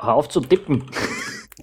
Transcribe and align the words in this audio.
hör 0.00 0.14
auf 0.14 0.28
zu 0.28 0.40
tippen. 0.40 0.84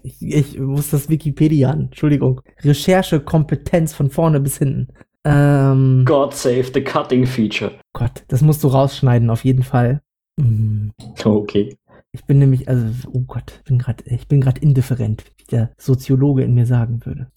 Ich, 0.03 0.21
ich 0.21 0.59
muss 0.59 0.91
das 0.91 1.09
Wikipedia 1.09 1.71
an. 1.71 1.85
Entschuldigung. 1.85 2.41
Recherchekompetenz 2.63 3.93
von 3.93 4.09
vorne 4.09 4.39
bis 4.39 4.57
hinten. 4.57 4.87
Ähm, 5.25 6.05
God 6.05 6.33
save 6.33 6.71
the 6.73 6.81
cutting 6.81 7.25
feature. 7.25 7.71
Gott, 7.93 8.23
das 8.29 8.41
musst 8.41 8.63
du 8.63 8.69
rausschneiden, 8.69 9.29
auf 9.29 9.43
jeden 9.43 9.63
Fall. 9.63 10.01
Mhm. 10.39 10.93
Okay. 11.23 11.75
Ich 12.13 12.23
bin 12.25 12.39
nämlich, 12.39 12.69
also, 12.69 13.09
oh 13.11 13.21
Gott, 13.27 13.53
ich 13.57 13.63
bin 13.65 13.77
gerade, 13.77 14.03
ich 14.05 14.27
bin 14.27 14.41
gerade 14.41 14.61
indifferent, 14.61 15.25
wie 15.37 15.43
der 15.51 15.71
Soziologe 15.77 16.43
in 16.43 16.53
mir 16.53 16.65
sagen 16.65 17.05
würde. 17.05 17.27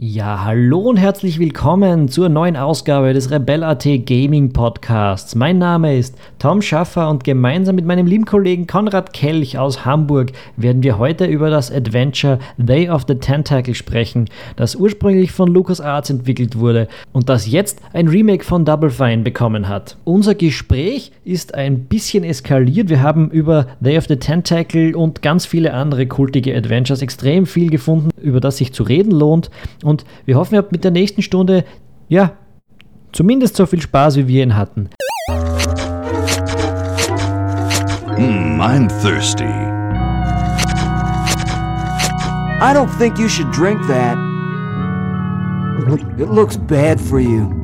Ja, 0.00 0.44
hallo 0.44 0.78
und 0.78 0.96
herzlich 0.96 1.40
willkommen 1.40 2.06
zur 2.06 2.28
neuen 2.28 2.56
Ausgabe 2.56 3.12
des 3.14 3.32
Rebel.at 3.32 3.82
Gaming 4.06 4.52
Podcasts. 4.52 5.34
Mein 5.34 5.58
Name 5.58 5.98
ist 5.98 6.16
Tom 6.38 6.62
Schaffer 6.62 7.10
und 7.10 7.24
gemeinsam 7.24 7.74
mit 7.74 7.84
meinem 7.84 8.06
lieben 8.06 8.24
Kollegen 8.24 8.68
Konrad 8.68 9.12
Kelch 9.12 9.58
aus 9.58 9.84
Hamburg 9.84 10.30
werden 10.56 10.84
wir 10.84 10.98
heute 10.98 11.26
über 11.26 11.50
das 11.50 11.72
Adventure 11.72 12.38
Day 12.58 12.88
of 12.88 13.06
the 13.08 13.16
Tentacle 13.16 13.74
sprechen, 13.74 14.26
das 14.54 14.76
ursprünglich 14.76 15.32
von 15.32 15.48
LucasArts 15.52 16.10
entwickelt 16.10 16.56
wurde 16.56 16.86
und 17.12 17.28
das 17.28 17.50
jetzt 17.50 17.80
ein 17.92 18.06
Remake 18.06 18.44
von 18.44 18.64
Double 18.64 18.90
Fine 18.90 19.24
bekommen 19.24 19.68
hat. 19.68 19.96
Unser 20.04 20.36
Gespräch 20.36 21.10
ist 21.24 21.56
ein 21.56 21.86
bisschen 21.86 22.22
eskaliert. 22.22 22.88
Wir 22.88 23.02
haben 23.02 23.32
über 23.32 23.66
Day 23.80 23.98
of 23.98 24.06
the 24.06 24.14
Tentacle 24.14 24.94
und 24.94 25.22
ganz 25.22 25.44
viele 25.44 25.74
andere 25.74 26.06
kultige 26.06 26.56
Adventures 26.56 27.02
extrem 27.02 27.46
viel 27.46 27.68
gefunden, 27.68 28.10
über 28.22 28.38
das 28.38 28.58
sich 28.58 28.72
zu 28.72 28.84
reden 28.84 29.10
lohnt 29.10 29.50
und 29.88 30.04
wir 30.26 30.36
hoffen, 30.36 30.54
ihr 30.54 30.58
habt 30.58 30.72
mit 30.72 30.84
der 30.84 30.90
nächsten 30.90 31.22
Stunde, 31.22 31.64
ja, 32.08 32.32
zumindest 33.12 33.56
so 33.56 33.64
viel 33.64 33.80
Spaß, 33.80 34.16
wie 34.16 34.28
wir 34.28 34.42
ihn 34.42 34.54
hatten. 34.54 34.90
Mm, 38.18 38.60
I'm 38.60 38.88
thirsty. 39.00 39.44
I 42.60 42.74
don't 42.74 42.90
think 42.98 43.18
you 43.18 43.28
should 43.28 43.50
drink 43.52 43.80
that. 43.86 44.18
It 46.18 46.28
looks 46.28 46.56
bad 46.56 47.00
for 47.00 47.20
you. 47.20 47.54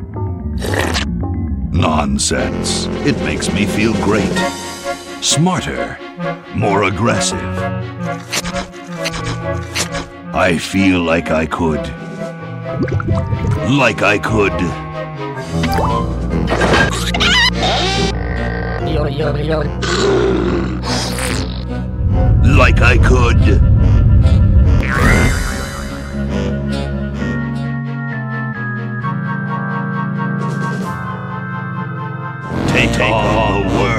Nonsense. 1.72 2.88
It 3.04 3.18
makes 3.24 3.52
me 3.52 3.66
feel 3.66 3.92
great. 4.04 4.32
Smarter. 5.20 5.98
More 6.54 6.84
aggressive. 6.84 7.42
I 10.32 10.56
feel 10.58 11.00
like 11.00 11.30
I 11.30 11.46
could. 11.46 12.03
Like 12.74 14.02
I 14.02 14.18
could. 14.18 14.52
Like 22.56 22.80
I 22.82 22.98
could. 22.98 23.38
Take, 32.68 32.92
Take 32.92 33.12
on 33.12 33.62
the 33.62 33.68
world. 33.68 33.93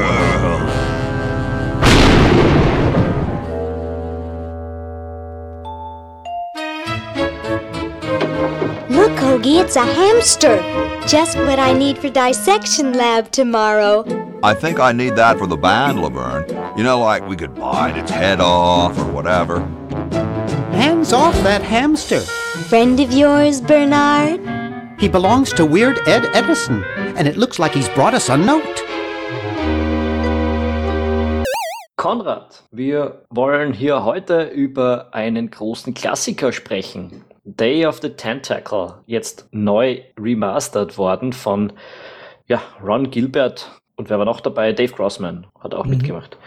Look, 9.46 9.68
it's 9.68 9.76
a 9.76 9.86
hamster. 9.86 10.58
Just 11.08 11.38
what 11.38 11.60
I 11.60 11.72
need 11.72 12.00
for 12.00 12.10
dissection 12.10 12.94
lab 12.94 13.30
tomorrow. 13.30 14.04
I 14.42 14.56
think 14.56 14.80
I 14.80 14.92
need 14.92 15.16
that 15.18 15.38
for 15.38 15.46
the 15.46 15.56
band, 15.56 16.02
Laverne. 16.02 16.50
You 16.76 16.84
know, 16.84 17.00
like 17.00 17.28
we 17.28 17.36
could 17.36 17.54
bite 17.54 17.96
its 17.96 18.10
head 18.10 18.42
off 18.42 18.98
or 18.98 19.06
whatever. 19.12 19.60
Hands 20.72 21.14
off 21.14 21.36
that 21.44 21.62
hamster. 21.62 22.22
Friend 22.70 23.00
of 23.00 23.14
yours, 23.14 23.62
Bernard? 23.62 24.42
He 25.00 25.08
belongs 25.08 25.54
to 25.54 25.66
Weird 25.66 26.00
Ed 26.08 26.26
Edison, 26.34 26.84
and 27.16 27.28
it 27.28 27.38
looks 27.38 27.60
like 27.60 27.74
he's 27.74 27.90
brought 27.90 28.16
us 28.16 28.30
a 28.30 28.38
note. 28.38 28.82
Konrad, 31.98 32.64
wir 32.72 33.22
wollen 33.30 33.74
hier 33.74 34.04
heute 34.06 34.44
über 34.44 35.10
einen 35.12 35.52
großen 35.52 35.94
Klassiker 35.94 36.52
sprechen. 36.52 37.25
Day 37.46 37.86
of 37.86 38.00
the 38.02 38.10
Tentacle, 38.10 38.96
jetzt 39.06 39.48
neu 39.52 40.02
remastered 40.20 40.98
worden 40.98 41.32
von 41.32 41.74
ja, 42.48 42.62
Ron 42.84 43.12
Gilbert 43.12 43.72
und 43.96 44.10
wer 44.10 44.18
war 44.18 44.26
noch 44.26 44.42
dabei? 44.42 44.74
Dave 44.74 44.94
Grossman 44.94 45.48
hat 45.60 45.74
auch 45.74 45.86
Mhm. 45.86 45.92
mitgemacht. 45.92 46.38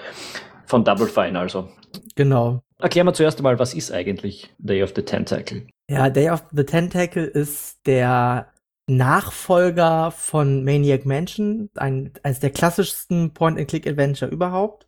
Von 0.66 0.84
Double 0.84 1.06
Fine 1.06 1.38
also. 1.38 1.68
Genau. 2.16 2.60
Erklär 2.80 3.04
mal 3.04 3.14
zuerst 3.14 3.38
einmal, 3.38 3.58
was 3.58 3.74
ist 3.74 3.90
eigentlich 3.92 4.50
Day 4.58 4.82
of 4.82 4.92
the 4.94 5.02
Tentacle? 5.02 5.66
Ja, 5.88 6.10
Day 6.10 6.30
of 6.30 6.44
the 6.52 6.64
Tentacle 6.64 7.24
ist 7.24 7.78
der 7.86 8.48
Nachfolger 8.88 10.10
von 10.10 10.64
Maniac 10.64 11.06
Mansion, 11.06 11.70
ein, 11.76 12.12
eines 12.22 12.40
der 12.40 12.50
klassischsten 12.50 13.32
Point-and-Click-Adventure 13.34 14.30
überhaupt. 14.30 14.86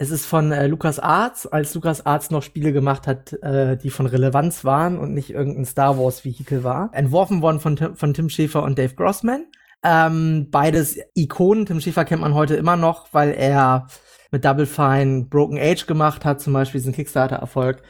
Es 0.00 0.12
ist 0.12 0.26
von 0.26 0.52
äh, 0.52 0.68
Lucas 0.68 1.00
Arts, 1.00 1.48
als 1.48 1.74
Lucas 1.74 2.06
Arts 2.06 2.30
noch 2.30 2.44
Spiele 2.44 2.72
gemacht 2.72 3.08
hat, 3.08 3.32
äh, 3.42 3.76
die 3.76 3.90
von 3.90 4.06
Relevanz 4.06 4.64
waren 4.64 4.96
und 4.96 5.12
nicht 5.12 5.30
irgendein 5.30 5.64
Star 5.64 5.98
Wars 5.98 6.24
Vehikel 6.24 6.62
war. 6.62 6.90
Entworfen 6.92 7.42
worden 7.42 7.58
von, 7.58 7.74
Tim- 7.74 7.96
von 7.96 8.14
Tim 8.14 8.28
Schafer 8.30 8.62
und 8.62 8.78
Dave 8.78 8.94
Grossman. 8.94 9.46
Ähm, 9.82 10.48
beides 10.52 10.98
Ikonen. 11.14 11.66
Tim 11.66 11.80
Schafer 11.80 12.04
kennt 12.04 12.22
man 12.22 12.34
heute 12.34 12.54
immer 12.54 12.76
noch, 12.76 13.12
weil 13.12 13.32
er 13.32 13.88
mit 14.30 14.44
Double 14.44 14.66
Fine 14.66 15.24
Broken 15.28 15.58
Age 15.58 15.86
gemacht 15.86 16.24
hat, 16.24 16.40
zum 16.40 16.52
Beispiel 16.52 16.80
diesen 16.80 16.92
Kickstarter-Erfolg. 16.92 17.82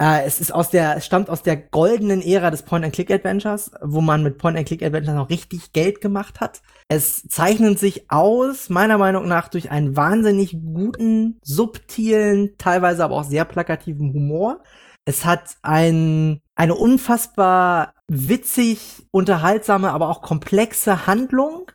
Äh, 0.00 0.24
es 0.24 0.40
ist 0.40 0.52
aus 0.52 0.70
der, 0.70 1.00
stammt 1.02 1.28
aus 1.28 1.42
der 1.42 1.56
goldenen 1.56 2.22
Ära 2.22 2.50
des 2.50 2.62
Point-and-Click-Adventures, 2.62 3.72
wo 3.82 4.00
man 4.00 4.22
mit 4.22 4.38
Point-and-Click-Adventures 4.38 5.14
noch 5.14 5.28
richtig 5.28 5.72
Geld 5.72 6.00
gemacht 6.00 6.40
hat. 6.40 6.62
Es 6.88 7.28
zeichnet 7.28 7.78
sich 7.78 8.10
aus, 8.10 8.70
meiner 8.70 8.96
Meinung 8.96 9.28
nach, 9.28 9.48
durch 9.48 9.70
einen 9.70 9.96
wahnsinnig 9.96 10.56
guten, 10.64 11.38
subtilen, 11.42 12.56
teilweise 12.56 13.04
aber 13.04 13.16
auch 13.16 13.24
sehr 13.24 13.44
plakativen 13.44 14.14
Humor. 14.14 14.62
Es 15.04 15.26
hat 15.26 15.56
ein, 15.62 16.40
eine 16.54 16.74
unfassbar 16.76 17.92
witzig, 18.08 19.06
unterhaltsame, 19.10 19.90
aber 19.90 20.08
auch 20.08 20.22
komplexe 20.22 21.06
Handlung. 21.06 21.70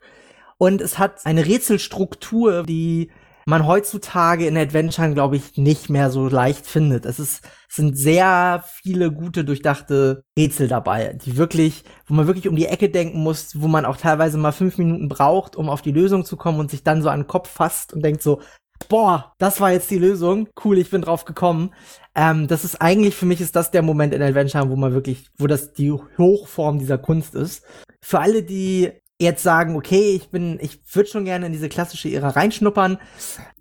Und 0.57 0.81
es 0.81 0.97
hat 0.97 1.25
eine 1.27 1.45
Rätselstruktur, 1.45 2.63
die 2.63 3.11
man 3.45 3.67
heutzutage 3.67 4.47
in 4.47 4.57
Adventuren, 4.57 5.13
glaube 5.13 5.35
ich, 5.35 5.57
nicht 5.57 5.89
mehr 5.89 6.09
so 6.09 6.27
leicht 6.27 6.65
findet. 6.65 7.05
Es 7.05 7.19
ist, 7.19 7.47
sind 7.75 7.97
sehr 7.97 8.63
viele 8.65 9.11
gute, 9.11 9.43
durchdachte 9.43 10.23
Rätsel 10.37 10.67
dabei, 10.67 11.17
die 11.25 11.37
wirklich, 11.37 11.83
wo 12.07 12.13
man 12.13 12.27
wirklich 12.27 12.47
um 12.47 12.55
die 12.55 12.67
Ecke 12.67 12.89
denken 12.89 13.19
muss, 13.19 13.61
wo 13.61 13.67
man 13.67 13.85
auch 13.85 13.97
teilweise 13.97 14.37
mal 14.37 14.51
fünf 14.51 14.77
Minuten 14.77 15.09
braucht, 15.09 15.55
um 15.55 15.69
auf 15.69 15.81
die 15.81 15.91
Lösung 15.91 16.25
zu 16.25 16.37
kommen 16.37 16.59
und 16.59 16.71
sich 16.71 16.83
dann 16.83 17.01
so 17.01 17.09
an 17.09 17.21
den 17.21 17.27
Kopf 17.27 17.49
fasst 17.49 17.93
und 17.93 18.03
denkt 18.03 18.21
so, 18.21 18.41
boah, 18.89 19.33
das 19.37 19.61
war 19.61 19.71
jetzt 19.71 19.89
die 19.91 19.97
Lösung, 19.97 20.47
cool, 20.63 20.77
ich 20.77 20.89
bin 20.89 21.01
drauf 21.01 21.25
gekommen. 21.25 21.73
Ähm, 22.13 22.47
das 22.47 22.63
ist 22.63 22.81
eigentlich, 22.81 23.15
für 23.15 23.25
mich 23.25 23.41
ist 23.41 23.55
das 23.55 23.71
der 23.71 23.81
Moment 23.81 24.13
in 24.13 24.21
Adventure, 24.21 24.69
wo 24.69 24.75
man 24.75 24.93
wirklich, 24.93 25.29
wo 25.37 25.47
das 25.47 25.73
die 25.73 25.91
Hochform 25.91 26.79
dieser 26.79 26.97
Kunst 26.97 27.35
ist. 27.35 27.63
Für 28.01 28.19
alle, 28.19 28.43
die 28.43 28.91
jetzt 29.19 29.43
sagen, 29.43 29.75
okay, 29.75 30.15
ich 30.15 30.29
bin, 30.29 30.59
ich 30.61 30.79
würde 30.93 31.09
schon 31.09 31.25
gerne 31.25 31.45
in 31.45 31.53
diese 31.53 31.69
klassische 31.69 32.09
Ära 32.09 32.29
reinschnuppern. 32.29 32.97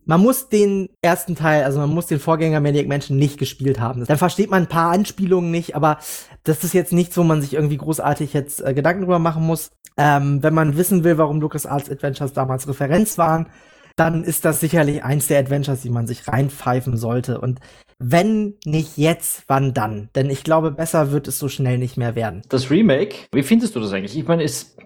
Man 0.04 0.20
muss 0.20 0.48
den 0.48 0.90
ersten 1.00 1.34
Teil, 1.34 1.64
also 1.64 1.78
man 1.78 1.90
muss 1.90 2.06
den 2.06 2.20
Vorgänger 2.20 2.60
Maniac 2.60 2.88
Mansion 2.88 3.16
nicht 3.16 3.38
gespielt 3.38 3.80
haben. 3.80 4.04
Dann 4.04 4.18
versteht 4.18 4.50
man 4.50 4.64
ein 4.64 4.68
paar 4.68 4.90
Anspielungen 4.90 5.50
nicht, 5.50 5.74
aber 5.76 5.98
das 6.42 6.62
ist 6.62 6.74
jetzt 6.74 6.92
nichts, 6.92 7.16
wo 7.16 7.22
man 7.22 7.40
sich 7.40 7.54
irgendwie 7.54 7.78
großartig 7.78 8.32
jetzt 8.34 8.64
äh, 8.64 8.74
Gedanken 8.74 9.02
drüber 9.02 9.18
machen 9.18 9.46
muss. 9.46 9.70
Ähm, 9.96 10.42
wenn 10.42 10.54
man 10.54 10.76
wissen 10.76 11.04
will, 11.04 11.18
warum 11.18 11.40
LucasArts 11.40 11.90
Adventures 11.90 12.32
damals 12.32 12.68
Referenz 12.68 13.16
waren, 13.16 13.46
dann 13.96 14.24
ist 14.24 14.44
das 14.44 14.60
sicherlich 14.60 15.04
eins 15.04 15.28
der 15.28 15.38
Adventures, 15.38 15.82
die 15.82 15.90
man 15.90 16.06
sich 16.06 16.26
reinpfeifen 16.26 16.96
sollte. 16.96 17.40
Und 17.40 17.60
wenn 17.98 18.54
nicht 18.64 18.96
jetzt, 18.96 19.44
wann 19.46 19.74
dann? 19.74 20.08
Denn 20.14 20.30
ich 20.30 20.44
glaube, 20.44 20.70
besser 20.70 21.12
wird 21.12 21.28
es 21.28 21.38
so 21.38 21.48
schnell 21.48 21.78
nicht 21.78 21.96
mehr 21.96 22.14
werden. 22.14 22.42
Das 22.48 22.70
Remake, 22.70 23.16
wie 23.32 23.42
findest 23.42 23.76
du 23.76 23.80
das 23.80 23.92
eigentlich? 23.92 24.16
Ich 24.16 24.26
meine, 24.26 24.42
es, 24.42 24.76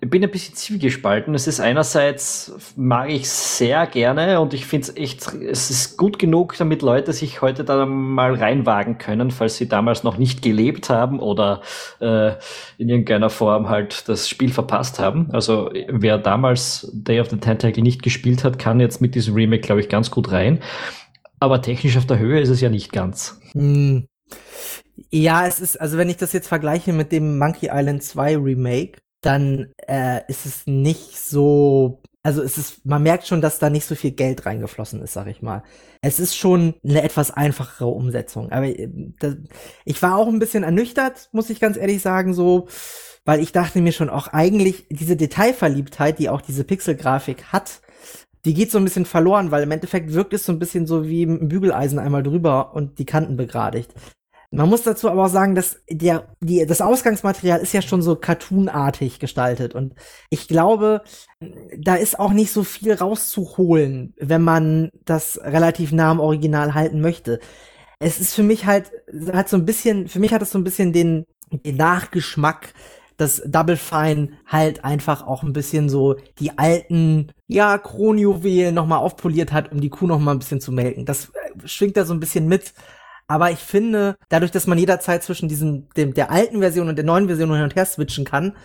ich 0.00 0.08
bin 0.08 0.22
ein 0.22 0.30
bisschen 0.30 0.54
zwiegespalten. 0.54 1.34
Es 1.34 1.46
ist 1.46 1.60
einerseits, 1.60 2.74
mag 2.76 3.10
ich 3.10 3.28
sehr 3.28 3.86
gerne 3.86 4.40
und 4.40 4.54
ich 4.54 4.66
finde 4.66 4.88
es 4.88 4.96
echt, 4.96 5.32
es 5.34 5.70
ist 5.70 5.96
gut 5.96 6.18
genug, 6.18 6.56
damit 6.58 6.82
Leute 6.82 7.12
sich 7.12 7.42
heute 7.42 7.64
da 7.64 7.86
mal 7.86 8.34
reinwagen 8.34 8.98
können, 8.98 9.30
falls 9.30 9.56
sie 9.56 9.68
damals 9.68 10.04
noch 10.04 10.18
nicht 10.18 10.42
gelebt 10.42 10.90
haben 10.90 11.20
oder 11.20 11.62
äh, 12.00 12.32
in 12.78 12.88
irgendeiner 12.88 13.30
Form 13.30 13.68
halt 13.68 14.08
das 14.08 14.28
Spiel 14.28 14.52
verpasst 14.52 14.98
haben. 14.98 15.30
Also 15.32 15.70
wer 15.88 16.18
damals 16.18 16.90
Day 16.92 17.20
of 17.20 17.30
the 17.30 17.38
Tentacle 17.38 17.82
nicht 17.82 18.02
gespielt 18.02 18.44
hat, 18.44 18.58
kann 18.58 18.80
jetzt 18.80 19.00
mit 19.00 19.14
diesem 19.14 19.34
Remake, 19.34 19.62
glaube 19.62 19.80
ich, 19.80 19.88
ganz 19.88 20.10
gut 20.10 20.32
rein. 20.32 20.60
Aber 21.40 21.62
technisch 21.62 21.96
auf 21.96 22.06
der 22.06 22.18
Höhe 22.18 22.40
ist 22.40 22.48
es 22.48 22.60
ja 22.60 22.68
nicht 22.68 22.92
ganz. 22.92 23.40
Hm. 23.52 24.06
Ja, 25.10 25.46
es 25.46 25.60
ist, 25.60 25.80
also 25.80 25.96
wenn 25.96 26.10
ich 26.10 26.16
das 26.16 26.32
jetzt 26.32 26.48
vergleiche 26.48 26.92
mit 26.92 27.12
dem 27.12 27.38
Monkey 27.38 27.70
Island 27.72 28.02
2 28.02 28.36
Remake, 28.36 29.00
dann 29.20 29.72
äh, 29.86 30.20
ist 30.28 30.46
es 30.46 30.66
nicht 30.66 31.18
so, 31.18 32.02
also 32.22 32.42
es 32.42 32.58
ist, 32.58 32.84
man 32.84 33.02
merkt 33.02 33.26
schon, 33.26 33.40
dass 33.40 33.58
da 33.58 33.70
nicht 33.70 33.86
so 33.86 33.94
viel 33.94 34.12
Geld 34.12 34.46
reingeflossen 34.46 35.00
ist, 35.02 35.12
sag 35.12 35.28
ich 35.28 35.42
mal. 35.42 35.62
Es 36.02 36.20
ist 36.20 36.36
schon 36.36 36.74
eine 36.84 37.02
etwas 37.02 37.30
einfachere 37.30 37.88
Umsetzung. 37.88 38.52
Aber 38.52 38.66
äh, 38.66 38.88
das, 39.18 39.36
ich 39.84 40.00
war 40.02 40.16
auch 40.16 40.28
ein 40.28 40.38
bisschen 40.38 40.62
ernüchtert, 40.62 41.28
muss 41.32 41.50
ich 41.50 41.60
ganz 41.60 41.76
ehrlich 41.76 42.02
sagen, 42.02 42.34
so, 42.34 42.68
weil 43.24 43.40
ich 43.40 43.52
dachte 43.52 43.80
mir 43.80 43.92
schon 43.92 44.10
auch 44.10 44.28
eigentlich 44.28 44.86
diese 44.90 45.16
Detailverliebtheit, 45.16 46.18
die 46.18 46.28
auch 46.28 46.40
diese 46.40 46.64
Pixelgrafik 46.64 47.44
hat, 47.52 47.80
die 48.44 48.54
geht 48.54 48.70
so 48.70 48.78
ein 48.78 48.84
bisschen 48.84 49.04
verloren, 49.04 49.50
weil 49.50 49.62
im 49.62 49.70
Endeffekt 49.70 50.12
wirkt 50.12 50.32
es 50.32 50.44
so 50.44 50.52
ein 50.52 50.58
bisschen 50.58 50.86
so 50.86 51.06
wie 51.06 51.24
ein 51.24 51.48
Bügeleisen 51.48 51.98
einmal 51.98 52.22
drüber 52.22 52.74
und 52.74 52.98
die 52.98 53.06
Kanten 53.06 53.36
begradigt. 53.36 53.92
Man 54.50 54.70
muss 54.70 54.82
dazu 54.82 55.10
aber 55.10 55.26
auch 55.26 55.30
sagen, 55.30 55.54
dass 55.54 55.82
der, 55.90 56.34
die, 56.40 56.64
das 56.64 56.80
Ausgangsmaterial 56.80 57.60
ist 57.60 57.74
ja 57.74 57.82
schon 57.82 58.00
so 58.00 58.16
cartoonartig 58.16 59.18
gestaltet 59.18 59.74
und 59.74 59.94
ich 60.30 60.48
glaube, 60.48 61.02
da 61.78 61.96
ist 61.96 62.18
auch 62.18 62.32
nicht 62.32 62.50
so 62.52 62.64
viel 62.64 62.94
rauszuholen, 62.94 64.14
wenn 64.18 64.42
man 64.42 64.90
das 65.04 65.38
relativ 65.42 65.92
nah 65.92 66.10
am 66.10 66.20
Original 66.20 66.72
halten 66.72 67.02
möchte. 67.02 67.40
Es 67.98 68.20
ist 68.20 68.34
für 68.34 68.42
mich 68.42 68.64
halt, 68.64 68.90
hat 69.32 69.50
so 69.50 69.58
ein 69.58 69.66
bisschen, 69.66 70.08
für 70.08 70.20
mich 70.20 70.32
hat 70.32 70.40
es 70.40 70.50
so 70.50 70.58
ein 70.58 70.64
bisschen 70.64 70.94
den, 70.94 71.26
den 71.50 71.76
Nachgeschmack 71.76 72.72
dass 73.18 73.42
Double 73.44 73.76
Fine 73.76 74.30
halt 74.46 74.84
einfach 74.84 75.26
auch 75.26 75.42
ein 75.42 75.52
bisschen 75.52 75.90
so 75.90 76.16
die 76.38 76.56
alten, 76.56 77.32
ja, 77.48 77.78
Kronjuwelen 77.78 78.74
nochmal 78.74 78.98
aufpoliert 78.98 79.52
hat, 79.52 79.72
um 79.72 79.80
die 79.80 79.88
Kuh 79.88 80.06
nochmal 80.06 80.36
ein 80.36 80.38
bisschen 80.38 80.60
zu 80.60 80.70
melken. 80.70 81.06
Das 81.06 81.30
äh, 81.30 81.66
schwingt 81.66 81.96
da 81.96 82.04
so 82.04 82.14
ein 82.14 82.20
bisschen 82.20 82.46
mit. 82.46 82.74
Aber 83.30 83.50
ich 83.50 83.58
finde, 83.58 84.16
dadurch, 84.30 84.50
dass 84.50 84.66
man 84.66 84.78
jederzeit 84.78 85.22
zwischen 85.22 85.50
diesem, 85.50 85.90
dem, 85.98 86.14
der 86.14 86.30
alten 86.30 86.60
Version 86.60 86.88
und 86.88 86.96
der 86.96 87.04
neuen 87.04 87.26
Version 87.26 87.52
hin 87.52 87.62
und 87.62 87.76
her 87.76 87.84
switchen 87.84 88.24
kann, 88.24 88.56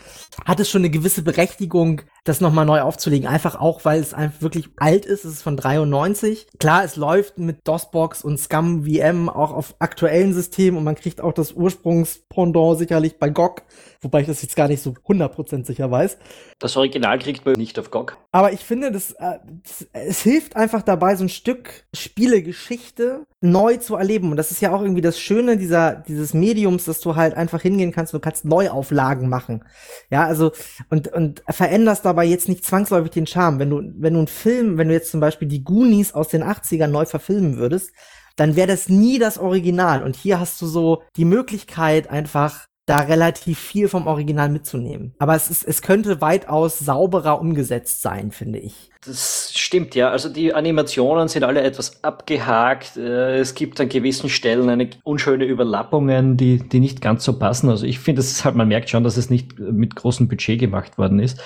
hat 0.45 0.61
es 0.61 0.69
schon 0.69 0.81
eine 0.81 0.89
gewisse 0.89 1.21
Berechtigung, 1.21 2.01
das 2.23 2.39
nochmal 2.39 2.65
neu 2.65 2.79
aufzulegen. 2.79 3.27
Einfach 3.27 3.59
auch, 3.59 3.83
weil 3.83 3.99
es 3.99 4.13
einfach 4.13 4.41
wirklich 4.41 4.69
alt 4.77 5.05
ist. 5.05 5.25
Es 5.25 5.33
ist 5.33 5.41
von 5.41 5.57
93. 5.57 6.47
Klar, 6.59 6.85
es 6.85 6.95
läuft 6.95 7.37
mit 7.39 7.67
DOSBox 7.67 8.21
und 8.23 8.39
Scum 8.39 8.85
VM 8.85 9.27
auch 9.27 9.51
auf 9.51 9.75
aktuellen 9.79 10.33
Systemen 10.33 10.77
und 10.77 10.85
man 10.85 10.95
kriegt 10.95 11.19
auch 11.19 11.33
das 11.33 11.51
Ursprungspendant 11.51 12.79
sicherlich 12.79 13.19
bei 13.19 13.29
GOG 13.29 13.63
wobei 14.03 14.21
ich 14.21 14.27
das 14.27 14.41
jetzt 14.41 14.55
gar 14.55 14.67
nicht 14.67 14.81
so 14.81 14.91
100% 14.91 15.65
sicher 15.65 15.89
weiß. 15.89 16.17
Das 16.59 16.77
Original 16.77 17.17
kriegt 17.19 17.45
man 17.45 17.55
nicht 17.55 17.79
auf 17.79 17.91
GOG. 17.91 18.17
Aber 18.31 18.53
ich 18.53 18.61
finde, 18.61 18.91
das, 18.91 19.11
äh, 19.13 19.39
das, 19.63 19.87
es 19.93 20.21
hilft 20.21 20.55
einfach 20.55 20.81
dabei, 20.81 21.15
so 21.15 21.23
ein 21.23 21.29
Stück 21.29 21.85
Spielegeschichte 21.93 23.25
neu 23.41 23.77
zu 23.77 23.95
erleben. 23.95 24.31
Und 24.31 24.37
das 24.37 24.51
ist 24.51 24.61
ja 24.61 24.73
auch 24.73 24.81
irgendwie 24.81 25.01
das 25.01 25.19
Schöne 25.19 25.57
dieser, 25.57 25.95
dieses 25.95 26.33
Mediums, 26.33 26.85
dass 26.85 26.99
du 26.99 27.15
halt 27.15 27.35
einfach 27.35 27.61
hingehen 27.61 27.91
kannst, 27.91 28.13
du 28.13 28.19
kannst 28.19 28.45
Neuauflagen 28.45 29.29
machen. 29.29 29.63
Ja, 30.09 30.25
also, 30.25 30.51
und, 30.89 31.07
und 31.09 31.43
veränderst 31.49 32.05
dabei 32.05 32.25
jetzt 32.25 32.47
nicht 32.47 32.65
zwangsläufig 32.65 33.11
den 33.11 33.27
Charme. 33.27 33.59
Wenn 33.59 33.69
du, 33.69 33.81
wenn 33.97 34.13
du 34.13 34.19
einen 34.19 34.27
Film, 34.27 34.77
wenn 34.77 34.87
du 34.87 34.93
jetzt 34.93 35.11
zum 35.11 35.19
Beispiel 35.19 35.47
die 35.47 35.63
Goonies 35.63 36.13
aus 36.13 36.27
den 36.27 36.43
80ern 36.43 36.87
neu 36.87 37.05
verfilmen 37.05 37.57
würdest, 37.57 37.91
dann 38.35 38.55
wäre 38.55 38.67
das 38.67 38.89
nie 38.89 39.19
das 39.19 39.37
Original. 39.37 40.03
Und 40.03 40.15
hier 40.15 40.39
hast 40.39 40.61
du 40.61 40.65
so 40.65 41.03
die 41.15 41.25
Möglichkeit, 41.25 42.09
einfach 42.09 42.67
da 42.85 42.99
relativ 42.99 43.59
viel 43.59 43.87
vom 43.87 44.07
Original 44.07 44.49
mitzunehmen. 44.49 45.13
Aber 45.17 45.35
es 45.35 45.49
ist, 45.49 45.63
es 45.63 45.81
könnte 45.81 46.19
weitaus 46.19 46.79
sauberer 46.79 47.39
umgesetzt 47.39 48.01
sein, 48.01 48.31
finde 48.31 48.59
ich. 48.59 48.91
Das 49.05 49.53
stimmt, 49.53 49.95
ja. 49.95 50.09
Also 50.09 50.27
die 50.29 50.53
Animationen 50.53 51.27
sind 51.29 51.43
alle 51.43 51.61
etwas 51.61 52.03
abgehakt. 52.03 52.97
Äh, 52.97 53.39
es 53.39 53.55
gibt 53.55 53.79
an 53.79 53.87
gewissen 53.87 54.29
Stellen 54.29 54.69
eine 54.69 54.89
unschöne 55.03 55.45
Überlappungen, 55.45 56.35
die, 56.35 56.57
die 56.57 56.79
nicht 56.81 57.01
ganz 57.01 57.23
so 57.23 57.39
passen. 57.39 57.69
Also 57.69 57.85
ich 57.85 57.99
finde, 57.99 58.21
halt, 58.21 58.55
man 58.55 58.67
merkt 58.67 58.89
schon, 58.89 59.03
dass 59.03 59.17
es 59.17 59.29
nicht 59.29 59.57
mit 59.59 59.95
großem 59.95 60.27
Budget 60.27 60.59
gemacht 60.59 60.97
worden 60.97 61.19
ist. 61.19 61.41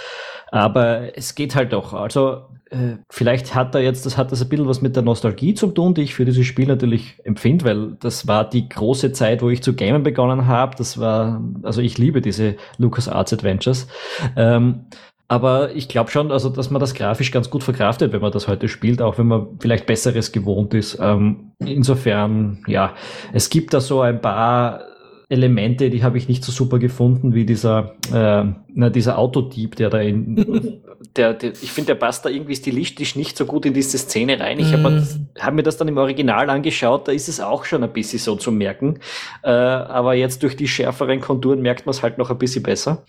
Aber 0.51 1.15
es 1.17 1.35
geht 1.35 1.55
halt 1.55 1.73
doch. 1.73 1.93
Also 1.93 2.45
äh, 2.69 2.97
vielleicht 3.09 3.55
hat 3.55 3.75
er 3.75 3.81
jetzt, 3.81 4.05
das 4.05 4.17
hat 4.17 4.31
das 4.31 4.41
ein 4.41 4.49
bisschen 4.49 4.67
was 4.67 4.81
mit 4.81 4.95
der 4.95 5.03
Nostalgie 5.03 5.53
zu 5.53 5.67
tun, 5.67 5.93
die 5.93 6.01
ich 6.01 6.15
für 6.15 6.25
dieses 6.25 6.45
Spiel 6.45 6.67
natürlich 6.67 7.19
empfinde, 7.23 7.65
weil 7.65 7.97
das 7.99 8.27
war 8.27 8.49
die 8.49 8.67
große 8.67 9.11
Zeit, 9.11 9.41
wo 9.41 9.49
ich 9.49 9.63
zu 9.63 9.75
gamen 9.75 10.03
begonnen 10.03 10.47
habe. 10.47 10.75
Das 10.77 10.99
war, 10.99 11.41
also 11.63 11.81
ich 11.81 11.97
liebe 11.97 12.21
diese 12.21 12.55
Lucas 12.77 13.07
Arts 13.07 13.33
Adventures. 13.33 13.87
Ähm, 14.35 14.85
aber 15.29 15.75
ich 15.75 15.89
glaube 15.89 16.09
schon, 16.09 16.31
also 16.31 16.49
dass 16.49 16.69
man 16.69 16.79
das 16.79 16.93
grafisch 16.93 17.31
ganz 17.31 17.49
gut 17.49 17.63
verkraftet, 17.63 18.13
wenn 18.13 18.21
man 18.21 18.31
das 18.31 18.47
heute 18.47 18.69
spielt, 18.69 19.01
auch 19.01 19.17
wenn 19.17 19.27
man 19.27 19.47
vielleicht 19.59 19.85
Besseres 19.85 20.31
gewohnt 20.31 20.73
ist. 20.73 20.97
Ähm, 21.01 21.51
insofern, 21.59 22.63
ja, 22.67 22.93
es 23.33 23.49
gibt 23.49 23.73
da 23.73 23.81
so 23.81 24.01
ein 24.01 24.21
paar 24.21 24.81
Elemente, 25.29 25.89
die 25.89 26.03
habe 26.03 26.17
ich 26.17 26.29
nicht 26.29 26.43
so 26.43 26.53
super 26.53 26.79
gefunden, 26.79 27.33
wie 27.33 27.45
dieser, 27.45 27.95
äh, 28.13 28.45
na, 28.73 28.89
dieser 28.89 29.17
Autodieb, 29.17 29.75
der 29.75 29.89
da 29.89 29.99
in, 29.99 30.81
der, 31.15 31.33
der 31.33 31.51
ich 31.51 31.71
finde, 31.71 31.87
der 31.87 31.95
passt 31.95 32.23
da 32.23 32.29
irgendwie 32.29 32.55
stilistisch 32.55 33.17
nicht 33.17 33.37
so 33.37 33.45
gut 33.45 33.65
in 33.65 33.73
diese 33.73 33.97
Szene 33.97 34.39
rein. 34.39 34.57
Ich 34.57 34.71
habe 34.71 34.89
mm. 34.89 35.27
hab 35.37 35.53
mir 35.53 35.63
das 35.63 35.75
dann 35.75 35.89
im 35.89 35.97
Original 35.97 36.49
angeschaut, 36.49 37.09
da 37.09 37.11
ist 37.11 37.27
es 37.27 37.41
auch 37.41 37.65
schon 37.65 37.83
ein 37.83 37.91
bisschen 37.91 38.19
so 38.19 38.37
zu 38.37 38.53
merken. 38.53 38.99
Äh, 39.43 39.49
aber 39.49 40.13
jetzt 40.13 40.43
durch 40.43 40.55
die 40.55 40.67
schärferen 40.67 41.19
Konturen 41.19 41.61
merkt 41.61 41.85
man 41.85 41.91
es 41.91 42.01
halt 42.01 42.17
noch 42.17 42.29
ein 42.29 42.37
bisschen 42.37 42.63
besser. 42.63 43.03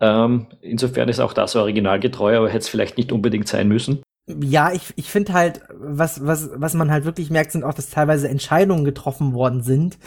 Ähm, 0.00 0.46
insofern 0.60 1.08
ist 1.08 1.18
auch 1.18 1.32
das 1.32 1.56
originalgetreu, 1.56 2.36
aber 2.36 2.48
hätte 2.48 2.58
es 2.58 2.68
vielleicht 2.68 2.96
nicht 2.96 3.10
unbedingt 3.10 3.48
sein 3.48 3.66
müssen. 3.66 4.02
Ja, 4.40 4.72
ich, 4.72 4.92
ich 4.94 5.10
finde 5.10 5.32
halt, 5.32 5.62
was, 5.74 6.24
was, 6.24 6.50
was 6.54 6.74
man 6.74 6.90
halt 6.92 7.04
wirklich 7.04 7.30
merkt, 7.30 7.50
sind 7.50 7.64
auch, 7.64 7.74
dass 7.74 7.88
teilweise 7.88 8.28
Entscheidungen 8.28 8.84
getroffen 8.84 9.32
worden 9.32 9.62
sind, 9.62 9.98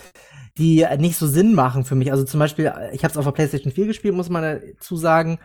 die 0.57 0.85
nicht 0.97 1.17
so 1.17 1.27
Sinn 1.27 1.53
machen 1.53 1.85
für 1.85 1.95
mich. 1.95 2.11
Also 2.11 2.23
zum 2.23 2.39
Beispiel, 2.39 2.71
ich 2.91 3.03
habe 3.03 3.11
es 3.11 3.17
auf 3.17 3.25
der 3.25 3.31
PlayStation 3.31 3.71
4 3.71 3.87
gespielt, 3.87 4.15
muss 4.15 4.29
man 4.29 4.43
dazu 4.43 4.95
sagen. 4.95 5.39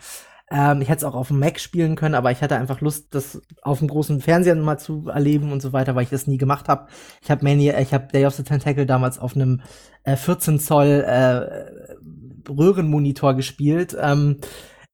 Ähm, 0.48 0.80
ich 0.80 0.88
hätte 0.88 0.98
es 0.98 1.04
auch 1.04 1.14
auf 1.14 1.28
dem 1.28 1.40
Mac 1.40 1.58
spielen 1.58 1.96
können, 1.96 2.14
aber 2.14 2.30
ich 2.30 2.40
hatte 2.40 2.56
einfach 2.56 2.80
Lust, 2.80 3.14
das 3.14 3.42
auf 3.62 3.80
dem 3.80 3.88
großen 3.88 4.20
Fernseher 4.20 4.54
mal 4.54 4.78
zu 4.78 5.08
erleben 5.08 5.50
und 5.50 5.60
so 5.60 5.72
weiter, 5.72 5.96
weil 5.96 6.04
ich 6.04 6.10
das 6.10 6.28
nie 6.28 6.38
gemacht 6.38 6.68
habe. 6.68 6.86
Ich 7.22 7.30
habe 7.30 7.44
Mania, 7.44 7.80
ich 7.80 7.92
habe 7.92 8.06
Day 8.12 8.26
of 8.26 8.34
the 8.34 8.44
Tentacle 8.44 8.86
damals 8.86 9.18
auf 9.18 9.34
einem 9.34 9.60
äh, 10.04 10.16
14 10.16 10.60
Zoll 10.60 11.04
äh, 11.04 12.48
Röhrenmonitor 12.48 13.34
gespielt. 13.34 13.96
Ähm, 14.00 14.38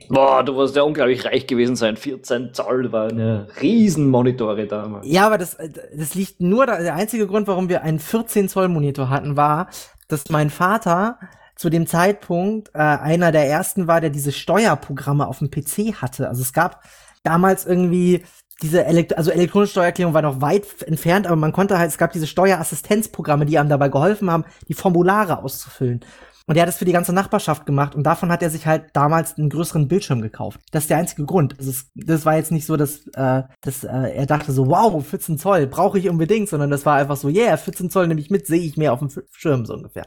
Boah, 0.09 0.43
du 0.43 0.56
wirst 0.56 0.75
ja 0.75 0.82
unglaublich 0.82 1.25
reich 1.25 1.47
gewesen 1.47 1.76
sein. 1.76 1.97
14 1.97 2.55
Zoll 2.55 2.91
war 2.91 3.11
eine 3.11 3.47
Riesenmonitore 3.61 4.67
damals. 4.67 5.06
Ja, 5.06 5.26
aber 5.26 5.38
das, 5.38 5.56
das 5.94 6.14
liegt 6.14 6.41
nur, 6.41 6.66
da, 6.66 6.78
der 6.78 6.95
einzige 6.95 7.26
Grund, 7.26 7.47
warum 7.47 7.69
wir 7.69 7.83
einen 7.83 7.99
14 7.99 8.49
Zoll 8.49 8.69
Monitor 8.69 9.11
hatten, 9.11 9.37
war, 9.37 9.69
dass 10.12 10.28
mein 10.28 10.50
Vater 10.50 11.19
zu 11.57 11.71
dem 11.71 11.87
Zeitpunkt 11.87 12.71
äh, 12.75 12.78
einer 12.78 13.33
der 13.33 13.49
ersten 13.49 13.87
war, 13.87 14.00
der 14.00 14.11
diese 14.11 14.33
Steuerprogramme 14.33 15.26
auf 15.26 15.38
dem 15.38 15.50
PC 15.50 15.95
hatte. 16.00 16.28
Also 16.28 16.42
es 16.42 16.52
gab 16.52 16.83
damals 17.23 17.66
irgendwie 17.66 18.25
diese 18.62 18.85
Elekt 18.85 19.19
also 19.19 19.31
elektronische 19.31 19.73
Steuererklärung 19.73 20.14
war 20.14 20.23
noch 20.23 20.40
weit 20.40 20.83
entfernt, 20.83 21.26
aber 21.26 21.37
man 21.37 21.52
konnte 21.52 21.78
halt, 21.78 21.90
es 21.90 21.99
gab 21.99 22.12
diese 22.12 22.28
Steuerassistenzprogramme, 22.28 23.45
die 23.45 23.59
einem 23.59 23.69
dabei 23.69 23.88
geholfen 23.88 24.31
haben, 24.31 24.45
die 24.69 24.75
Formulare 24.75 25.38
auszufüllen. 25.42 26.00
Und 26.46 26.56
er 26.56 26.62
hat 26.62 26.68
das 26.68 26.76
für 26.76 26.84
die 26.84 26.92
ganze 26.92 27.12
Nachbarschaft 27.12 27.66
gemacht 27.66 27.94
und 27.94 28.02
davon 28.02 28.32
hat 28.32 28.42
er 28.42 28.50
sich 28.50 28.66
halt 28.66 28.87
damals 28.94 29.38
einen 29.38 29.49
größeren 29.49 29.87
Bildschirm 29.87 30.22
gekauft. 30.22 30.61
Das 30.72 30.84
ist 30.84 30.90
der 30.90 30.99
einzige 30.99 31.25
Grund. 31.25 31.56
Also 31.58 31.70
es, 31.70 31.87
das 31.94 32.26
war 32.26 32.37
jetzt 32.37 32.50
nicht 32.50 32.66
so, 32.66 32.76
dass, 32.76 33.06
äh, 33.14 33.42
dass 33.61 33.84
äh, 33.84 33.88
er 33.88 34.26
dachte 34.26 34.52
so, 34.52 34.66
wow, 34.66 35.04
14 35.04 35.38
Zoll 35.38 35.66
brauche 35.68 35.99
ich 35.99 36.08
unbedingt, 36.08 36.49
sondern 36.49 36.70
das 36.70 36.84
war 36.84 36.96
einfach 36.96 37.16
so, 37.16 37.28
yeah, 37.28 37.56
14 37.56 37.90
Zoll 37.90 38.08
nehme 38.08 38.20
ich 38.20 38.30
mit, 38.30 38.46
sehe 38.46 38.61
ich 38.61 38.76
mehr 38.76 38.92
auf 38.92 38.99
dem 38.99 39.11
Schirm 39.30 39.66
so 39.66 39.75
ungefähr. 39.75 40.06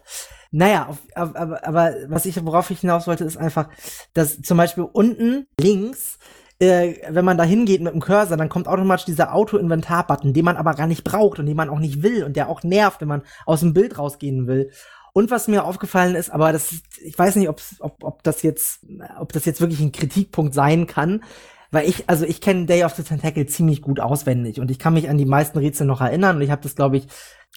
Naja, 0.52 0.88
auf, 0.88 0.98
aber, 1.16 1.66
aber 1.66 1.94
was 2.08 2.26
ich, 2.26 2.44
worauf 2.46 2.70
ich 2.70 2.82
hinaus 2.82 3.08
wollte, 3.08 3.24
ist 3.24 3.38
einfach, 3.38 3.70
dass 4.14 4.42
zum 4.42 4.58
Beispiel 4.58 4.84
unten 4.92 5.48
links 5.60 6.18
äh, 6.60 6.96
wenn 7.10 7.26
man 7.26 7.38
da 7.38 7.44
hingeht 7.44 7.82
mit 7.82 7.94
dem 7.94 8.02
Cursor, 8.02 8.38
dann 8.38 8.50
kommt 8.50 8.68
automatisch 8.68 9.06
dieser 9.06 9.34
Auto-Inventar-Button, 9.34 10.34
den 10.34 10.46
man 10.46 10.56
aber 10.58 10.74
gar 10.74 10.88
nicht 10.88 11.04
braucht 11.04 11.40
und 11.40 11.48
den 11.48 11.58
man 11.58 11.70
auch 11.70 11.80
nicht 11.80 12.02
will 12.02 12.24
und 12.24 12.36
der 12.38 12.48
auch 12.48 12.64
nervt, 12.64 13.02
wenn 13.02 13.10
man 13.10 13.24
aus 13.46 13.60
dem 13.60 13.74
Bild 13.74 13.98
rausgehen 13.98 14.48
will. 14.48 14.72
Und 15.18 15.32
was 15.32 15.48
mir 15.48 15.64
aufgefallen 15.64 16.14
ist, 16.14 16.30
aber 16.30 16.52
das, 16.52 16.74
ich 17.02 17.18
weiß 17.18 17.38
nicht, 17.38 17.48
ob, 17.48 17.62
ob 17.80 18.22
das 18.24 18.42
jetzt, 18.42 18.82
ob 19.18 19.32
das 19.32 19.46
jetzt 19.46 19.62
wirklich 19.62 19.80
ein 19.80 19.94
Kritikpunkt 19.94 20.54
sein 20.54 20.88
kann, 20.88 21.24
weil 21.72 21.88
ich, 21.88 22.10
also 22.10 22.26
ich 22.26 22.42
kenne 22.42 22.66
Day 22.66 22.84
of 22.84 22.96
the 22.96 23.04
Tentacle 23.04 23.46
ziemlich 23.46 23.82
gut 23.82 24.02
auswendig 24.02 24.60
und 24.60 24.70
ich 24.70 24.78
kann 24.78 24.94
mich 24.94 25.08
an 25.08 25.18
die 25.18 25.26
meisten 25.26 25.58
Rätsel 25.58 25.88
noch 25.88 26.02
erinnern 26.02 26.36
und 26.36 26.42
ich 26.42 26.52
habe 26.52 26.62
das, 26.62 26.76
glaube 26.76 26.98
ich, 26.98 27.08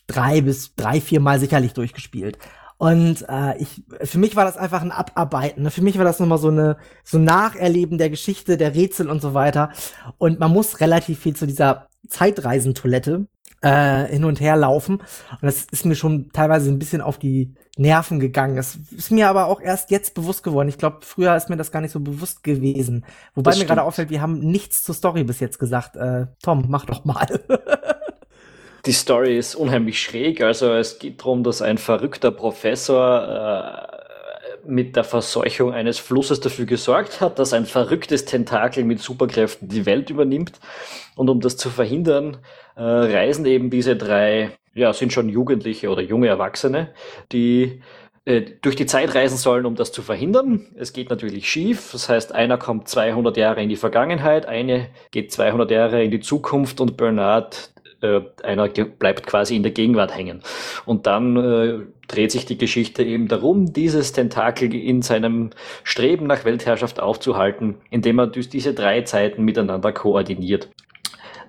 drei 0.06 0.40
bis 0.40 0.76
drei, 0.76 1.00
vier 1.00 1.18
Mal 1.18 1.40
sicherlich 1.40 1.72
durchgespielt. 1.72 2.38
Und 2.76 3.28
äh, 3.28 3.58
ich, 3.58 3.82
für 4.04 4.18
mich 4.18 4.36
war 4.36 4.44
das 4.44 4.56
einfach 4.56 4.82
ein 4.82 4.92
Abarbeiten. 4.92 5.64
Ne? 5.64 5.72
Für 5.72 5.82
mich 5.82 5.98
war 5.98 6.04
das 6.04 6.20
nochmal 6.20 6.38
so 6.38 6.50
eine 6.50 6.76
so 7.02 7.18
ein 7.18 7.24
Nacherleben 7.24 7.98
der 7.98 8.08
Geschichte, 8.08 8.56
der 8.56 8.76
Rätsel 8.76 9.10
und 9.10 9.20
so 9.20 9.34
weiter. 9.34 9.72
Und 10.18 10.38
man 10.38 10.52
muss 10.52 10.78
relativ 10.78 11.18
viel 11.18 11.34
zu 11.34 11.44
dieser 11.44 11.88
Zeitreisentoilette 12.06 13.26
äh, 13.62 14.04
hin 14.06 14.24
und 14.24 14.40
her 14.40 14.56
laufen. 14.56 14.96
Und 14.96 15.42
das 15.42 15.66
ist 15.70 15.84
mir 15.84 15.94
schon 15.94 16.30
teilweise 16.32 16.70
ein 16.70 16.78
bisschen 16.78 17.00
auf 17.00 17.18
die 17.18 17.54
Nerven 17.76 18.20
gegangen. 18.20 18.56
Das 18.56 18.76
ist 18.96 19.10
mir 19.10 19.28
aber 19.28 19.46
auch 19.46 19.60
erst 19.60 19.90
jetzt 19.90 20.14
bewusst 20.14 20.42
geworden. 20.42 20.68
Ich 20.68 20.78
glaube, 20.78 20.98
früher 21.02 21.36
ist 21.36 21.48
mir 21.48 21.56
das 21.56 21.70
gar 21.70 21.80
nicht 21.80 21.92
so 21.92 22.00
bewusst 22.00 22.42
gewesen. 22.42 23.04
Wobei 23.34 23.52
Das 23.52 23.60
mir 23.60 23.66
gerade 23.66 23.82
auffällt, 23.82 24.10
wir 24.10 24.20
haben 24.20 24.40
nichts 24.40 24.82
zur 24.82 24.94
Story 24.94 25.24
bis 25.24 25.40
jetzt 25.40 25.58
gesagt. 25.58 25.96
Äh, 25.96 26.26
Tom, 26.42 26.66
mach 26.68 26.86
doch 26.86 27.04
mal. 27.04 27.26
Die 28.86 28.92
Story 28.92 29.36
ist 29.36 29.54
unheimlich 29.54 30.00
schräg. 30.00 30.40
Also 30.40 30.72
es 30.72 30.98
geht 30.98 31.20
darum, 31.20 31.44
dass 31.44 31.62
ein 31.62 31.78
verrückter 31.78 32.30
Professor 32.30 33.88
äh, 33.92 33.98
mit 34.66 34.96
der 34.96 35.04
Verseuchung 35.04 35.72
eines 35.72 35.98
Flusses 35.98 36.40
dafür 36.40 36.66
gesorgt 36.66 37.20
hat, 37.20 37.38
dass 37.38 37.52
ein 37.52 37.66
verrücktes 37.66 38.24
Tentakel 38.24 38.84
mit 38.84 39.00
Superkräften 39.00 39.68
die 39.68 39.86
Welt 39.86 40.10
übernimmt. 40.10 40.52
Und 41.16 41.28
um 41.28 41.40
das 41.40 41.56
zu 41.56 41.70
verhindern, 41.70 42.38
äh, 42.78 42.82
reisen 42.82 43.44
eben 43.44 43.70
diese 43.70 43.96
drei, 43.96 44.52
ja, 44.72 44.92
sind 44.92 45.12
schon 45.12 45.28
Jugendliche 45.28 45.90
oder 45.90 46.00
junge 46.00 46.28
Erwachsene, 46.28 46.94
die 47.32 47.82
äh, 48.24 48.42
durch 48.62 48.76
die 48.76 48.86
Zeit 48.86 49.14
reisen 49.14 49.36
sollen, 49.36 49.66
um 49.66 49.74
das 49.74 49.90
zu 49.90 50.00
verhindern. 50.00 50.66
Es 50.76 50.92
geht 50.92 51.10
natürlich 51.10 51.48
schief. 51.48 51.90
Das 51.90 52.08
heißt, 52.08 52.34
einer 52.34 52.56
kommt 52.56 52.88
200 52.88 53.36
Jahre 53.36 53.62
in 53.62 53.68
die 53.68 53.76
Vergangenheit, 53.76 54.46
eine 54.46 54.90
geht 55.10 55.32
200 55.32 55.70
Jahre 55.70 56.04
in 56.04 56.12
die 56.12 56.20
Zukunft 56.20 56.80
und 56.80 56.96
Bernard 56.96 57.72
äh, 58.00 58.20
einer 58.44 58.68
bleibt 58.68 59.26
quasi 59.26 59.56
in 59.56 59.64
der 59.64 59.72
Gegenwart 59.72 60.16
hängen. 60.16 60.42
Und 60.86 61.08
dann 61.08 61.36
äh, 61.36 61.78
dreht 62.06 62.30
sich 62.30 62.46
die 62.46 62.58
Geschichte 62.58 63.02
eben 63.02 63.26
darum, 63.26 63.72
dieses 63.72 64.12
Tentakel 64.12 64.72
in 64.72 65.02
seinem 65.02 65.50
Streben 65.82 66.28
nach 66.28 66.44
Weltherrschaft 66.44 67.00
aufzuhalten, 67.00 67.78
indem 67.90 68.20
er 68.20 68.28
diese 68.28 68.72
drei 68.72 69.02
Zeiten 69.02 69.44
miteinander 69.44 69.90
koordiniert. 69.90 70.68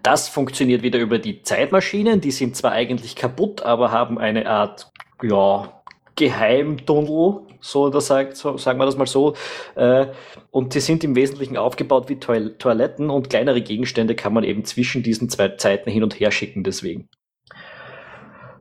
Das 0.03 0.29
funktioniert 0.29 0.81
wieder 0.81 0.99
über 0.99 1.19
die 1.19 1.41
Zeitmaschinen, 1.41 2.21
die 2.21 2.31
sind 2.31 2.55
zwar 2.55 2.71
eigentlich 2.71 3.15
kaputt, 3.15 3.61
aber 3.61 3.91
haben 3.91 4.17
eine 4.17 4.47
Art, 4.47 4.91
ja, 5.21 5.73
Geheimtunnel, 6.15 7.41
so, 7.61 7.89
das 7.89 8.07
sagt, 8.07 8.35
so 8.35 8.57
sagen 8.57 8.79
wir 8.79 8.85
das 8.85 8.97
mal 8.97 9.07
so. 9.07 9.35
Äh, 9.75 10.07
und 10.51 10.75
die 10.75 10.79
sind 10.79 11.03
im 11.03 11.15
Wesentlichen 11.15 11.57
aufgebaut 11.57 12.09
wie 12.09 12.19
Toil 12.19 12.55
Toiletten 12.57 13.09
und 13.09 13.29
kleinere 13.29 13.61
Gegenstände 13.61 14.15
kann 14.15 14.33
man 14.33 14.43
eben 14.43 14.65
zwischen 14.65 15.03
diesen 15.03 15.29
zwei 15.29 15.49
Zeiten 15.49 15.89
hin 15.89 16.03
und 16.03 16.19
her 16.19 16.31
schicken, 16.31 16.63
deswegen. 16.63 17.09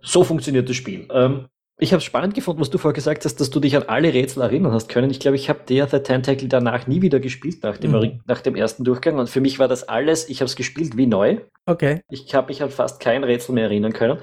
So 0.03 0.25
funktioniert 0.25 0.69
das 0.69 0.77
Spiel. 0.77 1.09
Ähm, 1.13 1.49
ich 1.79 1.93
habe 1.93 1.99
es 1.99 2.05
spannend 2.05 2.35
gefunden, 2.35 2.61
was 2.61 2.71
du 2.71 2.79
vorher 2.79 2.95
gesagt 2.95 3.25
hast, 3.25 3.37
dass 3.41 3.51
du 3.51 3.61
dich 3.61 3.77
an 3.77 3.85
alle 3.85 4.13
Rätsel 4.13 4.43
erinnern 4.43 4.73
hast 4.73 4.89
können. 4.89 5.11
Ich 5.11 5.21
glaube, 5.21 5.37
ich 5.37 5.49
habe 5.49 5.61
der 5.69 5.87
The 5.87 6.01
Tentacle 6.01 6.49
danach 6.49 6.87
nie 6.87 7.03
wieder 7.03 7.21
gespielt 7.21 7.63
nach 7.63 7.77
dem, 7.79 7.93
Mhm. 7.93 8.21
nach 8.27 8.41
dem 8.41 8.57
ersten 8.57 8.85
Durchgang. 8.85 9.19
Und 9.19 9.29
für 9.31 9.41
mich 9.41 9.59
war 9.59 9.69
das 9.69 9.85
alles, 9.89 10.29
ich 10.29 10.41
habe 10.41 10.47
es 10.47 10.57
gespielt 10.57 10.97
wie 10.97 11.07
neu. 11.07 11.39
okay. 11.67 12.01
Ich 12.11 12.35
habe 12.35 12.49
mich 12.49 12.63
an 12.63 12.71
fast 12.71 12.99
kein 13.01 13.23
Rätsel 13.25 13.55
mehr 13.55 13.65
erinnern 13.65 13.93
können. 13.93 14.19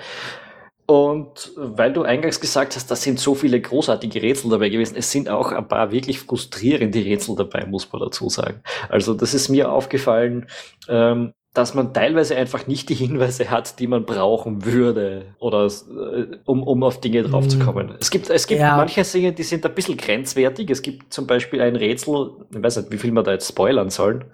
Und 0.88 1.52
weil 1.56 1.94
du 1.94 2.04
eingangs 2.04 2.40
gesagt 2.40 2.76
hast, 2.76 2.92
da 2.92 2.96
sind 2.96 3.20
so 3.20 3.34
viele 3.34 3.60
großartige 3.60 4.22
Rätsel 4.22 4.52
dabei 4.52 4.70
gewesen, 4.70 4.96
es 4.98 5.12
sind 5.12 5.30
auch 5.30 5.52
ein 5.52 5.68
paar 5.68 5.92
wirklich 5.92 6.20
frustrierende 6.20 7.04
Rätsel 7.04 7.36
dabei, 7.36 7.66
muss 7.66 7.92
man 7.92 8.02
dazu 8.04 8.30
sagen. 8.30 8.62
Also 8.90 9.16
das 9.16 9.34
ist 9.34 9.50
mir 9.50 9.72
aufgefallen, 9.72 10.46
ähm, 10.88 11.34
dass 11.56 11.74
man 11.74 11.94
teilweise 11.94 12.36
einfach 12.36 12.68
nicht 12.68 12.90
die 12.90 12.96
Hinweise 12.96 13.50
hat, 13.50 13.80
die 13.80 13.88
man 13.88 14.06
brauchen 14.06 14.66
würde, 14.66 15.34
oder 15.40 15.66
äh, 15.66 16.38
um, 16.46 16.62
um 16.64 16.84
auf 16.84 17.00
Dinge 17.02 17.24
draufzukommen. 17.24 17.96
Es 18.00 18.12
gibt, 18.12 18.30
es 18.30 18.46
gibt 18.46 18.60
Ja. 18.62 18.76
manche 18.78 19.04
Dinge, 19.04 19.32
die 19.34 19.44
sind 19.44 19.66
ein 19.66 19.74
bisschen 19.74 19.98
grenzwertig. 19.98 20.70
Es 20.70 20.82
gibt 20.82 21.14
zum 21.14 21.26
Beispiel 21.26 21.62
ein 21.62 21.76
Rätsel, 21.76 22.32
ich 22.52 22.62
weiß 22.62 22.78
nicht, 22.78 22.92
wie 22.92 22.98
viel 22.98 23.12
wir 23.12 23.24
da 23.24 23.32
jetzt 23.32 23.48
spoilern 23.48 23.90
sollen. 23.90 24.26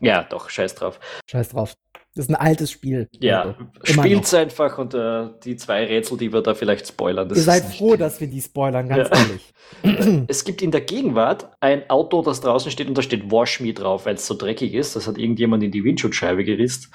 Ja, 0.00 0.24
doch, 0.24 0.50
scheiß 0.50 0.74
drauf. 0.74 1.00
Scheiß 1.30 1.50
drauf. 1.50 1.74
Das 2.16 2.26
ist 2.26 2.30
ein 2.30 2.36
altes 2.36 2.70
Spiel. 2.70 3.08
Ja, 3.18 3.40
Also, 3.42 3.54
immer 3.92 4.02
spielt's 4.04 4.32
einfach 4.34 4.78
und 4.78 4.94
äh, 4.94 5.30
die 5.44 5.56
zwei 5.56 5.84
Rätsel, 5.84 6.16
die 6.16 6.32
wir 6.32 6.42
da 6.42 6.54
vielleicht 6.54 6.86
spoilern. 6.86 7.28
Ihr 7.28 7.34
seid 7.36 7.62
ist 7.62 7.68
nicht- 7.70 7.78
froh, 7.78 7.96
dass 7.96 8.20
wir 8.20 8.28
die 8.28 8.40
spoilern, 8.40 8.88
ganz 8.88 9.08
Ja. 9.10 9.16
ehrlich. 9.18 10.26
Es 10.28 10.44
gibt 10.44 10.62
in 10.62 10.70
der 10.70 10.82
Gegenwart 10.82 11.48
ein 11.60 11.90
Auto, 11.90 12.22
das 12.22 12.40
draußen 12.40 12.70
steht 12.70 12.86
und 12.88 12.96
da 12.96 13.02
steht 13.02 13.32
Wash 13.32 13.58
Me 13.60 13.72
drauf, 13.72 14.06
weil 14.06 14.14
es 14.14 14.26
so 14.26 14.34
dreckig 14.34 14.74
ist. 14.74 14.94
Das 14.94 15.08
hat 15.08 15.18
irgendjemand 15.18 15.62
in 15.64 15.72
die 15.72 15.82
Windschutzscheibe 15.82 16.44
gerisst. 16.44 16.88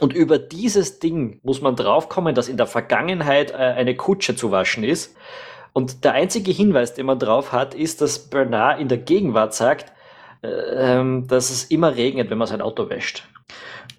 Und 0.00 0.12
über 0.12 0.38
dieses 0.38 1.00
Ding 1.00 1.40
muss 1.42 1.60
man 1.60 1.74
draufkommen, 1.74 2.34
dass 2.34 2.48
in 2.48 2.56
der 2.56 2.66
Vergangenheit 2.66 3.50
äh, 3.50 3.54
eine 3.56 3.96
Kutsche 3.96 4.36
zu 4.36 4.52
waschen 4.52 4.84
ist. 4.84 5.16
Und 5.72 6.04
der 6.04 6.12
einzige 6.12 6.52
Hinweis, 6.52 6.94
den 6.94 7.06
man 7.06 7.18
drauf 7.18 7.50
hat, 7.50 7.74
ist, 7.74 8.00
dass 8.00 8.20
Bernard 8.30 8.80
in 8.80 8.86
der 8.86 8.98
Gegenwart 8.98 9.52
sagt, 9.54 9.92
äh, 10.42 10.46
ähm, 10.48 11.26
dass 11.26 11.50
es 11.50 11.64
immer 11.64 11.96
regnet, 11.96 12.30
wenn 12.30 12.38
man 12.38 12.46
sein 12.46 12.60
Auto 12.60 12.88
wäscht. 12.88 13.26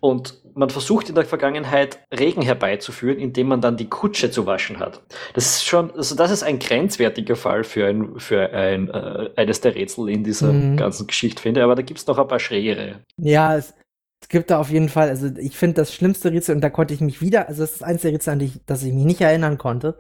Und 0.06 0.36
man 0.54 0.70
versucht 0.70 1.10
in 1.10 1.16
der 1.16 1.26
Vergangenheit 1.26 1.98
Regen 2.14 2.44
herbeizuführen, 2.44 3.18
indem 3.18 3.48
man 3.48 3.60
dann 3.60 3.76
die 3.76 3.90
Kutsche 3.90 4.30
zu 4.30 4.46
waschen 4.46 4.78
hat. 4.80 5.02
Das 5.34 5.48
ist 5.48 5.66
schon, 5.66 5.90
also 5.96 6.16
das 6.16 6.30
ist 6.30 6.44
ein 6.44 6.60
grenzwertiger 6.60 7.36
Fall 7.36 7.64
für 7.64 7.88
ein, 7.88 8.20
für 8.20 8.52
ein, 8.54 8.88
äh, 8.90 9.32
eines 9.36 9.62
der 9.62 9.74
Rätsel 9.74 10.08
in 10.10 10.24
dieser 10.24 10.54
Mhm. 10.54 10.78
ganzen 10.78 11.08
Geschichte, 11.08 11.42
finde. 11.42 11.64
Aber 11.64 11.74
da 11.74 11.82
gibt's 11.82 12.06
noch 12.06 12.20
ein 12.20 12.28
paar 12.28 12.40
schrägere. 12.40 13.00
Ja, 13.18 13.58
es, 13.58 13.74
es 14.22 14.30
gibt 14.30 14.52
da 14.52 14.60
auf 14.60 14.70
jeden 14.70 14.90
Fall, 14.90 15.10
also 15.10 15.28
ich 15.40 15.58
finde 15.58 15.78
das 15.78 15.92
schlimmste 15.92 16.32
Rätsel, 16.32 16.54
und 16.54 16.62
da 16.62 16.70
konnte 16.70 16.94
ich 16.94 17.02
mich 17.02 17.20
wieder, 17.20 17.48
also 17.48 17.64
das 17.64 17.72
ist 17.74 17.84
eins 17.84 18.04
der 18.04 18.12
Rätsel, 18.14 18.34
an 18.34 18.40
die 18.40 18.46
ich, 18.46 18.62
das 18.68 18.84
ich 18.84 18.94
mich 18.94 19.06
nicht 19.06 19.22
erinnern 19.22 19.58
konnte. 19.58 19.98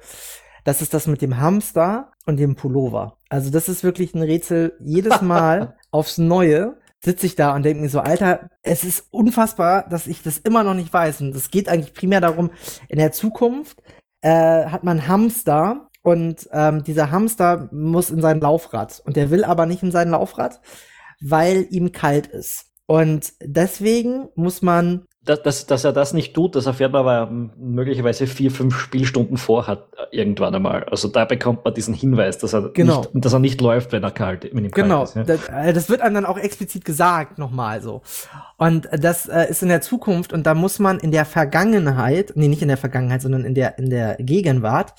Das 0.63 0.83
ist 0.83 0.93
das 0.93 1.07
mit 1.07 1.23
dem 1.23 1.39
Hamster 1.39 2.11
und 2.27 2.37
dem 2.37 2.55
Pullover. 2.55 3.17
Also 3.29 3.49
das 3.49 3.69
ist 3.69 3.83
wirklich 3.83 4.13
ein 4.13 4.21
Rätsel, 4.21 4.77
jedes 4.79 5.21
Mal 5.23 5.75
aufs 5.89 6.19
Neue 6.19 6.77
sitze 7.05 7.27
ich 7.27 7.35
da 7.35 7.55
und 7.55 7.63
denke 7.63 7.81
mir 7.81 7.89
so, 7.89 7.99
Alter, 7.99 8.49
es 8.63 8.83
ist 8.83 9.07
unfassbar, 9.11 9.87
dass 9.87 10.07
ich 10.07 10.23
das 10.23 10.39
immer 10.39 10.63
noch 10.63 10.73
nicht 10.73 10.91
weiß. 10.91 11.21
Und 11.21 11.35
es 11.35 11.51
geht 11.51 11.69
eigentlich 11.69 11.93
primär 11.93 12.19
darum, 12.19 12.49
in 12.89 12.97
der 12.97 13.11
Zukunft 13.11 13.81
äh, 14.21 14.65
hat 14.65 14.83
man 14.83 15.07
Hamster 15.07 15.87
und 16.01 16.49
ähm, 16.51 16.83
dieser 16.83 17.11
Hamster 17.11 17.69
muss 17.71 18.09
in 18.09 18.21
sein 18.21 18.41
Laufrad. 18.41 19.01
Und 19.05 19.15
der 19.15 19.29
will 19.29 19.43
aber 19.43 19.65
nicht 19.67 19.83
in 19.83 19.91
sein 19.91 20.09
Laufrad, 20.09 20.61
weil 21.21 21.67
ihm 21.69 21.91
kalt 21.91 22.27
ist. 22.27 22.65
Und 22.87 23.33
deswegen 23.41 24.29
muss 24.35 24.61
man, 24.61 25.05
Dass, 25.25 25.41
dass, 25.41 25.65
dass 25.65 25.83
er 25.83 25.91
das 25.91 26.13
nicht 26.13 26.33
tut, 26.33 26.55
das 26.55 26.67
erfährt 26.67 26.91
man 26.91 27.05
aber 27.05 27.31
möglicherweise 27.31 28.27
vier, 28.27 28.51
fünf 28.51 28.77
Spielstunden 28.79 29.37
vorhat, 29.37 29.87
äh, 29.97 30.15
irgendwann 30.15 30.53
einmal. 30.53 30.83
Also 30.83 31.07
da 31.07 31.25
bekommt 31.25 31.65
man 31.65 31.73
diesen 31.73 31.93
Hinweis, 31.93 32.37
dass 32.37 32.53
er, 32.53 32.69
Genau. 32.69 32.99
nicht, 32.99 33.25
dass 33.25 33.33
er 33.33 33.39
nicht 33.39 33.59
läuft, 33.59 33.91
wenn 33.91 34.03
er 34.03 34.11
kalt, 34.11 34.47
wenn 34.53 34.65
ihm 34.65 34.71
genau, 34.71 35.05
kalt 35.05 35.09
ist. 35.09 35.15
Ja. 35.15 35.23
das, 35.23 35.49
äh, 35.49 35.73
das 35.73 35.89
wird 35.89 36.01
einem 36.01 36.15
dann 36.15 36.25
auch 36.25 36.37
explizit 36.37 36.85
gesagt, 36.85 37.39
nochmal 37.39 37.81
so. 37.81 38.03
Und 38.57 38.87
das 38.91 39.27
äh, 39.27 39.49
ist 39.49 39.63
in 39.63 39.69
der 39.69 39.81
Zukunft 39.81 40.31
und 40.31 40.45
da 40.45 40.53
muss 40.53 40.79
man 40.79 40.99
in 40.99 41.11
der 41.11 41.25
Vergangenheit, 41.25 42.33
nee, 42.35 42.47
nicht 42.47 42.61
in 42.61 42.67
der 42.67 42.77
Vergangenheit, 42.77 43.21
sondern 43.21 43.45
in 43.45 43.55
der, 43.55 43.79
in 43.79 43.89
der 43.89 44.17
Gegenwart, 44.19 44.93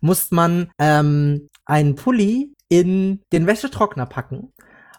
muss 0.00 0.30
man 0.30 0.70
ähm, 0.78 1.48
einen 1.64 1.94
Pulli 1.94 2.54
in 2.68 3.20
den 3.32 3.46
Wäschetrockner 3.46 4.06
packen. 4.06 4.52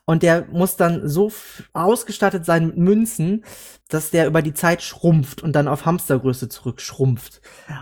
Und 0.10 0.24
der 0.24 0.48
muss 0.52 0.76
dann 0.76 1.08
so 1.08 1.32
ausgestattet 1.74 2.44
sein 2.44 2.66
mit 2.66 2.78
Münzen, 2.78 3.46
dass 3.90 4.10
der 4.10 4.26
über 4.26 4.42
die 4.42 4.56
Zeit 4.56 4.82
schrumpft 4.82 5.44
und 5.44 5.56
dann 5.56 5.68
auf 5.68 5.86
Hamstergröße 5.86 6.50
zurückschrumpft. 6.50 7.42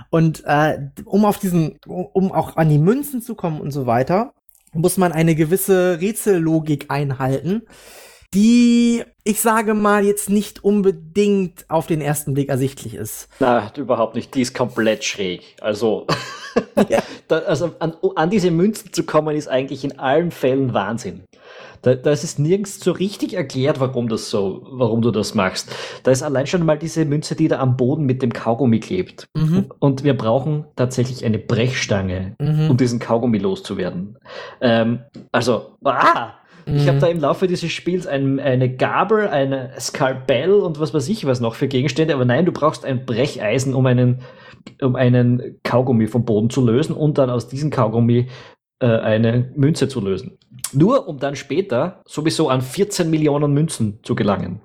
Und 0.10 0.44
äh, 0.46 0.90
um 1.06 1.24
auf 1.24 1.40
diesen, 1.40 1.80
um 1.86 2.34
auch 2.34 2.58
an 2.58 2.68
die 2.68 2.80
Münzen 2.80 3.22
zu 3.22 3.34
kommen 3.34 3.62
und 3.62 3.72
so 3.72 3.86
weiter, 3.86 4.34
muss 4.74 4.98
man 4.98 5.14
eine 5.14 5.36
gewisse 5.36 6.02
Rätsellogik 6.02 6.92
einhalten, 6.92 7.62
die, 8.38 9.04
ich 9.24 9.42
sage 9.42 9.74
mal, 9.74 10.06
jetzt 10.06 10.30
nicht 10.30 10.64
unbedingt 10.64 11.66
auf 11.70 11.88
den 11.88 12.02
ersten 12.02 12.36
Blick 12.36 12.50
ersichtlich 12.50 12.94
ist. 12.94 13.30
Na, 13.40 13.72
überhaupt 13.76 14.14
nicht. 14.14 14.36
Die 14.36 14.42
ist 14.42 14.54
komplett 14.54 15.04
schräg. 15.04 15.56
Also, 15.60 16.06
da, 17.28 17.40
also 17.40 17.72
an, 17.80 17.96
an 18.16 18.30
diese 18.30 18.52
Münzen 18.52 18.94
zu 18.94 19.04
kommen, 19.04 19.36
ist 19.36 19.48
eigentlich 19.48 19.84
in 19.84 19.98
allen 19.98 20.30
Fällen 20.30 20.76
Wahnsinn. 20.76 21.24
Da, 21.82 21.96
da 21.96 22.12
ist 22.12 22.24
es 22.24 22.38
nirgends 22.38 22.80
so 22.80 22.92
richtig 22.92 23.34
erklärt, 23.34 23.80
warum 23.80 24.08
das 24.08 24.30
so, 24.30 24.62
warum 24.70 25.02
du 25.02 25.10
das 25.10 25.34
machst. 25.34 25.70
Da 26.04 26.12
ist 26.12 26.22
allein 26.22 26.46
schon 26.46 26.64
mal 26.64 26.78
diese 26.78 27.04
Münze, 27.06 27.36
die 27.36 27.48
da 27.48 27.58
am 27.58 27.76
Boden 27.76 28.06
mit 28.06 28.22
dem 28.22 28.34
Kaugummi 28.34 28.80
klebt. 28.80 29.26
Mhm. 29.36 29.72
Und 29.80 30.04
wir 30.04 30.16
brauchen 30.16 30.66
tatsächlich 30.76 31.26
eine 31.26 31.40
Brechstange, 31.40 32.36
Mhm. 32.40 32.70
um 32.70 32.78
diesen 32.78 33.00
Kaugummi 33.00 33.40
loszuwerden. 33.40 34.20
Ähm, 34.62 35.00
also, 35.32 35.72
ah! 35.84 36.34
Ich 36.76 36.84
Mhm. 36.84 36.88
habe 36.88 37.00
da 37.00 37.08
im 37.08 37.20
Laufe 37.20 37.48
dieses 37.48 37.72
Spiels 37.72 38.08
ein, 38.08 38.40
eine 38.40 38.76
Gabel, 38.76 39.28
eine 39.30 39.72
Skalpell 39.80 40.52
und 40.52 40.80
was 40.80 40.94
weiß 40.94 41.08
ich 41.08 41.26
was 41.26 41.40
noch 41.40 41.56
für 41.56 41.68
Gegenstände, 41.68 42.14
aber 42.14 42.26
nein, 42.26 42.46
du 42.46 42.52
brauchst 42.52 42.84
ein 42.84 43.06
Brecheisen, 43.06 43.74
um 43.74 43.86
einen, 43.86 44.22
um 44.82 44.96
einen 44.96 45.60
Kaugummi 45.64 46.08
vom 46.08 46.26
Boden 46.26 46.50
zu 46.50 46.66
lösen 46.66 46.94
und 46.94 47.18
dann 47.18 47.30
aus 47.30 47.48
diesem 47.48 47.70
Kaugummi 47.70 48.28
äh, 48.80 48.86
eine 48.86 49.52
Münze 49.56 49.88
zu 49.88 50.02
lösen. 50.02 50.38
Nur 50.74 51.08
um 51.08 51.20
dann 51.20 51.36
später 51.38 52.02
sowieso 52.06 52.50
an 52.50 52.62
14 52.62 53.10
Millionen 53.10 53.54
Münzen 53.54 54.00
zu 54.04 54.16
gelangen. 54.16 54.60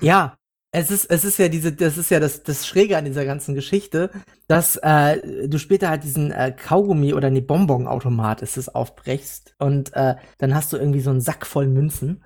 Ja, 0.00 0.34
Es 0.78 0.90
ist, 0.90 1.06
es 1.06 1.24
ist 1.24 1.38
ja 1.38 1.48
diese, 1.48 1.72
das 1.72 1.96
ist 1.96 2.10
ja 2.10 2.20
das, 2.20 2.42
das 2.42 2.66
Schräge 2.66 2.98
an 2.98 3.06
dieser 3.06 3.24
ganzen 3.24 3.54
Geschichte, 3.54 4.10
dass 4.46 4.76
äh, 4.76 5.48
du 5.48 5.56
später 5.56 5.88
halt 5.88 6.04
diesen 6.04 6.30
äh, 6.32 6.52
Kaugummi 6.54 7.14
oder 7.14 7.30
ne 7.30 7.40
Bonbon-Automat 7.40 8.42
ist 8.42 8.58
es 8.58 8.68
aufbrechst 8.68 9.54
und 9.58 9.94
äh, 9.94 10.16
dann 10.36 10.54
hast 10.54 10.74
du 10.74 10.76
irgendwie 10.76 11.00
so 11.00 11.08
einen 11.08 11.22
Sack 11.22 11.46
voll 11.46 11.66
Münzen. 11.66 12.22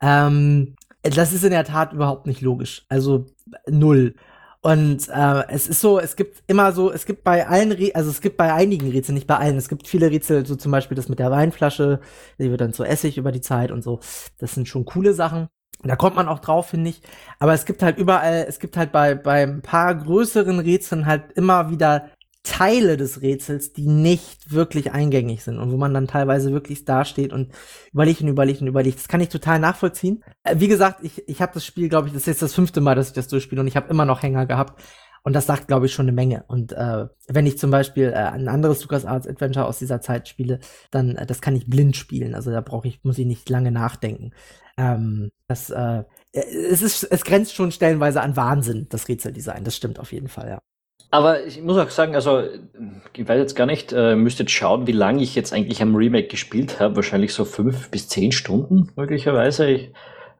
Ähm, 0.00 0.74
das 1.04 1.32
ist 1.32 1.44
in 1.44 1.52
der 1.52 1.62
Tat 1.62 1.92
überhaupt 1.92 2.26
nicht 2.26 2.40
logisch. 2.40 2.84
Also 2.88 3.26
null. 3.68 4.16
Und 4.62 5.08
äh, 5.08 5.44
es 5.48 5.68
ist 5.68 5.80
so, 5.80 6.00
es 6.00 6.16
gibt 6.16 6.42
immer 6.48 6.72
so, 6.72 6.90
es 6.90 7.06
gibt 7.06 7.22
bei 7.22 7.46
allen, 7.46 7.70
Re 7.70 7.92
also 7.94 8.10
es 8.10 8.20
gibt 8.20 8.36
bei 8.36 8.52
einigen 8.52 8.90
Rätseln, 8.90 9.14
nicht 9.14 9.28
bei 9.28 9.36
allen, 9.36 9.58
es 9.58 9.68
gibt 9.68 9.86
viele 9.86 10.10
Rätsel, 10.10 10.44
so 10.44 10.56
zum 10.56 10.72
Beispiel 10.72 10.96
das 10.96 11.08
mit 11.08 11.20
der 11.20 11.30
Weinflasche, 11.30 12.00
die 12.40 12.50
wird 12.50 12.62
dann 12.62 12.72
zu 12.72 12.82
Essig 12.82 13.16
über 13.16 13.30
die 13.30 13.40
Zeit 13.42 13.70
und 13.70 13.84
so. 13.84 14.00
Das 14.38 14.54
sind 14.54 14.66
schon 14.66 14.84
coole 14.86 15.14
Sachen. 15.14 15.46
Da 15.82 15.96
kommt 15.96 16.16
man 16.16 16.28
auch 16.28 16.38
drauf, 16.38 16.68
finde 16.68 16.90
ich. 16.90 17.02
Aber 17.38 17.52
es 17.52 17.64
gibt 17.64 17.82
halt 17.82 17.98
überall, 17.98 18.46
es 18.48 18.58
gibt 18.58 18.76
halt 18.76 18.92
bei, 18.92 19.14
bei 19.14 19.42
ein 19.42 19.62
paar 19.62 19.94
größeren 19.94 20.58
Rätseln 20.58 21.06
halt 21.06 21.32
immer 21.32 21.70
wieder 21.70 22.10
Teile 22.46 22.96
des 22.96 23.22
Rätsels, 23.22 23.72
die 23.72 23.86
nicht 23.88 24.52
wirklich 24.52 24.92
eingängig 24.92 25.42
sind 25.42 25.58
und 25.58 25.72
wo 25.72 25.76
man 25.76 25.92
dann 25.92 26.06
teilweise 26.06 26.52
wirklich 26.52 26.84
dasteht 26.84 27.32
und 27.32 27.52
überlegt 27.92 28.20
und 28.20 28.28
überlegt 28.28 28.60
und 28.60 28.68
überlegt. 28.68 28.98
Das 28.98 29.08
kann 29.08 29.20
ich 29.20 29.28
total 29.28 29.58
nachvollziehen. 29.58 30.22
Äh, 30.44 30.54
wie 30.58 30.68
gesagt, 30.68 31.00
ich, 31.02 31.28
ich 31.28 31.42
habe 31.42 31.52
das 31.54 31.66
Spiel, 31.66 31.88
glaube 31.88 32.06
ich, 32.06 32.14
das 32.14 32.22
ist 32.22 32.26
jetzt 32.26 32.42
das 32.42 32.54
fünfte 32.54 32.80
Mal, 32.80 32.94
dass 32.94 33.08
ich 33.08 33.14
das 33.14 33.28
durchspiele 33.28 33.60
und 33.60 33.66
ich 33.66 33.76
habe 33.76 33.90
immer 33.90 34.04
noch 34.04 34.22
Hänger 34.22 34.46
gehabt. 34.46 34.80
Und 35.24 35.32
das 35.32 35.46
sagt, 35.46 35.66
glaube 35.66 35.86
ich, 35.86 35.92
schon 35.92 36.04
eine 36.04 36.12
Menge. 36.12 36.44
Und 36.46 36.72
äh, 36.72 37.08
wenn 37.26 37.46
ich 37.46 37.58
zum 37.58 37.72
Beispiel 37.72 38.10
äh, 38.10 38.14
ein 38.14 38.46
anderes 38.46 38.80
LucasArts 38.82 39.26
Adventure 39.26 39.66
aus 39.66 39.80
dieser 39.80 40.00
Zeit 40.00 40.28
spiele, 40.28 40.60
dann 40.92 41.16
äh, 41.16 41.26
das 41.26 41.40
kann 41.40 41.56
ich 41.56 41.66
blind 41.66 41.96
spielen. 41.96 42.36
Also 42.36 42.52
da 42.52 42.60
brauche 42.60 42.86
ich, 42.86 43.02
muss 43.02 43.18
ich 43.18 43.26
nicht 43.26 43.50
lange 43.50 43.72
nachdenken. 43.72 44.30
Ähm, 44.78 45.30
das, 45.48 45.70
äh, 45.70 46.04
es 46.32 46.82
ist, 46.82 47.04
es 47.04 47.24
grenzt 47.24 47.54
schon 47.54 47.72
stellenweise 47.72 48.20
an 48.20 48.36
Wahnsinn, 48.36 48.86
das 48.90 49.08
Rätseldesign. 49.08 49.64
Das 49.64 49.76
stimmt 49.76 49.98
auf 49.98 50.12
jeden 50.12 50.28
Fall, 50.28 50.48
ja. 50.48 50.58
Aber 51.10 51.44
ich 51.44 51.62
muss 51.62 51.78
auch 51.78 51.88
sagen, 51.88 52.14
also 52.14 52.42
ich 53.12 53.28
weiß 53.28 53.38
jetzt 53.38 53.54
gar 53.54 53.66
nicht, 53.66 53.92
äh, 53.92 54.16
müsste 54.16 54.42
jetzt 54.42 54.52
schauen, 54.52 54.86
wie 54.86 54.92
lange 54.92 55.22
ich 55.22 55.34
jetzt 55.34 55.52
eigentlich 55.52 55.80
am 55.80 55.94
Remake 55.94 56.28
gespielt 56.28 56.80
habe. 56.80 56.96
Wahrscheinlich 56.96 57.32
so 57.32 57.44
fünf 57.44 57.90
bis 57.90 58.08
zehn 58.08 58.32
Stunden 58.32 58.90
möglicherweise. 58.96 59.70
Ich, 59.70 59.92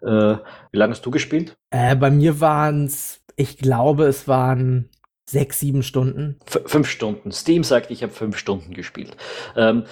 äh, 0.03 0.37
wie 0.73 0.77
lange 0.77 0.93
hast 0.93 1.07
du 1.07 1.11
gespielt? 1.11 1.57
Äh, 1.71 1.95
bei 1.97 2.11
mir 2.11 2.41
waren 2.41 2.87
es, 2.87 3.21
ich 3.37 3.59
glaube, 3.59 4.07
es 4.07 4.27
waren 4.27 4.91
sechs, 5.29 5.61
sieben 5.61 5.83
Stunden. 5.83 6.39
F 6.47 6.63
fünf 6.67 6.89
Stunden. 6.89 7.33
Steam 7.33 7.65
sagt, 7.65 7.91
ich 7.91 8.03
habe 8.03 8.13
fünf 8.13 8.37
Stunden 8.37 8.75
gespielt. 8.75 9.17
Ähm, 9.57 9.85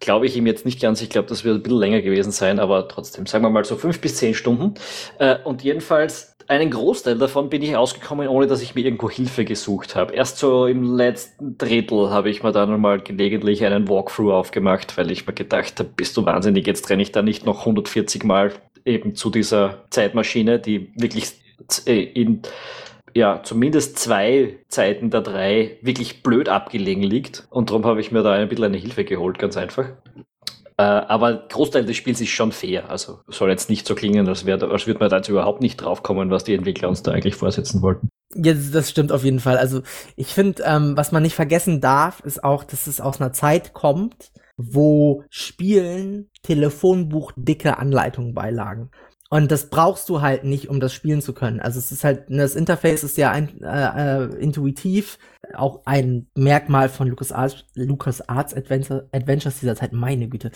glaube 0.00 0.26
ich 0.26 0.36
ihm 0.36 0.46
jetzt 0.46 0.64
nicht 0.64 0.80
ganz. 0.80 1.00
Ich 1.02 1.10
glaube, 1.10 1.28
das 1.28 1.44
wird 1.44 1.56
ein 1.56 1.62
bisschen 1.62 1.78
länger 1.78 2.02
gewesen 2.02 2.32
sein, 2.32 2.58
aber 2.58 2.88
trotzdem, 2.88 3.26
sagen 3.26 3.44
wir 3.44 3.50
mal 3.50 3.64
so 3.64 3.76
fünf 3.76 4.00
bis 4.00 4.16
zehn 4.16 4.34
Stunden. 4.34 4.74
Äh, 5.18 5.36
und 5.44 5.62
jedenfalls 5.62 6.36
einen 6.48 6.70
Großteil 6.70 7.18
davon 7.18 7.48
bin 7.48 7.62
ich 7.62 7.76
ausgekommen, 7.76 8.28
ohne 8.28 8.46
dass 8.46 8.62
ich 8.62 8.74
mir 8.74 8.84
irgendwo 8.84 9.10
Hilfe 9.10 9.44
gesucht 9.44 9.96
habe. 9.96 10.14
Erst 10.14 10.38
so 10.38 10.66
im 10.66 10.96
letzten 10.96 11.58
Drittel 11.58 12.10
habe 12.10 12.30
ich 12.30 12.42
mir 12.42 12.52
dann 12.52 12.80
mal 12.80 13.00
gelegentlich 13.00 13.64
einen 13.64 13.88
Walkthrough 13.88 14.32
aufgemacht, 14.32 14.96
weil 14.96 15.10
ich 15.10 15.26
mir 15.26 15.32
gedacht 15.32 15.78
habe, 15.78 15.90
bist 15.96 16.16
du 16.16 16.24
wahnsinnig, 16.24 16.66
jetzt 16.66 16.88
renne 16.88 17.02
ich 17.02 17.12
da 17.12 17.22
nicht 17.22 17.46
noch 17.46 17.60
140 17.60 18.24
Mal 18.24 18.52
eben 18.84 19.16
zu 19.16 19.30
dieser 19.30 19.84
Zeitmaschine, 19.90 20.60
die 20.60 20.92
wirklich 20.94 21.32
äh, 21.86 22.02
in 22.02 22.42
ja, 23.16 23.40
zumindest 23.42 23.98
zwei 23.98 24.58
Zeiten 24.68 25.08
der 25.08 25.22
drei 25.22 25.78
wirklich 25.80 26.22
blöd 26.22 26.50
abgelegen 26.50 27.02
liegt. 27.02 27.46
Und 27.48 27.70
darum 27.70 27.86
habe 27.86 27.98
ich 27.98 28.12
mir 28.12 28.22
da 28.22 28.32
ein 28.32 28.46
bisschen 28.46 28.66
eine 28.66 28.76
Hilfe 28.76 29.06
geholt, 29.06 29.38
ganz 29.38 29.56
einfach. 29.56 29.86
Äh, 30.76 30.82
aber 30.82 31.46
Großteil 31.48 31.86
des 31.86 31.96
Spiels 31.96 32.20
ist 32.20 32.28
schon 32.28 32.52
fair. 32.52 32.90
Also 32.90 33.20
soll 33.28 33.48
jetzt 33.48 33.70
nicht 33.70 33.86
so 33.86 33.94
klingen, 33.94 34.28
als, 34.28 34.44
wär, 34.44 34.62
als 34.62 34.86
würde 34.86 35.00
man 35.00 35.08
da 35.08 35.16
jetzt 35.16 35.30
überhaupt 35.30 35.62
nicht 35.62 35.78
draufkommen, 35.78 36.30
was 36.30 36.44
die 36.44 36.52
Entwickler 36.52 36.90
uns 36.90 37.02
da 37.02 37.12
eigentlich 37.12 37.36
vorsetzen 37.36 37.80
wollten. 37.80 38.10
Ja, 38.34 38.52
das 38.52 38.90
stimmt 38.90 39.12
auf 39.12 39.24
jeden 39.24 39.40
Fall. 39.40 39.56
Also 39.56 39.80
ich 40.16 40.34
finde, 40.34 40.62
ähm, 40.66 40.94
was 40.94 41.10
man 41.10 41.22
nicht 41.22 41.34
vergessen 41.34 41.80
darf, 41.80 42.20
ist 42.20 42.44
auch, 42.44 42.64
dass 42.64 42.86
es 42.86 43.00
aus 43.00 43.18
einer 43.18 43.32
Zeit 43.32 43.72
kommt, 43.72 44.30
wo 44.58 45.24
Spielen 45.30 46.28
Telefonbuch 46.42 47.32
dicke 47.34 47.78
Anleitungen 47.78 48.34
beilagen. 48.34 48.90
Und 49.28 49.50
das 49.50 49.70
brauchst 49.70 50.08
du 50.08 50.20
halt 50.20 50.44
nicht, 50.44 50.68
um 50.68 50.78
das 50.78 50.92
spielen 50.92 51.20
zu 51.20 51.32
können. 51.32 51.60
Also 51.60 51.78
es 51.78 51.90
ist 51.90 52.04
halt, 52.04 52.26
das 52.28 52.54
Interface 52.54 53.02
ist 53.02 53.16
ja 53.16 53.30
ein, 53.30 53.60
äh, 53.60 54.24
äh, 54.24 54.34
intuitiv, 54.36 55.18
auch 55.54 55.82
ein 55.84 56.28
Merkmal 56.34 56.88
von 56.88 57.08
LucasArts, 57.08 57.64
LucasArts 57.74 58.54
Adventure, 58.54 59.08
Adventures 59.12 59.58
dieser 59.60 59.76
Zeit, 59.76 59.92
meine 59.92 60.28
Güte. 60.28 60.52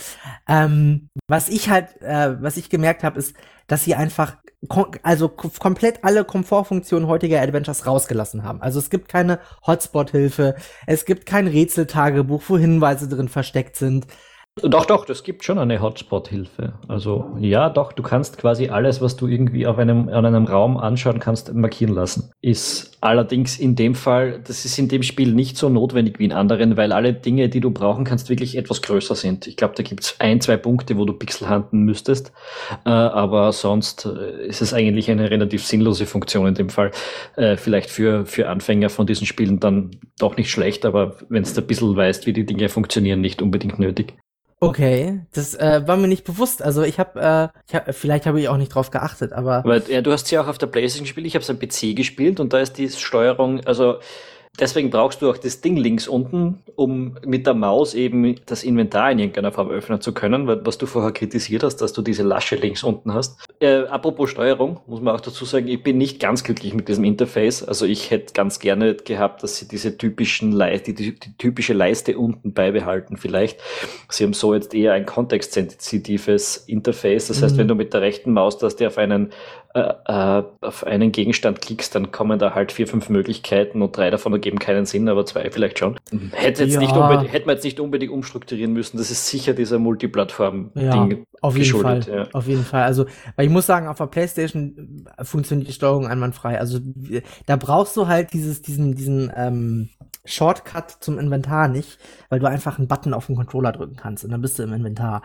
Ähm, 0.48 1.08
was 1.26 1.48
ich 1.48 1.68
halt, 1.68 2.00
äh, 2.00 2.40
was 2.40 2.56
ich 2.56 2.70
gemerkt 2.70 3.02
habe, 3.02 3.18
ist, 3.18 3.34
dass 3.66 3.84
sie 3.84 3.94
einfach 3.94 4.36
also 5.02 5.28
komplett 5.28 6.04
alle 6.04 6.24
Komfortfunktionen 6.24 7.08
heutiger 7.08 7.40
Adventures 7.40 7.86
rausgelassen 7.86 8.42
haben. 8.44 8.60
Also 8.60 8.78
es 8.78 8.90
gibt 8.90 9.08
keine 9.08 9.40
Hotspot-Hilfe, 9.66 10.54
es 10.86 11.06
gibt 11.06 11.24
kein 11.24 11.46
Rätseltagebuch, 11.46 12.42
wo 12.46 12.58
Hinweise 12.58 13.08
drin 13.08 13.28
versteckt 13.28 13.76
sind. 13.76 14.06
Doch, 14.62 14.84
doch, 14.84 15.06
das 15.06 15.22
gibt 15.22 15.44
schon 15.44 15.58
eine 15.58 15.80
Hotspot-Hilfe. 15.80 16.74
Also 16.88 17.36
ja, 17.38 17.70
doch, 17.70 17.92
du 17.92 18.02
kannst 18.02 18.36
quasi 18.36 18.68
alles, 18.68 19.00
was 19.00 19.16
du 19.16 19.26
irgendwie 19.26 19.66
auf 19.66 19.78
einem, 19.78 20.08
an 20.08 20.26
einem 20.26 20.44
Raum 20.44 20.76
anschauen 20.76 21.18
kannst, 21.18 21.54
markieren 21.54 21.94
lassen. 21.94 22.32
Ist 22.42 22.98
allerdings 23.00 23.58
in 23.58 23.74
dem 23.74 23.94
Fall, 23.94 24.40
das 24.46 24.64
ist 24.64 24.78
in 24.78 24.88
dem 24.88 25.02
Spiel 25.02 25.32
nicht 25.32 25.56
so 25.56 25.68
notwendig 25.68 26.18
wie 26.18 26.26
in 26.26 26.32
anderen, 26.32 26.76
weil 26.76 26.92
alle 26.92 27.14
Dinge, 27.14 27.48
die 27.48 27.60
du 27.60 27.70
brauchen 27.70 28.04
kannst, 28.04 28.28
wirklich 28.28 28.56
etwas 28.56 28.82
größer 28.82 29.14
sind. 29.14 29.46
Ich 29.46 29.56
glaube, 29.56 29.74
da 29.76 29.82
gibt 29.82 30.02
es 30.02 30.16
ein, 30.18 30.40
zwei 30.40 30.56
Punkte, 30.56 30.98
wo 30.98 31.04
du 31.06 31.14
Pixel 31.14 31.48
handen 31.48 31.84
müsstest, 31.84 32.32
äh, 32.84 32.90
aber 32.90 33.52
sonst 33.52 34.04
äh, 34.04 34.46
ist 34.46 34.60
es 34.60 34.74
eigentlich 34.74 35.10
eine 35.10 35.30
relativ 35.30 35.64
sinnlose 35.64 36.06
Funktion 36.06 36.48
in 36.48 36.54
dem 36.54 36.68
Fall. 36.70 36.90
Äh, 37.36 37.56
vielleicht 37.56 37.88
für, 37.88 38.26
für 38.26 38.48
Anfänger 38.48 38.90
von 38.90 39.06
diesen 39.06 39.26
Spielen 39.26 39.60
dann 39.60 39.92
doch 40.18 40.36
nicht 40.36 40.50
schlecht, 40.50 40.84
aber 40.84 41.16
wenn 41.28 41.44
du 41.44 41.50
ein 41.56 41.66
bisschen 41.66 41.96
weißt, 41.96 42.26
wie 42.26 42.32
die 42.32 42.44
Dinge 42.44 42.68
funktionieren, 42.68 43.20
nicht 43.20 43.40
unbedingt 43.40 43.78
nötig. 43.78 44.14
Okay, 44.62 45.20
das 45.32 45.54
äh, 45.54 45.82
war 45.86 45.96
mir 45.96 46.06
nicht 46.06 46.24
bewusst. 46.24 46.62
Also 46.62 46.82
ich 46.82 46.98
habe, 46.98 47.18
äh, 47.18 47.60
ich 47.66 47.74
hab, 47.74 47.94
vielleicht 47.94 48.26
habe 48.26 48.38
ich 48.38 48.48
auch 48.48 48.58
nicht 48.58 48.74
drauf 48.74 48.90
geachtet, 48.90 49.32
aber. 49.32 49.64
Weil, 49.64 49.82
ja, 49.88 50.02
du 50.02 50.12
hast 50.12 50.26
sie 50.26 50.38
auch 50.38 50.48
auf 50.48 50.58
der 50.58 50.66
PlayStation 50.66 51.04
gespielt. 51.04 51.26
Ich 51.26 51.34
habe 51.34 51.42
es 51.42 51.48
am 51.48 51.58
PC 51.58 51.96
gespielt 51.96 52.40
und 52.40 52.52
da 52.52 52.60
ist 52.60 52.74
die 52.74 52.90
Steuerung, 52.90 53.64
also 53.64 54.00
Deswegen 54.58 54.90
brauchst 54.90 55.22
du 55.22 55.30
auch 55.30 55.38
das 55.38 55.60
Ding 55.60 55.76
links 55.76 56.08
unten, 56.08 56.58
um 56.74 57.16
mit 57.24 57.46
der 57.46 57.54
Maus 57.54 57.94
eben 57.94 58.34
das 58.46 58.64
Inventar 58.64 59.12
in 59.12 59.20
irgendeiner 59.20 59.52
Form 59.52 59.70
öffnen 59.70 60.00
zu 60.00 60.12
können, 60.12 60.46
was 60.46 60.76
du 60.76 60.86
vorher 60.86 61.12
kritisiert 61.12 61.62
hast, 61.62 61.76
dass 61.76 61.92
du 61.92 62.02
diese 62.02 62.24
Lasche 62.24 62.56
links 62.56 62.82
unten 62.82 63.14
hast. 63.14 63.38
Äh, 63.60 63.84
apropos 63.84 64.28
Steuerung, 64.28 64.80
muss 64.86 65.00
man 65.00 65.14
auch 65.14 65.20
dazu 65.20 65.44
sagen, 65.44 65.68
ich 65.68 65.82
bin 65.82 65.98
nicht 65.98 66.20
ganz 66.20 66.42
glücklich 66.42 66.74
mit 66.74 66.88
diesem 66.88 67.04
Interface. 67.04 67.62
Also 67.62 67.86
ich 67.86 68.10
hätte 68.10 68.34
ganz 68.34 68.58
gerne 68.58 68.94
gehabt, 68.96 69.42
dass 69.42 69.56
sie 69.56 69.68
diese 69.68 69.96
typischen 69.96 70.52
Leiste, 70.52 70.94
die, 70.94 71.18
die 71.18 71.36
typische 71.38 71.72
Leiste 71.72 72.18
unten 72.18 72.52
beibehalten 72.52 73.16
vielleicht. 73.16 73.60
Sie 74.10 74.24
haben 74.24 74.34
so 74.34 74.52
jetzt 74.52 74.74
eher 74.74 74.92
ein 74.92 75.06
kontextsensitives 75.06 76.56
Interface. 76.56 77.28
Das 77.28 77.42
heißt, 77.42 77.54
mhm. 77.54 77.60
wenn 77.60 77.68
du 77.68 77.74
mit 77.76 77.94
der 77.94 78.02
rechten 78.02 78.32
Maustaste 78.32 78.86
auf 78.88 78.98
einen 78.98 79.30
äh, 79.72 79.80
äh, 79.80 80.42
auf 80.62 80.84
einen 80.84 81.12
Gegenstand 81.12 81.60
klickst, 81.60 81.94
dann 81.94 82.10
kommen 82.10 82.40
da 82.40 82.56
halt 82.56 82.72
vier, 82.72 82.88
fünf 82.88 83.08
Möglichkeiten 83.08 83.82
und 83.82 83.96
drei 83.96 84.10
davon 84.10 84.32
ergeben 84.32 84.58
keinen 84.58 84.84
Sinn, 84.84 85.08
aber 85.08 85.24
zwei 85.26 85.48
vielleicht 85.50 85.78
schon. 85.78 85.96
Hätte, 86.32 86.64
jetzt 86.64 86.74
ja. 86.74 86.80
nicht 86.80 86.92
hätte 87.32 87.46
man 87.46 87.54
jetzt 87.54 87.62
nicht 87.62 87.78
unbedingt 87.78 88.10
umstrukturieren 88.10 88.72
müssen. 88.72 88.98
Das 88.98 89.12
ist 89.12 89.28
sicher 89.28 89.52
dieser 89.52 89.78
Multiplattform-Ding. 89.78 91.10
Ja, 91.10 91.18
auf 91.40 91.56
jeden 91.56 91.80
Fall. 91.80 92.00
Ja. 92.08 92.26
Auf 92.32 92.48
jeden 92.48 92.64
Fall. 92.64 92.82
Also, 92.82 93.06
weil 93.36 93.46
ich 93.46 93.52
muss 93.52 93.66
sagen, 93.66 93.86
auf 93.86 93.98
der 93.98 94.06
Playstation 94.06 95.06
funktioniert 95.22 95.68
die 95.68 95.72
Steuerung 95.72 96.08
einwandfrei. 96.08 96.58
Also, 96.58 96.80
da 97.46 97.54
brauchst 97.54 97.96
du 97.96 98.08
halt 98.08 98.32
dieses, 98.32 98.62
diesen, 98.62 98.96
diesen, 98.96 99.30
ähm, 99.36 99.88
Shortcut 100.24 100.90
zum 101.00 101.18
Inventar 101.18 101.68
nicht, 101.68 101.98
weil 102.28 102.40
du 102.40 102.46
einfach 102.46 102.78
einen 102.78 102.88
Button 102.88 103.14
auf 103.14 103.26
den 103.26 103.36
Controller 103.36 103.72
drücken 103.72 103.96
kannst 103.96 104.22
und 104.24 104.30
dann 104.30 104.42
bist 104.42 104.58
du 104.58 104.62
im 104.62 104.72
Inventar 104.72 105.22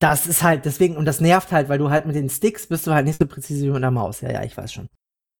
das 0.00 0.26
ist 0.26 0.42
halt 0.42 0.64
deswegen, 0.64 0.96
und 0.96 1.04
das 1.04 1.20
nervt 1.20 1.52
halt, 1.52 1.68
weil 1.68 1.78
du 1.78 1.90
halt 1.90 2.06
mit 2.06 2.16
den 2.16 2.28
Sticks 2.28 2.66
bist 2.66 2.86
du 2.86 2.92
halt 2.92 3.06
nicht 3.06 3.20
so 3.20 3.26
präzise 3.26 3.66
wie 3.66 3.70
mit 3.70 3.82
der 3.82 3.90
Maus. 3.90 4.22
Ja, 4.22 4.32
ja, 4.32 4.42
ich 4.42 4.56
weiß 4.56 4.72
schon. 4.72 4.88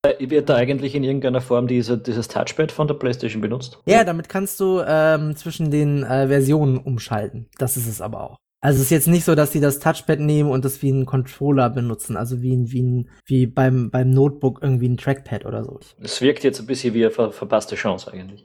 Äh, 0.03 0.31
wird 0.31 0.49
da 0.49 0.55
eigentlich 0.55 0.95
in 0.95 1.03
irgendeiner 1.03 1.41
Form 1.41 1.67
diese, 1.67 1.99
dieses 1.99 2.29
Touchpad 2.29 2.71
von 2.71 2.87
der 2.87 2.95
PlayStation 2.95 3.43
benutzt? 3.43 3.79
Ja, 3.87 4.05
damit 4.05 4.29
kannst 4.29 4.61
du 4.61 4.83
ähm, 4.87 5.35
zwischen 5.35 5.71
den 5.71 6.05
äh, 6.05 6.29
Versionen 6.29 6.79
umschalten. 6.79 7.49
Das 7.59 7.77
ist 7.77 7.89
es 7.89 8.01
aber 8.01 8.23
auch. 8.23 8.37
Also 8.63 8.77
es 8.77 8.85
ist 8.85 8.91
jetzt 8.91 9.09
nicht 9.09 9.25
so, 9.25 9.35
dass 9.35 9.53
sie 9.53 9.61
das 9.61 9.79
Touchpad 9.79 10.21
nehmen 10.21 10.51
und 10.51 10.67
das 10.67 10.83
wie 10.83 10.93
einen 10.93 11.07
Controller 11.07 11.71
benutzen, 11.71 12.19
also 12.19 12.43
wie, 12.43 12.55
ein, 12.55 12.71
wie, 12.71 12.83
ein, 12.83 13.11
wie 13.25 13.47
beim, 13.47 13.91
beim 13.91 14.11
Notebook 14.11 14.61
irgendwie 14.63 14.89
ein 14.89 14.99
Trackpad 14.99 15.47
oder 15.47 15.65
so. 15.65 15.81
Es 15.99 16.21
wirkt 16.21 16.45
jetzt 16.45 16.61
ein 16.61 16.67
bisschen 16.67 16.93
wie 16.93 17.05
eine 17.05 17.11
ver 17.11 17.33
verpasste 17.33 17.75
Chance 17.75 18.13
eigentlich. 18.13 18.45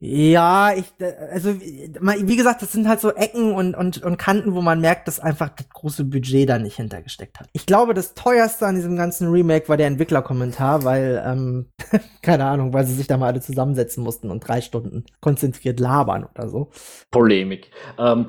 Ja, 0.00 0.72
ich, 0.74 0.84
äh, 1.00 1.12
also 1.32 1.60
wie 1.60 2.36
gesagt, 2.36 2.62
das 2.62 2.70
sind 2.70 2.86
halt 2.86 3.00
so 3.00 3.10
Ecken 3.10 3.52
und, 3.52 3.74
und, 3.74 4.00
und 4.00 4.16
Kanten, 4.16 4.54
wo 4.54 4.62
man 4.62 4.80
merkt, 4.80 5.08
dass 5.08 5.18
einfach 5.18 5.48
das 5.48 5.68
große 5.70 6.04
Budget 6.04 6.48
da 6.48 6.58
nicht 6.58 6.76
hintergesteckt 6.76 7.40
hat. 7.40 7.48
Ich 7.52 7.66
glaube, 7.66 7.94
das 7.94 8.14
teuerste 8.14 8.66
an 8.66 8.76
diesem 8.76 8.96
ganzen 8.96 9.28
Remake 9.28 9.68
war 9.68 9.76
der 9.76 9.88
Entwicklerkommentar, 9.88 10.84
weil, 10.84 11.20
ähm, 11.26 11.66
keine 12.22 12.44
Ahnung, 12.44 12.72
weil 12.72 12.86
sie 12.86 12.94
sich 12.94 13.08
da 13.08 13.16
mal 13.16 13.26
alle 13.26 13.40
zusammensetzen 13.40 14.04
mussten 14.04 14.30
und 14.30 14.46
drei 14.46 14.60
Stunden 14.60 15.04
konzentriert 15.20 15.80
labern 15.80 16.28
oder 16.32 16.48
so. 16.48 16.70
Polemik. 17.10 17.72
Ähm, 17.98 18.26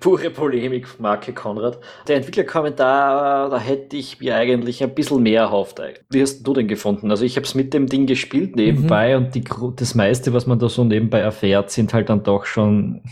pure 0.00 0.30
Polemik, 0.30 1.00
Marke 1.00 1.32
Konrad. 1.32 1.78
Der 2.06 2.16
Entwicklerkommentar, 2.16 3.50
da 3.50 3.58
hätte 3.58 3.96
ich 3.96 4.20
mir 4.20 4.36
eigentlich 4.36 4.82
ein 4.82 4.94
bisschen 4.94 5.22
mehr 5.22 5.42
erhofft. 5.42 5.80
Wie 6.10 6.22
hast 6.22 6.42
du 6.42 6.52
denn 6.52 6.68
gefunden? 6.68 7.10
Also 7.10 7.24
ich 7.24 7.36
habe 7.36 7.46
es 7.46 7.54
mit 7.54 7.72
dem 7.74 7.86
Ding 7.86 8.06
gespielt 8.06 8.56
nebenbei 8.56 9.16
mhm. 9.18 9.26
und 9.26 9.34
die, 9.34 9.44
das 9.76 9.94
meiste, 9.94 10.32
was 10.32 10.46
man 10.46 10.58
da 10.58 10.68
so 10.68 10.82
nebenbei 10.92 11.18
erfährt, 11.18 11.70
sind 11.70 11.92
halt 11.94 12.08
dann 12.08 12.22
doch 12.22 12.44
schon 12.44 13.02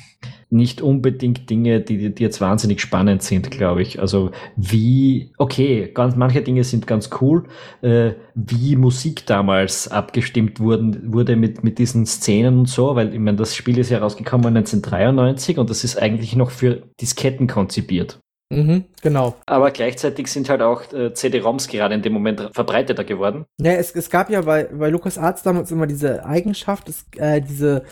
nicht 0.50 0.82
unbedingt 0.82 1.48
Dinge, 1.48 1.80
die, 1.80 2.12
die 2.12 2.22
jetzt 2.22 2.40
wahnsinnig 2.40 2.80
spannend 2.80 3.22
sind, 3.22 3.50
glaube 3.52 3.82
ich. 3.82 4.00
Also 4.00 4.32
wie, 4.56 5.32
okay, 5.38 5.90
ganz, 5.94 6.16
manche 6.16 6.42
Dinge 6.42 6.64
sind 6.64 6.88
ganz 6.88 7.10
cool, 7.20 7.44
äh, 7.82 8.12
wie 8.34 8.74
Musik 8.74 9.26
damals 9.26 9.86
abgestimmt 9.86 10.58
wurden, 10.58 11.12
wurde 11.12 11.36
mit, 11.36 11.62
mit 11.62 11.78
diesen 11.78 12.04
Szenen 12.04 12.58
und 12.60 12.68
so, 12.68 12.96
weil 12.96 13.14
ich 13.14 13.20
meine, 13.20 13.36
das 13.36 13.54
Spiel 13.54 13.78
ist 13.78 13.90
ja 13.90 14.00
rausgekommen 14.00 14.56
1993 14.56 15.58
und 15.58 15.70
das 15.70 15.84
ist 15.84 15.96
eigentlich 15.96 16.34
noch 16.34 16.50
für 16.50 16.82
Disketten 17.00 17.46
konzipiert. 17.46 18.18
Mhm, 18.50 18.84
genau. 19.00 19.36
Aber 19.46 19.70
gleichzeitig 19.70 20.26
sind 20.26 20.48
halt 20.48 20.60
auch 20.60 20.92
äh, 20.92 21.14
CD-ROMs 21.14 21.68
gerade 21.68 21.94
in 21.94 22.02
dem 22.02 22.12
Moment 22.12 22.50
verbreiteter 22.52 23.04
geworden. 23.04 23.44
Ja, 23.58 23.72
es, 23.72 23.92
es 23.94 24.10
gab 24.10 24.28
ja 24.28 24.42
bei, 24.42 24.64
bei 24.64 24.90
LucasArts 24.90 25.42
damals 25.42 25.70
immer 25.70 25.86
diese 25.86 26.24
Eigenschaft, 26.26 26.88
es, 26.88 27.06
äh, 27.16 27.40
diese 27.40 27.84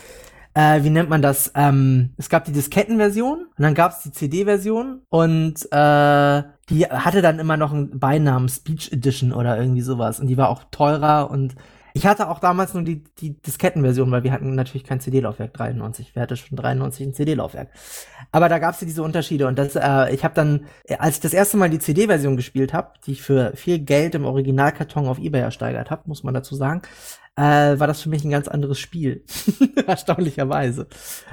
äh, 0.53 0.83
wie 0.83 0.89
nennt 0.89 1.09
man 1.09 1.21
das? 1.21 1.51
Ähm, 1.55 2.09
es 2.17 2.29
gab 2.29 2.43
die 2.43 2.51
Diskettenversion 2.51 3.45
und 3.45 3.63
dann 3.63 3.75
gab 3.75 3.91
es 3.91 4.01
die 4.01 4.11
CD-Version 4.11 5.01
und 5.09 5.65
äh, 5.71 6.43
die 6.69 6.85
hatte 6.85 7.21
dann 7.21 7.39
immer 7.39 7.55
noch 7.55 7.71
einen 7.71 7.99
Beinamen 7.99 8.49
Speech 8.49 8.91
Edition 8.91 9.31
oder 9.31 9.57
irgendwie 9.57 9.81
sowas 9.81 10.19
und 10.19 10.27
die 10.27 10.37
war 10.37 10.49
auch 10.49 10.63
teurer 10.71 11.31
und 11.31 11.55
ich 11.93 12.05
hatte 12.05 12.29
auch 12.29 12.39
damals 12.39 12.73
nur 12.73 12.83
die, 12.83 13.03
die 13.19 13.41
Diskettenversion, 13.41 14.11
weil 14.11 14.23
wir 14.23 14.31
hatten 14.31 14.53
natürlich 14.53 14.83
kein 14.83 14.99
CD-Laufwerk 14.99 15.53
93. 15.53 16.11
Wer 16.13 16.23
hatte 16.23 16.37
schon 16.37 16.55
93 16.55 17.07
ein 17.07 17.13
CD-Laufwerk? 17.13 17.69
Aber 18.31 18.47
da 18.47 18.59
gab 18.59 18.75
es 18.75 18.81
ja 18.81 18.87
diese 18.87 19.01
Unterschiede 19.01 19.47
und 19.47 19.57
das, 19.57 19.75
äh, 19.75 20.13
ich 20.13 20.23
habe 20.23 20.35
dann, 20.35 20.67
als 20.99 21.15
ich 21.15 21.21
das 21.21 21.33
erste 21.33 21.57
Mal 21.57 21.69
die 21.69 21.79
CD-Version 21.79 22.37
gespielt 22.37 22.73
habe, 22.73 22.91
die 23.05 23.13
ich 23.13 23.21
für 23.23 23.53
viel 23.55 23.79
Geld 23.79 24.13
im 24.13 24.25
Originalkarton 24.25 25.07
auf 25.07 25.17
eBay 25.17 25.41
ersteigert 25.41 25.89
habe, 25.89 26.03
muss 26.05 26.23
man 26.23 26.35
dazu 26.35 26.55
sagen, 26.55 26.83
äh, 27.39 27.79
war 27.79 27.87
das 27.87 28.01
für 28.01 28.09
mich 28.09 28.25
ein 28.25 28.31
ganz 28.31 28.49
anderes 28.49 28.79
Spiel. 28.79 29.23
Erstaunlicherweise. 29.87 30.87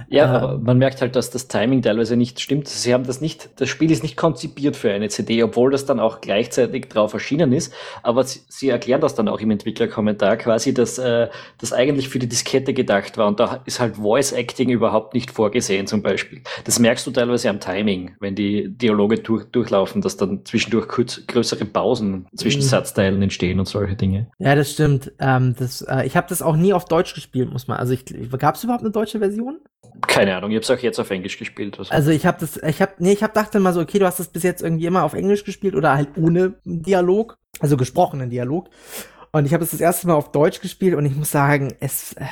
Ja, 0.08 0.24
ähm, 0.24 0.30
aber 0.30 0.58
man 0.58 0.78
merkt 0.78 1.00
halt, 1.00 1.16
dass 1.16 1.30
das 1.30 1.48
Timing 1.48 1.82
teilweise 1.82 2.16
nicht 2.16 2.40
stimmt. 2.40 2.68
Sie 2.68 2.94
haben 2.94 3.04
das 3.04 3.20
nicht, 3.20 3.50
das 3.56 3.68
Spiel 3.68 3.90
ist 3.90 4.04
nicht 4.04 4.16
konzipiert 4.16 4.76
für 4.76 4.92
eine 4.92 5.08
CD, 5.08 5.42
obwohl 5.42 5.72
das 5.72 5.84
dann 5.84 5.98
auch 5.98 6.20
gleichzeitig 6.20 6.88
drauf 6.88 7.12
erschienen 7.12 7.52
ist. 7.52 7.72
Aber 8.04 8.22
sie, 8.22 8.40
sie 8.48 8.68
erklären 8.68 9.00
das 9.00 9.16
dann 9.16 9.26
auch 9.26 9.40
im 9.40 9.50
Entwicklerkommentar 9.50 10.36
quasi, 10.36 10.72
dass 10.72 10.98
äh, 10.98 11.28
das 11.58 11.72
eigentlich 11.72 12.08
für 12.08 12.20
die 12.20 12.28
Diskette 12.28 12.72
gedacht 12.72 13.18
war. 13.18 13.26
Und 13.26 13.40
da 13.40 13.62
ist 13.64 13.80
halt 13.80 13.96
Voice 13.96 14.30
Acting 14.30 14.70
überhaupt 14.70 15.12
nicht 15.12 15.32
vorgesehen, 15.32 15.88
zum 15.88 16.02
Beispiel. 16.02 16.42
Das 16.64 16.78
merkst 16.78 17.04
du 17.08 17.10
teilweise 17.10 17.50
am 17.50 17.58
Timing, 17.58 18.14
wenn 18.20 18.36
die 18.36 18.68
Dialoge 18.68 19.18
durch, 19.18 19.46
durchlaufen, 19.46 20.02
dass 20.02 20.16
dann 20.16 20.44
zwischendurch 20.44 20.86
kurz, 20.86 21.26
größere 21.26 21.64
Pausen 21.64 22.26
zwischen 22.36 22.60
mhm. 22.60 22.66
Satzteilen 22.66 23.20
entstehen 23.22 23.58
und 23.58 23.66
solche 23.66 23.96
Dinge. 23.96 24.28
Ja, 24.38 24.54
das 24.54 24.70
stimmt. 24.70 25.10
Ähm, 25.18 25.56
das 25.58 25.82
äh, 25.82 25.95
äh, 25.98 26.06
ich 26.06 26.16
habe 26.16 26.28
das 26.28 26.42
auch 26.42 26.56
nie 26.56 26.72
auf 26.72 26.84
Deutsch 26.84 27.14
gespielt, 27.14 27.52
muss 27.52 27.68
man. 27.68 27.78
Also 27.78 27.92
ich 27.92 28.04
gab 28.38 28.54
es 28.54 28.64
überhaupt 28.64 28.82
eine 28.82 28.92
deutsche 28.92 29.18
Version? 29.18 29.60
Keine 30.06 30.36
Ahnung, 30.36 30.50
ich 30.50 30.56
habe 30.56 30.64
es 30.64 30.70
auch 30.70 30.82
jetzt 30.82 30.98
auf 30.98 31.10
Englisch 31.10 31.38
gespielt. 31.38 31.78
Also, 31.78 31.90
also 31.90 32.10
ich 32.10 32.26
habe 32.26 32.38
das, 32.40 32.56
ich 32.56 32.82
habe, 32.82 32.92
nee, 32.98 33.12
ich 33.12 33.22
habe 33.22 33.32
dachte 33.32 33.60
mal 33.60 33.72
so, 33.72 33.80
okay, 33.80 33.98
du 33.98 34.06
hast 34.06 34.18
das 34.18 34.28
bis 34.28 34.42
jetzt 34.42 34.62
irgendwie 34.62 34.86
immer 34.86 35.04
auf 35.04 35.14
Englisch 35.14 35.44
gespielt 35.44 35.74
oder 35.74 35.94
halt 35.94 36.10
ohne 36.16 36.54
Dialog, 36.64 37.38
also 37.60 37.76
gesprochenen 37.76 38.30
Dialog. 38.30 38.68
Und 39.32 39.46
ich 39.46 39.54
habe 39.54 39.64
es 39.64 39.70
das 39.70 39.80
erste 39.80 40.06
Mal 40.06 40.14
auf 40.14 40.32
Deutsch 40.32 40.60
gespielt 40.60 40.94
und 40.94 41.04
ich 41.06 41.14
muss 41.14 41.30
sagen, 41.30 41.74
es 41.80 42.14
äh, 42.14 42.24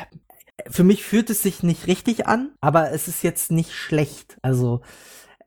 für 0.70 0.84
mich 0.84 1.04
fühlt 1.04 1.30
es 1.30 1.42
sich 1.42 1.62
nicht 1.62 1.86
richtig 1.86 2.26
an, 2.26 2.52
aber 2.60 2.92
es 2.92 3.08
ist 3.08 3.22
jetzt 3.22 3.50
nicht 3.50 3.72
schlecht. 3.72 4.36
Also 4.42 4.82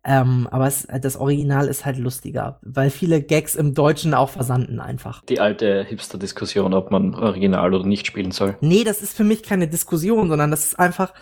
ähm, 0.04 0.48
aber 0.52 0.68
es, 0.68 0.88
das 1.02 1.18
Original 1.18 1.68
ist 1.68 1.86
halt 1.86 1.98
lustiger, 1.98 2.60
weil 2.62 2.90
viele 2.90 3.22
Gags 3.22 3.56
im 3.56 3.74
Deutschen 3.74 4.14
auch 4.14 4.30
versanden 4.30 4.80
einfach. 4.80 5.24
Die 5.26 5.40
alte 5.40 5.84
Hipster-Diskussion, 5.84 6.74
ob 6.74 6.92
man 6.92 7.14
Original 7.16 7.74
oder 7.74 7.86
nicht 7.86 8.08
spielen 8.08 8.32
soll. 8.32 8.56
Nee, 8.62 8.84
das 8.84 9.02
ist 9.02 9.16
für 9.16 9.24
mich 9.24 9.44
keine 9.44 9.68
Diskussion, 9.68 10.30
sondern 10.30 10.52
das 10.52 10.66
ist 10.66 10.80
einfach. 10.80 11.14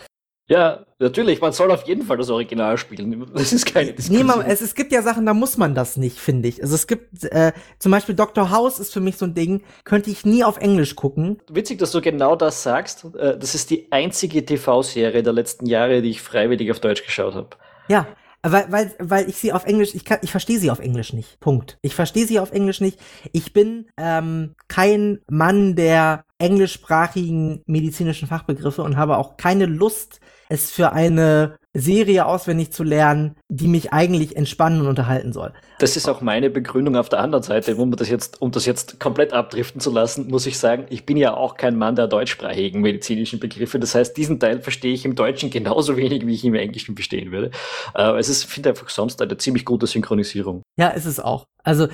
Ja, 0.48 0.86
natürlich, 1.00 1.40
man 1.40 1.50
soll 1.50 1.72
auf 1.72 1.88
jeden 1.88 2.02
Fall 2.02 2.18
das 2.18 2.30
Original 2.30 2.78
spielen. 2.78 3.26
Das 3.34 3.52
ist 3.52 3.66
keine 3.66 3.92
Diskussion. 3.92 4.18
Nee, 4.18 4.22
man, 4.22 4.46
es, 4.46 4.60
es 4.60 4.76
gibt 4.76 4.92
ja 4.92 5.02
Sachen, 5.02 5.26
da 5.26 5.34
muss 5.34 5.56
man 5.56 5.74
das 5.74 5.96
nicht, 5.96 6.18
finde 6.18 6.46
ich. 6.46 6.62
Also 6.62 6.76
es 6.76 6.86
gibt 6.86 7.24
äh, 7.24 7.52
zum 7.80 7.90
Beispiel 7.90 8.14
Dr. 8.14 8.52
House 8.52 8.78
ist 8.78 8.92
für 8.92 9.00
mich 9.00 9.16
so 9.16 9.24
ein 9.24 9.34
Ding, 9.34 9.62
könnte 9.82 10.10
ich 10.10 10.24
nie 10.24 10.44
auf 10.44 10.58
Englisch 10.58 10.94
gucken. 10.94 11.42
Witzig, 11.50 11.80
dass 11.80 11.90
du 11.90 12.00
genau 12.00 12.36
das 12.36 12.62
sagst. 12.62 13.04
Äh, 13.18 13.36
das 13.36 13.56
ist 13.56 13.70
die 13.70 13.90
einzige 13.90 14.44
TV-Serie 14.44 15.24
der 15.24 15.32
letzten 15.32 15.66
Jahre, 15.66 16.00
die 16.00 16.10
ich 16.10 16.22
freiwillig 16.22 16.70
auf 16.70 16.78
Deutsch 16.78 17.04
geschaut 17.04 17.34
habe. 17.34 17.50
Ja, 17.88 18.06
weil, 18.42 18.70
weil, 18.70 18.94
weil 18.98 19.28
ich 19.28 19.36
sie 19.36 19.52
auf 19.52 19.64
Englisch, 19.64 19.94
ich 19.94 20.04
kann, 20.04 20.18
ich 20.22 20.30
verstehe 20.30 20.58
sie 20.58 20.70
auf 20.70 20.78
Englisch 20.78 21.12
nicht. 21.12 21.40
Punkt. 21.40 21.78
Ich 21.82 21.94
verstehe 21.94 22.26
sie 22.26 22.40
auf 22.40 22.52
Englisch 22.52 22.80
nicht. 22.80 22.98
Ich 23.32 23.52
bin 23.52 23.86
ähm, 23.96 24.54
kein 24.68 25.20
Mann 25.28 25.74
der 25.74 26.24
englischsprachigen 26.38 27.62
medizinischen 27.66 28.28
Fachbegriffe 28.28 28.82
und 28.82 28.96
habe 28.96 29.16
auch 29.16 29.36
keine 29.36 29.66
Lust, 29.66 30.20
es 30.48 30.70
für 30.70 30.92
eine 30.92 31.56
Serie 31.76 32.26
auswendig 32.26 32.72
zu 32.72 32.82
lernen, 32.82 33.36
die 33.48 33.68
mich 33.68 33.92
eigentlich 33.92 34.36
entspannen 34.36 34.80
und 34.80 34.86
unterhalten 34.86 35.32
soll. 35.32 35.52
Das 35.78 35.96
ist 35.96 36.08
auch 36.08 36.20
meine 36.20 36.48
Begründung 36.48 36.96
auf 36.96 37.08
der 37.08 37.20
anderen 37.20 37.42
Seite, 37.42 37.76
um 37.76 37.94
das 37.94 38.08
jetzt, 38.08 38.40
um 38.40 38.50
das 38.50 38.64
jetzt 38.64 38.98
komplett 38.98 39.32
abdriften 39.32 39.80
zu 39.80 39.90
lassen, 39.92 40.28
muss 40.28 40.46
ich 40.46 40.58
sagen, 40.58 40.86
ich 40.88 41.04
bin 41.04 41.16
ja 41.16 41.34
auch 41.34 41.56
kein 41.56 41.76
Mann 41.76 41.94
der 41.94 42.06
deutschsprachigen 42.06 42.80
medizinischen 42.80 43.40
Begriffe. 43.40 43.78
Das 43.78 43.94
heißt, 43.94 44.16
diesen 44.16 44.40
Teil 44.40 44.62
verstehe 44.62 44.94
ich 44.94 45.04
im 45.04 45.14
Deutschen 45.14 45.50
genauso 45.50 45.96
wenig, 45.96 46.26
wie 46.26 46.34
ich 46.34 46.44
im 46.44 46.54
Englischen 46.54 46.94
verstehen 46.94 47.30
würde. 47.30 47.50
Äh, 47.94 48.18
es 48.18 48.28
ist, 48.28 48.44
finde 48.44 48.70
einfach 48.70 48.88
sonst 48.88 49.20
eine 49.20 49.36
ziemlich 49.36 49.64
gute 49.64 49.86
Synchronisierung. 49.86 50.62
Ja, 50.78 50.88
ist 50.88 51.06
es 51.06 51.20
auch. 51.20 51.46
Also, 51.62 51.88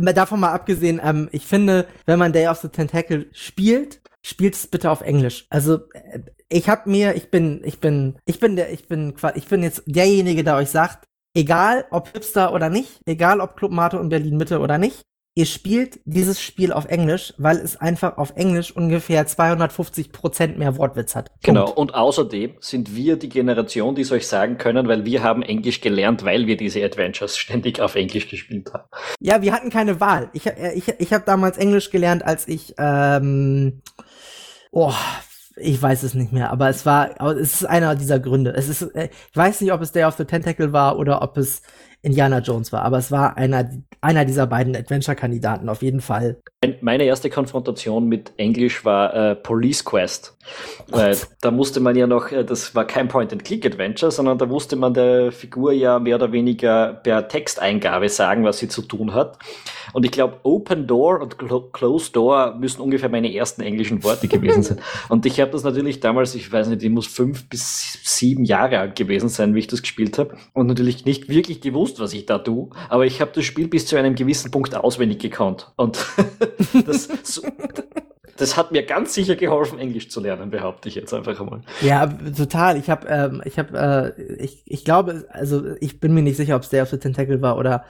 davon 0.00 0.40
mal 0.40 0.52
abgesehen, 0.52 1.00
ähm, 1.04 1.28
ich 1.32 1.44
finde, 1.44 1.86
wenn 2.06 2.18
man 2.18 2.32
Day 2.32 2.48
of 2.48 2.58
the 2.58 2.68
Tentacle 2.68 3.26
spielt, 3.32 4.00
spielt 4.24 4.54
es 4.54 4.66
bitte 4.66 4.90
auf 4.90 5.00
Englisch. 5.00 5.46
Also 5.50 5.80
äh, 5.92 6.20
ich 6.48 6.68
hab 6.68 6.86
mir, 6.86 7.14
ich 7.14 7.30
bin, 7.30 7.62
ich 7.64 7.80
bin, 7.80 8.16
ich 8.24 8.38
bin 8.40 8.56
der, 8.56 8.72
ich 8.72 8.86
bin, 8.86 9.14
ich 9.34 9.46
bin 9.46 9.62
jetzt 9.62 9.82
derjenige, 9.86 10.44
der 10.44 10.56
euch 10.56 10.70
sagt, 10.70 11.06
egal 11.34 11.86
ob 11.90 12.08
Hipster 12.12 12.52
oder 12.52 12.68
nicht, 12.68 13.00
egal 13.06 13.40
ob 13.40 13.56
Club 13.56 13.72
Mate 13.72 13.98
und 13.98 14.10
Berlin 14.10 14.36
Mitte 14.36 14.60
oder 14.60 14.78
nicht, 14.78 15.02
ihr 15.34 15.46
spielt 15.46 16.00
dieses 16.04 16.42
Spiel 16.42 16.72
auf 16.72 16.86
Englisch, 16.86 17.32
weil 17.38 17.56
es 17.56 17.80
einfach 17.80 18.18
auf 18.18 18.34
Englisch 18.36 18.74
ungefähr 18.74 19.26
250 19.26 20.12
Prozent 20.12 20.58
mehr 20.58 20.76
Wortwitz 20.76 21.14
hat. 21.14 21.30
Punkt. 21.30 21.44
Genau. 21.44 21.70
Und 21.70 21.94
außerdem 21.94 22.56
sind 22.60 22.94
wir 22.94 23.16
die 23.16 23.28
Generation, 23.28 23.94
die 23.94 24.02
es 24.02 24.12
euch 24.12 24.26
sagen 24.26 24.58
können, 24.58 24.88
weil 24.88 25.04
wir 25.04 25.22
haben 25.22 25.42
Englisch 25.42 25.80
gelernt, 25.80 26.24
weil 26.24 26.46
wir 26.46 26.56
diese 26.56 26.84
Adventures 26.84 27.38
ständig 27.38 27.80
auf 27.80 27.94
Englisch 27.94 28.28
gespielt 28.28 28.72
haben. 28.74 28.84
Ja, 29.20 29.40
wir 29.40 29.52
hatten 29.52 29.70
keine 29.70 30.00
Wahl. 30.00 30.28
Ich, 30.34 30.46
äh, 30.46 30.74
ich, 30.74 30.88
ich 30.98 31.12
habe 31.12 31.24
damals 31.24 31.56
Englisch 31.56 31.90
gelernt, 31.90 32.24
als 32.24 32.46
ich 32.46 32.74
ähm, 32.78 33.80
oh, 34.70 34.92
ich 35.56 35.80
weiß 35.80 36.02
es 36.02 36.14
nicht 36.14 36.32
mehr, 36.32 36.50
aber 36.50 36.68
es 36.68 36.86
war, 36.86 37.20
es 37.36 37.60
ist 37.60 37.64
einer 37.66 37.94
dieser 37.94 38.18
Gründe. 38.18 38.52
Es 38.56 38.68
ist, 38.68 38.82
äh, 38.94 39.08
ich 39.30 39.36
weiß 39.36 39.60
nicht, 39.60 39.72
ob 39.72 39.80
es 39.80 39.92
Day 39.92 40.04
of 40.04 40.16
the 40.16 40.24
Tentacle 40.24 40.72
war 40.72 40.98
oder 40.98 41.22
ob 41.22 41.36
es 41.36 41.62
Indiana 42.02 42.40
Jones 42.40 42.72
war, 42.72 42.82
aber 42.82 42.98
es 42.98 43.10
war 43.12 43.36
einer, 43.36 43.70
einer 44.00 44.24
dieser 44.24 44.48
beiden 44.48 44.74
Adventure-Kandidaten 44.74 45.68
auf 45.68 45.82
jeden 45.82 46.00
Fall. 46.00 46.36
Meine 46.80 47.04
erste 47.04 47.30
Konfrontation 47.30 48.08
mit 48.08 48.32
Englisch 48.36 48.84
war 48.84 49.14
äh, 49.14 49.34
Police 49.36 49.84
Quest. 49.84 50.36
Äh, 50.92 51.14
da 51.40 51.50
musste 51.52 51.80
man 51.80 51.96
ja 51.96 52.06
noch, 52.08 52.32
äh, 52.32 52.44
das 52.44 52.74
war 52.74 52.84
kein 52.84 53.08
Point-and-Click-Adventure, 53.08 54.10
sondern 54.10 54.38
da 54.38 54.46
musste 54.46 54.74
man 54.76 54.94
der 54.94 55.30
Figur 55.30 55.72
ja 55.72 55.98
mehr 56.00 56.16
oder 56.16 56.32
weniger 56.32 56.94
per 56.94 57.28
Texteingabe 57.28 58.08
sagen, 58.08 58.44
was 58.44 58.58
sie 58.58 58.68
zu 58.68 58.82
tun 58.82 59.14
hat. 59.14 59.38
Und 59.92 60.04
ich 60.04 60.10
glaube, 60.10 60.40
Open 60.42 60.86
Door 60.86 61.20
und 61.20 61.36
Closed 61.72 62.16
Door 62.16 62.56
müssen 62.58 62.80
ungefähr 62.80 63.08
meine 63.08 63.32
ersten 63.32 63.62
englischen 63.62 64.02
Worte 64.04 64.28
gewesen 64.28 64.62
sein. 64.62 64.80
Und 65.08 65.26
ich 65.26 65.40
habe 65.40 65.50
das 65.50 65.64
natürlich 65.64 66.00
damals, 66.00 66.34
ich 66.34 66.50
weiß 66.50 66.68
nicht, 66.68 66.82
ich 66.82 66.90
muss 66.90 67.06
fünf 67.06 67.48
bis 67.48 67.98
sieben 68.02 68.44
Jahre 68.44 68.78
alt 68.78 68.96
gewesen 68.96 69.28
sein, 69.28 69.54
wie 69.54 69.60
ich 69.60 69.66
das 69.66 69.82
gespielt 69.82 70.18
habe. 70.18 70.36
Und 70.54 70.66
natürlich 70.66 71.04
nicht 71.04 71.28
wirklich 71.28 71.60
gewusst, 71.60 71.91
was 72.00 72.12
ich 72.12 72.26
da 72.26 72.38
tue. 72.38 72.70
Aber 72.88 73.06
ich 73.06 73.20
habe 73.20 73.32
das 73.34 73.44
Spiel 73.44 73.68
bis 73.68 73.86
zu 73.86 73.96
einem 73.96 74.14
gewissen 74.14 74.50
Punkt 74.50 74.74
auswendig 74.74 75.20
gekannt. 75.20 75.72
Und 75.76 76.04
das, 76.86 77.08
so, 77.22 77.42
das 78.36 78.56
hat 78.56 78.72
mir 78.72 78.84
ganz 78.84 79.14
sicher 79.14 79.36
geholfen, 79.36 79.78
Englisch 79.78 80.08
zu 80.08 80.20
lernen, 80.20 80.50
behaupte 80.50 80.88
ich 80.88 80.94
jetzt 80.94 81.12
einfach 81.14 81.38
einmal. 81.40 81.62
Ja, 81.80 82.06
total. 82.06 82.76
Ich 82.76 82.90
habe, 82.90 83.06
ähm, 83.08 83.42
ich 83.44 83.58
habe, 83.58 84.14
äh, 84.16 84.42
ich, 84.42 84.62
ich 84.66 84.84
glaube, 84.84 85.26
also 85.30 85.62
ich 85.80 86.00
bin 86.00 86.14
mir 86.14 86.22
nicht 86.22 86.36
sicher, 86.36 86.56
ob 86.56 86.62
es 86.62 86.68
Day 86.68 86.80
of 86.80 86.90
the 86.90 86.98
Tentacle 86.98 87.42
war 87.42 87.56
oder 87.56 87.84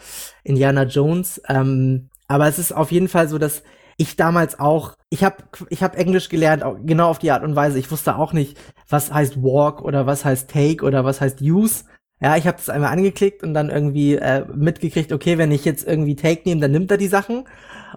Indiana 0.44 0.84
Jones. 0.84 1.40
Ähm, 1.48 2.10
aber 2.28 2.48
es 2.48 2.58
ist 2.58 2.72
auf 2.72 2.92
jeden 2.92 3.08
Fall 3.08 3.28
so, 3.28 3.38
dass 3.38 3.62
ich 3.96 4.16
damals 4.16 4.58
auch, 4.58 4.94
ich 5.10 5.22
habe 5.24 5.36
ich 5.68 5.82
hab 5.82 5.96
Englisch 5.96 6.28
gelernt, 6.28 6.64
genau 6.84 7.08
auf 7.08 7.18
die 7.18 7.30
Art 7.30 7.44
und 7.44 7.56
Weise. 7.56 7.78
Ich 7.78 7.90
wusste 7.90 8.16
auch 8.16 8.32
nicht, 8.32 8.58
was 8.88 9.12
heißt 9.12 9.42
Walk 9.42 9.82
oder 9.82 10.06
was 10.06 10.24
heißt 10.24 10.50
Take 10.50 10.84
oder 10.84 11.04
was 11.04 11.20
heißt 11.20 11.40
Use. 11.40 11.84
Ja, 12.22 12.36
ich 12.36 12.46
habe 12.46 12.56
das 12.56 12.68
einmal 12.68 12.92
angeklickt 12.92 13.42
und 13.42 13.52
dann 13.52 13.68
irgendwie 13.68 14.14
äh, 14.14 14.44
mitgekriegt, 14.54 15.12
okay, 15.12 15.38
wenn 15.38 15.50
ich 15.50 15.64
jetzt 15.64 15.84
irgendwie 15.84 16.14
Take 16.14 16.42
nehme, 16.44 16.60
dann 16.60 16.70
nimmt 16.70 16.90
er 16.92 16.96
die 16.96 17.08
Sachen. 17.08 17.48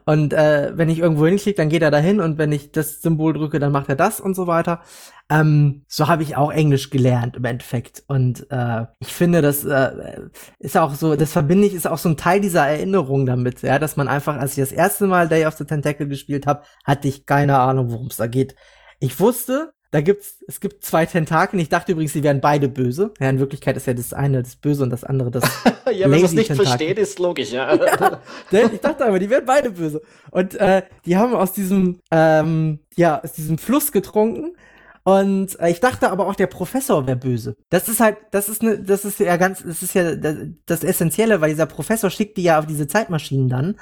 Und 0.06 0.34
äh, 0.34 0.72
wenn 0.76 0.90
ich 0.90 1.00
irgendwo 1.00 1.28
hinklicke, 1.28 1.58
dann 1.58 1.70
geht 1.70 1.84
er 1.84 1.92
dahin 1.92 2.20
und 2.20 2.40
wenn 2.40 2.52
ich 2.52 2.72
das 2.72 3.02
Symbol 3.02 3.34
drücke, 3.34 3.60
dann 3.60 3.72
macht 3.72 3.88
er 3.88 3.96
das 3.96 4.20
und 4.20 4.36
so 4.36 4.48
weiter. 4.48 4.82
Ähm, 5.30 5.84
so 5.88 6.08
habe 6.08 6.24
ich 6.24 6.36
auch 6.36 6.52
Englisch 6.52 6.90
gelernt 6.90 7.36
im 7.36 7.46
Endeffekt. 7.46 8.04
Und 8.08 8.48
äh, 8.50 8.86
ich 9.00 9.14
finde, 9.14 9.44
das 9.44 9.64
äh, 9.64 10.22
ist 10.58 10.76
auch 10.76 10.96
so, 10.96 11.16
das 11.16 11.32
verbinde 11.32 11.68
ich, 11.68 11.76
ist 11.76 11.88
auch 11.88 12.00
so 12.00 12.10
ein 12.10 12.18
Teil 12.18 12.42
dieser 12.42 12.68
Erinnerung 12.68 13.28
damit, 13.28 13.62
ja, 13.62 13.78
dass 13.78 13.96
man 13.96 14.08
einfach, 14.08 14.38
als 14.38 14.58
ich 14.58 14.64
das 14.64 14.72
erste 14.72 15.06
Mal 15.06 15.28
Day 15.28 15.46
of 15.46 15.56
the 15.56 15.66
Tentacle 15.66 16.08
gespielt 16.08 16.48
habe, 16.48 16.64
hatte 16.84 17.08
ich 17.08 17.28
keine 17.28 17.60
Ahnung, 17.60 17.92
worum 17.92 18.08
es 18.08 18.18
da 18.18 18.26
geht. 18.26 18.56
Ich 19.00 19.20
wusste, 19.20 19.74
da 19.91 20.02
gibt's, 20.02 20.43
es 20.48 20.60
gibt 20.60 20.84
zwei 20.84 21.06
Tentakel. 21.06 21.60
Ich 21.60 21.69
dachte 21.69 21.93
übrigens, 21.93 22.13
sie 22.13 22.24
wären 22.24 22.41
beide 22.41 22.67
böse. 22.67 23.13
Ja, 23.19 23.30
in 23.30 23.39
Wirklichkeit 23.39 23.78
ist 23.78 23.88
ja 23.88 23.93
das 23.93 24.13
eine 24.13 24.43
das 24.43 24.56
Böse 24.56 24.84
und 24.84 24.89
das 24.89 25.04
andere 25.04 25.32
das. 25.32 25.43
ja, 25.93 26.06
wenn 26.10 26.12
man 26.12 26.26
es 26.26 26.34
nicht 26.34 26.52
versteht, 26.52 26.98
ist 26.98 27.19
logisch, 27.19 27.52
ja. 27.52 27.74
ja. 28.52 28.71
Ich 28.74 28.82
dachte 28.82 29.06
aber, 29.06 29.19
die 29.19 29.30
wären 29.30 29.45
beide 29.45 29.71
böse. 29.71 30.02
Und 30.32 30.56
äh, 30.56 30.84
die 31.06 31.17
haben 31.17 31.34
aus 31.34 31.54
diesem, 31.54 32.00
ähm, 32.12 32.80
ja, 32.95 33.21
aus 33.24 33.34
diesem 33.34 33.58
Fluss 33.58 33.91
getrunken. 33.91 34.56
Und 35.04 35.60
äh, 35.60 35.69
ich 35.69 35.80
dachte 35.82 36.10
aber 36.10 36.28
auch, 36.28 36.36
der 36.36 36.48
Professor 36.48 37.06
wäre 37.06 37.15
böse. 37.15 37.56
Das 37.69 37.88
ist 37.88 38.00
halt, 38.00 38.17
das 38.32 38.50
ist 38.50 38.63
ne, 38.63 38.80
das 38.80 39.06
ist 39.06 39.19
ja 39.19 39.38
ganz, 39.38 39.63
das 39.63 39.84
ist 39.84 39.93
ja 39.93 40.15
das, 40.15 40.36
das 40.65 40.84
Essentielle, 40.84 41.41
weil 41.41 41.52
dieser 41.52 41.67
Professor 41.67 42.10
schickt 42.10 42.38
die 42.38 42.43
ja 42.43 42.58
auf 42.58 42.65
diese 42.65 42.88
Zeitmaschinen 42.88 43.48
dann. 43.48 43.76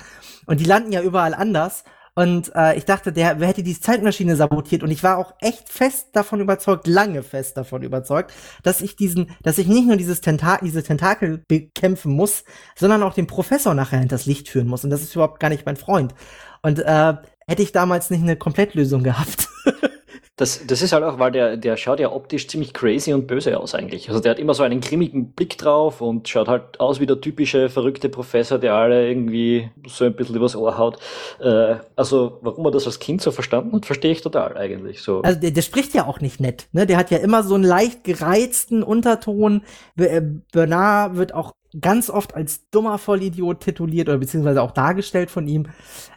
Und 0.45 0.59
die 0.59 0.65
landen 0.65 0.91
ja 0.91 1.01
überall 1.01 1.33
anders. 1.33 1.85
Und 2.15 2.51
äh, 2.55 2.75
ich 2.77 2.85
dachte, 2.85 3.11
der 3.11 3.39
wer 3.39 3.47
hätte 3.47 3.63
die 3.63 3.79
Zeitmaschine 3.79 4.35
sabotiert. 4.35 4.83
Und 4.83 4.91
ich 4.91 5.03
war 5.03 5.17
auch 5.17 5.33
echt 5.39 5.69
fest 5.69 6.09
davon 6.13 6.41
überzeugt, 6.41 6.85
lange 6.87 7.23
fest 7.23 7.57
davon 7.57 7.81
überzeugt, 7.81 8.31
dass 8.61 8.81
ich 8.81 8.95
diesen, 8.95 9.31
dass 9.41 9.57
ich 9.57 9.67
nicht 9.67 9.87
nur 9.87 9.95
dieses 9.95 10.21
Tenta 10.21 10.59
diese 10.61 10.83
Tentakel 10.83 11.43
bekämpfen 11.47 12.13
muss, 12.13 12.43
sondern 12.75 13.01
auch 13.01 13.13
den 13.13 13.27
Professor 13.27 13.73
nachher 13.73 13.99
hinters 13.99 14.25
Licht 14.27 14.49
führen 14.49 14.67
muss. 14.67 14.83
Und 14.83 14.91
das 14.91 15.01
ist 15.01 15.15
überhaupt 15.15 15.39
gar 15.39 15.49
nicht 15.49 15.65
mein 15.65 15.77
Freund. 15.77 16.13
Und 16.61 16.79
äh, 16.79 17.13
hätte 17.47 17.63
ich 17.63 17.71
damals 17.71 18.09
nicht 18.09 18.21
eine 18.21 18.35
Komplettlösung 18.35 19.03
gehabt. 19.03 19.49
Das, 20.35 20.65
das 20.65 20.81
ist 20.81 20.93
halt 20.93 21.03
auch, 21.03 21.19
weil 21.19 21.31
der, 21.31 21.57
der 21.57 21.77
schaut 21.77 21.99
ja 21.99 22.11
optisch 22.11 22.47
ziemlich 22.47 22.73
crazy 22.73 23.13
und 23.13 23.27
böse 23.27 23.59
aus 23.59 23.75
eigentlich. 23.75 24.09
Also 24.09 24.19
der 24.19 24.31
hat 24.31 24.39
immer 24.39 24.55
so 24.55 24.63
einen 24.63 24.81
grimmigen 24.81 25.31
Blick 25.33 25.59
drauf 25.59 26.01
und 26.01 26.27
schaut 26.27 26.47
halt 26.47 26.79
aus 26.79 26.99
wie 26.99 27.05
der 27.05 27.21
typische 27.21 27.69
verrückte 27.69 28.09
Professor, 28.09 28.57
der 28.57 28.73
alle 28.73 29.07
irgendwie 29.07 29.69
so 29.85 30.05
ein 30.05 30.15
bisschen 30.15 30.35
übers 30.35 30.55
Ohr 30.55 30.75
haut. 30.79 30.97
Äh, 31.39 31.75
also 31.95 32.39
warum 32.41 32.65
er 32.65 32.71
das 32.71 32.87
als 32.87 32.97
Kind 32.97 33.21
so 33.21 33.29
verstanden 33.29 33.75
hat, 33.75 33.85
verstehe 33.85 34.11
ich 34.11 34.21
total 34.21 34.57
eigentlich. 34.57 35.01
So. 35.03 35.21
Also 35.21 35.39
der, 35.39 35.51
der 35.51 35.61
spricht 35.61 35.93
ja 35.93 36.07
auch 36.07 36.19
nicht 36.19 36.39
nett. 36.39 36.67
Ne? 36.71 36.87
Der 36.87 36.97
hat 36.97 37.11
ja 37.11 37.19
immer 37.19 37.43
so 37.43 37.53
einen 37.53 37.63
leicht 37.63 38.03
gereizten 38.03 38.81
Unterton. 38.81 39.61
Äh, 39.97 40.21
Bernard 40.51 41.15
wird 41.15 41.35
auch 41.35 41.53
ganz 41.79 42.09
oft 42.09 42.33
als 42.33 42.69
dummer 42.71 42.97
Vollidiot 42.97 43.59
tituliert 43.59 44.09
oder 44.09 44.17
beziehungsweise 44.17 44.63
auch 44.63 44.71
dargestellt 44.71 45.29
von 45.29 45.47
ihm. 45.47 45.67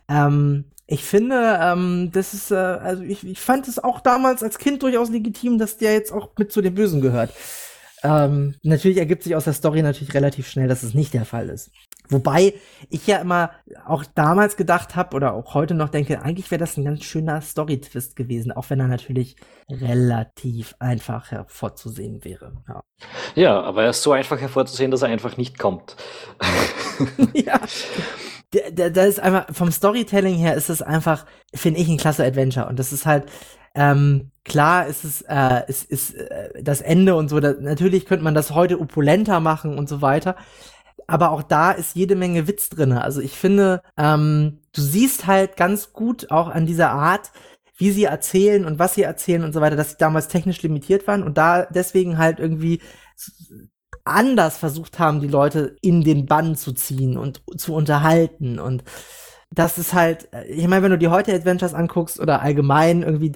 Ähm, 0.08 0.64
ich 0.86 1.04
finde, 1.04 1.58
ähm, 1.60 2.10
das 2.12 2.32
ist, 2.32 2.50
äh, 2.52 2.54
also 2.54 3.02
ich, 3.02 3.26
ich 3.26 3.40
fand 3.40 3.66
es 3.66 3.82
auch 3.82 4.00
damals 4.00 4.42
als 4.42 4.58
Kind 4.58 4.82
durchaus 4.82 5.10
legitim, 5.10 5.58
dass 5.58 5.78
der 5.78 5.94
jetzt 5.94 6.12
auch 6.12 6.30
mit 6.38 6.52
zu 6.52 6.62
den 6.62 6.74
Bösen 6.74 7.00
gehört. 7.00 7.32
Ähm, 8.04 8.54
natürlich 8.62 8.98
ergibt 8.98 9.24
sich 9.24 9.34
aus 9.34 9.44
der 9.44 9.52
Story 9.52 9.82
natürlich 9.82 10.14
relativ 10.14 10.46
schnell, 10.46 10.68
dass 10.68 10.84
es 10.84 10.94
nicht 10.94 11.12
der 11.14 11.24
Fall 11.24 11.48
ist. 11.48 11.70
Wobei 12.08 12.54
ich 12.88 13.06
ja 13.08 13.18
immer 13.18 13.50
auch 13.84 14.04
damals 14.14 14.56
gedacht 14.56 14.94
habe 14.94 15.16
oder 15.16 15.34
auch 15.34 15.54
heute 15.54 15.74
noch 15.74 15.88
denke, 15.88 16.22
eigentlich 16.22 16.50
wäre 16.52 16.60
das 16.60 16.76
ein 16.76 16.84
ganz 16.84 17.02
schöner 17.02 17.40
Story-Twist 17.40 18.14
gewesen, 18.14 18.52
auch 18.52 18.70
wenn 18.70 18.78
er 18.78 18.86
natürlich 18.86 19.34
relativ 19.68 20.76
einfach 20.78 21.32
hervorzusehen 21.32 22.22
wäre. 22.24 22.62
Ja, 22.68 22.84
ja 23.34 23.60
aber 23.60 23.84
er 23.84 23.90
ist 23.90 24.02
so 24.02 24.12
einfach 24.12 24.40
hervorzusehen, 24.40 24.92
dass 24.92 25.02
er 25.02 25.08
einfach 25.08 25.36
nicht 25.36 25.58
kommt. 25.58 25.96
ja 27.32 27.58
da, 28.50 28.90
da 28.90 29.04
ist 29.04 29.20
einfach, 29.20 29.46
vom 29.54 29.70
Storytelling 29.70 30.36
her 30.36 30.54
ist 30.54 30.70
es 30.70 30.82
einfach, 30.82 31.26
finde 31.54 31.80
ich, 31.80 31.88
ein 31.88 31.98
klasse 31.98 32.24
Adventure. 32.24 32.68
Und 32.68 32.78
das 32.78 32.92
ist 32.92 33.06
halt, 33.06 33.26
ähm, 33.74 34.30
klar 34.44 34.86
ist 34.86 35.04
es, 35.04 35.22
äh, 35.22 35.62
ist, 35.68 35.84
ist 35.90 36.14
äh, 36.14 36.62
das 36.62 36.80
Ende 36.80 37.14
und 37.14 37.28
so, 37.28 37.40
da, 37.40 37.54
natürlich 37.60 38.06
könnte 38.06 38.24
man 38.24 38.34
das 38.34 38.52
heute 38.52 38.80
opulenter 38.80 39.40
machen 39.40 39.78
und 39.78 39.88
so 39.88 40.00
weiter. 40.00 40.36
Aber 41.08 41.30
auch 41.30 41.42
da 41.42 41.72
ist 41.72 41.94
jede 41.94 42.16
Menge 42.16 42.48
Witz 42.48 42.68
drinne. 42.68 43.02
Also 43.02 43.20
ich 43.20 43.32
finde, 43.32 43.82
ähm, 43.96 44.60
du 44.72 44.80
siehst 44.80 45.26
halt 45.26 45.56
ganz 45.56 45.92
gut 45.92 46.30
auch 46.30 46.48
an 46.48 46.66
dieser 46.66 46.90
Art, 46.90 47.32
wie 47.76 47.90
sie 47.90 48.04
erzählen 48.04 48.64
und 48.64 48.78
was 48.78 48.94
sie 48.94 49.02
erzählen 49.02 49.44
und 49.44 49.52
so 49.52 49.60
weiter, 49.60 49.76
dass 49.76 49.90
sie 49.90 49.96
damals 49.98 50.28
technisch 50.28 50.62
limitiert 50.62 51.06
waren 51.06 51.22
und 51.22 51.36
da 51.36 51.66
deswegen 51.66 52.18
halt 52.18 52.40
irgendwie 52.40 52.80
anders 54.06 54.56
versucht 54.56 54.98
haben, 54.98 55.20
die 55.20 55.28
Leute 55.28 55.76
in 55.82 56.02
den 56.02 56.26
Bann 56.26 56.56
zu 56.56 56.72
ziehen 56.72 57.16
und 57.16 57.42
zu 57.56 57.74
unterhalten. 57.74 58.58
Und 58.58 58.84
das 59.50 59.78
ist 59.78 59.94
halt, 59.94 60.28
ich 60.48 60.66
meine, 60.68 60.82
wenn 60.82 60.90
du 60.90 60.98
die 60.98 61.08
heute 61.08 61.34
Adventures 61.34 61.74
anguckst 61.74 62.20
oder 62.20 62.42
allgemein 62.42 63.02
irgendwie, 63.02 63.32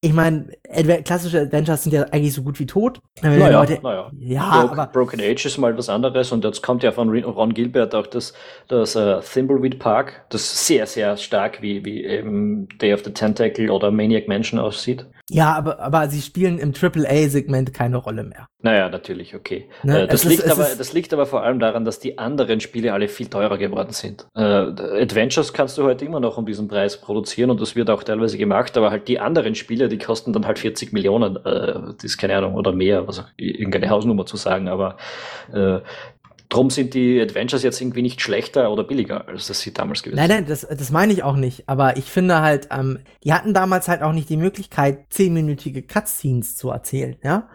ich 0.00 0.12
meine, 0.12 0.46
Adve 0.70 1.02
klassische 1.02 1.40
Adventures 1.40 1.82
sind 1.82 1.92
ja 1.92 2.04
eigentlich 2.04 2.32
so 2.32 2.42
gut 2.42 2.60
wie 2.60 2.66
tot. 2.66 3.00
Naja, 3.20 3.48
Leute, 3.48 3.80
naja. 3.82 4.10
Ja, 4.18 4.66
Broke, 4.66 4.90
Broken 4.92 5.20
Age 5.20 5.46
ist 5.46 5.58
mal 5.58 5.76
was 5.76 5.88
anderes 5.88 6.30
und 6.30 6.44
jetzt 6.44 6.62
kommt 6.62 6.84
ja 6.84 6.92
von 6.92 7.10
Ron 7.10 7.52
Gilbert 7.52 7.94
auch 7.94 8.06
das, 8.06 8.32
das 8.68 8.94
uh, 8.94 9.20
Thimbleweed 9.20 9.80
Park, 9.80 10.24
das 10.30 10.66
sehr, 10.66 10.86
sehr 10.86 11.16
stark 11.16 11.62
wie, 11.62 11.84
wie 11.84 12.04
eben 12.04 12.68
Day 12.80 12.94
of 12.94 13.02
the 13.04 13.12
Tentacle 13.12 13.70
oder 13.70 13.90
Maniac 13.90 14.28
Mansion 14.28 14.60
aussieht. 14.60 15.04
Ja, 15.30 15.54
aber, 15.54 15.78
aber 15.80 16.08
sie 16.08 16.22
spielen 16.22 16.58
im 16.58 16.72
AAA-Segment 16.72 17.74
keine 17.74 17.98
Rolle 17.98 18.24
mehr. 18.24 18.48
Naja, 18.62 18.88
natürlich, 18.88 19.34
okay. 19.34 19.68
Ne? 19.82 20.02
Äh, 20.02 20.06
das, 20.06 20.24
liegt 20.24 20.42
ist, 20.42 20.50
aber, 20.50 20.64
das 20.76 20.92
liegt 20.94 21.12
aber 21.12 21.26
vor 21.26 21.42
allem 21.42 21.58
daran, 21.58 21.84
dass 21.84 21.98
die 21.98 22.18
anderen 22.18 22.60
Spiele 22.60 22.94
alle 22.94 23.08
viel 23.08 23.26
teurer 23.26 23.58
geworden 23.58 23.92
sind. 23.92 24.26
Äh, 24.34 24.42
Adventures 24.42 25.52
kannst 25.52 25.76
du 25.76 25.84
heute 25.84 26.06
immer 26.06 26.18
noch 26.18 26.38
um 26.38 26.46
diesen 26.46 26.66
Preis 26.66 26.98
produzieren 26.98 27.50
und 27.50 27.60
das 27.60 27.76
wird 27.76 27.90
auch 27.90 28.02
teilweise 28.02 28.38
gemacht, 28.38 28.76
aber 28.78 28.90
halt 28.90 29.06
die 29.06 29.20
anderen 29.20 29.54
Spiele, 29.54 29.88
die 29.88 29.98
kosten 29.98 30.32
dann 30.32 30.46
halt 30.46 30.58
40 30.58 30.92
Millionen, 30.92 31.36
äh, 31.36 31.74
das 31.96 32.04
ist 32.04 32.16
keine 32.16 32.36
Ahnung, 32.36 32.54
oder 32.54 32.72
mehr, 32.72 33.06
was 33.06 33.20
auch, 33.20 33.28
irgendeine 33.36 33.90
Hausnummer 33.90 34.24
zu 34.24 34.38
sagen, 34.38 34.68
aber 34.68 34.96
äh, 35.52 35.80
Drum 36.48 36.70
sind 36.70 36.94
die 36.94 37.20
Adventures 37.20 37.62
jetzt 37.62 37.80
irgendwie 37.80 38.00
nicht 38.00 38.22
schlechter 38.22 38.72
oder 38.72 38.82
billiger, 38.82 39.28
als 39.28 39.48
das 39.48 39.60
sie 39.60 39.72
damals 39.72 40.02
gewesen 40.02 40.18
sind. 40.18 40.28
Nein, 40.28 40.44
nein, 40.44 40.46
das, 40.48 40.66
das 40.66 40.90
meine 40.90 41.12
ich 41.12 41.22
auch 41.22 41.36
nicht. 41.36 41.68
Aber 41.68 41.98
ich 41.98 42.10
finde 42.10 42.40
halt, 42.40 42.68
ähm, 42.70 43.00
die 43.22 43.34
hatten 43.34 43.52
damals 43.52 43.86
halt 43.88 44.02
auch 44.02 44.12
nicht 44.12 44.30
die 44.30 44.38
Möglichkeit, 44.38 45.06
zehnminütige 45.10 45.82
Cutscenes 45.82 46.56
zu 46.56 46.70
erzählen, 46.70 47.16
ja. 47.22 47.48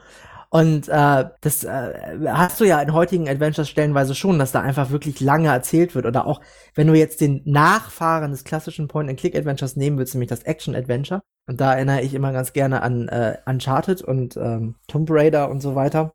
Und 0.51 0.87
äh, 0.87 1.25
das 1.41 1.63
äh, 1.63 2.19
hast 2.27 2.59
du 2.59 2.65
ja 2.65 2.79
in 2.79 2.93
heutigen 2.93 3.27
Adventures 3.27 3.67
stellenweise 3.67 4.13
schon, 4.13 4.37
dass 4.37 4.51
da 4.51 4.61
einfach 4.61 4.91
wirklich 4.91 5.19
lange 5.19 5.47
erzählt 5.47 5.95
wird. 5.95 6.05
Oder 6.05 6.27
auch, 6.27 6.41
wenn 6.75 6.85
du 6.85 6.93
jetzt 6.93 7.21
den 7.21 7.41
Nachfahren 7.45 8.29
des 8.29 8.43
klassischen 8.43 8.87
Point-and-Click-Adventures 8.87 9.77
nehmen 9.77 9.97
willst, 9.97 10.13
nämlich 10.13 10.29
das 10.29 10.43
Action-Adventure. 10.43 11.23
Und 11.47 11.59
da 11.59 11.73
erinnere 11.73 12.01
ich 12.01 12.13
immer 12.13 12.31
ganz 12.33 12.53
gerne 12.53 12.83
an 12.83 13.07
äh, 13.07 13.37
Uncharted 13.47 14.03
und 14.03 14.37
ähm, 14.37 14.75
Tomb 14.87 15.09
Raider 15.09 15.49
und 15.49 15.59
so 15.59 15.73
weiter 15.73 16.13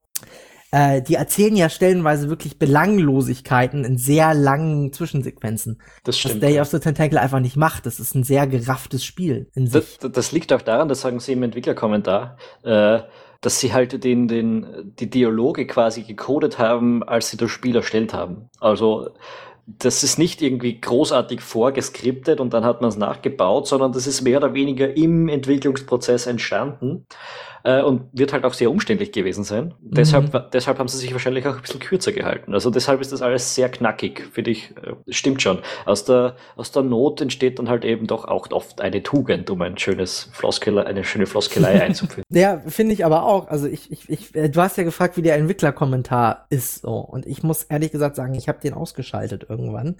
äh, 0.70 1.00
die 1.00 1.14
erzählen 1.14 1.56
ja 1.56 1.68
stellenweise 1.68 2.28
wirklich 2.28 2.58
Belanglosigkeiten 2.58 3.84
in 3.84 3.96
sehr 3.96 4.34
langen 4.34 4.92
Zwischensequenzen. 4.92 5.80
Das 6.04 6.18
stimmt. 6.18 6.36
Was 6.36 6.40
Day 6.40 6.60
of 6.60 6.68
the 6.68 6.78
Tentacle 6.78 7.18
einfach 7.18 7.40
nicht 7.40 7.56
macht. 7.56 7.86
Das 7.86 7.98
ist 7.98 8.14
ein 8.14 8.24
sehr 8.24 8.46
gerafftes 8.46 9.04
Spiel 9.04 9.50
in 9.54 9.66
sich. 9.66 9.98
Das, 9.98 10.12
das 10.12 10.32
liegt 10.32 10.52
auch 10.52 10.62
daran, 10.62 10.88
das 10.88 11.00
sagen 11.00 11.20
sie 11.20 11.32
im 11.32 11.42
Entwicklerkommentar, 11.42 12.36
äh, 12.64 13.00
dass 13.40 13.60
sie 13.60 13.72
halt 13.72 14.04
den, 14.04 14.28
den, 14.28 14.92
die 14.98 15.08
Dialoge 15.08 15.66
quasi 15.66 16.02
gecodet 16.02 16.58
haben, 16.58 17.02
als 17.02 17.30
sie 17.30 17.36
das 17.36 17.50
Spiel 17.50 17.76
erstellt 17.76 18.12
haben. 18.12 18.50
Also, 18.60 19.10
das 19.66 20.02
ist 20.02 20.18
nicht 20.18 20.40
irgendwie 20.40 20.80
großartig 20.80 21.42
vorgeskriptet 21.42 22.40
und 22.40 22.54
dann 22.54 22.64
hat 22.64 22.80
man 22.80 22.88
es 22.88 22.96
nachgebaut, 22.96 23.68
sondern 23.68 23.92
das 23.92 24.06
ist 24.06 24.22
mehr 24.22 24.38
oder 24.38 24.54
weniger 24.54 24.96
im 24.96 25.28
Entwicklungsprozess 25.28 26.26
entstanden 26.26 27.06
äh, 27.68 27.82
und 27.82 28.08
wird 28.12 28.32
halt 28.32 28.44
auch 28.44 28.54
sehr 28.54 28.70
umständlich 28.70 29.12
gewesen 29.12 29.44
sein. 29.44 29.74
Mhm. 29.80 29.94
Deshalb, 29.94 30.50
deshalb 30.52 30.78
haben 30.78 30.88
sie 30.88 30.96
sich 30.96 31.12
wahrscheinlich 31.12 31.46
auch 31.46 31.56
ein 31.56 31.60
bisschen 31.60 31.80
kürzer 31.80 32.12
gehalten. 32.12 32.54
Also 32.54 32.70
deshalb 32.70 33.02
ist 33.02 33.12
das 33.12 33.20
alles 33.20 33.54
sehr 33.54 33.68
knackig, 33.68 34.26
finde 34.32 34.52
ich. 34.52 34.70
Äh, 34.76 34.94
stimmt 35.12 35.42
schon. 35.42 35.58
Aus 35.84 36.06
der, 36.06 36.36
aus 36.56 36.72
der 36.72 36.82
Not 36.82 37.20
entsteht 37.20 37.58
dann 37.58 37.68
halt 37.68 37.84
eben 37.84 38.06
doch 38.06 38.24
auch 38.24 38.50
oft 38.52 38.80
eine 38.80 39.02
Tugend, 39.02 39.50
um 39.50 39.60
ein 39.60 39.76
schönes 39.76 40.30
Floskel, 40.32 40.78
eine 40.78 41.04
schöne 41.04 41.26
Floskelei 41.26 41.82
einzuführen. 41.84 42.24
ja, 42.30 42.62
finde 42.66 42.94
ich 42.94 43.04
aber 43.04 43.24
auch. 43.24 43.48
Also 43.48 43.66
ich, 43.66 43.92
ich, 43.92 44.08
ich, 44.08 44.34
äh, 44.34 44.48
du 44.48 44.62
hast 44.62 44.78
ja 44.78 44.84
gefragt, 44.84 45.18
wie 45.18 45.22
der 45.22 45.36
Entwicklerkommentar 45.36 46.46
ist 46.48 46.82
so. 46.82 46.94
Und 46.94 47.26
ich 47.26 47.42
muss 47.42 47.64
ehrlich 47.64 47.92
gesagt 47.92 48.16
sagen, 48.16 48.34
ich 48.34 48.48
habe 48.48 48.60
den 48.60 48.72
ausgeschaltet 48.72 49.44
irgendwann 49.46 49.96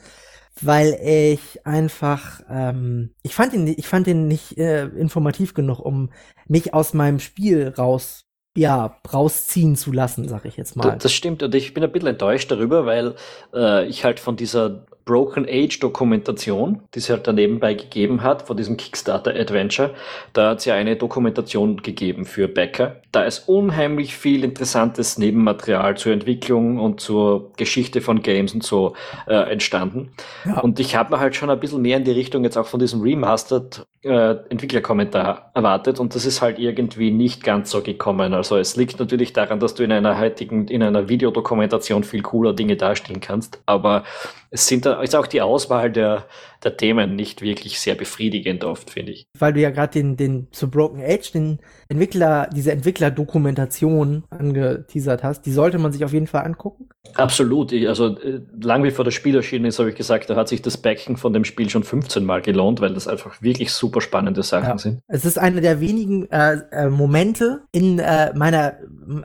weil 0.61 0.99
ich 1.03 1.67
einfach, 1.67 2.41
ähm, 2.51 3.11
ich 3.23 3.35
fand 3.35 3.53
ihn, 3.53 3.67
ich 3.67 3.87
fand 3.87 4.07
ihn 4.07 4.29
nicht 4.29 4.59
äh, 4.59 4.87
informativ 4.87 5.55
genug, 5.55 5.81
um 5.81 6.11
mich 6.47 6.75
aus 6.75 6.95
meinem 6.95 7.19
Spiel 7.19 7.75
raus, 7.77 8.25
ja, 8.57 8.97
rausziehen 9.13 9.77
zu 9.77 9.93
lassen, 9.93 10.29
sag 10.29 10.45
ich 10.45 10.57
jetzt 10.57 10.77
mal. 10.77 10.91
Das, 10.91 11.05
das 11.05 11.13
stimmt 11.13 11.43
und 11.43 11.55
ich 11.55 11.75
bin 11.75 11.85
ein 11.85 11.93
bisschen 11.93 12.09
enttäuscht 12.09 12.51
darüber, 12.51 12.87
weil 12.87 13.15
äh, 13.55 13.87
ich 13.87 14.05
halt 14.05 14.19
von 14.21 14.37
dieser 14.37 14.87
Broken 15.09 15.47
Age 15.49 15.81
Dokumentation, 15.81 16.83
die 16.95 16.99
es 16.99 17.09
halt 17.09 17.27
da 17.27 17.33
nebenbei 17.33 17.73
gegeben 17.73 18.23
hat, 18.23 18.43
von 18.43 18.59
diesem 18.59 18.77
Kickstarter 18.77 19.35
Adventure. 19.35 19.95
Da 20.35 20.51
hat 20.51 20.59
es 20.59 20.67
ja 20.67 20.75
eine 20.75 20.97
Dokumentation 20.97 21.79
gegeben 21.79 22.27
für 22.27 22.47
Becker. 22.47 23.01
Da 23.11 23.23
ist 23.23 23.49
unheimlich 23.49 24.15
viel 24.15 24.45
interessantes 24.45 25.17
Nebenmaterial 25.17 25.97
zur 25.97 26.13
Entwicklung 26.13 26.79
und 26.79 27.01
zur 27.01 27.55
Geschichte 27.57 28.03
von 28.03 28.21
Games 28.21 28.53
und 28.53 28.63
so 28.63 28.97
äh, 29.27 29.51
entstanden. 29.51 30.11
Ja. 30.45 30.61
Und 30.61 30.79
ich 30.79 30.95
habe 30.95 31.15
mir 31.15 31.21
halt 31.21 31.35
schon 31.35 31.49
ein 31.49 31.59
bisschen 31.59 31.81
mehr 31.81 31.97
in 31.97 32.05
die 32.05 32.11
Richtung 32.11 32.45
jetzt 32.45 32.59
auch 32.59 32.67
von 32.67 32.79
diesem 32.79 33.01
Remastered 33.01 33.87
äh, 34.03 34.37
Entwicklerkommentar 34.51 35.53
erwartet 35.55 36.01
und 36.01 36.15
das 36.15 36.27
ist 36.27 36.43
halt 36.43 36.59
irgendwie 36.59 37.11
nicht 37.11 37.43
ganz 37.43 37.71
so 37.71 37.81
gekommen. 37.81 38.35
Also 38.35 38.59
es 38.59 38.77
liegt 38.77 39.01
natürlich 39.01 39.33
daran, 39.33 39.59
dass 39.59 39.75
du 39.75 39.85
in 39.85 39.91
einer 39.91 40.19
heutigen, 40.19 40.69
in 40.69 40.83
einer 40.83 41.09
Videodokumentation 41.09 42.05
viel 42.05 42.21
cooler 42.21 42.53
Dinge 42.53 42.77
darstellen 42.77 43.21
kannst, 43.21 43.61
aber 43.65 44.05
es 44.51 44.67
sind 44.67 44.87
da, 44.87 45.03
ist 45.03 45.15
auch 45.15 45.27
die 45.27 45.43
Auswahl 45.43 45.91
der, 45.91 46.27
der 46.65 46.77
Themen 46.77 47.17
nicht 47.17 47.43
wirklich 47.43 47.81
sehr 47.81 47.95
befriedigend 47.95 48.65
oft, 48.65 48.91
finde 48.91 49.13
ich. 49.13 49.27
Weil 49.39 49.53
du 49.53 49.61
ja 49.61 49.71
gerade 49.71 49.93
den, 49.93 50.17
den 50.17 50.49
zu 50.51 50.71
Broken 50.71 51.03
Age, 51.03 51.33
den 51.33 51.59
Entwickler, 51.89 52.49
diese 52.55 52.73
Entwicklerdokumentation 52.73 54.25
angeteasert 54.31 55.23
hast, 55.23 55.43
die 55.47 55.53
sollte 55.53 55.79
man 55.79 55.93
sich 55.93 56.05
auf 56.05 56.13
jeden 56.13 56.27
Fall 56.27 56.45
angucken. 56.45 56.89
Absolut. 57.15 57.73
Also 57.73 58.19
äh, 58.19 58.41
lang 58.61 58.83
bevor 58.83 59.05
das 59.05 59.15
Spiel 59.15 59.35
erschienen 59.35 59.65
ist, 59.67 59.79
habe 59.79 59.91
ich 59.91 59.97
gesagt, 59.97 60.29
da 60.31 60.37
hat 60.37 60.49
sich 60.49 60.63
das 60.63 60.77
Backen 60.77 61.17
von 61.17 61.33
dem 61.33 61.45
Spiel 61.45 61.71
schon 61.71 61.85
15 61.85 62.25
Mal 62.25 62.43
gelohnt, 62.43 62.81
weil 62.81 62.93
das 62.93 63.09
einfach 63.09 63.41
wirklich 63.41 63.73
super 63.73 64.01
spannende 64.01 64.43
Sachen 64.43 64.69
ja. 64.69 64.79
sind. 64.79 65.01
Es 65.09 65.25
ist 65.25 65.39
einer 65.39 65.61
der 65.61 65.81
wenigen 65.81 66.31
äh, 66.31 66.61
äh, 66.71 66.89
Momente 66.89 67.63
in 67.73 67.99
äh, 67.99 68.35
meiner, 68.35 68.75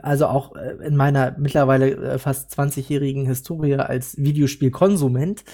also 0.02 0.26
auch 0.26 0.56
äh, 0.56 0.86
in 0.86 0.96
meiner 0.96 1.36
mittlerweile 1.38 1.90
äh, 1.90 2.18
fast 2.18 2.58
20-jährigen 2.58 3.26
Historie 3.26 3.74
als 3.74 4.16
Videospielkonsument, 5.14 5.44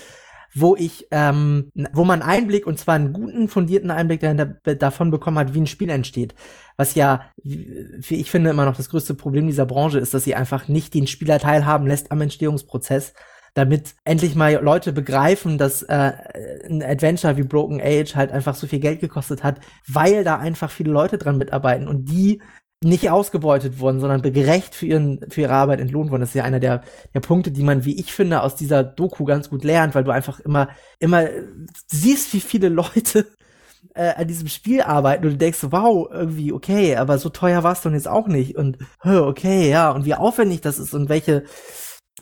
wo 0.52 0.74
ich, 0.74 1.06
ähm, 1.12 1.70
wo 1.92 2.04
man 2.04 2.22
Einblick, 2.22 2.66
und 2.66 2.78
zwar 2.78 2.96
einen 2.96 3.12
guten, 3.12 3.46
fundierten 3.48 3.90
Einblick 3.90 4.20
dahinter, 4.20 4.46
davon 4.74 5.12
bekommen 5.12 5.38
hat, 5.38 5.54
wie 5.54 5.60
ein 5.60 5.68
Spiel 5.68 5.90
entsteht. 5.90 6.34
Was 6.76 6.96
ja, 6.96 7.30
wie 7.44 8.16
ich 8.16 8.30
finde, 8.30 8.50
immer 8.50 8.64
noch 8.64 8.76
das 8.76 8.90
größte 8.90 9.14
Problem 9.14 9.46
dieser 9.46 9.66
Branche 9.66 10.00
ist, 10.00 10.12
dass 10.12 10.24
sie 10.24 10.34
einfach 10.34 10.66
nicht 10.66 10.94
den 10.94 11.06
Spieler 11.06 11.38
teilhaben 11.38 11.86
lässt 11.86 12.10
am 12.10 12.20
Entstehungsprozess, 12.20 13.14
damit 13.54 13.94
endlich 14.04 14.34
mal 14.34 14.54
Leute 14.54 14.92
begreifen, 14.92 15.56
dass 15.56 15.82
äh, 15.82 16.12
ein 16.68 16.82
Adventure 16.82 17.36
wie 17.36 17.42
Broken 17.44 17.80
Age 17.80 18.16
halt 18.16 18.32
einfach 18.32 18.56
so 18.56 18.66
viel 18.66 18.80
Geld 18.80 19.00
gekostet 19.00 19.44
hat, 19.44 19.60
weil 19.86 20.24
da 20.24 20.38
einfach 20.38 20.70
viele 20.70 20.90
Leute 20.90 21.18
dran 21.18 21.38
mitarbeiten 21.38 21.86
und 21.86 22.06
die 22.06 22.40
nicht 22.82 23.10
ausgebeutet 23.10 23.78
wurden, 23.78 24.00
sondern 24.00 24.22
gerecht 24.22 24.74
für, 24.74 24.86
ihren, 24.86 25.20
für 25.30 25.42
ihre 25.42 25.52
Arbeit 25.52 25.80
entlohnt 25.80 26.10
wurden. 26.10 26.22
Das 26.22 26.30
ist 26.30 26.34
ja 26.34 26.44
einer 26.44 26.60
der, 26.60 26.82
der 27.14 27.20
Punkte, 27.20 27.50
die 27.50 27.62
man, 27.62 27.84
wie 27.84 27.98
ich 28.00 28.12
finde, 28.12 28.42
aus 28.42 28.56
dieser 28.56 28.82
Doku 28.82 29.24
ganz 29.24 29.50
gut 29.50 29.64
lernt, 29.64 29.94
weil 29.94 30.04
du 30.04 30.10
einfach 30.10 30.40
immer, 30.40 30.68
immer 30.98 31.26
siehst, 31.88 32.32
wie 32.32 32.40
viele 32.40 32.70
Leute 32.70 33.26
äh, 33.94 34.14
an 34.14 34.28
diesem 34.28 34.48
Spiel 34.48 34.80
arbeiten 34.80 35.24
und 35.26 35.32
du 35.32 35.38
denkst, 35.38 35.58
wow, 35.70 36.08
irgendwie, 36.10 36.52
okay, 36.52 36.96
aber 36.96 37.18
so 37.18 37.28
teuer 37.28 37.62
war 37.62 37.72
es 37.72 37.82
doch 37.82 37.92
jetzt 37.92 38.08
auch 38.08 38.28
nicht. 38.28 38.56
Und 38.56 38.78
okay, 39.04 39.70
ja, 39.70 39.90
und 39.90 40.06
wie 40.06 40.14
aufwendig 40.14 40.62
das 40.62 40.78
ist 40.78 40.94
und 40.94 41.10
welche, 41.10 41.44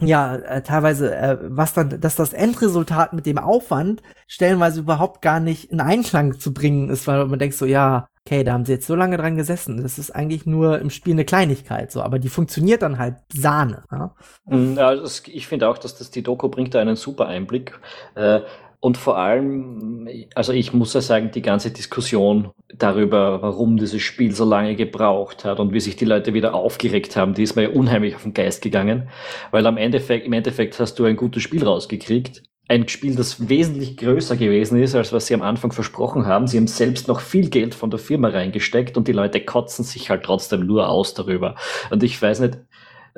ja, 0.01 0.37
äh, 0.37 0.63
teilweise, 0.63 1.15
äh, 1.15 1.39
was 1.43 1.73
dann, 1.73 2.01
dass 2.01 2.17
das 2.17 2.33
Endresultat 2.33 3.13
mit 3.13 3.27
dem 3.27 3.39
Aufwand 3.39 4.03
stellenweise 4.27 4.81
überhaupt 4.81 5.23
gar 5.23 5.39
nicht 5.41 5.71
in 5.71 5.81
Einklang 5.81 6.39
zu 6.39 6.53
bringen 6.53 6.89
ist, 6.91 7.07
weil 7.07 7.27
man 7.27 7.39
denkt 7.39 7.57
so, 7.57 7.67
ja, 7.67 8.09
okay, 8.29 8.45
da 8.45 8.53
haben 8.53 8.67
sie 8.67 8.73
jetzt 8.73 8.87
so 8.87 8.95
lange 8.95 9.17
dran 9.17 9.37
gesessen. 9.37 9.83
Das 9.83 9.99
ist 9.99 10.11
eigentlich 10.11 10.45
nur 10.45 10.79
im 10.79 10.91
Spiel 10.91 11.15
eine 11.15 11.25
Kleinigkeit, 11.25 11.91
so, 11.91 12.03
aber 12.03 12.19
die 12.19 12.29
funktioniert 12.29 12.83
dann 12.83 12.99
halt 12.99 13.17
Sahne. 13.33 13.85
Ja, 13.91 14.15
mm, 14.45 14.77
ja 14.77 14.95
das, 14.95 15.23
ich 15.27 15.47
finde 15.47 15.69
auch, 15.69 15.79
dass 15.79 15.97
das 15.97 16.11
die 16.11 16.23
Doku 16.23 16.49
bringt 16.49 16.75
da 16.75 16.81
einen 16.81 16.97
super 16.97 17.27
Einblick. 17.27 17.79
Äh, 18.15 18.41
und 18.81 18.97
vor 18.97 19.19
allem, 19.19 20.09
also 20.35 20.53
ich 20.53 20.73
muss 20.73 20.95
ja 20.95 21.01
sagen, 21.01 21.31
die 21.33 21.43
ganze 21.43 21.73
Diskussion 21.73 22.51
darüber, 22.73 23.43
warum 23.43 23.77
dieses 23.77 24.03
Spiel 24.03 24.33
so 24.33 24.45
lange 24.45 24.77
gebraucht 24.77 25.45
hat 25.45 25.59
und 25.59 25.73
wie 25.73 25.81
sich 25.81 25.97
die 25.97 26.05
Leute 26.05 26.33
wieder 26.33 26.55
aufgeregt 26.55 27.17
haben, 27.17 27.35
die 27.35 27.43
ist 27.43 27.57
mir 27.57 27.75
unheimlich 27.75 28.15
auf 28.15 28.23
den 28.23 28.35
Geist 28.35 28.63
gegangen. 28.63 29.09
Weil 29.51 29.67
am 29.67 29.79
Endeffekt, 29.79 30.27
im 30.27 30.33
Endeffekt 30.33 30.79
hast 30.79 30.97
du 30.99 31.07
ein 31.07 31.17
gutes 31.17 31.43
Spiel 31.43 31.65
rausgekriegt 31.65 32.43
ein 32.69 32.87
Spiel, 32.87 33.17
das 33.17 33.49
wesentlich 33.49 33.97
größer 33.97 34.37
gewesen 34.37 34.81
ist, 34.81 34.95
als 34.95 35.13
was 35.13 35.27
sie 35.27 35.35
am 35.35 35.41
Anfang 35.41 35.73
versprochen 35.73 36.27
haben. 36.27 36.47
Sie 36.47 36.59
haben 36.59 36.67
selbst 36.67 37.09
noch 37.09 37.21
viel 37.21 37.49
Geld 37.49 37.75
von 37.75 37.91
der 37.91 37.99
Firma 37.99 38.29
reingesteckt 38.29 38.99
und 38.99 39.09
die 39.09 39.13
Leute 39.13 39.41
kotzen 39.41 39.85
sich 39.85 40.11
halt 40.11 40.25
trotzdem 40.25 40.67
nur 40.67 40.89
aus 40.89 41.15
darüber. 41.15 41.55
Und 41.91 42.03
ich 42.03 42.21
weiß 42.21 42.41
nicht, 42.41 42.59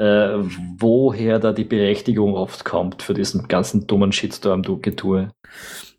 äh, 0.00 0.38
woher 0.78 1.38
da 1.38 1.52
die 1.52 1.64
Berechtigung 1.64 2.34
oft 2.34 2.64
kommt 2.64 3.02
für 3.02 3.12
diesen 3.12 3.48
ganzen 3.48 3.86
dummen 3.86 4.12
Shitstorm-Getue. 4.12 5.28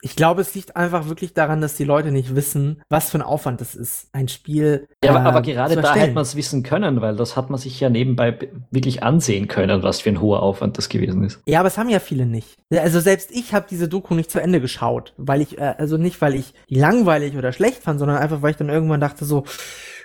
Ich 0.02 0.16
glaube, 0.16 0.42
es 0.42 0.56
liegt 0.56 0.76
einfach 0.76 1.08
wirklich 1.08 1.36
daran, 1.36 1.62
dass 1.62 1.76
die 1.76 1.84
Leute 1.84 2.12
nicht 2.12 2.36
wissen, 2.36 2.82
was 2.90 3.12
für 3.12 3.20
ein 3.20 3.22
Aufwand 3.22 3.62
das 3.62 3.76
ist, 3.76 4.08
ein 4.14 4.28
Spiel. 4.28 4.88
Ja, 5.04 5.12
aber, 5.12 5.20
äh, 5.20 5.28
aber 5.28 5.42
gerade 5.44 5.76
da 5.76 5.94
hätte 5.94 6.14
man 6.14 6.24
es 6.24 6.36
wissen 6.36 6.64
können, 6.64 7.02
weil 7.02 7.16
das 7.16 7.38
hat 7.38 7.52
man 7.52 7.60
sich 7.60 7.80
ja 7.80 7.92
nebenbei 7.92 8.36
wirklich 8.72 9.04
ansehen 9.04 9.48
können, 9.48 9.84
was 9.84 10.02
für 10.02 10.10
ein 10.10 10.20
hoher 10.20 10.42
Aufwand 10.42 10.80
das 10.80 10.90
gewesen 10.90 11.24
ist. 11.24 11.40
Ja, 11.46 11.60
aber 11.60 11.68
es 11.68 11.78
haben 11.78 11.90
ja 11.90 12.00
viele 12.00 12.26
nicht. 12.26 12.58
Also 12.72 13.00
selbst 13.00 13.30
ich 13.32 13.54
habe 13.54 13.68
diese 13.70 13.88
Doku 13.88 14.16
nicht 14.16 14.32
zu 14.32 14.42
Ende 14.42 14.60
geschaut, 14.60 15.14
weil 15.18 15.42
ich, 15.42 15.60
äh, 15.60 15.76
also 15.78 15.98
nicht, 15.98 16.20
weil 16.22 16.34
ich 16.34 16.56
langweilig 16.68 17.38
oder 17.38 17.52
schlecht 17.52 17.84
fand, 17.84 18.00
sondern 18.00 18.18
einfach, 18.18 18.42
weil 18.42 18.52
ich 18.52 18.58
dann 18.58 18.70
irgendwann 18.70 19.02
dachte 19.02 19.26
so, 19.26 19.44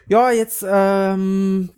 ja, 0.09 0.31
jetzt, 0.31 0.65
ähm, 0.69 1.71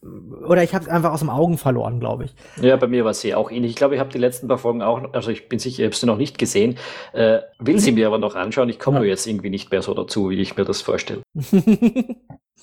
oder 0.47 0.63
ich 0.63 0.75
habe 0.75 0.85
es 0.85 0.91
einfach 0.91 1.13
aus 1.13 1.21
dem 1.21 1.31
Augen 1.31 1.59
verloren, 1.59 2.01
glaube 2.01 2.25
ich. 2.25 2.35
Ja, 2.63 2.77
bei 2.77 2.87
mir 2.87 3.05
war 3.05 3.13
es 3.13 3.23
hier 3.23 3.39
auch 3.39 3.51
ähnlich. 3.51 3.71
Ich 3.71 3.77
glaube, 3.77 3.95
ich 3.95 4.01
habe 4.01 4.13
die 4.13 4.19
letzten 4.19 4.49
paar 4.49 4.59
Folgen 4.59 4.83
auch, 4.83 5.15
also 5.15 5.31
ich 5.31 5.49
bin 5.49 5.59
sicher, 5.59 5.81
ich 5.81 5.87
habe 5.87 5.97
sie 5.97 6.07
noch 6.07 6.19
nicht 6.19 6.39
gesehen, 6.39 6.77
äh, 7.13 7.39
will 7.59 7.79
sie 7.79 7.93
mir 7.93 8.07
aber 8.07 8.19
noch 8.19 8.35
anschauen. 8.35 8.69
Ich 8.69 8.79
komme 8.79 9.01
ja. 9.01 9.05
jetzt 9.05 9.27
irgendwie 9.27 9.51
nicht 9.51 9.71
mehr 9.71 9.83
so 9.83 9.95
dazu, 9.95 10.31
wie 10.31 10.41
ich 10.41 10.57
mir 10.57 10.65
das 10.65 10.83
vorstelle. 10.83 11.23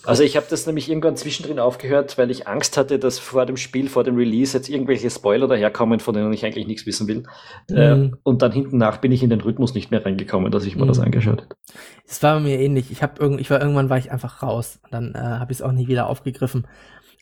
Also 0.03 0.23
ich 0.23 0.35
habe 0.35 0.45
das 0.49 0.67
nämlich 0.67 0.89
irgendwann 0.89 1.15
zwischendrin 1.15 1.59
aufgehört, 1.59 2.17
weil 2.17 2.29
ich 2.29 2.47
Angst 2.47 2.77
hatte, 2.77 2.99
dass 2.99 3.17
vor 3.17 3.45
dem 3.45 3.57
Spiel, 3.57 3.89
vor 3.89 4.03
dem 4.03 4.15
Release 4.15 4.55
jetzt 4.55 4.69
irgendwelche 4.69 5.09
Spoiler 5.09 5.47
daherkommen, 5.47 5.99
von 5.99 6.13
denen 6.13 6.31
ich 6.33 6.45
eigentlich 6.45 6.67
nichts 6.67 6.85
wissen 6.85 7.07
will. 7.07 7.23
Mhm. 7.69 7.75
Äh, 7.77 8.11
und 8.23 8.41
dann 8.41 8.51
hinten 8.51 8.77
nach 8.77 8.97
bin 8.97 9.11
ich 9.11 9.23
in 9.23 9.29
den 9.29 9.41
Rhythmus 9.41 9.73
nicht 9.73 9.91
mehr 9.91 10.05
reingekommen, 10.05 10.51
dass 10.51 10.65
ich 10.65 10.75
mir 10.75 10.83
mhm. 10.83 10.89
das 10.89 10.99
angeschaut 10.99 11.41
habe. 11.41 11.55
Es 12.07 12.21
war 12.21 12.39
mir 12.39 12.59
ähnlich. 12.59 12.91
Ich 12.91 13.01
habe 13.01 13.21
irgend, 13.21 13.41
ich 13.41 13.49
war 13.49 13.59
irgendwann 13.59 13.89
war 13.89 13.97
ich 13.97 14.11
einfach 14.11 14.43
raus. 14.43 14.79
Dann 14.91 15.15
äh, 15.15 15.19
habe 15.19 15.51
ich 15.51 15.59
es 15.59 15.61
auch 15.61 15.71
nie 15.71 15.87
wieder 15.87 16.07
aufgegriffen. 16.07 16.67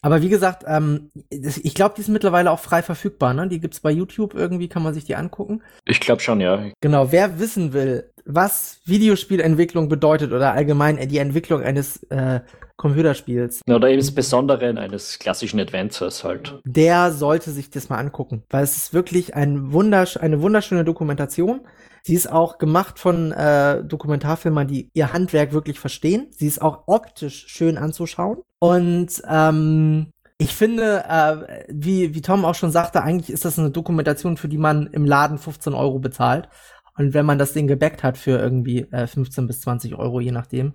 Aber 0.04 0.22
wie 0.22 0.28
gesagt, 0.28 0.66
ähm, 0.68 1.12
ich 1.30 1.74
glaube, 1.74 1.96
die 1.96 2.02
ist 2.02 2.10
mittlerweile 2.10 2.52
auch 2.52 2.60
frei 2.60 2.82
verfügbar. 2.82 3.34
Ne? 3.34 3.48
Die 3.48 3.62
gibt's 3.62 3.80
bei 3.80 3.90
YouTube 3.90 4.34
irgendwie, 4.34 4.68
kann 4.68 4.84
man 4.84 4.94
sich 4.94 5.06
die 5.06 5.16
angucken. 5.16 5.64
Ich 5.86 6.02
glaube 6.02 6.22
schon, 6.22 6.42
ja. 6.42 6.62
Genau. 6.82 7.14
Wer 7.14 7.40
wissen 7.40 7.72
will, 7.72 8.12
was 8.26 8.82
Videospielentwicklung 8.86 9.88
bedeutet 9.88 10.34
oder 10.34 10.52
allgemein 10.52 11.08
die 11.08 11.20
Entwicklung 11.20 11.64
eines 11.64 12.04
äh, 12.10 12.42
Computerspiels. 12.76 13.62
Oder 13.70 13.90
insbesondere 13.90 14.68
eines 14.78 15.20
klassischen 15.20 15.62
Adventures 15.62 16.26
halt. 16.26 16.60
Der 16.66 17.14
sollte 17.14 17.52
sich 17.52 17.70
das 17.70 17.88
mal 17.88 17.98
angucken, 17.98 18.44
weil 18.50 18.64
es 18.64 18.76
ist 18.76 18.94
wirklich 18.94 19.36
ein 19.36 19.72
wundersch 19.72 20.18
eine 20.18 20.42
wunderschöne 20.42 20.84
Dokumentation. 20.84 21.62
Sie 22.06 22.16
ist 22.16 22.30
auch 22.30 22.58
gemacht 22.58 23.00
von 23.00 23.32
äh, 23.32 23.84
Dokumentarfilmern, 23.84 24.68
die 24.68 24.90
ihr 24.94 25.14
Handwerk 25.14 25.54
wirklich 25.54 25.80
verstehen. 25.80 26.28
Sie 26.32 26.48
ist 26.48 26.62
auch 26.62 26.84
optisch 26.88 27.48
schön 27.48 27.78
anzuschauen. 27.78 28.42
Und 28.60 29.22
ähm, 29.30 30.12
ich 30.38 30.54
finde, 30.54 31.06
äh, 31.08 31.66
wie, 31.70 32.14
wie 32.14 32.22
Tom 32.22 32.44
auch 32.44 32.56
schon 32.56 32.72
sagte, 32.72 33.02
eigentlich 33.02 33.30
ist 33.30 33.46
das 33.46 33.58
eine 33.58 33.72
Dokumentation, 33.72 34.36
für 34.36 34.50
die 34.50 34.58
man 34.58 34.88
im 34.88 35.06
Laden 35.06 35.38
15 35.38 35.74
Euro 35.74 36.00
bezahlt. 36.00 36.50
Und 36.98 37.14
wenn 37.14 37.26
man 37.26 37.40
das 37.40 37.54
Ding 37.54 37.68
gebackt 37.68 38.04
hat 38.04 38.18
für 38.18 38.38
irgendwie 38.38 38.82
äh, 38.92 39.08
15 39.08 39.48
bis 39.48 39.62
20 39.62 39.96
Euro, 39.96 40.20
je 40.20 40.32
nachdem, 40.32 40.74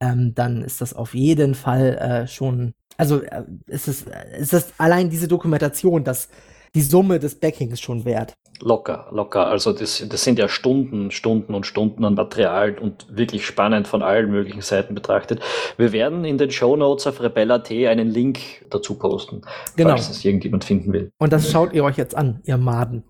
ähm, 0.00 0.32
dann 0.34 0.62
ist 0.62 0.80
das 0.80 0.94
auf 0.94 1.14
jeden 1.14 1.54
Fall 1.54 1.98
äh, 1.98 2.26
schon, 2.26 2.72
also 2.96 3.20
äh, 3.20 3.44
ist 3.66 3.86
es, 3.86 4.06
ist 4.38 4.54
es 4.54 4.72
allein 4.78 5.10
diese 5.10 5.28
Dokumentation, 5.28 6.04
dass 6.04 6.28
die 6.74 6.82
Summe 6.82 7.18
des 7.18 7.38
Backings 7.38 7.80
schon 7.80 8.04
wert. 8.04 8.34
Locker, 8.62 9.08
locker. 9.10 9.46
Also 9.46 9.72
das, 9.72 10.04
das 10.06 10.22
sind 10.22 10.38
ja 10.38 10.48
Stunden, 10.48 11.10
Stunden 11.10 11.54
und 11.54 11.66
Stunden 11.66 12.04
an 12.04 12.14
Material 12.14 12.78
und 12.78 13.06
wirklich 13.08 13.46
spannend 13.46 13.88
von 13.88 14.02
allen 14.02 14.30
möglichen 14.30 14.60
Seiten 14.60 14.94
betrachtet. 14.94 15.40
Wir 15.76 15.92
werden 15.92 16.24
in 16.24 16.38
den 16.38 16.50
Show 16.50 16.76
Notes 16.76 17.06
auf 17.06 17.22
Rebella.at 17.22 17.70
einen 17.70 18.08
Link 18.08 18.38
dazu 18.70 18.94
posten, 18.94 19.42
genau. 19.76 19.90
falls 19.90 20.10
es 20.10 20.24
irgendjemand 20.24 20.64
finden 20.64 20.92
will. 20.92 21.10
Und 21.18 21.32
das 21.32 21.50
schaut 21.50 21.72
ihr 21.72 21.84
euch 21.84 21.96
jetzt 21.96 22.16
an, 22.16 22.40
ihr 22.44 22.56
Maden. 22.56 23.04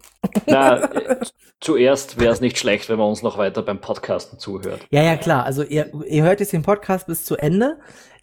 Na, 0.46 0.76
äh, 0.76 1.16
zuerst 1.60 2.20
wäre 2.20 2.32
es 2.32 2.40
nicht 2.40 2.58
schlecht, 2.58 2.88
wenn 2.88 2.98
man 2.98 3.08
uns 3.08 3.22
noch 3.22 3.36
weiter 3.36 3.62
beim 3.62 3.80
Podcasten 3.80 4.38
zuhört. 4.38 4.80
Ja, 4.90 5.02
ja, 5.02 5.16
klar. 5.16 5.44
Also 5.44 5.62
ihr, 5.62 5.90
ihr 6.06 6.22
hört 6.22 6.40
jetzt 6.40 6.52
den 6.52 6.62
Podcast 6.62 7.06
bis 7.06 7.24
zu 7.24 7.36
Ende 7.36 7.78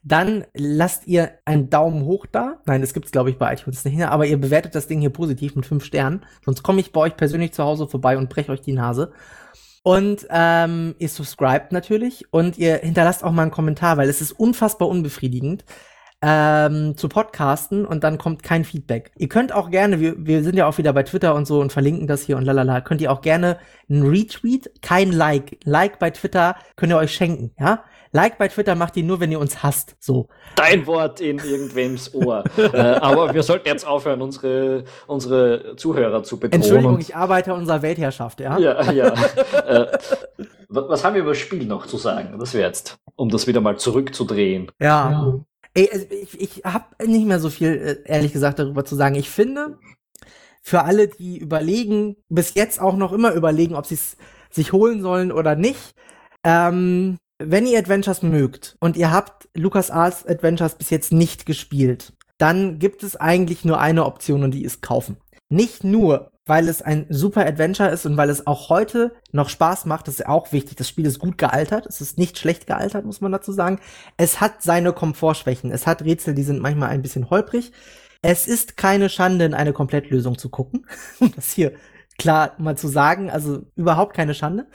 dann 0.08 0.46
lasst 0.54 1.06
ihr 1.08 1.32
einen 1.44 1.70
Daumen 1.70 2.06
hoch 2.06 2.26
da. 2.32 2.62
Nein, 2.66 2.80
das 2.80 2.94
gibt's 2.94 3.12
glaube 3.12 3.30
ich 3.30 3.38
bei 3.38 3.54
iTunes 3.54 3.84
nicht 3.84 3.98
mehr, 3.98 4.12
aber 4.12 4.26
ihr 4.26 4.40
bewertet 4.40 4.74
das 4.74 4.88
Ding 4.88 5.02
hier 5.02 5.10
positiv 5.10 5.56
mit 5.56 5.66
fünf 5.66 5.84
Sternen. 5.84 6.26
Sonst 6.46 6.64
komme 6.64 6.80
ich 6.80 6.94
bei 6.94 7.02
euch 7.02 7.17
persönlich 7.18 7.54
zu 7.54 7.64
Hause 7.64 7.88
vorbei 7.88 8.18
und 8.18 8.30
breche 8.30 8.52
euch 8.52 8.62
die 8.62 8.74
Nase. 8.74 9.12
Und 9.84 10.28
ähm, 10.30 10.96
ihr 11.00 11.10
subscribt 11.10 11.72
natürlich 11.72 12.26
und 12.32 12.58
ihr 12.58 12.78
hinterlasst 12.78 13.24
auch 13.24 13.32
mal 13.32 13.44
einen 13.44 13.52
Kommentar, 13.52 13.98
weil 13.98 14.10
es 14.10 14.22
ist 14.22 14.34
unfassbar 14.34 14.90
unbefriedigend, 14.90 15.64
ähm, 16.22 16.98
zu 16.98 17.10
podcasten 17.10 17.86
und 17.86 18.04
dann 18.04 18.18
kommt 18.18 18.42
kein 18.44 18.66
Feedback. 18.66 19.12
Ihr 19.18 19.30
könnt 19.30 19.54
auch 19.54 19.70
gerne, 19.70 20.00
wir, 20.00 20.16
wir 20.18 20.44
sind 20.44 20.56
ja 20.56 20.68
auch 20.68 20.78
wieder 20.78 20.92
bei 20.92 21.04
Twitter 21.04 21.36
und 21.36 21.46
so 21.46 21.62
und 21.62 21.72
verlinken 21.72 22.08
das 22.08 22.24
hier 22.24 22.38
und 22.38 22.44
lalala, 22.44 22.82
könnt 22.82 23.02
ihr 23.02 23.12
auch 23.12 23.22
gerne 23.22 23.60
einen 23.90 24.08
Retweet, 24.08 24.72
kein 24.82 25.12
Like. 25.12 25.60
Like 25.64 26.00
bei 26.00 26.10
Twitter 26.10 26.56
könnt 26.76 26.92
ihr 26.92 26.98
euch 26.98 27.14
schenken, 27.14 27.52
ja? 27.60 27.84
Like 28.18 28.40
bei 28.40 28.48
Twitter 28.48 28.74
macht 28.74 28.98
ihr 28.98 29.04
nur, 29.04 29.20
wenn 29.20 29.32
ihr 29.32 29.40
uns 29.40 29.62
hasst. 29.62 29.96
So. 30.00 30.28
Dein 30.56 30.88
Wort 30.88 31.22
in 31.22 31.38
irgendwems 31.38 32.16
Ohr. 32.16 32.44
äh, 32.58 32.76
aber 32.76 33.32
wir 33.36 33.44
sollten 33.44 33.68
jetzt 33.68 33.86
aufhören, 33.86 34.24
unsere, 34.24 34.86
unsere 35.06 35.76
Zuhörer 35.76 36.24
zu 36.24 36.40
bedrohen. 36.40 36.60
Entschuldigung, 36.64 36.98
ich 37.00 37.16
arbeite 37.16 37.54
an 37.54 37.60
unserer 37.60 37.84
Weltherrschaft, 37.84 38.40
ja? 38.40 38.58
Ja, 38.58 38.92
ja. 38.92 39.10
äh, 39.68 39.98
wa- 40.68 40.86
was 40.90 41.04
haben 41.04 41.14
wir 41.14 41.22
über 41.22 41.34
das 41.34 41.38
Spiel 41.38 41.66
noch 41.66 41.86
zu 41.86 41.98
sagen? 41.98 42.40
Das 42.40 42.56
wäre 42.56 42.66
jetzt, 42.68 42.98
um 43.16 43.30
das 43.30 43.46
wieder 43.46 43.62
mal 43.62 43.78
zurückzudrehen. 43.78 44.72
Ja. 44.80 45.36
Ey, 45.76 45.88
also 45.94 46.08
ich, 46.10 46.42
ich 46.42 46.64
habe 46.66 46.86
nicht 47.06 47.28
mehr 47.28 47.40
so 47.40 47.52
viel, 47.52 48.02
äh, 48.04 48.12
ehrlich 48.12 48.34
gesagt, 48.34 48.58
darüber 48.58 48.84
zu 48.84 48.96
sagen. 48.96 49.14
Ich 49.14 49.30
finde, 49.30 49.78
für 50.64 50.82
alle, 50.82 51.08
die 51.08 51.38
überlegen, 51.38 52.16
bis 52.30 52.56
jetzt 52.56 52.82
auch 52.82 52.96
noch 52.98 53.14
immer 53.14 53.34
überlegen, 53.34 53.76
ob 53.76 53.86
sie 53.86 53.94
es 53.94 54.18
sich 54.50 54.74
holen 54.74 55.04
sollen 55.04 55.32
oder 55.32 55.56
nicht, 55.56 55.94
ähm, 56.44 57.20
wenn 57.40 57.68
ihr 57.68 57.78
Adventures 57.78 58.24
mögt 58.24 58.78
und 58.80 58.98
ihr 58.98 59.12
habt 59.12 59.48
LucasArts 59.54 60.26
Adventures 60.26 60.76
bis 60.76 60.90
jetzt 60.90 61.12
nicht 61.12 61.46
gespielt, 61.46 62.14
dann 62.38 62.80
gibt 62.80 63.04
es 63.04 63.16
eigentlich 63.16 63.66
nur 63.66 63.80
eine 63.80 64.06
Option 64.06 64.44
und 64.44 64.52
die 64.52 64.64
ist 64.64 64.82
kaufen. 64.82 65.18
Nicht 65.50 65.84
nur, 65.84 66.32
weil 66.46 66.68
es 66.68 66.82
ein 66.82 67.06
super 67.10 67.46
Adventure 67.46 67.90
ist 67.90 68.06
und 68.06 68.18
weil 68.18 68.30
es 68.30 68.48
auch 68.48 68.70
heute 68.70 69.14
noch 69.32 69.50
Spaß 69.50 69.86
macht, 69.86 70.08
das 70.08 70.16
ist 70.16 70.26
auch 70.26 70.52
wichtig. 70.52 70.78
Das 70.78 70.88
Spiel 70.88 71.06
ist 71.06 71.20
gut 71.20 71.38
gealtert, 71.38 71.86
es 71.86 72.02
ist 72.02 72.18
nicht 72.18 72.38
schlecht 72.38 72.68
gealtert, 72.68 73.06
muss 73.06 73.22
man 73.22 73.32
dazu 73.32 73.52
sagen. 73.52 73.80
Es 74.18 74.42
hat 74.42 74.64
seine 74.64 74.94
Komfortschwächen, 74.94 75.72
es 75.72 75.88
hat 75.88 76.04
Rätsel, 76.04 76.34
die 76.34 76.44
sind 76.44 76.62
manchmal 76.62 76.90
ein 76.90 77.02
bisschen 77.02 77.30
holprig. 77.30 77.72
Es 78.22 78.48
ist 78.48 78.78
keine 78.78 79.10
Schande, 79.10 79.46
in 79.46 79.54
eine 79.54 79.74
Komplettlösung 79.74 80.38
zu 80.38 80.50
gucken, 80.50 80.88
um 81.20 81.32
das 81.36 81.52
hier 81.52 81.74
klar 82.18 82.54
mal 82.58 82.78
zu 82.78 82.88
sagen, 82.88 83.30
also 83.30 83.62
überhaupt 83.76 84.16
keine 84.16 84.34
Schande. 84.34 84.68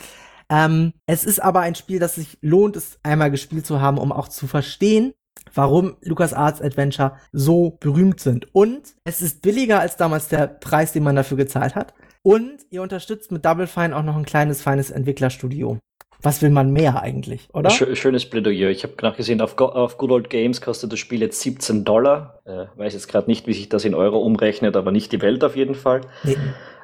Ähm, 0.53 0.93
es 1.07 1.25
ist 1.25 1.43
aber 1.43 1.61
ein 1.61 1.75
Spiel, 1.75 1.99
das 1.99 2.17
sich 2.17 2.37
lohnt, 2.43 2.77
es 2.77 2.99
einmal 3.03 3.31
gespielt 3.31 3.65
zu 3.65 3.81
haben, 3.81 3.97
um 3.97 4.13
auch 4.13 4.29
zu 4.29 4.47
verstehen, 4.47 5.15
warum 5.55 5.97
LucasArts 6.03 6.61
Adventure 6.61 7.17
so 7.33 7.79
berühmt 7.81 8.21
sind. 8.21 8.55
Und 8.55 8.95
es 9.05 9.23
ist 9.23 9.41
billiger 9.41 9.81
als 9.81 9.97
damals 9.97 10.29
der 10.29 10.49
Preis, 10.49 10.93
den 10.93 11.05
man 11.05 11.17
dafür 11.17 11.39
gezahlt 11.39 11.75
hat. 11.75 11.95
Und 12.23 12.59
ihr 12.69 12.83
unterstützt 12.83 13.33
mit 13.33 13.47
Double 13.47 13.67
Fine 13.67 13.97
auch 13.97 14.03
noch 14.03 14.15
ein 14.15 14.27
kleines, 14.27 14.61
feines 14.61 14.91
Entwicklerstudio. 14.91 15.79
Was 16.23 16.41
will 16.43 16.51
man 16.51 16.73
mehr 16.73 17.03
eigentlich, 17.03 17.49
oder? 17.53 17.71
Schö- 17.71 17.95
Schönes 17.97 18.25
Plädoyer. 18.29 18.71
Ich 18.71 18.85
habe 18.85 18.95
nachgesehen, 19.03 19.41
auf, 19.41 19.57
Go 19.57 19.65
auf 19.67 19.99
Good 19.99 20.11
Old 20.13 20.31
Games 20.31 20.61
kostet 20.61 20.93
das 20.93 20.99
Spiel 20.99 21.21
jetzt 21.21 21.41
17 21.41 21.85
Dollar. 21.85 22.39
Äh, 22.45 22.67
weiß 22.77 22.93
jetzt 22.93 23.09
gerade 23.09 23.29
nicht, 23.29 23.47
wie 23.47 23.53
sich 23.55 23.69
das 23.69 23.85
in 23.85 23.95
Euro 23.95 24.19
umrechnet, 24.21 24.77
aber 24.77 24.93
nicht 24.93 25.11
die 25.13 25.21
Welt 25.21 25.43
auf 25.43 25.57
jeden 25.57 25.75
Fall. 25.75 26.03
Nee. 26.23 26.37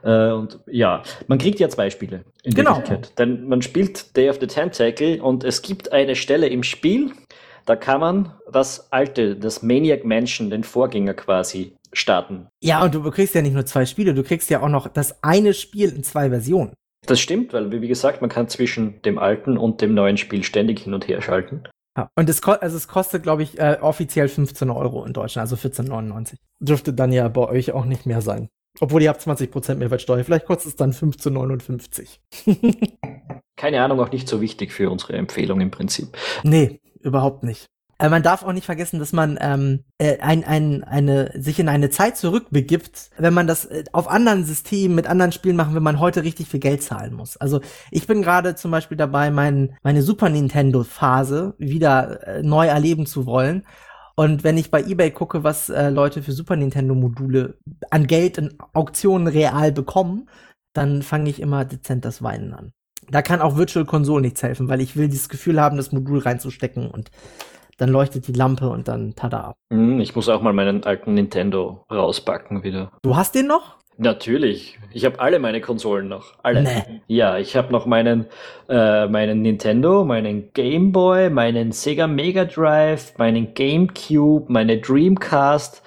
Äh, 0.03 0.32
und 0.32 0.59
ja, 0.66 1.03
man 1.26 1.39
kriegt 1.39 1.61
ja 1.61 1.68
zwei 1.68 1.91
Spiele 1.91 2.24
in 2.43 2.55
Genau. 2.55 2.76
Wirklichkeit. 2.76 3.18
Denn 3.18 3.47
man 3.49 3.62
spielt 3.62 4.16
Day 4.16 4.28
of 4.30 4.39
the 4.41 4.47
Tentacle 4.47 5.20
und 5.22 5.45
es 5.45 5.62
gibt 5.62 5.93
eine 5.93 6.16
Stelle 6.16 6.49
im 6.49 6.62
Spiel, 6.62 7.12
da 7.66 7.76
kann 7.76 8.01
man 8.01 8.32
das 8.51 8.91
alte, 8.93 9.36
das 9.36 9.62
Maniac 9.62 10.05
Mansion, 10.05 10.51
den 10.51 10.64
Vorgänger 10.64 11.14
quasi, 11.14 11.74
starten. 11.93 12.47
Ja, 12.61 12.82
und 12.84 12.95
du 12.95 13.03
kriegst 13.11 13.34
ja 13.34 13.43
nicht 13.43 13.55
nur 13.55 13.66
zwei 13.66 13.86
Spiele, 13.86 14.14
du 14.14 14.22
kriegst 14.22 14.51
ja 14.51 14.62
auch 14.62 14.68
noch 14.68 14.89
das 14.89 15.22
eine 15.22 15.53
Spiel 15.55 15.91
in 15.91 16.03
zwei 16.03 16.28
Versionen. 16.30 16.72
Das 17.07 17.20
stimmt, 17.20 17.53
weil, 17.53 17.70
wie 17.70 17.88
gesagt, 17.88 18.20
man 18.20 18.30
kann 18.30 18.49
zwischen 18.49 19.01
dem 19.03 19.18
alten 19.18 19.57
und 19.57 19.80
dem 19.80 19.94
neuen 19.94 20.16
Spiel 20.16 20.42
ständig 20.42 20.80
hin 20.80 20.94
und 20.94 21.09
her 21.09 21.22
schalten. 21.22 21.64
Ja. 21.96 22.11
Und 22.16 22.28
es, 22.28 22.42
also 22.42 22.76
es 22.76 22.86
kostet, 22.88 23.22
glaube 23.22 23.42
ich, 23.42 23.59
äh, 23.59 23.78
offiziell 23.80 24.28
15 24.28 24.70
Euro 24.70 25.05
in 25.05 25.12
Deutschland, 25.12 25.51
also 25.51 25.57
14,99. 25.57 26.36
Dürfte 26.61 26.92
dann 26.92 27.12
ja 27.12 27.28
bei 27.28 27.49
euch 27.49 27.72
auch 27.72 27.84
nicht 27.84 28.07
mehr 28.07 28.20
sein. 28.20 28.49
Obwohl 28.80 29.03
ihr 29.03 29.09
habt 29.09 29.20
20% 29.20 29.74
Mehrwertsteuer. 29.76 30.22
Vielleicht 30.24 30.46
kostet 30.46 30.68
es 30.68 30.76
dann 30.76 30.92
15,59. 30.92 32.18
Keine 33.57 33.82
Ahnung, 33.82 34.01
auch 34.01 34.12
nicht 34.12 34.28
so 34.28 34.40
wichtig 34.40 34.72
für 34.72 34.90
unsere 34.90 35.14
Empfehlung 35.14 35.61
im 35.61 35.72
Prinzip. 35.72 36.16
Nee, 36.44 36.80
überhaupt 37.01 37.42
nicht. 37.42 37.66
Äh, 37.99 38.09
man 38.09 38.22
darf 38.22 38.42
auch 38.42 38.53
nicht 38.53 38.66
vergessen, 38.66 38.99
dass 38.99 39.12
man 39.12 39.38
ähm, 39.40 39.84
äh, 39.99 40.18
ein, 40.20 40.44
ein, 40.44 40.84
eine, 40.84 41.32
sich 41.34 41.59
in 41.59 41.68
eine 41.68 41.90
Zeit 41.90 42.16
zurückbegibt, 42.16 43.11
wenn 43.18 43.34
man 43.34 43.46
das 43.46 43.64
äh, 43.64 43.84
auf 43.92 44.09
anderen 44.09 44.44
Systemen 44.44 44.94
mit 44.94 45.07
anderen 45.07 45.32
Spielen 45.32 45.57
machen, 45.57 45.74
wenn 45.74 45.82
man 45.82 46.01
heute 46.01 46.22
richtig 46.22 46.49
viel 46.49 46.61
Geld 46.61 46.82
zahlen 46.82 47.14
muss. 47.14 47.36
Also 47.36 47.61
ich 47.90 48.07
bin 48.07 48.22
gerade 48.22 48.55
zum 48.55 48.70
Beispiel 48.70 48.96
dabei, 48.96 49.30
mein, 49.30 49.76
meine 49.82 50.03
Super 50.03 50.28
Nintendo-Phase 50.28 51.55
wieder 51.59 52.26
äh, 52.26 52.42
neu 52.42 52.66
erleben 52.66 53.07
zu 53.07 53.26
wollen. 53.26 53.66
Und 54.14 54.42
wenn 54.42 54.59
ich 54.59 54.70
bei 54.70 54.82
eBay 54.82 55.11
gucke, 55.11 55.44
was 55.44 55.68
äh, 55.68 55.90
Leute 55.90 56.22
für 56.22 56.32
Super 56.32 56.57
Nintendo-Module 56.57 57.59
an 57.90 58.07
Geld 58.07 58.38
in 58.38 58.59
Auktionen 58.72 59.28
real 59.28 59.72
bekommen, 59.72 60.28
dann 60.72 61.03
fange 61.03 61.30
ich 61.30 61.40
immer 61.40 61.64
dezent 61.64 62.05
das 62.05 62.22
Weinen 62.22 62.53
an. 62.53 62.72
Da 63.11 63.22
kann 63.22 63.40
auch 63.40 63.57
Virtual 63.57 63.86
Console 63.86 64.22
nichts 64.22 64.42
helfen, 64.42 64.68
weil 64.68 64.80
ich 64.80 64.96
will 64.96 65.09
dieses 65.09 65.28
Gefühl 65.28 65.61
haben, 65.61 65.76
das 65.76 65.92
Modul 65.92 66.18
reinzustecken 66.18 66.90
und 66.90 67.11
dann 67.79 67.89
leuchtet 67.91 68.26
die 68.29 68.33
Lampe 68.33 68.68
und 68.68 68.87
dann 68.89 69.14
tada. 69.16 69.55
Hm, 69.72 70.01
Ich 70.01 70.14
muss 70.14 70.29
auch 70.29 70.43
mal 70.43 70.53
meinen 70.53 70.85
alten 70.85 71.14
Nintendo 71.14 71.85
rauspacken 71.91 72.62
wieder. 72.62 72.93
Du 73.03 73.16
hast 73.16 73.35
den 73.35 73.47
noch? 73.47 73.79
Natürlich. 74.01 74.79
Ich 74.93 75.05
habe 75.05 75.18
alle 75.18 75.41
meine 75.41 75.61
Konsolen 75.61 76.07
noch. 76.07 76.35
Alle. 76.45 76.62
Nee. 76.62 77.01
Ja, 77.09 77.37
ich 77.39 77.57
habe 77.57 77.72
noch 77.72 77.85
meinen, 77.85 78.26
äh, 78.68 79.09
meinen 79.09 79.43
Nintendo, 79.43 80.05
meinen 80.05 80.53
Game 80.53 80.93
Boy, 80.93 81.31
meinen 81.31 81.72
Sega 81.72 82.07
Mega 82.07 82.45
Drive, 82.45 83.14
meinen 83.18 83.55
GameCube, 83.55 84.53
meine 84.53 84.79
Dreamcast. 84.79 85.83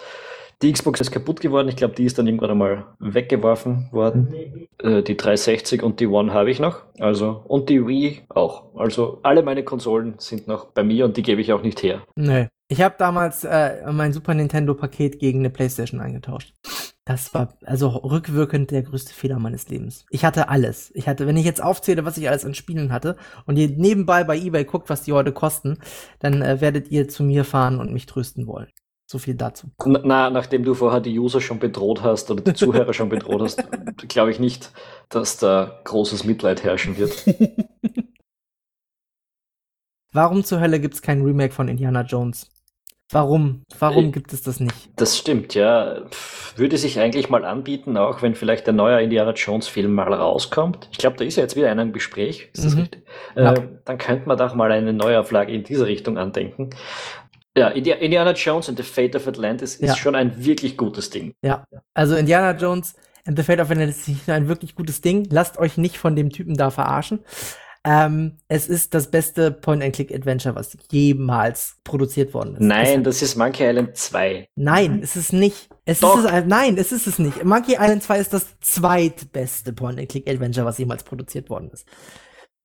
Die 0.62 0.72
Xbox 0.72 1.02
ist 1.02 1.12
kaputt 1.12 1.42
geworden. 1.42 1.68
Ich 1.70 1.76
glaube, 1.76 1.96
die 1.96 2.06
ist 2.06 2.20
dann 2.20 2.28
irgendwann 2.28 2.52
einmal 2.52 2.86
weggeworfen 3.00 3.88
worden. 3.92 4.68
Äh, 4.78 5.02
die 5.02 5.18
360 5.18 5.82
und 5.82 6.00
die 6.00 6.08
One 6.08 6.34
habe 6.34 6.52
ich 6.52 6.60
noch. 6.60 6.84
Also, 7.00 7.44
und 7.48 7.70
die 7.70 7.88
Wii 7.88 8.22
auch. 8.30 8.76
Also, 8.76 9.20
alle 9.24 9.42
meine 9.42 9.64
Konsolen 9.64 10.16
sind 10.20 10.48
noch 10.48 10.66
bei 10.66 10.84
mir 10.84 11.06
und 11.06 11.18
die 11.18 11.24
gebe 11.24 11.42
ich 11.42 11.52
auch 11.52 11.64
nicht 11.64 11.82
her. 11.82 12.04
Nee. 12.16 12.48
Ich 12.68 12.82
habe 12.82 12.96
damals 12.98 13.44
äh, 13.44 13.92
mein 13.92 14.14
Super 14.14 14.34
Nintendo-Paket 14.34 15.20
gegen 15.20 15.40
eine 15.40 15.50
Playstation 15.50 16.00
eingetauscht. 16.00 16.54
Das 17.04 17.34
war 17.34 17.58
also 17.66 17.90
rückwirkend 17.90 18.72
der 18.72 18.84
größte 18.84 19.14
Fehler 19.14 19.40
meines 19.40 19.68
Lebens. 19.68 20.06
Ich 20.10 20.24
hatte 20.24 20.48
alles. 20.48 20.92
Ich 20.94 21.08
hatte, 21.08 21.28
wenn 21.28 21.36
ich 21.36 21.44
jetzt 21.44 21.62
aufzähle, 21.62 22.06
was 22.06 22.18
ich 22.18 22.30
alles 22.30 22.46
an 22.46 22.54
Spielen 22.54 22.94
hatte 22.94 23.18
und 23.46 23.58
ihr 23.58 23.70
nebenbei 23.70 24.24
bei 24.24 24.38
eBay 24.38 24.64
guckt, 24.64 24.90
was 24.90 25.02
die 25.02 25.12
heute 25.12 25.34
kosten, 25.34 25.80
dann 26.20 26.42
äh, 26.42 26.62
werdet 26.62 26.92
ihr 26.92 27.10
zu 27.10 27.24
mir 27.24 27.44
fahren 27.44 27.80
und 27.80 27.92
mich 27.92 28.06
trösten 28.06 28.48
wollen. 28.48 28.68
So 29.12 29.18
viel 29.18 29.36
dazu. 29.36 29.68
Na, 29.86 30.00
na, 30.06 30.30
nachdem 30.30 30.64
du 30.64 30.74
vorher 30.74 31.02
die 31.02 31.20
User 31.20 31.42
schon 31.42 31.60
bedroht 31.60 32.02
hast 32.02 32.32
oder 32.32 32.42
die 32.42 32.54
Zuhörer 32.54 32.94
schon 32.94 33.10
bedroht 33.10 33.42
hast, 33.42 33.62
glaube 34.08 34.32
ich 34.32 34.40
nicht, 34.40 34.72
dass 35.10 35.36
da 35.36 35.82
großes 35.84 36.24
Mitleid 36.24 36.64
herrschen 36.64 36.98
wird. 36.98 37.26
Warum 40.14 40.46
zur 40.46 40.62
Hölle 40.62 40.80
gibt's 40.80 41.02
kein 41.02 41.24
Remake 41.24 41.54
von 41.54 41.68
Indiana 41.68 42.04
Jones? 42.04 42.50
Warum? 43.14 43.64
Warum 43.78 44.06
Äh, 44.06 44.12
gibt 44.12 44.32
es 44.32 44.44
das 44.44 44.62
nicht? 44.62 44.90
Das 44.96 45.18
stimmt, 45.18 45.54
ja. 45.56 46.04
Würde 46.56 46.78
sich 46.78 46.98
eigentlich 46.98 47.30
mal 47.30 47.44
anbieten, 47.44 47.98
auch 47.98 48.22
wenn 48.22 48.36
vielleicht 48.36 48.66
der 48.68 48.74
neue 48.74 49.02
Indiana 49.04 49.34
Jones 49.34 49.68
Film 49.68 49.94
mal 49.94 50.14
rauskommt. 50.14 50.88
Ich 50.94 50.98
glaube, 51.00 51.18
da 51.18 51.26
ist 51.26 51.36
ja 51.36 51.44
jetzt 51.44 51.58
wieder 51.58 51.70
einer 51.70 51.82
im 51.82 51.92
Gespräch. 51.92 52.50
Ist 52.54 52.64
das 52.64 52.76
Mhm. 52.76 52.80
richtig? 52.84 53.04
Ja. 53.36 53.54
Äh, 53.56 53.68
dann 53.84 53.98
könnte 53.98 54.30
man 54.30 54.38
doch 54.38 54.56
mal 54.56 54.72
eine 54.72 54.94
Neuauflage 54.94 55.52
in 55.52 55.66
diese 55.66 55.86
Richtung 55.86 56.18
andenken. 56.18 56.70
Ja, 57.58 57.70
Indi- 57.70 57.92
Indiana 57.92 58.32
Jones 58.32 58.70
and 58.70 58.78
the 58.78 58.84
Fate 58.84 59.16
of 59.16 59.28
Atlantis 59.28 59.76
ist 59.76 59.90
Ja. 59.90 59.96
schon 59.96 60.16
ein 60.16 60.44
wirklich 60.46 60.78
gutes 60.78 61.10
Ding. 61.10 61.34
Ja. 61.42 61.66
Also 61.94 62.16
Indiana 62.16 62.52
Jones 62.58 62.96
and 63.26 63.38
the 63.38 63.44
Fate 63.44 63.60
of 63.60 63.70
Atlantis 63.70 64.08
ist 64.08 64.30
ein 64.30 64.48
wirklich 64.48 64.74
gutes 64.76 65.02
Ding. 65.02 65.28
Lasst 65.30 65.58
euch 65.58 65.78
nicht 65.78 65.98
von 65.98 66.16
dem 66.16 66.30
Typen 66.30 66.56
da 66.56 66.70
verarschen. 66.70 67.20
Ähm, 67.84 68.38
es 68.48 68.68
ist 68.70 68.94
das 68.94 69.10
beste 69.10 69.52
Point-and-Click-Adventure, 69.52 70.54
was 70.56 70.78
jemals 70.92 71.78
produziert 71.84 72.32
worden 72.36 72.54
ist. 72.54 72.62
Nein, 72.62 73.00
Es, 73.00 73.04
das 73.04 73.22
ist 73.24 73.36
Monkey 73.38 73.68
Island 73.68 73.98
2. 73.98 74.48
nein, 74.56 75.00
es 75.04 75.16
ist 75.16 75.34
nicht. 75.34 75.68
Es 75.84 76.00
Doch. 76.00 76.20
ist 76.24 76.32
es, 76.32 76.46
nein, 76.46 76.78
es 76.78 76.92
ist 76.92 77.08
es 77.08 77.18
nicht. 77.18 77.44
Monkey 77.44 77.74
Island 77.80 78.04
2 78.04 78.20
ist 78.20 78.34
das 78.34 78.46
zweitbeste 78.60 79.74
Point-and-Click-Adventure, 79.74 80.64
was 80.66 80.78
jemals 80.78 81.04
produziert 81.04 81.50
worden 81.50 81.72
ist. 81.74 81.88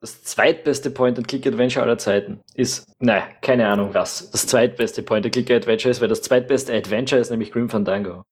Das 0.07 0.22
zweitbeste 0.22 0.92
Point-and-Click-Adventure 0.92 1.84
aller 1.84 1.98
Zeiten 1.98 2.38
ist, 2.54 2.86
nein, 3.00 3.24
keine 3.42 3.66
Ahnung 3.66 3.88
was. 3.92 4.30
Das 4.30 4.46
zweitbeste 4.46 5.02
Point-and-Click-Adventure 5.02 5.90
ist, 5.90 6.00
weil 6.00 6.07
das 6.07 6.22
zweitbeste 6.22 6.72
Adventure 6.72 7.20
ist 7.20 7.30
nämlich 7.30 7.50
Grim 7.50 7.68
Fandango. 7.68 8.22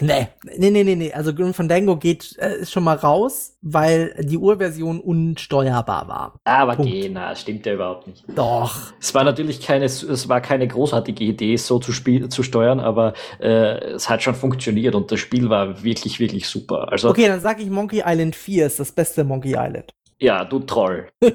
Nee, 0.00 0.28
nee, 0.56 0.70
nee, 0.70 0.84
nee, 0.84 0.94
nee. 0.94 1.12
Also 1.12 1.34
Grim 1.34 1.52
Fandango 1.54 1.96
geht 1.96 2.38
äh, 2.38 2.64
schon 2.64 2.84
mal 2.84 2.94
raus, 2.94 3.56
weil 3.62 4.14
die 4.20 4.38
Urversion 4.38 5.00
unsteuerbar 5.00 6.06
war. 6.06 6.40
Aber 6.44 6.76
Punkt. 6.76 6.92
geh, 6.92 7.08
na, 7.08 7.34
stimmt 7.34 7.66
ja 7.66 7.74
überhaupt 7.74 8.06
nicht. 8.06 8.22
Doch. 8.32 8.92
Es 9.00 9.12
war 9.16 9.24
natürlich 9.24 9.60
keine, 9.60 9.86
es 9.86 10.28
war 10.28 10.40
keine 10.40 10.68
großartige 10.68 11.24
Idee, 11.24 11.54
es 11.54 11.66
so 11.66 11.80
zu, 11.80 11.90
spiel, 11.90 12.28
zu 12.28 12.44
steuern, 12.44 12.78
aber 12.78 13.14
äh, 13.40 13.94
es 13.94 14.08
hat 14.08 14.22
schon 14.22 14.36
funktioniert 14.36 14.94
und 14.94 15.10
das 15.10 15.18
Spiel 15.18 15.50
war 15.50 15.82
wirklich, 15.82 16.20
wirklich 16.20 16.46
super. 16.48 16.92
Also, 16.92 17.10
Okay, 17.10 17.26
dann 17.26 17.40
sag 17.40 17.60
ich 17.60 17.68
Monkey 17.70 18.04
Island 18.06 18.36
4 18.36 18.66
ist 18.66 18.78
das 18.78 18.92
beste 18.92 19.24
Monkey 19.24 19.56
Island. 19.58 19.94
Ja, 20.18 20.44
du 20.44 20.60
Troll. 20.60 21.08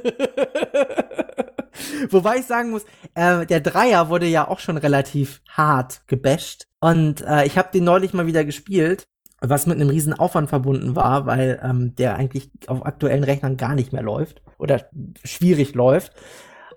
Wobei 2.09 2.37
ich 2.37 2.45
sagen 2.45 2.71
muss, 2.71 2.85
äh, 3.15 3.45
der 3.45 3.61
Dreier 3.61 4.09
wurde 4.09 4.27
ja 4.27 4.47
auch 4.47 4.59
schon 4.59 4.77
relativ 4.77 5.41
hart 5.49 6.01
gebasht. 6.07 6.67
Und 6.79 7.21
äh, 7.21 7.45
ich 7.45 7.57
habe 7.57 7.69
den 7.73 7.83
neulich 7.85 8.13
mal 8.13 8.27
wieder 8.27 8.45
gespielt, 8.45 9.07
was 9.39 9.65
mit 9.67 9.79
einem 9.79 9.89
riesen 9.89 10.13
Aufwand 10.13 10.49
verbunden 10.49 10.95
war, 10.95 11.25
weil 11.25 11.59
ähm, 11.63 11.95
der 11.95 12.15
eigentlich 12.15 12.51
auf 12.67 12.85
aktuellen 12.85 13.23
Rechnern 13.23 13.57
gar 13.57 13.75
nicht 13.75 13.91
mehr 13.93 14.03
läuft 14.03 14.41
oder 14.57 14.85
schwierig 15.23 15.73
läuft. 15.75 16.13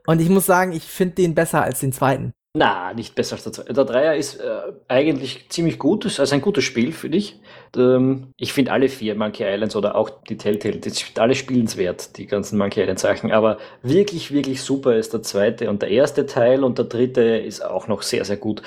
Und 0.07 0.21
ich 0.21 0.29
muss 0.29 0.47
sagen, 0.47 0.73
ich 0.73 0.85
finde 0.85 1.17
den 1.17 1.35
besser 1.35 1.63
als 1.63 1.81
den 1.81 1.93
zweiten. 1.93 2.33
Na, 2.59 2.95
nicht 2.95 3.15
besser 3.15 3.35
als 3.35 3.45
der 3.45 3.53
Zweier. 3.53 3.75
Der 3.75 3.85
Dreier 3.85 4.17
ist 4.17 4.37
äh, 4.37 4.61
eigentlich 4.89 5.51
ziemlich 5.51 5.79
gut, 5.79 6.07
ist 6.07 6.19
also 6.19 6.35
ein 6.35 6.41
gutes 6.41 6.65
Spiel, 6.65 6.91
finde 6.93 7.19
ich. 7.19 7.39
Ähm, 7.77 8.29
ich 8.39 8.55
finde 8.55 8.73
alle 8.73 8.89
vier 8.89 9.15
Monkey 9.15 9.45
Islands 9.45 9.77
oder 9.77 9.95
auch 9.95 10.09
die 10.09 10.39
Telltale, 10.39 10.79
die 10.79 10.89
sind 10.89 11.19
alle 11.19 11.35
spielenswert, 11.35 12.17
die 12.17 12.27
ganzen 12.27 12.57
Monkey 12.57 12.81
Island 12.81 12.99
Sachen. 12.99 13.31
Aber 13.31 13.59
wirklich, 13.83 14.33
wirklich 14.33 14.63
super 14.63 14.97
ist 14.97 15.13
der 15.13 15.23
zweite 15.23 15.69
und 15.69 15.83
der 15.83 15.91
erste 15.91 16.25
Teil 16.25 16.65
und 16.65 16.79
der 16.79 16.87
dritte 16.87 17.21
ist 17.21 17.63
auch 17.63 17.89
noch 17.89 18.01
sehr, 18.01 18.25
sehr 18.25 18.39
gut. 18.39 18.63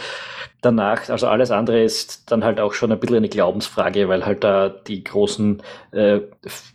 Danach, 0.62 1.10
also 1.10 1.26
alles 1.26 1.50
andere 1.50 1.82
ist 1.82 2.32
dann 2.32 2.44
halt 2.44 2.60
auch 2.60 2.74
schon 2.74 2.92
ein 2.92 3.00
bisschen 3.00 3.18
eine 3.18 3.30
Glaubensfrage, 3.30 4.08
weil 4.08 4.24
halt 4.24 4.44
da 4.44 4.70
die 4.70 5.04
großen, 5.04 5.64
äh, 5.94 6.20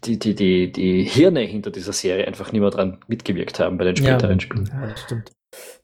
die, 0.02 0.18
die, 0.18 0.34
die, 0.34 0.72
die 0.72 1.04
Hirne 1.04 1.42
hinter 1.42 1.70
dieser 1.70 1.92
Serie 1.92 2.26
einfach 2.26 2.50
nicht 2.50 2.60
mehr 2.60 2.70
dran 2.70 2.98
mitgewirkt 3.06 3.60
haben 3.60 3.78
bei 3.78 3.84
den 3.84 3.94
späteren 3.94 4.40
Spielen. 4.40 4.68
Ja, 4.72 4.88
das 4.88 5.00
stimmt. 5.02 5.30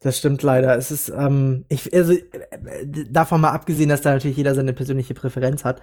Das 0.01 0.18
stimmt 0.18 0.43
leider. 0.43 0.77
Es 0.77 0.91
ist, 0.91 1.09
ähm, 1.09 1.64
ich, 1.68 1.93
also, 1.95 2.14
davon 3.11 3.41
mal 3.41 3.51
abgesehen, 3.51 3.89
dass 3.89 4.03
da 4.03 4.12
natürlich 4.12 4.37
jeder 4.37 4.55
seine 4.55 4.73
persönliche 4.73 5.14
Präferenz 5.14 5.64
hat, 5.64 5.83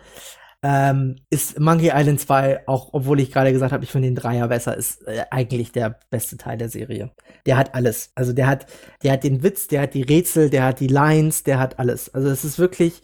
ähm, 0.63 1.17
ist 1.29 1.59
Monkey 1.59 1.91
Island 1.93 2.19
2, 2.19 2.67
auch 2.67 2.89
obwohl 2.93 3.19
ich 3.19 3.31
gerade 3.31 3.53
gesagt 3.53 3.71
habe, 3.71 3.83
ich 3.83 3.91
finde 3.91 4.07
den 4.07 4.15
Dreier 4.15 4.47
besser, 4.47 4.75
ist 4.75 5.07
äh, 5.07 5.25
eigentlich 5.29 5.71
der 5.71 5.99
beste 6.09 6.37
Teil 6.37 6.57
der 6.57 6.69
Serie. 6.69 7.11
Der 7.45 7.57
hat 7.57 7.75
alles. 7.75 8.11
Also 8.15 8.33
der 8.33 8.47
hat, 8.47 8.65
der 9.03 9.13
hat 9.13 9.23
den 9.23 9.43
Witz, 9.43 9.67
der 9.67 9.81
hat 9.81 9.93
die 9.93 10.01
Rätsel, 10.01 10.49
der 10.49 10.63
hat 10.63 10.79
die 10.79 10.87
Lines, 10.87 11.43
der 11.43 11.59
hat 11.59 11.77
alles. 11.77 12.13
Also 12.13 12.29
es 12.29 12.43
ist 12.43 12.57
wirklich, 12.57 13.01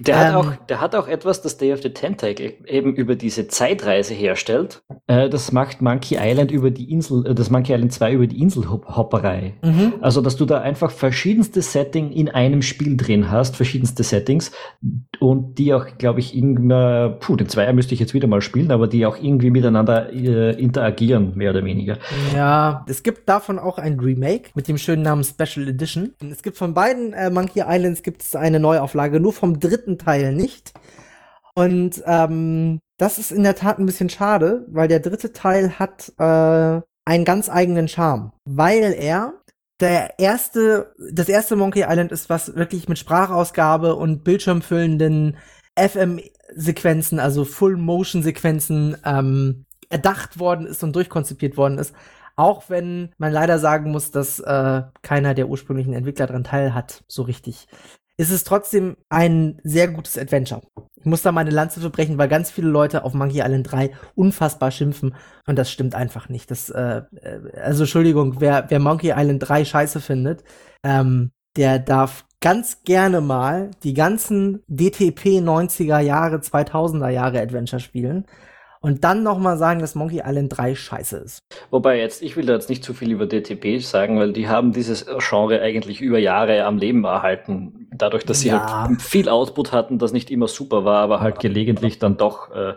Der, 0.00 0.18
hat 0.18 0.28
Ähm. 0.30 0.36
auch, 0.36 0.66
der 0.66 0.80
hat 0.80 0.94
auch 0.94 1.08
etwas, 1.08 1.42
das 1.42 1.58
Day 1.58 1.72
of 1.72 1.82
the 1.82 1.90
Tentacle 1.90 2.54
eben 2.66 2.94
über 2.94 3.14
diese 3.16 3.48
Zeitreise 3.48 4.14
herstellt. 4.14 4.82
Äh, 5.06 5.28
das 5.28 5.52
macht 5.52 5.82
Monkey 5.82 6.16
Island 6.18 6.50
über 6.50 6.70
die 6.70 6.90
Insel, 6.90 7.26
äh, 7.26 7.34
das 7.34 7.50
Monkey 7.50 7.72
Island 7.72 7.92
2 7.92 8.12
über 8.12 8.26
die 8.26 8.40
Inselhopperei. 8.40 9.54
mhm. 9.62 9.94
Also, 10.00 10.20
dass 10.22 10.36
du 10.36 10.46
da 10.46 10.60
einfach 10.60 10.90
verschiedenste 10.90 11.60
Setting 11.62 12.10
in 12.10 12.28
einem 12.28 12.62
Spiel 12.62 12.96
drin 12.96 13.30
hast, 13.30 13.56
verschiedenste 13.56 14.02
Settings 14.02 14.52
und 15.20 15.58
die 15.58 15.74
auch, 15.74 15.86
glaube 15.98 16.20
ich, 16.20 16.34
immer, 16.34 17.10
puh, 17.10 17.36
den 17.36 17.48
Zweier 17.48 17.72
müsste 17.74 17.92
ich 17.94 18.00
jetzt 18.00 18.14
wieder 18.14 18.26
mal 18.26 18.40
spielen, 18.40 18.70
aber 18.70 18.88
die 18.88 19.04
auch 19.04 19.18
irgendwie 19.20 19.50
miteinander 19.50 20.12
äh, 20.12 20.58
interagieren, 20.60 21.36
mehr 21.36 21.50
oder 21.50 21.64
weniger. 21.64 21.98
Ja, 22.34 22.84
es 22.88 23.02
gibt 23.02 23.28
davon 23.28 23.58
auch 23.58 23.78
ein 23.78 24.00
Remake 24.00 24.50
mit 24.54 24.66
dem 24.66 24.78
schönen 24.78 25.02
Namen 25.02 25.22
Special 25.22 25.68
Edition. 25.68 26.14
Es 26.30 26.42
gibt 26.42 26.56
von 26.56 26.72
beiden 26.72 27.12
äh, 27.12 27.30
Monkey 27.30 27.62
Islands 27.66 28.02
gibt 28.02 28.22
es 28.22 28.34
eine 28.34 28.58
Neuauflage, 28.58 29.20
nur 29.20 29.34
vom 29.34 29.60
dritten 29.60 29.98
Teil 29.98 30.34
nicht. 30.34 30.72
Und 31.54 32.02
ähm, 32.06 32.80
das 32.96 33.18
ist 33.18 33.30
in 33.30 33.42
der 33.42 33.56
Tat 33.56 33.78
ein 33.78 33.86
bisschen 33.86 34.08
schade, 34.08 34.66
weil 34.70 34.88
der 34.88 35.00
dritte 35.00 35.32
Teil 35.32 35.78
hat 35.78 36.12
äh, 36.18 36.80
einen 37.04 37.24
ganz 37.24 37.50
eigenen 37.50 37.88
Charme, 37.88 38.32
weil 38.46 38.94
er 38.98 39.34
der 39.80 40.18
erste, 40.18 40.94
das 41.12 41.28
erste 41.28 41.56
Monkey 41.56 41.84
Island 41.88 42.12
ist, 42.12 42.28
was 42.28 42.54
wirklich 42.54 42.88
mit 42.88 42.98
Sprachausgabe 42.98 43.94
und 43.96 44.24
bildschirmfüllenden 44.24 45.36
FM-Sequenzen, 45.76 47.18
also 47.18 47.44
Full-Motion-Sequenzen, 47.44 48.96
ähm, 49.04 49.64
erdacht 49.88 50.38
worden 50.38 50.66
ist 50.66 50.84
und 50.84 50.94
durchkonzipiert 50.94 51.56
worden 51.56 51.78
ist. 51.78 51.94
Auch 52.36 52.70
wenn 52.70 53.12
man 53.18 53.32
leider 53.32 53.58
sagen 53.58 53.90
muss, 53.90 54.10
dass 54.10 54.38
äh, 54.40 54.82
keiner 55.02 55.34
der 55.34 55.48
ursprünglichen 55.48 55.92
Entwickler 55.92 56.26
daran 56.26 56.44
teil 56.44 56.74
hat, 56.74 57.04
so 57.08 57.22
richtig. 57.22 57.68
Ist 58.20 58.30
es 58.30 58.44
trotzdem 58.44 58.98
ein 59.08 59.62
sehr 59.64 59.88
gutes 59.88 60.18
Adventure. 60.18 60.60
Ich 60.94 61.06
muss 61.06 61.22
da 61.22 61.32
meine 61.32 61.48
Lanze 61.48 61.80
verbrechen, 61.80 62.18
weil 62.18 62.28
ganz 62.28 62.50
viele 62.50 62.68
Leute 62.68 63.02
auf 63.04 63.14
Monkey 63.14 63.38
Island 63.38 63.72
3 63.72 63.92
unfassbar 64.14 64.70
schimpfen 64.70 65.14
und 65.46 65.56
das 65.56 65.70
stimmt 65.70 65.94
einfach 65.94 66.28
nicht. 66.28 66.50
Das, 66.50 66.68
äh, 66.68 67.00
äh, 67.22 67.40
also 67.62 67.84
Entschuldigung, 67.84 68.38
wer, 68.38 68.66
wer 68.68 68.78
Monkey 68.78 69.14
Island 69.16 69.48
3 69.48 69.64
scheiße 69.64 70.00
findet, 70.02 70.44
ähm, 70.84 71.30
der 71.56 71.78
darf 71.78 72.26
ganz 72.42 72.82
gerne 72.84 73.22
mal 73.22 73.70
die 73.84 73.94
ganzen 73.94 74.64
DTP 74.68 75.40
90er 75.40 76.00
Jahre, 76.00 76.40
2000er 76.40 77.08
Jahre 77.08 77.40
Adventure 77.40 77.80
spielen 77.80 78.26
und 78.82 79.04
dann 79.04 79.22
noch 79.22 79.38
mal 79.38 79.56
sagen, 79.58 79.80
dass 79.80 79.94
Monkey 79.94 80.22
Island 80.24 80.56
3 80.56 80.74
scheiße 80.74 81.18
ist. 81.18 81.40
Wobei 81.70 81.98
jetzt, 81.98 82.22
ich 82.22 82.36
will 82.36 82.46
da 82.46 82.54
jetzt 82.54 82.70
nicht 82.70 82.82
zu 82.82 82.94
viel 82.94 83.10
über 83.12 83.26
DTP 83.26 83.80
sagen, 83.82 84.18
weil 84.18 84.32
die 84.32 84.48
haben 84.48 84.72
dieses 84.72 85.06
Genre 85.18 85.60
eigentlich 85.60 86.00
über 86.00 86.18
Jahre 86.18 86.64
am 86.64 86.78
Leben 86.78 87.04
erhalten. 87.04 87.88
Dadurch, 87.94 88.24
dass 88.24 88.40
sie 88.40 88.48
Ja. 88.48 88.86
halt 88.88 89.02
viel 89.02 89.28
Output 89.28 89.72
hatten, 89.72 89.98
das 89.98 90.12
nicht 90.12 90.30
immer 90.30 90.48
super 90.48 90.84
war, 90.84 91.02
aber 91.02 91.20
halt 91.20 91.38
gelegentlich 91.40 91.98
dann 91.98 92.16
doch. 92.16 92.50
Äh, 92.54 92.74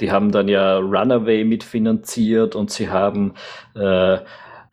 die 0.00 0.10
haben 0.10 0.32
dann 0.32 0.48
ja 0.48 0.78
Runaway 0.78 1.44
mitfinanziert 1.44 2.56
und 2.56 2.70
sie 2.72 2.90
haben 2.90 3.34
äh, 3.76 4.18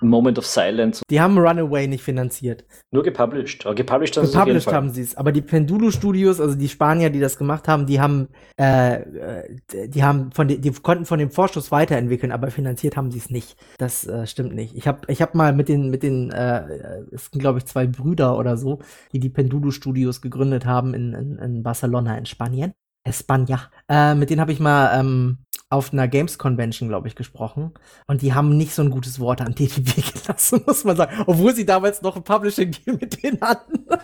Moment 0.09 0.37
of 0.37 0.45
Silence 0.45 1.03
Die 1.09 1.21
haben 1.21 1.37
Runaway 1.37 1.87
nicht 1.87 2.03
finanziert. 2.03 2.65
nur 2.91 3.03
gepublished. 3.03 3.65
Aber 3.65 3.75
gepublished 3.75 4.17
haben 4.17 4.25
Gepublished 4.25 4.71
haben 4.71 4.89
sie 4.89 5.01
es, 5.01 5.15
aber 5.15 5.31
die 5.31 5.41
Pendulo 5.41 5.91
Studios, 5.91 6.39
also 6.41 6.55
die 6.55 6.69
Spanier, 6.69 7.09
die 7.09 7.19
das 7.19 7.37
gemacht 7.37 7.67
haben, 7.67 7.85
die 7.85 7.99
haben, 7.99 8.27
äh, 8.59 9.01
äh, 9.01 9.87
die 9.87 10.03
haben 10.03 10.31
von, 10.31 10.47
die 10.47 10.71
konnten 10.71 11.05
von 11.05 11.19
dem 11.19 11.31
Vorschuss 11.31 11.71
weiterentwickeln, 11.71 12.31
aber 12.31 12.51
finanziert 12.51 12.97
haben 12.97 13.11
sie 13.11 13.19
es 13.19 13.29
nicht. 13.29 13.55
Das 13.77 14.07
äh, 14.07 14.25
stimmt 14.27 14.55
nicht. 14.55 14.75
Ich 14.75 14.87
habe, 14.87 15.01
ich 15.07 15.21
habe 15.21 15.37
mal 15.37 15.53
mit 15.53 15.69
den, 15.69 15.89
mit 15.89 16.03
den, 16.03 16.31
äh, 16.31 17.03
es 17.11 17.27
sind 17.31 17.39
glaube 17.39 17.59
ich 17.59 17.65
zwei 17.65 17.87
Brüder 17.87 18.37
oder 18.37 18.57
so, 18.57 18.79
die 19.13 19.19
die 19.19 19.29
Pendulo 19.29 19.71
Studios 19.71 20.21
gegründet 20.21 20.65
haben 20.65 20.93
in, 20.93 21.13
in, 21.13 21.37
in 21.37 21.63
Barcelona 21.63 22.17
in 22.17 22.25
Spanien. 22.25 22.73
Espanja. 23.03 23.69
Äh, 23.89 24.15
mit 24.15 24.29
denen 24.29 24.41
habe 24.41 24.51
ich 24.51 24.59
mal 24.59 24.99
ähm, 24.99 25.39
auf 25.69 25.93
einer 25.93 26.07
Games 26.07 26.37
Convention, 26.37 26.89
glaube 26.89 27.07
ich, 27.07 27.15
gesprochen. 27.15 27.73
Und 28.07 28.21
die 28.21 28.33
haben 28.33 28.57
nicht 28.57 28.73
so 28.73 28.81
ein 28.81 28.89
gutes 28.91 29.19
Wort 29.19 29.41
an 29.41 29.55
TTP 29.55 30.03
gelassen, 30.13 30.61
muss 30.65 30.83
man 30.83 30.97
sagen. 30.97 31.23
Obwohl 31.27 31.55
sie 31.55 31.65
damals 31.65 32.01
noch 32.01 32.15
ein 32.15 32.23
Publishing-Deal 32.23 32.97
mit 32.99 33.23
denen 33.23 33.41
hatten. 33.41 33.85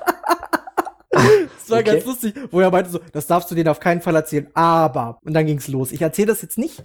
Das 1.12 1.70
war 1.72 1.80
Okay. 1.80 1.94
ganz 1.94 2.06
lustig, 2.06 2.36
wo 2.52 2.60
er 2.60 2.70
meinte 2.70 2.92
so, 2.92 3.00
das 3.12 3.26
darfst 3.28 3.50
du 3.50 3.56
denen 3.56 3.70
auf 3.70 3.80
keinen 3.80 4.02
Fall 4.02 4.16
erzählen, 4.16 4.48
aber. 4.54 5.18
Und 5.24 5.34
dann 5.34 5.46
ging's 5.46 5.68
los. 5.68 5.92
Ich 5.92 6.02
erzähle 6.02 6.28
das 6.28 6.42
jetzt 6.42 6.58
nicht, 6.58 6.84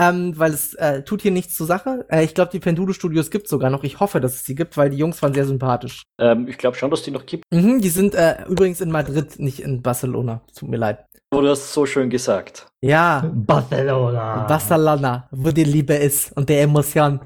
ähm, 0.00 0.38
weil 0.38 0.52
es 0.52 0.74
äh, 0.74 1.02
tut 1.02 1.22
hier 1.22 1.30
nichts 1.30 1.54
zur 1.56 1.66
Sache. 1.66 2.06
Äh, 2.08 2.24
ich 2.24 2.34
glaube, 2.34 2.50
die 2.52 2.60
Pendulo 2.60 2.92
Studios 2.92 3.30
gibt 3.30 3.48
sogar 3.48 3.70
noch. 3.70 3.84
Ich 3.84 4.00
hoffe, 4.00 4.20
dass 4.20 4.34
es 4.34 4.44
sie 4.44 4.54
gibt, 4.54 4.76
weil 4.76 4.90
die 4.90 4.96
Jungs 4.96 5.20
waren 5.22 5.34
sehr 5.34 5.44
sympathisch. 5.46 6.02
Ähm, 6.20 6.46
ich 6.48 6.58
glaube 6.58 6.76
schon, 6.76 6.90
dass 6.90 7.02
die 7.02 7.10
noch 7.10 7.26
gibt. 7.26 7.44
Mhm, 7.50 7.80
die 7.80 7.88
sind 7.88 8.14
äh, 8.14 8.44
übrigens 8.48 8.80
in 8.80 8.90
Madrid, 8.90 9.38
nicht 9.38 9.60
in 9.60 9.82
Barcelona. 9.82 10.42
Tut 10.56 10.68
mir 10.68 10.76
leid. 10.76 11.04
Aber 11.30 11.42
du 11.42 11.48
hast 11.48 11.72
so 11.72 11.84
schön 11.84 12.08
gesagt. 12.10 12.66
Ja, 12.80 13.30
Barcelona. 13.34 14.46
Barcelona, 14.46 15.28
wo 15.30 15.50
die 15.50 15.64
Liebe 15.64 15.94
ist 15.94 16.34
und 16.36 16.48
der 16.48 16.62
Emotion. 16.62 17.20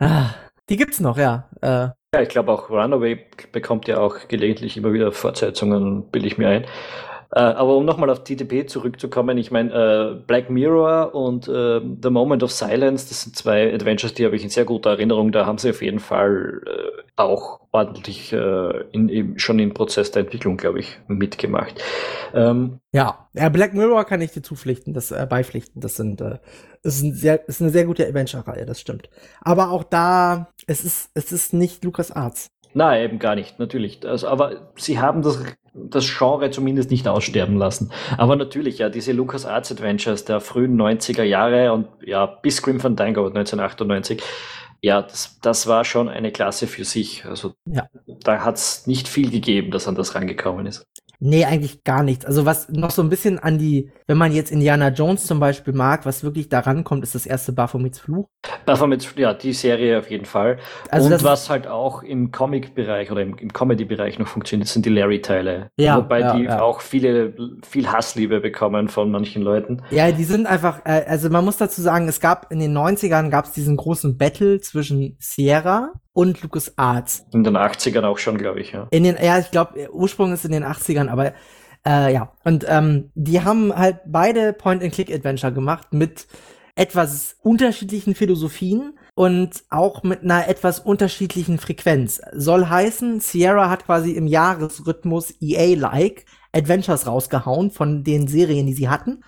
Ah, 0.00 0.30
die 0.70 0.76
gibt's 0.76 1.00
noch, 1.00 1.18
ja. 1.18 1.48
Äh, 1.60 1.88
Ja, 2.14 2.22
ich 2.22 2.28
glaube 2.28 2.50
auch 2.52 2.70
Runaway 2.70 3.26
bekommt 3.52 3.88
ja 3.88 3.98
auch 3.98 4.28
gelegentlich 4.28 4.76
immer 4.76 4.92
wieder 4.92 5.12
Fortsetzungen, 5.12 6.10
bilde 6.10 6.28
ich 6.28 6.38
mir 6.38 6.48
ein. 6.48 6.64
Äh, 7.34 7.40
aber 7.40 7.76
um 7.76 7.86
nochmal 7.86 8.10
auf 8.10 8.24
TTP 8.24 8.68
zurückzukommen, 8.68 9.38
ich 9.38 9.50
meine, 9.50 9.72
äh, 9.72 10.22
Black 10.26 10.50
Mirror 10.50 11.14
und 11.14 11.48
äh, 11.48 11.80
The 12.02 12.10
Moment 12.10 12.42
of 12.42 12.52
Silence, 12.52 13.08
das 13.08 13.22
sind 13.22 13.36
zwei 13.36 13.72
Adventures, 13.72 14.12
die 14.12 14.26
habe 14.26 14.36
ich 14.36 14.44
in 14.44 14.50
sehr 14.50 14.66
guter 14.66 14.90
Erinnerung. 14.90 15.32
Da 15.32 15.46
haben 15.46 15.56
sie 15.56 15.70
auf 15.70 15.80
jeden 15.80 15.98
Fall 15.98 16.60
äh, 16.66 17.02
auch 17.16 17.60
ordentlich 17.72 18.34
äh, 18.34 18.80
in, 18.92 19.08
im, 19.08 19.38
schon 19.38 19.58
im 19.60 19.72
Prozess 19.72 20.10
der 20.10 20.24
Entwicklung, 20.24 20.58
glaube 20.58 20.80
ich, 20.80 20.98
mitgemacht. 21.06 21.82
Ähm, 22.34 22.80
ja. 22.92 23.28
Black 23.32 23.72
Mirror 23.72 24.04
kann 24.04 24.20
ich 24.20 24.32
dir 24.32 24.42
zupflichten, 24.42 24.92
das 24.92 25.10
äh, 25.10 25.26
beipflichten. 25.28 25.80
Das 25.80 25.96
sind, 25.96 26.22
ist, 26.82 27.02
ein 27.02 27.14
sehr, 27.14 27.48
ist 27.48 27.62
eine 27.62 27.70
sehr 27.70 27.86
gute 27.86 28.06
Adventure-Reihe, 28.06 28.66
das 28.66 28.78
stimmt. 28.78 29.08
Aber 29.40 29.70
auch 29.70 29.84
da, 29.84 30.48
es 30.66 30.84
ist, 30.84 31.10
es 31.14 31.32
ist 31.32 31.54
nicht 31.54 31.82
Lucas 31.82 32.10
Arts. 32.10 32.50
Nein, 32.74 33.04
eben 33.04 33.18
gar 33.18 33.34
nicht, 33.34 33.58
natürlich. 33.58 34.06
Also, 34.06 34.28
aber 34.28 34.72
sie 34.76 34.98
haben 34.98 35.22
das, 35.22 35.42
das 35.74 36.06
Genre 36.16 36.50
zumindest 36.50 36.90
nicht 36.90 37.08
aussterben 37.08 37.56
lassen. 37.56 37.90
Aber 38.18 38.36
natürlich, 38.36 38.78
ja, 38.78 38.88
diese 38.88 39.12
Lucas 39.12 39.46
Arts 39.46 39.72
Adventures 39.72 40.24
der 40.24 40.40
frühen 40.40 40.80
90er 40.80 41.22
Jahre 41.22 41.72
und 41.72 41.88
ja, 42.04 42.26
bis 42.26 42.62
Grim 42.62 42.80
Fandango 42.80 43.26
1998, 43.26 44.22
ja, 44.82 45.00
das, 45.00 45.38
das 45.40 45.66
war 45.68 45.84
schon 45.84 46.08
eine 46.08 46.32
Klasse 46.32 46.66
für 46.66 46.84
sich. 46.84 47.24
Also 47.24 47.54
Ja. 47.66 47.86
da 48.24 48.44
hat's 48.44 48.86
nicht 48.86 49.08
viel 49.08 49.30
gegeben, 49.30 49.70
das 49.70 49.86
an 49.88 49.94
das 49.94 50.14
rangekommen 50.14 50.66
ist. 50.66 50.84
Nee, 51.24 51.44
eigentlich 51.44 51.84
gar 51.84 52.02
nichts. 52.02 52.24
Also 52.26 52.46
was 52.46 52.68
noch 52.68 52.90
so 52.90 53.00
ein 53.00 53.08
bisschen 53.08 53.38
an 53.38 53.56
die, 53.56 53.92
wenn 54.08 54.18
man 54.18 54.32
jetzt 54.32 54.50
Indiana 54.50 54.88
Jones 54.88 55.24
zum 55.24 55.38
Beispiel 55.38 55.72
mag, 55.72 56.04
was 56.04 56.24
wirklich 56.24 56.48
da 56.48 56.58
rankommt, 56.58 57.04
ist 57.04 57.14
das 57.14 57.26
erste 57.26 57.52
Baphomets 57.52 58.00
Fluch. 58.00 58.26
Baphomet, 58.66 59.08
ja, 59.16 59.32
die 59.32 59.52
Serie 59.52 60.00
auf 60.00 60.10
jeden 60.10 60.24
Fall. 60.24 60.58
Also 60.90 61.08
das- 61.08 61.22
und 61.22 61.28
was 61.28 61.48
halt 61.48 61.68
auch 61.68 62.02
im 62.02 62.32
Comic-Bereich 62.32 63.12
oder 63.12 63.22
im, 63.22 63.38
im 63.38 63.52
Comedy-Bereich 63.52 64.18
noch 64.18 64.26
funktioniert, 64.26 64.68
sind 64.68 64.84
die 64.84 64.90
Larry-Teile. 64.90 65.70
Ja, 65.78 65.98
Wobei 65.98 66.20
ja, 66.20 66.34
die 66.34 66.42
ja. 66.42 66.60
auch 66.60 66.80
viele, 66.80 67.36
viel 67.64 67.86
Hassliebe 67.86 68.40
bekommen 68.40 68.88
von 68.88 69.12
manchen 69.12 69.42
Leuten. 69.42 69.80
Ja, 69.90 70.10
die 70.10 70.24
sind 70.24 70.46
einfach, 70.46 70.80
äh, 70.84 71.04
also 71.06 71.30
man 71.30 71.44
muss 71.44 71.56
dazu 71.56 71.82
sagen, 71.82 72.08
es 72.08 72.18
gab 72.18 72.50
in 72.50 72.58
den 72.58 72.76
90ern 72.76 73.30
gab 73.30 73.44
es 73.44 73.52
diesen 73.52 73.76
großen 73.76 74.18
Battle 74.18 74.60
zwischen 74.60 75.16
Sierra 75.20 75.92
und 76.12 76.42
LucasArts. 76.42 77.26
In 77.32 77.44
den 77.44 77.56
80ern 77.56 78.04
auch 78.04 78.18
schon, 78.18 78.38
glaube 78.38 78.60
ich, 78.60 78.72
ja. 78.72 78.86
In 78.90 79.04
den, 79.04 79.16
ja, 79.22 79.38
ich 79.38 79.50
glaube, 79.50 79.90
Ursprung 79.92 80.32
ist 80.32 80.44
in 80.44 80.52
den 80.52 80.64
80ern, 80.64 81.08
aber 81.08 81.32
äh, 81.86 82.12
ja. 82.12 82.32
Und 82.44 82.64
ähm, 82.68 83.10
die 83.14 83.42
haben 83.42 83.74
halt 83.74 84.00
beide 84.06 84.52
Point-and-Click-Adventure 84.52 85.52
gemacht 85.52 85.92
mit 85.92 86.26
etwas 86.74 87.36
unterschiedlichen 87.42 88.14
Philosophien 88.14 88.98
und 89.14 89.62
auch 89.68 90.02
mit 90.02 90.22
einer 90.22 90.48
etwas 90.48 90.78
unterschiedlichen 90.78 91.58
Frequenz. 91.58 92.20
Soll 92.32 92.66
heißen, 92.66 93.20
Sierra 93.20 93.68
hat 93.68 93.84
quasi 93.84 94.12
im 94.12 94.26
Jahresrhythmus 94.26 95.34
EA-like 95.40 96.24
Adventures 96.52 97.06
rausgehauen 97.06 97.70
von 97.70 98.04
den 98.04 98.26
Serien, 98.26 98.66
die 98.66 98.74
sie 98.74 98.88
hatten. 98.88 99.22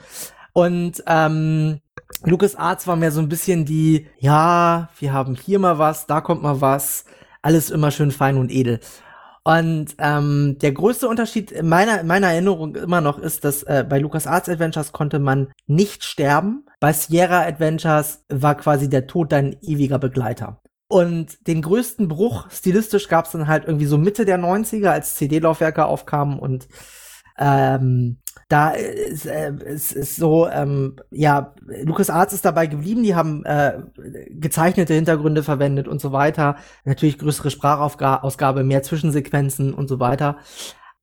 Und 0.55 1.02
ähm, 1.07 1.80
LucasArts 2.22 2.86
war 2.86 2.96
mehr 2.96 3.11
so 3.11 3.20
ein 3.20 3.28
bisschen 3.28 3.66
die, 3.66 4.07
ja, 4.18 4.88
wir 4.98 5.12
haben 5.12 5.34
hier 5.34 5.59
mal 5.59 5.78
was, 5.78 6.07
da 6.07 6.20
kommt 6.20 6.42
mal 6.42 6.61
was, 6.61 7.05
alles 7.42 7.70
immer 7.70 7.90
schön 7.90 8.12
fein 8.12 8.38
und 8.38 8.50
edel. 8.50 8.80
Und 9.42 9.96
ähm, 9.98 10.57
der 10.62 10.72
größte 10.72 11.07
Unterschied 11.07 11.50
in 11.50 11.68
meiner, 11.68 12.00
in 12.00 12.07
meiner 12.07 12.28
Erinnerung 12.28 12.76
immer 12.76 13.02
noch 13.02 13.18
ist, 13.18 13.44
dass 13.44 13.62
äh, 13.64 13.84
bei 13.86 13.98
LucasArts 13.98 14.48
Adventures 14.48 14.92
konnte 14.92 15.18
man 15.18 15.52
nicht 15.66 16.02
sterben. 16.02 16.64
Bei 16.80 16.94
Sierra 16.94 17.42
Adventures 17.42 18.24
war 18.30 18.55
quasi 18.55 18.88
der 18.88 19.07
Tod 19.07 19.32
dein 19.32 19.57
ewiger 19.61 19.98
Begleiter. 19.98 20.62
Und 20.88 21.46
den 21.46 21.61
größten 21.61 22.09
Bruch 22.09 22.50
stilistisch 22.50 23.09
gab 23.09 23.26
es 23.26 23.32
dann 23.32 23.48
halt 23.48 23.64
irgendwie 23.66 23.86
so 23.86 23.98
Mitte 23.98 24.24
der 24.24 24.38
90er, 24.38 24.88
als 24.88 25.16
CD-Laufwerke 25.16 25.84
aufkamen 25.84 26.38
und 26.38 26.68
ähm, 27.36 28.18
da 28.49 28.70
ist, 28.70 29.26
äh, 29.26 29.53
ist, 29.64 29.92
ist 29.92 30.16
so, 30.16 30.49
ähm, 30.49 30.97
ja, 31.11 31.55
Lucas 31.84 32.11
Arts 32.11 32.32
ist 32.32 32.45
dabei 32.45 32.66
geblieben, 32.66 33.03
die 33.03 33.14
haben 33.14 33.45
äh, 33.45 33.80
gezeichnete 34.30 34.95
Hintergründe 34.95 35.42
verwendet 35.42 35.88
und 35.88 36.01
so 36.01 36.12
weiter. 36.12 36.57
Natürlich 36.84 37.18
größere 37.18 37.51
Sprachausgabe, 37.51 38.64
mehr 38.64 38.82
Zwischensequenzen 38.82 39.74
und 39.74 39.88
so 39.88 40.01
weiter. 40.01 40.38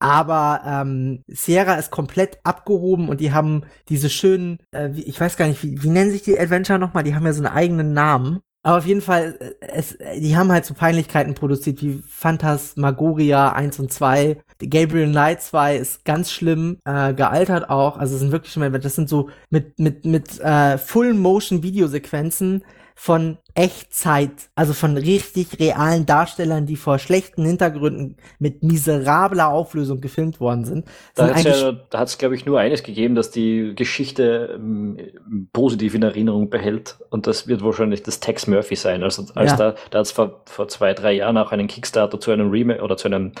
Aber 0.02 0.62
ähm, 0.66 1.22
Sierra 1.28 1.74
ist 1.74 1.92
komplett 1.92 2.40
abgehoben 2.42 3.08
und 3.08 3.20
die 3.20 3.32
haben 3.32 3.62
diese 3.88 4.10
schönen, 4.10 4.58
äh, 4.72 4.90
ich 4.96 5.20
weiß 5.20 5.36
gar 5.36 5.46
nicht, 5.46 5.62
wie, 5.62 5.80
wie 5.80 5.90
nennen 5.90 6.10
sich 6.10 6.22
die 6.22 6.38
Adventure 6.38 6.80
nochmal? 6.80 7.04
Die 7.04 7.14
haben 7.14 7.24
ja 7.24 7.32
so 7.32 7.44
einen 7.44 7.54
eigenen 7.54 7.92
Namen. 7.92 8.40
Aber 8.64 8.78
auf 8.78 8.86
jeden 8.86 9.00
Fall, 9.00 9.36
äh, 9.40 9.66
es, 9.68 9.96
die 10.18 10.36
haben 10.36 10.50
halt 10.50 10.64
so 10.64 10.74
Peinlichkeiten 10.74 11.34
produziert 11.34 11.82
wie 11.82 12.02
Phantasmagoria 12.08 13.52
1 13.52 13.78
und 13.78 13.92
2. 13.92 14.42
Gabriel 14.68 15.10
Knight 15.10 15.42
2 15.42 15.76
ist 15.76 16.04
ganz 16.04 16.30
schlimm 16.30 16.78
äh, 16.84 17.14
gealtert 17.14 17.70
auch. 17.70 17.96
Also 17.96 18.14
es 18.14 18.20
sind 18.20 18.32
wirklich 18.32 18.52
schon, 18.52 18.72
das 18.72 18.94
sind 18.94 19.08
so 19.08 19.30
mit, 19.50 19.78
mit, 19.78 20.04
mit 20.04 20.40
äh, 20.40 20.78
Full-Motion-Videosequenzen 20.78 22.64
von 22.94 23.38
Echtzeit, 23.54 24.50
also 24.54 24.72
von 24.72 24.96
richtig 24.96 25.58
realen 25.60 26.06
Darstellern, 26.06 26.66
die 26.66 26.76
vor 26.76 26.98
schlechten 26.98 27.44
Hintergründen 27.44 28.16
mit 28.38 28.62
miserabler 28.62 29.48
Auflösung 29.48 30.00
gefilmt 30.00 30.40
worden 30.40 30.64
sind. 30.64 30.86
Da 31.14 31.34
hat 31.34 31.46
es 31.46 31.60
ja, 31.60 32.18
glaube 32.18 32.34
ich, 32.34 32.46
nur 32.46 32.58
eines 32.58 32.82
gegeben, 32.82 33.14
dass 33.14 33.30
die 33.30 33.74
Geschichte 33.74 34.54
ähm, 34.54 34.96
positiv 35.52 35.94
in 35.94 36.02
Erinnerung 36.02 36.48
behält. 36.48 36.96
Und 37.10 37.26
das 37.26 37.46
wird 37.46 37.62
wahrscheinlich 37.62 38.02
das 38.02 38.20
Tex 38.20 38.46
Murphy 38.46 38.76
sein. 38.76 39.02
Also 39.02 39.26
als 39.34 39.52
ja. 39.52 39.56
da, 39.56 39.74
da 39.90 39.98
hat 39.98 40.06
es 40.06 40.12
vor, 40.12 40.42
vor 40.46 40.68
zwei, 40.68 40.94
drei 40.94 41.12
Jahren 41.12 41.36
auch 41.36 41.52
einen 41.52 41.66
Kickstarter 41.66 42.18
zu 42.20 42.30
einem 42.30 42.50
Remake 42.50 42.82
oder 42.82 42.96
zu 42.96 43.08
einem 43.08 43.32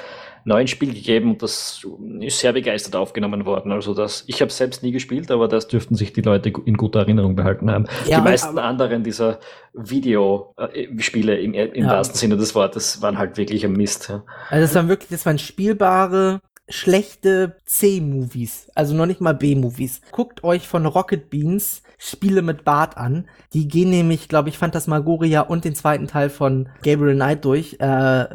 neuen 0.44 0.66
Spiel 0.66 0.92
gegeben 0.92 1.32
und 1.32 1.42
das 1.42 1.86
ist 2.20 2.40
sehr 2.40 2.52
begeistert 2.52 2.96
aufgenommen 2.96 3.44
worden. 3.44 3.72
Also 3.72 3.94
das, 3.94 4.24
ich 4.26 4.40
habe 4.40 4.50
selbst 4.50 4.82
nie 4.82 4.90
gespielt, 4.90 5.30
aber 5.30 5.48
das 5.48 5.68
dürften 5.68 5.94
sich 5.94 6.12
die 6.12 6.22
Leute 6.22 6.52
in 6.64 6.76
guter 6.76 7.00
Erinnerung 7.00 7.36
behalten 7.36 7.70
haben. 7.70 7.86
Ja, 8.06 8.18
die 8.18 8.24
meisten 8.24 8.58
anderen 8.58 9.04
dieser 9.04 9.38
Videospiele 9.74 11.38
im, 11.38 11.54
im 11.54 11.84
ja. 11.84 11.90
wahrsten 11.90 12.16
Sinne 12.16 12.36
des 12.36 12.54
Wortes 12.54 13.00
waren 13.02 13.18
halt 13.18 13.36
wirklich 13.36 13.64
ein 13.64 13.72
Mist. 13.72 14.08
Ja. 14.08 14.24
Also 14.50 14.66
das 14.66 14.74
waren 14.74 14.88
wirklich, 14.88 15.10
das 15.10 15.24
waren 15.26 15.38
spielbare 15.38 16.40
schlechte 16.68 17.56
C-Movies, 17.66 18.70
also 18.74 18.94
noch 18.94 19.06
nicht 19.06 19.20
mal 19.20 19.34
B-Movies. 19.34 20.00
Guckt 20.10 20.44
euch 20.44 20.68
von 20.68 20.86
Rocket 20.86 21.28
Beans 21.28 21.82
Spiele 22.04 22.42
mit 22.42 22.64
Bart 22.64 22.96
an. 22.96 23.28
Die 23.52 23.68
gehen 23.68 23.90
nämlich, 23.90 24.28
glaube 24.28 24.48
ich, 24.48 24.58
Phantasmagoria 24.58 25.42
und 25.42 25.64
den 25.64 25.76
zweiten 25.76 26.08
Teil 26.08 26.30
von 26.30 26.68
Gabriel 26.82 27.14
Knight 27.14 27.44
durch. 27.44 27.76
Äh, 27.78 28.26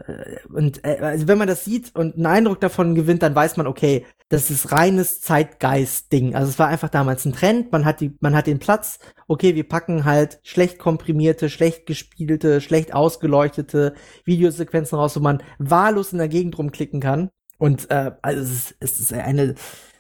und 0.54 0.86
äh, 0.86 1.00
also 1.02 1.28
wenn 1.28 1.38
man 1.38 1.50
das 1.50 1.66
sieht 1.66 1.94
und 1.94 2.16
einen 2.16 2.28
Eindruck 2.28 2.62
davon 2.62 2.96
gewinnt, 2.96 3.24
dann 3.24 3.36
weiß 3.36 3.58
man, 3.58 3.68
okay, 3.68 4.06
das 4.30 4.52
ist 4.52 4.72
reines 4.72 5.22
Zeitgeist-Ding. 5.22 6.36
Also 6.36 6.50
es 6.50 6.60
war 6.60 6.68
einfach 6.68 6.90
damals 6.90 7.24
ein 7.26 7.34
Trend. 7.34 7.72
Man 7.72 7.86
hat 7.86 8.02
die, 8.02 8.16
man 8.20 8.36
hat 8.36 8.48
den 8.48 8.60
Platz. 8.60 9.00
Okay, 9.28 9.56
wir 9.56 9.68
packen 9.68 10.04
halt 10.04 10.40
schlecht 10.44 10.80
komprimierte, 10.80 11.50
schlecht 11.50 11.86
gespielte, 11.86 12.60
schlecht 12.60 12.94
ausgeleuchtete 12.94 13.94
Videosequenzen 14.26 14.98
raus, 14.98 15.16
wo 15.16 15.22
man 15.22 15.42
wahllos 15.60 16.12
in 16.12 16.18
der 16.18 16.28
Gegend 16.28 16.58
rumklicken 16.58 17.00
kann. 17.00 17.30
Und 17.58 17.90
äh, 17.90 18.12
also 18.22 18.42
es 18.42 18.52
ist, 18.52 18.76
es 18.80 19.00
ist 19.00 19.14
eine 19.14 19.56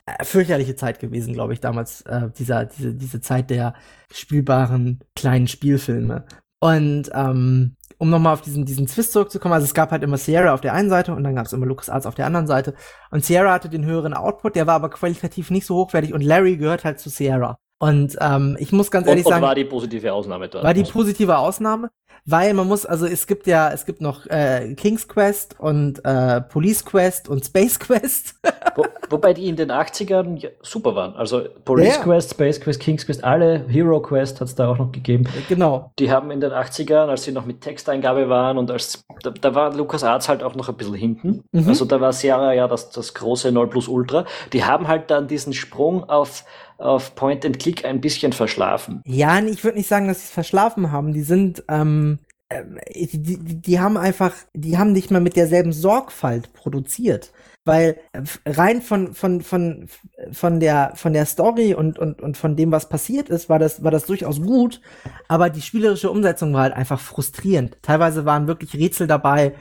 äh, 0.05 0.23
fürchterliche 0.23 0.75
Zeit 0.75 0.99
gewesen, 0.99 1.33
glaube 1.33 1.53
ich, 1.53 1.61
damals, 1.61 2.01
äh, 2.01 2.29
dieser, 2.37 2.65
diese, 2.65 2.93
diese 2.93 3.21
Zeit 3.21 3.49
der 3.49 3.75
spielbaren 4.11 4.99
kleinen 5.15 5.47
Spielfilme. 5.47 6.25
Und 6.59 7.09
ähm, 7.13 7.76
um 7.97 8.09
nochmal 8.09 8.33
auf 8.33 8.41
diesen, 8.41 8.65
diesen 8.65 8.87
Twist 8.87 9.11
zurückzukommen, 9.11 9.53
also 9.53 9.65
es 9.65 9.73
gab 9.73 9.91
halt 9.91 10.03
immer 10.03 10.17
Sierra 10.17 10.53
auf 10.53 10.61
der 10.61 10.73
einen 10.73 10.89
Seite 10.89 11.13
und 11.13 11.23
dann 11.23 11.35
gab 11.35 11.45
es 11.45 11.53
immer 11.53 11.65
LucasArts 11.65 12.05
auf 12.05 12.15
der 12.15 12.25
anderen 12.25 12.47
Seite. 12.47 12.73
Und 13.11 13.25
Sierra 13.25 13.51
hatte 13.51 13.69
den 13.69 13.85
höheren 13.85 14.13
Output, 14.13 14.55
der 14.55 14.67
war 14.67 14.75
aber 14.75 14.89
qualitativ 14.89 15.49
nicht 15.49 15.65
so 15.65 15.75
hochwertig 15.75 16.13
und 16.13 16.21
Larry 16.21 16.57
gehört 16.57 16.83
halt 16.83 16.99
zu 16.99 17.09
Sierra. 17.09 17.57
Und 17.79 18.17
ähm, 18.19 18.57
ich 18.59 18.71
muss 18.71 18.89
ganz 18.89 19.07
ehrlich 19.07 19.25
und, 19.25 19.31
und 19.31 19.33
sagen, 19.35 19.45
war 19.45 19.55
die 19.55 19.65
positive 19.65 20.11
Ausnahme 20.13 20.49
dort. 20.49 20.63
War 20.63 20.73
die 20.73 20.83
positive 20.83 21.37
Ausnahme, 21.37 21.91
weil 22.27 22.53
man 22.53 22.67
muss, 22.67 22.85
also 22.85 23.05
es 23.05 23.25
gibt 23.25 23.47
ja, 23.47 23.71
es 23.71 23.85
gibt 23.85 24.01
noch 24.01 24.25
äh, 24.27 24.75
King's 24.75 25.07
Quest 25.07 25.55
und 25.59 26.03
äh, 26.03 26.41
Police 26.41 26.83
Quest 26.83 27.29
und 27.29 27.45
Space 27.45 27.79
Quest. 27.79 28.35
Wo, 28.75 28.85
wobei 29.09 29.33
die 29.33 29.47
in 29.47 29.55
den 29.55 29.71
80ern 29.71 30.37
ja, 30.37 30.49
super 30.61 30.93
waren. 30.93 31.15
Also 31.15 31.45
Police 31.63 31.95
ja. 31.95 32.03
Quest, 32.03 32.31
Space 32.31 32.59
Quest, 32.59 32.81
King's 32.81 33.05
Quest, 33.05 33.23
alle 33.23 33.65
Hero 33.69 34.01
Quest 34.01 34.41
hat 34.41 34.49
es 34.49 34.55
da 34.55 34.69
auch 34.69 34.77
noch 34.77 34.91
gegeben. 34.91 35.25
Genau. 35.47 35.91
Die 35.99 36.11
haben 36.11 36.29
in 36.29 36.41
den 36.41 36.51
80ern, 36.51 37.07
als 37.07 37.23
sie 37.23 37.31
noch 37.31 37.45
mit 37.45 37.61
Texteingabe 37.61 38.27
waren 38.27 38.57
und 38.57 38.69
als 38.69 39.05
da, 39.23 39.29
da 39.29 39.55
war 39.55 39.73
LucasArts 39.73 40.27
halt 40.27 40.43
auch 40.43 40.55
noch 40.55 40.67
ein 40.67 40.75
bisschen 40.75 40.95
hinten. 40.95 41.45
Mhm. 41.53 41.69
Also 41.69 41.85
da 41.85 42.01
war 42.01 42.11
Sierra 42.11 42.53
ja 42.53 42.67
das, 42.67 42.89
das 42.89 43.13
große 43.13 43.53
0 43.53 43.69
Plus 43.69 43.87
Ultra. 43.87 44.25
Die 44.51 44.65
haben 44.65 44.89
halt 44.89 45.09
dann 45.11 45.29
diesen 45.29 45.53
Sprung 45.53 46.03
auf 46.09 46.43
auf 46.77 47.15
Point 47.15 47.45
and 47.45 47.59
Click 47.59 47.85
ein 47.85 48.01
bisschen 48.01 48.33
verschlafen. 48.33 49.01
Ja, 49.05 49.39
ich 49.39 49.63
würde 49.63 49.77
nicht 49.77 49.89
sagen, 49.89 50.07
dass 50.07 50.19
sie 50.19 50.25
es 50.25 50.31
verschlafen 50.31 50.91
haben. 50.91 51.13
Die 51.13 51.23
sind, 51.23 51.63
ähm, 51.69 52.19
äh, 52.49 52.63
die, 52.95 53.21
die, 53.21 53.61
die 53.61 53.79
haben 53.79 53.97
einfach, 53.97 54.33
die 54.53 54.77
haben 54.77 54.91
nicht 54.91 55.11
mal 55.11 55.21
mit 55.21 55.35
derselben 55.35 55.73
Sorgfalt 55.73 56.53
produziert. 56.53 57.31
Weil 57.65 57.97
äh, 58.13 58.21
rein 58.45 58.81
von, 58.81 59.13
von, 59.13 59.41
von, 59.41 59.87
von 60.31 60.59
der, 60.59 60.93
von 60.95 61.13
der 61.13 61.25
Story 61.25 61.73
und, 61.73 61.99
und, 61.99 62.21
und 62.21 62.37
von 62.37 62.55
dem, 62.55 62.71
was 62.71 62.87
passiert 62.89 63.29
ist, 63.29 63.49
war 63.49 63.59
das, 63.59 63.83
war 63.83 63.91
das 63.91 64.05
durchaus 64.05 64.41
gut. 64.41 64.81
Aber 65.27 65.49
die 65.49 65.61
spielerische 65.61 66.11
Umsetzung 66.11 66.53
war 66.53 66.61
halt 66.61 66.73
einfach 66.73 66.99
frustrierend. 66.99 67.77
Teilweise 67.81 68.23
waren 68.25 68.47
wirklich 68.47 68.73
Rätsel 68.75 69.07
dabei, 69.07 69.53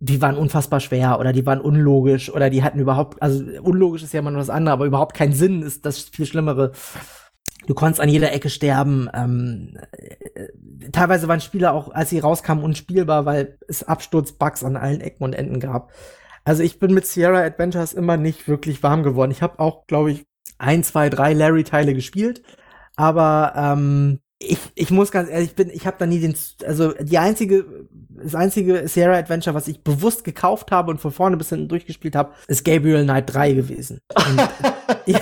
die 0.00 0.22
waren 0.22 0.36
unfassbar 0.36 0.80
schwer 0.80 1.18
oder 1.18 1.32
die 1.32 1.44
waren 1.44 1.60
unlogisch 1.60 2.30
oder 2.32 2.50
die 2.50 2.62
hatten 2.62 2.78
überhaupt, 2.78 3.20
also 3.20 3.44
unlogisch 3.62 4.02
ist 4.02 4.12
ja 4.12 4.20
immer 4.20 4.30
nur 4.30 4.40
das 4.40 4.50
andere, 4.50 4.72
aber 4.72 4.86
überhaupt 4.86 5.16
keinen 5.16 5.32
Sinn 5.32 5.62
ist 5.62 5.84
das 5.84 6.00
viel 6.00 6.26
Schlimmere. 6.26 6.72
Du 7.66 7.74
konntest 7.74 8.00
an 8.00 8.08
jeder 8.08 8.32
Ecke 8.32 8.48
sterben. 8.48 9.10
Ähm, 9.12 9.76
äh, 9.92 10.90
teilweise 10.92 11.26
waren 11.26 11.40
Spiele 11.40 11.72
auch, 11.72 11.90
als 11.90 12.10
sie 12.10 12.20
rauskamen, 12.20 12.62
unspielbar, 12.64 13.26
weil 13.26 13.58
es 13.66 13.82
Absturzbugs 13.82 14.62
an 14.62 14.76
allen 14.76 15.00
Ecken 15.00 15.24
und 15.24 15.34
Enden 15.34 15.58
gab. 15.58 15.92
Also 16.44 16.62
ich 16.62 16.78
bin 16.78 16.94
mit 16.94 17.06
Sierra 17.06 17.42
Adventures 17.42 17.92
immer 17.92 18.16
nicht 18.16 18.48
wirklich 18.48 18.82
warm 18.82 19.02
geworden. 19.02 19.32
Ich 19.32 19.42
habe 19.42 19.58
auch, 19.58 19.86
glaube 19.86 20.12
ich, 20.12 20.26
ein, 20.58 20.82
zwei, 20.82 21.10
drei 21.10 21.34
Larry-Teile 21.34 21.92
gespielt, 21.92 22.42
aber 22.96 23.52
ähm, 23.56 24.20
ich, 24.40 24.58
ich 24.74 24.90
muss 24.90 25.10
ganz 25.10 25.28
ehrlich, 25.28 25.50
ich 25.50 25.56
bin, 25.56 25.70
ich 25.70 25.86
habe 25.86 25.96
da 25.98 26.06
nie 26.06 26.20
den, 26.20 26.34
also 26.64 26.92
die 26.92 27.18
einzige, 27.18 27.64
das 28.10 28.34
einzige 28.34 28.86
Sierra 28.86 29.16
Adventure, 29.16 29.54
was 29.54 29.68
ich 29.68 29.82
bewusst 29.82 30.24
gekauft 30.24 30.70
habe 30.70 30.90
und 30.90 30.98
von 30.98 31.10
vorne 31.10 31.36
bis 31.36 31.48
hinten 31.48 31.68
durchgespielt 31.68 32.14
habe, 32.14 32.32
ist 32.46 32.64
Gabriel 32.64 33.02
Knight 33.04 33.32
3 33.34 33.52
gewesen. 33.54 34.00
Und, 34.14 34.48
ja, 35.06 35.20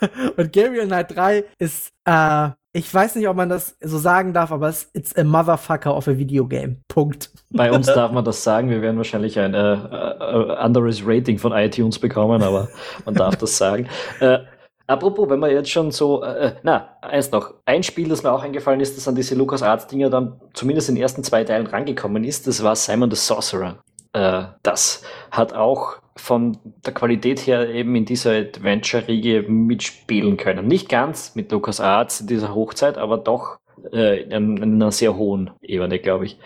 und 0.36 0.52
Gabriel 0.52 0.86
Knight 0.86 1.14
3 1.14 1.44
ist, 1.58 1.92
äh, 2.04 2.50
ich 2.76 2.92
weiß 2.92 3.14
nicht, 3.14 3.28
ob 3.28 3.36
man 3.36 3.48
das 3.48 3.76
so 3.80 3.98
sagen 3.98 4.32
darf, 4.32 4.50
aber 4.50 4.68
es 4.68 4.82
ist 4.92 5.16
a 5.16 5.22
motherfucker 5.22 5.96
of 5.96 6.08
a 6.08 6.18
video 6.18 6.44
game. 6.44 6.78
Punkt. 6.88 7.30
Bei 7.50 7.70
uns 7.70 7.86
darf 7.94 8.10
man 8.10 8.24
das 8.24 8.42
sagen. 8.42 8.68
Wir 8.68 8.82
werden 8.82 8.96
wahrscheinlich 8.96 9.38
ein 9.38 9.54
äh, 9.54 9.74
äh, 9.74 10.56
anderes 10.56 11.06
Rating 11.06 11.38
von 11.38 11.52
iTunes 11.52 12.00
bekommen, 12.00 12.42
aber 12.42 12.68
man 13.04 13.14
darf 13.14 13.36
das 13.36 13.56
sagen. 13.56 13.86
Äh, 14.18 14.40
Apropos, 14.86 15.30
wenn 15.30 15.38
man 15.38 15.50
jetzt 15.50 15.70
schon 15.70 15.90
so, 15.90 16.22
äh, 16.22 16.48
äh, 16.48 16.52
na, 16.62 16.98
eins 17.00 17.30
noch, 17.30 17.54
ein 17.64 17.82
Spiel, 17.82 18.08
das 18.08 18.22
mir 18.22 18.32
auch 18.32 18.42
eingefallen 18.42 18.80
ist, 18.80 18.96
das 18.96 19.08
an 19.08 19.14
diese 19.14 19.34
Lucas 19.34 19.62
Arts 19.62 19.86
Dinger 19.86 20.10
dann 20.10 20.40
zumindest 20.52 20.90
in 20.90 20.96
den 20.96 21.02
ersten 21.02 21.24
zwei 21.24 21.42
Teilen 21.44 21.66
rangekommen 21.66 22.24
ist, 22.24 22.46
das 22.46 22.62
war 22.62 22.76
Simon 22.76 23.10
the 23.10 23.16
Sorcerer. 23.16 23.78
Äh, 24.12 24.44
das 24.62 25.02
hat 25.30 25.54
auch 25.54 25.96
von 26.16 26.58
der 26.84 26.92
Qualität 26.92 27.40
her 27.40 27.68
eben 27.68 27.96
in 27.96 28.04
dieser 28.04 28.32
Adventure-Riege 28.32 29.42
mitspielen 29.48 30.36
können. 30.36 30.66
Nicht 30.66 30.88
ganz 30.88 31.34
mit 31.34 31.50
Lucas 31.50 31.80
Arts 31.80 32.20
in 32.20 32.26
dieser 32.26 32.54
Hochzeit, 32.54 32.98
aber 32.98 33.16
doch 33.16 33.58
äh, 33.92 34.22
in, 34.22 34.58
in 34.58 34.74
einer 34.74 34.92
sehr 34.92 35.16
hohen 35.16 35.50
Ebene, 35.62 35.98
glaube 35.98 36.26
ich. 36.26 36.38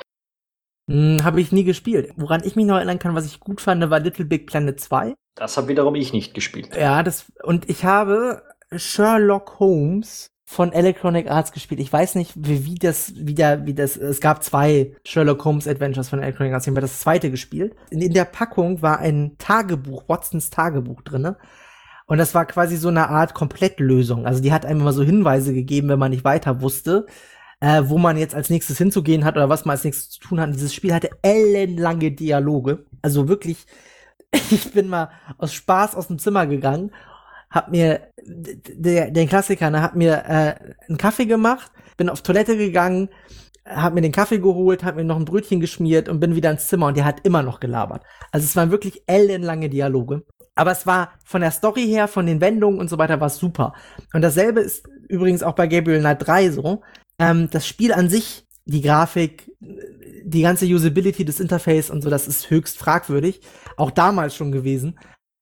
Hm, 0.89 1.23
habe 1.23 1.41
ich 1.41 1.53
nie 1.53 1.65
gespielt. 1.65 2.13
Woran 2.17 2.43
ich 2.45 2.57
mich 2.57 2.65
noch 2.65 2.77
erinnern 2.77 2.99
kann, 2.99 3.15
was 3.15 3.27
ich 3.27 3.41
gut 3.41 3.61
fand, 3.61 3.89
war 3.91 4.01
Little 4.01 4.25
Big 4.25 4.47
Planet 4.47 4.79
2. 4.81 5.15
Das 5.39 5.57
habe 5.57 5.69
wiederum 5.69 5.95
ich 5.95 6.13
nicht 6.13 6.35
gespielt. 6.35 6.77
Ja, 6.77 7.03
das 7.03 7.27
und 7.43 7.69
ich 7.69 7.85
habe 7.85 8.43
Sherlock 8.75 9.59
Holmes 9.61 10.31
von 10.45 10.73
Electronic 10.73 11.31
Arts 11.31 11.53
gespielt. 11.53 11.79
Ich 11.79 11.93
weiß 11.93 12.15
nicht, 12.15 12.33
wie, 12.35 12.65
wie 12.65 12.77
das, 12.77 13.13
wie 13.15 13.35
der, 13.35 13.67
wie 13.67 13.75
das, 13.75 13.99
es 13.99 14.21
gab 14.21 14.43
zwei 14.43 14.97
Sherlock 15.05 15.45
Holmes 15.45 15.69
Adventures 15.69 16.09
von 16.09 16.21
Electronic 16.21 16.55
Arts. 16.55 16.67
Ich 16.67 16.71
habe 16.71 16.81
das 16.81 17.01
zweite 17.01 17.31
gespielt. 17.31 17.77
In, 17.91 18.01
in 18.01 18.15
der 18.15 18.25
Packung 18.25 18.81
war 18.81 18.99
ein 18.99 19.37
Tagebuch, 19.37 20.09
Watsons 20.09 20.49
Tagebuch 20.49 21.03
drinne. 21.03 21.37
Und 22.07 22.17
das 22.17 22.35
war 22.35 22.47
quasi 22.47 22.79
so 22.79 22.89
eine 22.89 23.11
Art 23.11 23.35
Komplettlösung. 23.35 24.25
Also 24.25 24.43
die 24.43 24.51
hat 24.51 24.65
einem 24.65 24.81
immer 24.81 24.95
so 24.95 25.03
Hinweise 25.03 25.53
gegeben, 25.53 25.91
wenn 25.91 25.99
man 25.99 26.13
nicht 26.13 26.25
weiter 26.25 26.63
wusste, 26.63 27.05
äh, 27.61 27.83
wo 27.85 27.99
man 27.99 28.17
jetzt 28.17 28.35
als 28.35 28.49
nächstes 28.49 28.79
hinzugehen 28.79 29.27
hat 29.27 29.37
oder 29.37 29.51
was 29.51 29.67
man 29.67 29.75
als 29.75 29.85
nächstes 29.85 30.09
zu 30.09 30.21
tun 30.21 30.41
hat. 30.41 30.47
Und 30.47 30.55
dieses 30.55 30.75
Spiel 30.75 30.95
hatte 30.95 31.11
ellenlange 31.21 32.11
Dialoge. 32.11 32.87
Also 33.03 33.29
wirklich, 33.29 33.67
ich 34.51 34.73
bin 34.73 34.89
mal 34.89 35.11
aus 35.39 35.53
Spaß 35.55 35.95
aus 35.95 36.09
dem 36.09 36.19
Zimmer 36.19 36.47
gegangen 36.47 36.91
hab 37.51 37.71
mir 37.71 38.09
der, 38.27 39.11
der 39.11 39.27
Klassiker, 39.27 39.71
ne, 39.71 39.83
hab 39.83 39.95
mir 39.95 40.25
äh, 40.27 40.55
einen 40.87 40.99
Kaffee 40.99 41.27
gemacht, 41.27 41.71
bin 41.97 42.09
auf 42.09 42.23
Toilette 42.23 42.57
gegangen, 42.57 43.09
hab 43.65 43.95
mir 43.95 44.01
den 44.01 44.13
Kaffee 44.13 44.39
geholt, 44.39 44.85
hab 44.85 44.97
mir 44.97 45.05
noch 45.05 45.17
ein 45.17 45.25
Brötchen 45.25 45.61
geschmiert 45.61 46.09
und 46.09 46.21
bin 46.21 46.35
wieder 46.35 46.51
ins 46.51 46.69
Zimmer 46.69 46.87
und 46.87 46.97
der 46.97 47.05
hat 47.05 47.21
immer 47.25 47.43
noch 47.43 47.61
gelabert. 47.61 48.03
Also 48.33 48.45
es 48.45 48.57
waren 48.57 48.71
wirklich 48.71 49.03
ellenlange 49.07 49.69
Dialoge. 49.69 50.23
Aber 50.55 50.73
es 50.73 50.87
war 50.87 51.13
von 51.25 51.41
der 51.41 51.53
Story 51.53 51.87
her, 51.87 52.09
von 52.09 52.27
den 52.27 52.41
Wendungen 52.41 52.81
und 52.81 52.91
so 52.91 52.99
weiter, 52.99 53.21
war 53.21 53.31
super. 53.31 53.75
Und 54.13 54.23
dasselbe 54.23 54.61
ist 54.61 54.87
übrigens 55.09 55.43
auch 55.43 55.55
bei 55.55 55.69
Gabriel 55.69 56.01
Knight 56.01 56.27
3 56.27 56.51
so. 56.51 56.83
Ähm, 57.21 57.49
das 57.51 57.67
Spiel 57.67 57.93
an 57.93 58.09
sich, 58.09 58.45
die 58.69 58.83
Grafik, 58.83 59.51
die 59.61 60.43
ganze 60.43 60.67
Usability 60.67 61.25
des 61.25 61.41
Interface 61.41 61.89
und 61.91 62.03
so, 62.03 62.11
das 62.11 62.29
ist 62.29 62.51
höchst 62.51 62.77
fragwürdig. 62.77 63.41
Auch 63.77 63.91
damals 63.91 64.37
schon 64.37 64.53
gewesen. 64.53 64.99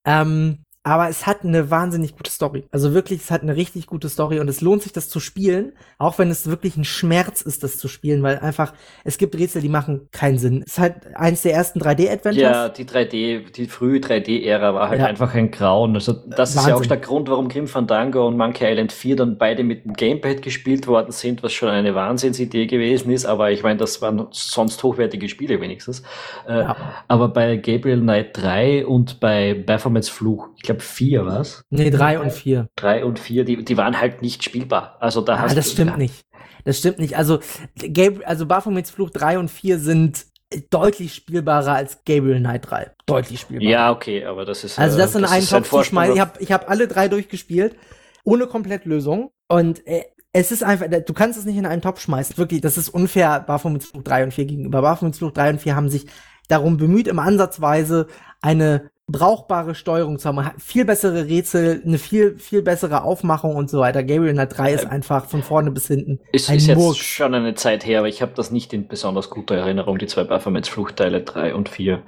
Ähm, 0.06 0.64
aber 0.86 1.08
es 1.08 1.26
hat 1.26 1.42
eine 1.42 1.68
wahnsinnig 1.68 2.16
gute 2.16 2.30
Story. 2.30 2.62
Also 2.70 2.94
wirklich, 2.94 3.20
es 3.20 3.32
hat 3.32 3.42
eine 3.42 3.56
richtig 3.56 3.88
gute 3.88 4.08
Story 4.08 4.38
und 4.38 4.46
es 4.46 4.60
lohnt 4.60 4.84
sich, 4.84 4.92
das 4.92 5.08
zu 5.08 5.18
spielen, 5.18 5.72
auch 5.98 6.16
wenn 6.20 6.30
es 6.30 6.48
wirklich 6.48 6.76
ein 6.76 6.84
Schmerz 6.84 7.40
ist, 7.40 7.64
das 7.64 7.78
zu 7.78 7.88
spielen, 7.88 8.22
weil 8.22 8.38
einfach, 8.38 8.72
es 9.02 9.18
gibt 9.18 9.36
Rätsel, 9.36 9.62
die 9.62 9.68
machen 9.68 10.08
keinen 10.12 10.38
Sinn. 10.38 10.62
Es 10.64 10.74
ist 10.74 10.78
halt 10.78 10.94
eins 11.16 11.42
der 11.42 11.54
ersten 11.54 11.80
3D-Adventures. 11.80 12.36
Ja, 12.36 12.68
die 12.68 12.84
3D, 12.84 13.50
die 13.50 13.66
frühe 13.66 13.98
3D-Ära 13.98 14.74
war 14.74 14.90
halt 14.90 15.00
ja. 15.00 15.06
einfach 15.06 15.34
ein 15.34 15.50
Grauen. 15.50 15.96
Also 15.96 16.12
das 16.12 16.54
Wahnsinn. 16.54 16.60
ist 16.60 16.68
ja 16.68 16.74
auch 16.76 16.86
der 16.86 16.98
Grund, 16.98 17.28
warum 17.28 17.48
Grim 17.48 17.66
Fandango 17.66 18.24
und 18.24 18.36
Monkey 18.36 18.64
Island 18.70 18.92
4 18.92 19.16
dann 19.16 19.38
beide 19.38 19.64
mit 19.64 19.86
dem 19.86 19.94
Gamepad 19.94 20.40
gespielt 20.40 20.86
worden 20.86 21.10
sind, 21.10 21.42
was 21.42 21.52
schon 21.52 21.68
eine 21.68 21.96
Wahnsinnsidee 21.96 22.68
gewesen 22.68 23.10
ist, 23.10 23.26
aber 23.26 23.50
ich 23.50 23.64
meine, 23.64 23.78
das 23.78 24.00
waren 24.02 24.28
sonst 24.30 24.84
hochwertige 24.84 25.28
Spiele 25.28 25.60
wenigstens. 25.60 26.04
Äh, 26.46 26.60
ja. 26.60 26.76
Aber 27.08 27.26
bei 27.26 27.56
Gabriel 27.56 28.02
Knight 28.02 28.36
3 28.36 28.86
und 28.86 29.18
bei 29.18 29.52
Performance 29.52 30.12
Fluch, 30.12 30.50
ich 30.54 30.62
glaube 30.62 30.75
glaube 30.76 30.82
vier, 30.82 31.26
was? 31.26 31.64
Nee, 31.70 31.90
drei 31.90 32.18
und 32.20 32.32
vier. 32.32 32.68
Drei 32.76 33.04
und 33.04 33.18
vier, 33.18 33.44
die, 33.44 33.64
die 33.64 33.76
waren 33.76 34.00
halt 34.00 34.22
nicht 34.22 34.44
spielbar. 34.44 34.96
Also 35.00 35.20
da 35.20 35.34
ah, 35.34 35.38
hast 35.40 35.56
das 35.56 35.72
stimmt 35.72 35.92
ja. 35.92 35.96
nicht. 35.96 36.24
Das 36.64 36.78
stimmt 36.78 36.98
nicht. 36.98 37.16
Also, 37.16 37.38
Gabriel, 37.76 38.24
also 38.24 38.46
Baphomets 38.46 38.90
Fluch 38.90 39.10
3 39.10 39.38
und 39.38 39.50
4 39.50 39.78
sind 39.78 40.26
deutlich 40.70 41.14
spielbarer 41.14 41.74
als 41.74 42.04
Gabriel 42.04 42.40
Knight 42.40 42.70
3. 42.70 42.90
Deutlich 43.06 43.40
spielbarer. 43.40 43.70
Ja, 43.70 43.92
okay, 43.92 44.24
aber 44.24 44.44
das 44.44 44.64
ist. 44.64 44.78
Also, 44.78 44.98
das 44.98 45.14
äh, 45.14 45.18
in 45.18 45.24
einen 45.24 45.46
Topf 45.46 45.70
zu 45.70 45.84
schmeißen. 45.84 46.14
Ich 46.14 46.20
habe 46.20 46.32
ich 46.40 46.52
hab 46.52 46.68
alle 46.68 46.88
drei 46.88 47.08
durchgespielt, 47.08 47.76
ohne 48.24 48.46
Komplettlösung. 48.46 49.30
Und 49.48 49.86
äh, 49.86 50.04
es 50.32 50.50
ist 50.50 50.64
einfach, 50.64 50.86
du 50.88 51.12
kannst 51.14 51.38
es 51.38 51.44
nicht 51.44 51.56
in 51.56 51.66
einen 51.66 51.82
Topf 51.82 52.00
schmeißen. 52.00 52.36
Wirklich, 52.36 52.60
das 52.60 52.76
ist 52.76 52.88
unfair 52.88 53.40
Baphomets 53.40 53.86
Fluch 53.86 54.02
3 54.02 54.24
und 54.24 54.34
4 54.34 54.44
gegenüber. 54.44 54.82
Baphomets 54.82 55.18
Fluch 55.18 55.32
3 55.32 55.50
und 55.50 55.60
4 55.60 55.76
haben 55.76 55.88
sich 55.88 56.06
darum 56.48 56.76
bemüht, 56.76 57.06
im 57.06 57.18
Ansatzweise 57.18 58.08
eine 58.42 58.90
brauchbare 59.08 59.76
Steuerung 59.76 60.18
zu 60.18 60.28
haben, 60.28 60.50
viel 60.58 60.84
bessere 60.84 61.26
Rätsel, 61.26 61.80
eine 61.84 61.98
viel, 61.98 62.38
viel 62.38 62.62
bessere 62.62 63.04
Aufmachung 63.04 63.54
und 63.54 63.70
so 63.70 63.78
weiter. 63.78 64.02
Gabriel 64.02 64.32
Knight 64.32 64.58
3 64.58 64.72
ist 64.72 64.84
äh, 64.84 64.88
einfach 64.88 65.26
von 65.26 65.42
vorne 65.42 65.70
bis 65.70 65.86
hinten. 65.86 66.18
Ist, 66.32 66.50
ein 66.50 66.56
ist 66.56 66.66
jetzt 66.66 66.98
schon 66.98 67.34
eine 67.34 67.54
Zeit 67.54 67.86
her, 67.86 68.00
aber 68.00 68.08
ich 68.08 68.20
habe 68.20 68.32
das 68.34 68.50
nicht 68.50 68.72
in 68.72 68.88
besonders 68.88 69.30
guter 69.30 69.54
Erinnerung, 69.54 69.98
die 69.98 70.06
zwei 70.06 70.24
Baphomets 70.24 70.68
Fluchtteile 70.68 71.22
3 71.22 71.54
und 71.54 71.68
4. 71.68 72.02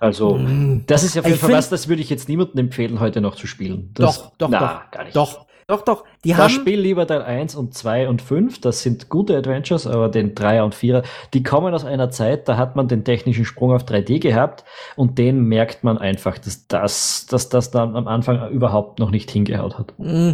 Also, 0.00 0.36
mm. 0.38 0.84
das 0.86 1.04
ist 1.04 1.14
ja 1.14 1.20
auf 1.20 1.26
jeden 1.26 1.38
Fall 1.38 1.52
was, 1.52 1.68
das 1.68 1.88
würde 1.88 2.00
ich 2.00 2.08
jetzt 2.08 2.26
niemandem 2.30 2.66
empfehlen, 2.66 3.00
heute 3.00 3.20
noch 3.20 3.34
zu 3.34 3.46
spielen. 3.46 3.90
Das, 3.92 4.16
doch, 4.16 4.32
doch, 4.38 4.48
na, 4.48 4.58
doch. 4.58 4.90
Gar 4.90 5.04
nicht. 5.04 5.16
Doch, 5.16 5.46
doch, 5.70 5.82
doch. 5.82 6.04
Die 6.24 6.36
haben. 6.36 6.50
Spiel 6.50 6.80
lieber 6.80 7.06
Teil 7.06 7.22
1 7.22 7.54
und 7.54 7.74
2 7.74 8.08
und 8.08 8.22
5. 8.22 8.60
Das 8.60 8.82
sind 8.82 9.08
gute 9.08 9.36
Adventures, 9.36 9.86
aber 9.86 10.08
den 10.08 10.34
3er 10.34 10.62
und 10.62 10.74
4er, 10.74 11.04
die 11.32 11.42
kommen 11.42 11.72
aus 11.72 11.84
einer 11.84 12.10
Zeit, 12.10 12.48
da 12.48 12.56
hat 12.56 12.76
man 12.76 12.88
den 12.88 13.04
technischen 13.04 13.44
Sprung 13.44 13.72
auf 13.72 13.84
3D 13.84 14.20
gehabt 14.20 14.64
und 14.96 15.18
den 15.18 15.44
merkt 15.44 15.84
man 15.84 15.98
einfach, 15.98 16.38
dass 16.38 16.66
das, 16.66 17.26
dass 17.26 17.48
das 17.48 17.70
dann 17.70 17.96
am 17.96 18.06
Anfang 18.06 18.50
überhaupt 18.50 18.98
noch 18.98 19.10
nicht 19.10 19.30
hingehaut 19.30 19.78
hat. 19.78 19.94
Mm. 19.98 20.32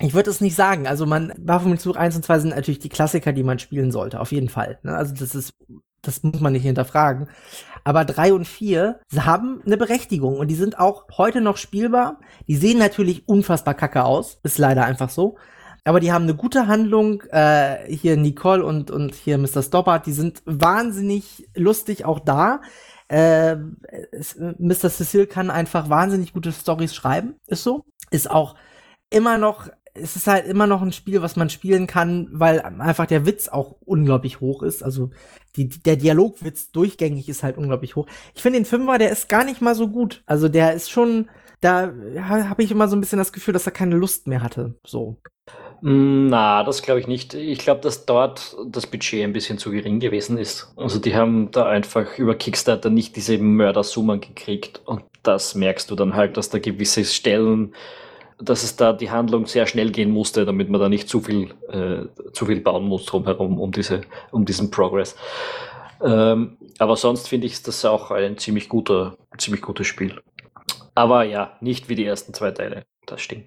Ich 0.00 0.14
würde 0.14 0.30
es 0.30 0.40
nicht 0.40 0.54
sagen. 0.54 0.86
Also 0.86 1.06
man, 1.06 1.32
Baphomet 1.38 1.80
Zug 1.80 1.96
1 1.96 2.14
und 2.14 2.24
2 2.24 2.38
sind 2.38 2.50
natürlich 2.50 2.78
die 2.78 2.88
Klassiker, 2.88 3.32
die 3.32 3.42
man 3.42 3.58
spielen 3.58 3.90
sollte, 3.90 4.20
auf 4.20 4.30
jeden 4.30 4.48
Fall. 4.48 4.78
Ne? 4.82 4.94
Also 4.94 5.14
das 5.14 5.34
ist, 5.34 5.54
das 6.02 6.22
muss 6.22 6.40
man 6.40 6.52
nicht 6.52 6.62
hinterfragen. 6.62 7.28
Aber 7.84 8.04
drei 8.04 8.32
und 8.32 8.46
vier 8.46 9.00
haben 9.16 9.62
eine 9.64 9.76
Berechtigung 9.76 10.36
und 10.38 10.48
die 10.48 10.54
sind 10.54 10.78
auch 10.78 11.04
heute 11.16 11.40
noch 11.40 11.56
spielbar. 11.56 12.20
Die 12.46 12.56
sehen 12.56 12.78
natürlich 12.78 13.28
unfassbar 13.28 13.74
kacke 13.74 14.04
aus. 14.04 14.38
Ist 14.42 14.58
leider 14.58 14.84
einfach 14.84 15.10
so. 15.10 15.36
Aber 15.84 16.00
die 16.00 16.12
haben 16.12 16.24
eine 16.24 16.34
gute 16.34 16.66
Handlung. 16.66 17.22
Äh, 17.30 17.90
hier 17.94 18.16
Nicole 18.16 18.64
und, 18.64 18.90
und 18.90 19.14
hier 19.14 19.38
Mr. 19.38 19.62
Stoppard, 19.62 20.06
die 20.06 20.12
sind 20.12 20.42
wahnsinnig 20.44 21.48
lustig 21.54 22.04
auch 22.04 22.20
da. 22.20 22.60
Äh, 23.08 23.56
Mr. 23.56 24.90
Cecil 24.90 25.26
kann 25.26 25.50
einfach 25.50 25.88
wahnsinnig 25.88 26.32
gute 26.34 26.52
Stories 26.52 26.94
schreiben. 26.94 27.36
Ist 27.46 27.62
so. 27.62 27.84
Ist 28.10 28.30
auch 28.30 28.54
immer 29.10 29.38
noch 29.38 29.68
es 30.02 30.16
ist 30.16 30.26
halt 30.26 30.46
immer 30.46 30.66
noch 30.66 30.82
ein 30.82 30.92
Spiel, 30.92 31.22
was 31.22 31.36
man 31.36 31.50
spielen 31.50 31.86
kann, 31.86 32.28
weil 32.32 32.60
einfach 32.60 33.06
der 33.06 33.26
Witz 33.26 33.48
auch 33.48 33.76
unglaublich 33.84 34.40
hoch 34.40 34.62
ist. 34.62 34.82
Also 34.82 35.10
die, 35.56 35.68
der 35.68 35.96
Dialogwitz 35.96 36.70
durchgängig 36.70 37.28
ist 37.28 37.42
halt 37.42 37.58
unglaublich 37.58 37.96
hoch. 37.96 38.06
Ich 38.34 38.42
finde 38.42 38.58
den 38.58 38.64
Fünfer, 38.64 38.98
der 38.98 39.10
ist 39.10 39.28
gar 39.28 39.44
nicht 39.44 39.60
mal 39.60 39.74
so 39.74 39.88
gut. 39.88 40.22
Also 40.26 40.48
der 40.48 40.72
ist 40.74 40.90
schon, 40.90 41.28
da 41.60 41.92
habe 42.20 42.62
ich 42.62 42.70
immer 42.70 42.88
so 42.88 42.96
ein 42.96 43.00
bisschen 43.00 43.18
das 43.18 43.32
Gefühl, 43.32 43.54
dass 43.54 43.66
er 43.66 43.72
keine 43.72 43.96
Lust 43.96 44.26
mehr 44.26 44.42
hatte. 44.42 44.74
So. 44.84 45.16
Mm, 45.80 46.26
na, 46.28 46.64
das 46.64 46.82
glaube 46.82 47.00
ich 47.00 47.06
nicht. 47.06 47.34
Ich 47.34 47.58
glaube, 47.58 47.80
dass 47.80 48.06
dort 48.06 48.56
das 48.66 48.86
Budget 48.86 49.24
ein 49.24 49.32
bisschen 49.32 49.58
zu 49.58 49.70
gering 49.70 50.00
gewesen 50.00 50.38
ist. 50.38 50.72
Also 50.76 50.98
die 50.98 51.14
haben 51.14 51.50
da 51.50 51.66
einfach 51.66 52.18
über 52.18 52.34
Kickstarter 52.34 52.90
nicht 52.90 53.16
diese 53.16 53.38
Mördersummen 53.38 54.20
gekriegt 54.20 54.82
und 54.84 55.04
das 55.22 55.54
merkst 55.54 55.90
du 55.90 55.94
dann 55.94 56.14
halt, 56.14 56.36
dass 56.36 56.50
da 56.50 56.58
gewisse 56.58 57.04
Stellen 57.04 57.74
dass 58.40 58.62
es 58.62 58.76
da 58.76 58.92
die 58.92 59.10
Handlung 59.10 59.46
sehr 59.46 59.66
schnell 59.66 59.90
gehen 59.90 60.10
musste, 60.10 60.44
damit 60.44 60.70
man 60.70 60.80
da 60.80 60.88
nicht 60.88 61.08
zu 61.08 61.20
viel, 61.20 61.50
äh, 61.68 62.06
zu 62.32 62.46
viel 62.46 62.60
bauen 62.60 62.84
muss 62.84 63.06
drumherum 63.06 63.58
um 63.58 63.72
diese, 63.72 64.02
um 64.30 64.44
diesen 64.44 64.70
Progress. 64.70 65.16
Ähm, 66.02 66.56
aber 66.78 66.96
sonst 66.96 67.28
finde 67.28 67.46
ich 67.46 67.62
das 67.62 67.84
auch 67.84 68.10
ein 68.10 68.38
ziemlich 68.38 68.68
guter, 68.68 69.16
ziemlich 69.36 69.62
gutes 69.62 69.86
Spiel. 69.86 70.20
Aber 70.94 71.24
ja, 71.24 71.56
nicht 71.60 71.88
wie 71.88 71.94
die 71.94 72.04
ersten 72.04 72.34
zwei 72.34 72.50
Teile. 72.52 72.84
Das 73.06 73.20
stimmt. 73.20 73.46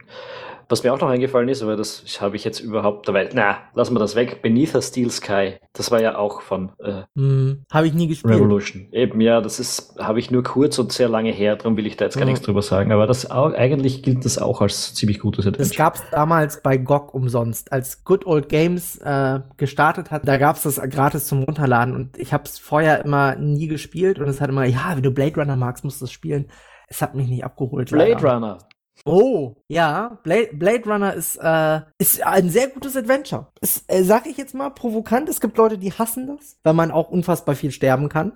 Was 0.72 0.84
mir 0.84 0.94
auch 0.94 1.02
noch 1.02 1.10
eingefallen 1.10 1.50
ist, 1.50 1.62
aber 1.62 1.76
das 1.76 2.06
habe 2.22 2.38
ich 2.38 2.46
jetzt 2.46 2.62
überhaupt 2.62 3.06
dabei. 3.06 3.28
Na, 3.34 3.58
lassen 3.74 3.94
wir 3.94 4.00
das 4.00 4.16
weg. 4.16 4.42
Beneath 4.42 4.74
a 4.74 4.82
Steel 4.82 5.12
Sky. 5.12 5.56
Das 5.74 5.92
war 5.92 6.02
ja 6.02 6.18
auch 6.18 6.42
von 6.42 6.72
äh, 6.80 7.04
hm, 7.14 7.66
habe 7.70 7.88
ich 7.88 7.94
nie 7.94 8.08
gespielt. 8.08 8.36
Revolution. 8.36 8.88
Eben, 8.94 9.20
ja, 9.20 9.42
das 9.42 9.60
ist, 9.60 9.98
habe 10.00 10.20
ich 10.20 10.32
nur 10.32 10.44
kurz 10.44 10.80
und 10.80 10.94
sehr 10.94 11.10
lange 11.10 11.32
her, 11.32 11.58
darum 11.58 11.76
will 11.76 11.86
ich 11.86 11.98
da 11.98 12.06
jetzt 12.06 12.16
gar 12.16 12.22
hm. 12.22 12.30
nichts 12.30 12.46
drüber 12.46 12.62
sagen. 12.62 12.94
Aber 12.94 13.06
das 13.06 13.30
auch, 13.30 13.54
eigentlich 13.54 14.02
gilt 14.02 14.24
das 14.24 14.38
auch 14.38 14.62
als 14.62 14.94
ziemlich 14.94 15.20
gutes 15.20 15.46
Adventure. 15.46 15.68
Das 15.68 15.78
gab 15.78 15.96
es 15.96 16.04
damals 16.10 16.62
bei 16.62 16.78
GOG 16.78 17.14
umsonst. 17.14 17.74
Als 17.74 18.06
Good 18.06 18.26
Old 18.26 18.48
Games 18.48 18.98
äh, 19.00 19.42
gestartet 19.58 20.10
hat, 20.10 20.26
da 20.26 20.38
gab 20.38 20.56
es 20.56 20.64
das 20.64 20.82
gratis 20.90 21.28
zum 21.28 21.44
Runterladen. 21.44 21.94
Und 21.94 22.18
ich 22.18 22.32
habe 22.32 22.46
es 22.46 22.58
vorher 22.58 23.04
immer 23.04 23.36
nie 23.36 23.68
gespielt 23.68 24.20
und 24.20 24.30
es 24.30 24.40
hat 24.40 24.50
immer, 24.50 24.64
ja, 24.64 24.94
wenn 24.96 25.04
du 25.04 25.12
Blade 25.12 25.36
Runner 25.36 25.58
magst, 25.58 25.84
musst 25.84 26.00
du 26.00 26.06
es 26.06 26.14
spielen. 26.14 26.48
Es 26.88 27.02
hat 27.02 27.14
mich 27.14 27.28
nicht 27.28 27.44
abgeholt. 27.44 27.90
Blade 27.90 28.14
leider. 28.14 28.34
Runner. 28.34 28.58
Oh, 29.04 29.56
ja, 29.68 30.20
Blade, 30.24 30.50
Blade 30.54 30.84
Runner 30.86 31.14
ist, 31.14 31.38
äh, 31.38 31.82
ist 31.98 32.24
ein 32.24 32.50
sehr 32.50 32.68
gutes 32.68 32.96
Adventure. 32.96 33.48
Ist, 33.60 33.84
äh, 33.88 34.04
sag 34.04 34.28
ich 34.28 34.38
jetzt 34.38 34.54
mal, 34.54 34.70
provokant. 34.70 35.28
Es 35.28 35.42
gibt 35.42 35.58
Leute, 35.58 35.78
die 35.78 35.92
hassen 35.92 36.28
das, 36.28 36.58
weil 36.64 36.74
man 36.74 36.92
auch 36.92 37.10
unfassbar 37.10 37.56
viel 37.56 37.72
sterben 37.72 38.10
kann. 38.10 38.34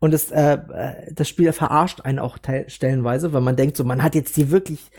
Und 0.00 0.12
das, 0.12 0.32
äh, 0.32 0.54
äh 0.54 1.14
das 1.14 1.28
Spiel 1.28 1.52
verarscht 1.52 2.00
einen 2.00 2.18
auch 2.18 2.38
stellenweise, 2.66 3.32
weil 3.32 3.42
man 3.42 3.56
denkt 3.56 3.76
so, 3.76 3.84
man 3.84 4.02
hat 4.02 4.14
jetzt 4.14 4.36
die 4.36 4.50
wirklich 4.50 4.90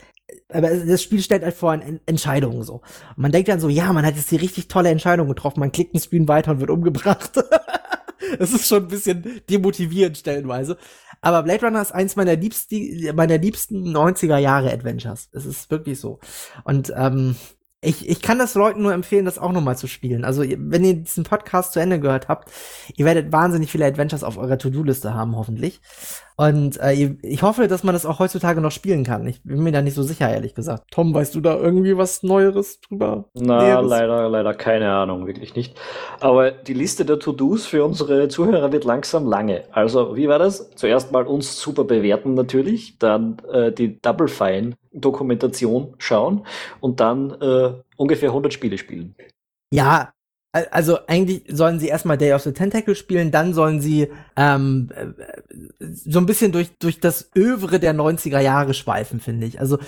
aber 0.50 0.70
das 0.70 1.02
Spiel 1.02 1.22
stellt 1.22 1.44
halt 1.44 1.56
vor 1.56 1.78
Entscheidungen 2.06 2.64
so. 2.64 2.76
Und 2.76 3.18
man 3.18 3.32
denkt 3.32 3.50
dann 3.50 3.60
so, 3.60 3.70
ja, 3.70 3.92
man 3.94 4.06
hat 4.06 4.16
jetzt 4.16 4.32
die 4.32 4.38
richtig 4.38 4.68
tolle 4.68 4.90
Entscheidung 4.90 5.28
getroffen, 5.28 5.60
man 5.60 5.72
klickt 5.72 5.94
den 5.94 6.02
Screen 6.02 6.28
weiter 6.28 6.52
und 6.52 6.60
wird 6.60 6.70
umgebracht. 6.70 7.32
das 8.40 8.54
ist 8.54 8.68
schon 8.68 8.84
ein 8.84 8.88
bisschen 8.88 9.42
demotivierend 9.50 10.18
stellenweise. 10.18 10.78
Aber 11.24 11.42
Blade 11.44 11.66
Runner 11.66 11.82
ist 11.82 11.94
eins 11.94 12.18
meiner 12.18 12.36
liebsten, 12.36 13.16
meiner 13.16 13.38
liebsten 13.38 13.96
90er 13.96 14.38
Jahre 14.38 14.72
Adventures. 14.72 15.30
Es 15.32 15.46
ist 15.46 15.72
wirklich 15.72 16.00
so. 16.00 16.20
Und 16.66 16.94
ähm, 16.96 17.36
ich, 17.80 18.08
ich 18.10 18.22
kann 18.22 18.40
das 18.40 18.56
Leuten 18.56 18.82
nur 18.82 18.94
empfehlen, 18.94 19.26
das 19.26 19.40
auch 19.40 19.52
nochmal 19.52 19.78
zu 19.78 19.88
spielen. 19.88 20.26
Also, 20.26 20.44
wenn 20.44 20.84
ihr 20.84 20.96
diesen 20.96 21.24
Podcast 21.24 21.74
zu 21.74 21.80
Ende 21.80 22.00
gehört 22.00 22.28
habt, 22.28 22.52
ihr 22.96 23.06
werdet 23.06 23.32
wahnsinnig 23.32 23.72
viele 23.72 23.86
Adventures 23.86 24.24
auf 24.24 24.38
eurer 24.38 24.58
To-Do-Liste 24.58 25.14
haben, 25.14 25.36
hoffentlich. 25.36 25.82
Und 26.36 26.80
äh, 26.80 27.16
ich 27.22 27.42
hoffe, 27.44 27.68
dass 27.68 27.84
man 27.84 27.94
das 27.94 28.06
auch 28.06 28.20
heutzutage 28.20 28.62
noch 28.62 28.72
spielen 28.72 29.04
kann. 29.04 29.28
Ich 29.28 29.44
bin 29.44 29.62
mir 29.64 29.72
da 29.72 29.82
nicht 29.82 29.94
so 29.94 30.04
sicher, 30.04 30.30
ehrlich 30.30 30.56
gesagt. 30.56 30.86
Tom, 30.92 31.14
weißt 31.14 31.36
du 31.36 31.42
da 31.42 31.56
irgendwie 31.56 31.98
was 31.98 32.24
Neueres 32.24 32.80
drüber? 32.82 33.26
Na, 33.34 33.62
Näheres? 33.62 33.90
leider, 33.90 34.30
leider 34.30 34.54
keine 34.54 34.92
Ahnung, 34.92 35.28
wirklich 35.28 35.56
nicht. 35.56 35.78
Aber 36.20 36.52
die 36.52 36.74
Liste 36.74 37.06
der 37.06 37.20
To-Dos 37.20 37.66
für 37.66 37.84
unsere 37.84 38.28
Zuhörer 38.28 38.72
wird 38.72 38.84
langsam 38.84 39.28
lange. 39.28 39.64
Also, 39.72 40.16
wie 40.16 40.28
war 40.28 40.40
das? 40.40 40.72
Zuerst 40.76 41.12
mal 41.12 41.26
uns 41.28 41.60
super 41.60 41.84
bewerten 41.84 42.34
natürlich, 42.34 42.98
dann 42.98 43.38
äh, 43.52 43.72
die 43.72 44.02
Double 44.02 44.28
Fine 44.28 44.76
Dokumentation 44.94 45.96
schauen 45.98 46.46
und 46.80 47.00
dann 47.00 47.32
äh, 47.42 47.74
ungefähr 47.98 48.30
100 48.30 48.54
Spiele 48.54 48.78
spielen. 48.78 49.16
Ja, 49.72 50.13
also 50.54 51.00
eigentlich 51.08 51.44
sollen 51.48 51.80
sie 51.80 51.88
erstmal 51.88 52.16
Day 52.16 52.32
of 52.34 52.44
the 52.44 52.54
Tentacle 52.54 52.94
spielen, 52.94 53.32
dann 53.32 53.56
sollen 53.56 53.82
sie 53.82 54.10
ähm, 54.36 54.90
äh, 54.94 55.08
so 55.90 56.20
ein 56.20 56.28
bisschen 56.28 56.52
durch, 56.52 56.78
durch 56.78 57.00
das 57.00 57.32
Övre 57.36 57.80
der 57.80 57.96
90er 57.96 58.40
Jahre 58.40 58.76
schweifen, 58.76 59.20
finde 59.20 59.48
ich. 59.48 59.60
Also 59.60 59.80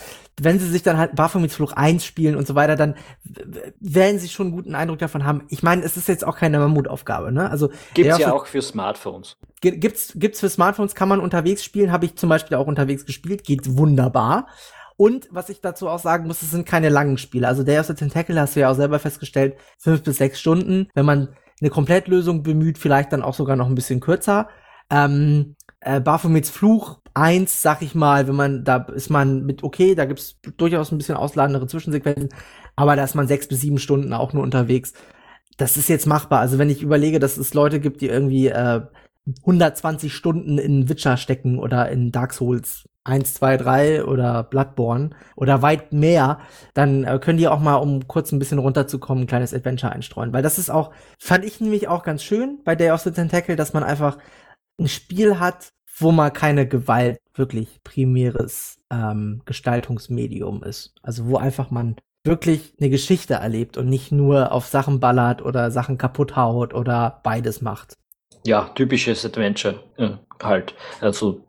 wenn 0.41 0.57
sie 0.57 0.67
sich 0.67 0.81
dann 0.81 0.97
halt 0.97 1.15
Baphomets 1.15 1.53
Fluch 1.53 1.73
1 1.73 2.03
spielen 2.03 2.35
und 2.35 2.47
so 2.47 2.55
weiter, 2.55 2.75
dann 2.75 2.95
werden 3.79 4.17
sie 4.17 4.27
schon 4.27 4.47
einen 4.47 4.55
guten 4.55 4.73
Eindruck 4.73 4.97
davon 4.97 5.23
haben. 5.23 5.43
Ich 5.49 5.61
meine, 5.61 5.83
es 5.83 5.97
ist 5.97 6.07
jetzt 6.07 6.25
auch 6.25 6.35
keine 6.35 6.57
Mammutaufgabe, 6.57 7.31
ne? 7.31 7.51
Also 7.51 7.69
Gibt's 7.93 8.17
ja 8.17 8.33
auch 8.33 8.47
für 8.47 8.63
Smartphones. 8.63 9.37
Gibt's, 9.61 10.13
gibt's 10.15 10.39
für 10.39 10.49
Smartphones, 10.49 10.95
kann 10.95 11.09
man 11.09 11.19
unterwegs 11.19 11.63
spielen, 11.63 11.91
habe 11.91 12.05
ich 12.05 12.15
zum 12.15 12.29
Beispiel 12.29 12.57
auch 12.57 12.67
unterwegs 12.67 13.05
gespielt, 13.05 13.43
geht 13.43 13.77
wunderbar. 13.77 14.47
Und 14.97 15.27
was 15.31 15.49
ich 15.49 15.61
dazu 15.61 15.89
auch 15.89 15.99
sagen 15.99 16.27
muss, 16.27 16.41
es 16.41 16.51
sind 16.51 16.65
keine 16.65 16.89
langen 16.89 17.17
Spiele. 17.17 17.47
Also 17.47 17.63
Day 17.63 17.79
of 17.79 17.87
the 17.87 17.93
Tentacle 17.93 18.39
hast 18.39 18.55
du 18.55 18.61
ja 18.61 18.69
auch 18.69 18.75
selber 18.75 18.99
festgestellt, 18.99 19.55
fünf 19.77 20.03
bis 20.03 20.17
sechs 20.17 20.39
Stunden. 20.39 20.87
Wenn 20.93 21.05
man 21.05 21.29
eine 21.59 21.69
Komplettlösung 21.69 22.43
bemüht, 22.43 22.77
vielleicht 22.77 23.11
dann 23.11 23.21
auch 23.21 23.33
sogar 23.33 23.55
noch 23.55 23.67
ein 23.67 23.75
bisschen 23.75 23.99
kürzer. 23.99 24.49
Ähm, 24.89 25.55
äh, 25.81 25.99
Baphomets 25.99 26.49
Fluch 26.49 26.99
eins, 27.13 27.61
sag 27.61 27.81
ich 27.81 27.95
mal, 27.95 28.27
wenn 28.27 28.35
man, 28.35 28.63
da 28.63 28.77
ist 28.93 29.09
man 29.09 29.45
mit 29.45 29.63
okay, 29.63 29.95
da 29.95 30.05
gibt's 30.05 30.39
durchaus 30.57 30.91
ein 30.91 30.97
bisschen 30.97 31.15
ausladendere 31.15 31.67
Zwischensequenzen, 31.67 32.29
aber 32.75 32.95
da 32.95 33.03
ist 33.03 33.15
man 33.15 33.27
sechs 33.27 33.47
bis 33.47 33.61
sieben 33.61 33.79
Stunden 33.79 34.13
auch 34.13 34.33
nur 34.33 34.43
unterwegs. 34.43 34.93
Das 35.57 35.77
ist 35.77 35.87
jetzt 35.87 36.05
machbar. 36.05 36.41
Also 36.41 36.57
wenn 36.57 36.69
ich 36.69 36.83
überlege, 36.83 37.19
dass 37.19 37.37
es 37.37 37.53
Leute 37.53 37.79
gibt, 37.79 38.01
die 38.01 38.07
irgendwie 38.07 38.47
äh, 38.47 38.81
120 39.41 40.13
Stunden 40.13 40.57
in 40.57 40.89
Witcher 40.89 41.17
stecken 41.17 41.57
oder 41.57 41.89
in 41.89 42.11
Dark 42.11 42.33
Souls 42.33 42.87
1, 43.05 43.35
2, 43.35 43.57
3 43.57 44.05
oder 44.05 44.43
Bloodborne 44.43 45.11
oder 45.35 45.61
weit 45.61 45.93
mehr, 45.93 46.39
dann 46.73 47.03
äh, 47.03 47.19
können 47.19 47.37
die 47.37 47.47
auch 47.47 47.59
mal, 47.59 47.75
um 47.75 48.07
kurz 48.07 48.31
ein 48.31 48.39
bisschen 48.39 48.59
runterzukommen, 48.59 49.23
ein 49.23 49.27
kleines 49.27 49.53
Adventure 49.53 49.91
einstreuen. 49.91 50.33
Weil 50.33 50.43
das 50.43 50.59
ist 50.59 50.69
auch, 50.69 50.91
fand 51.17 51.45
ich 51.45 51.61
nämlich 51.61 51.87
auch 51.87 52.03
ganz 52.03 52.23
schön 52.23 52.59
bei 52.65 52.75
Day 52.75 52.91
of 52.91 53.01
the 53.01 53.11
Tentacle, 53.11 53.55
dass 53.55 53.73
man 53.73 53.83
einfach 53.83 54.17
ein 54.79 54.87
Spiel 54.87 55.39
hat, 55.39 55.69
wo 55.97 56.11
mal 56.11 56.31
keine 56.31 56.67
Gewalt 56.67 57.19
wirklich 57.35 57.79
primäres 57.83 58.79
ähm, 58.91 59.41
Gestaltungsmedium 59.45 60.63
ist. 60.63 60.93
Also 61.01 61.27
wo 61.27 61.37
einfach 61.37 61.71
man 61.71 61.95
wirklich 62.23 62.73
eine 62.79 62.89
Geschichte 62.89 63.35
erlebt 63.35 63.77
und 63.77 63.87
nicht 63.87 64.11
nur 64.11 64.51
auf 64.51 64.65
Sachen 64.65 64.99
ballert 64.99 65.43
oder 65.43 65.69
Sachen 65.71 65.97
kaputt 65.97 66.35
haut 66.35 66.73
oder 66.73 67.21
beides 67.23 67.61
macht. 67.61 67.93
Ja, 68.45 68.69
typisches 68.75 69.25
Adventure 69.25 69.79
äh, 69.97 70.11
halt. 70.41 70.73
Also 71.01 71.45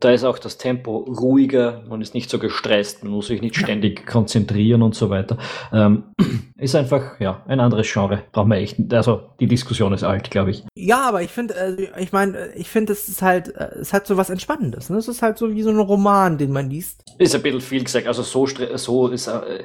da 0.00 0.10
ist 0.10 0.24
auch 0.24 0.38
das 0.38 0.58
Tempo 0.58 0.98
ruhiger, 0.98 1.82
man 1.88 2.00
ist 2.00 2.14
nicht 2.14 2.30
so 2.30 2.38
gestresst, 2.38 3.02
man 3.04 3.12
muss 3.12 3.28
sich 3.28 3.40
nicht 3.40 3.56
ständig 3.56 4.06
konzentrieren 4.06 4.82
und 4.82 4.94
so 4.94 5.10
weiter. 5.10 5.38
Ähm, 5.72 6.04
ist 6.58 6.74
einfach, 6.74 7.20
ja, 7.20 7.42
ein 7.46 7.60
anderes 7.60 7.90
Genre. 7.90 8.22
Braucht 8.32 8.48
man 8.48 8.58
echt, 8.58 8.92
also 8.92 9.22
die 9.40 9.46
Diskussion 9.46 9.92
ist 9.92 10.04
alt, 10.04 10.30
glaube 10.30 10.50
ich. 10.50 10.64
Ja, 10.74 11.08
aber 11.08 11.22
ich 11.22 11.30
finde, 11.30 11.54
äh, 11.54 12.02
ich 12.02 12.12
meine, 12.12 12.52
ich 12.54 12.68
finde, 12.68 12.92
es 12.92 13.08
ist 13.08 13.22
halt, 13.22 13.54
äh, 13.54 13.78
es 13.80 13.92
hat 13.92 14.06
so 14.06 14.16
was 14.16 14.30
Entspannendes. 14.30 14.90
Ne? 14.90 14.96
Es 14.96 15.08
ist 15.08 15.22
halt 15.22 15.38
so 15.38 15.50
wie 15.50 15.62
so 15.62 15.70
ein 15.70 15.78
Roman, 15.78 16.38
den 16.38 16.52
man 16.52 16.70
liest. 16.70 17.02
Ist 17.18 17.34
ein 17.34 17.42
bisschen 17.42 17.60
viel 17.60 17.84
gesagt, 17.84 18.06
also 18.06 18.22
so, 18.22 18.46
so 18.76 19.08
ist, 19.08 19.26
äh, 19.26 19.64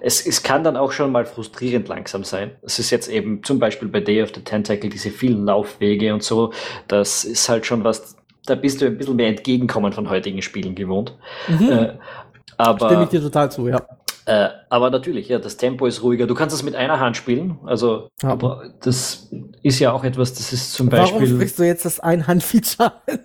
es, 0.00 0.26
es 0.26 0.42
kann 0.42 0.64
dann 0.64 0.76
auch 0.76 0.92
schon 0.92 1.12
mal 1.12 1.26
frustrierend 1.26 1.88
langsam 1.88 2.24
sein. 2.24 2.52
Es 2.62 2.78
ist 2.78 2.90
jetzt 2.90 3.08
eben 3.08 3.42
zum 3.42 3.58
Beispiel 3.58 3.88
bei 3.88 4.00
Day 4.00 4.22
of 4.22 4.30
the 4.34 4.42
Tentacle 4.42 4.90
diese 4.90 5.10
vielen 5.10 5.44
Laufwege 5.44 6.12
und 6.12 6.22
so, 6.22 6.52
das 6.88 7.24
ist 7.24 7.48
halt 7.48 7.66
schon 7.66 7.84
was, 7.84 8.16
da 8.50 8.54
bist 8.56 8.80
du 8.82 8.86
ein 8.86 8.98
bisschen 8.98 9.16
mehr 9.16 9.28
entgegenkommen 9.28 9.92
von 9.92 10.10
heutigen 10.10 10.42
Spielen 10.42 10.74
gewohnt. 10.74 11.16
Mhm. 11.48 11.70
Äh, 11.70 11.92
aber 12.56 12.86
Stimme 12.88 13.04
ich 13.04 13.08
dir 13.10 13.22
total 13.22 13.50
zu, 13.50 13.68
ja. 13.68 13.80
Äh, 14.26 14.48
aber 14.68 14.90
natürlich, 14.90 15.28
ja, 15.28 15.38
das 15.38 15.56
Tempo 15.56 15.86
ist 15.86 16.02
ruhiger. 16.02 16.26
Du 16.26 16.34
kannst 16.34 16.54
es 16.54 16.62
mit 16.62 16.76
einer 16.76 17.00
Hand 17.00 17.16
spielen. 17.16 17.58
Also, 17.64 18.08
Ja. 18.22 18.28
aber 18.28 18.64
das 18.82 19.28
ist 19.62 19.78
ja 19.80 19.92
auch 19.92 20.04
etwas, 20.04 20.34
das 20.34 20.52
ist 20.52 20.74
zum 20.74 20.92
Warum 20.92 21.18
Beispiel. 21.18 21.34
sprichst 21.36 21.58
du 21.58 21.62
jetzt 21.64 21.84
das 21.86 22.00
Einhand-Feature 22.00 22.92
an? 23.06 23.18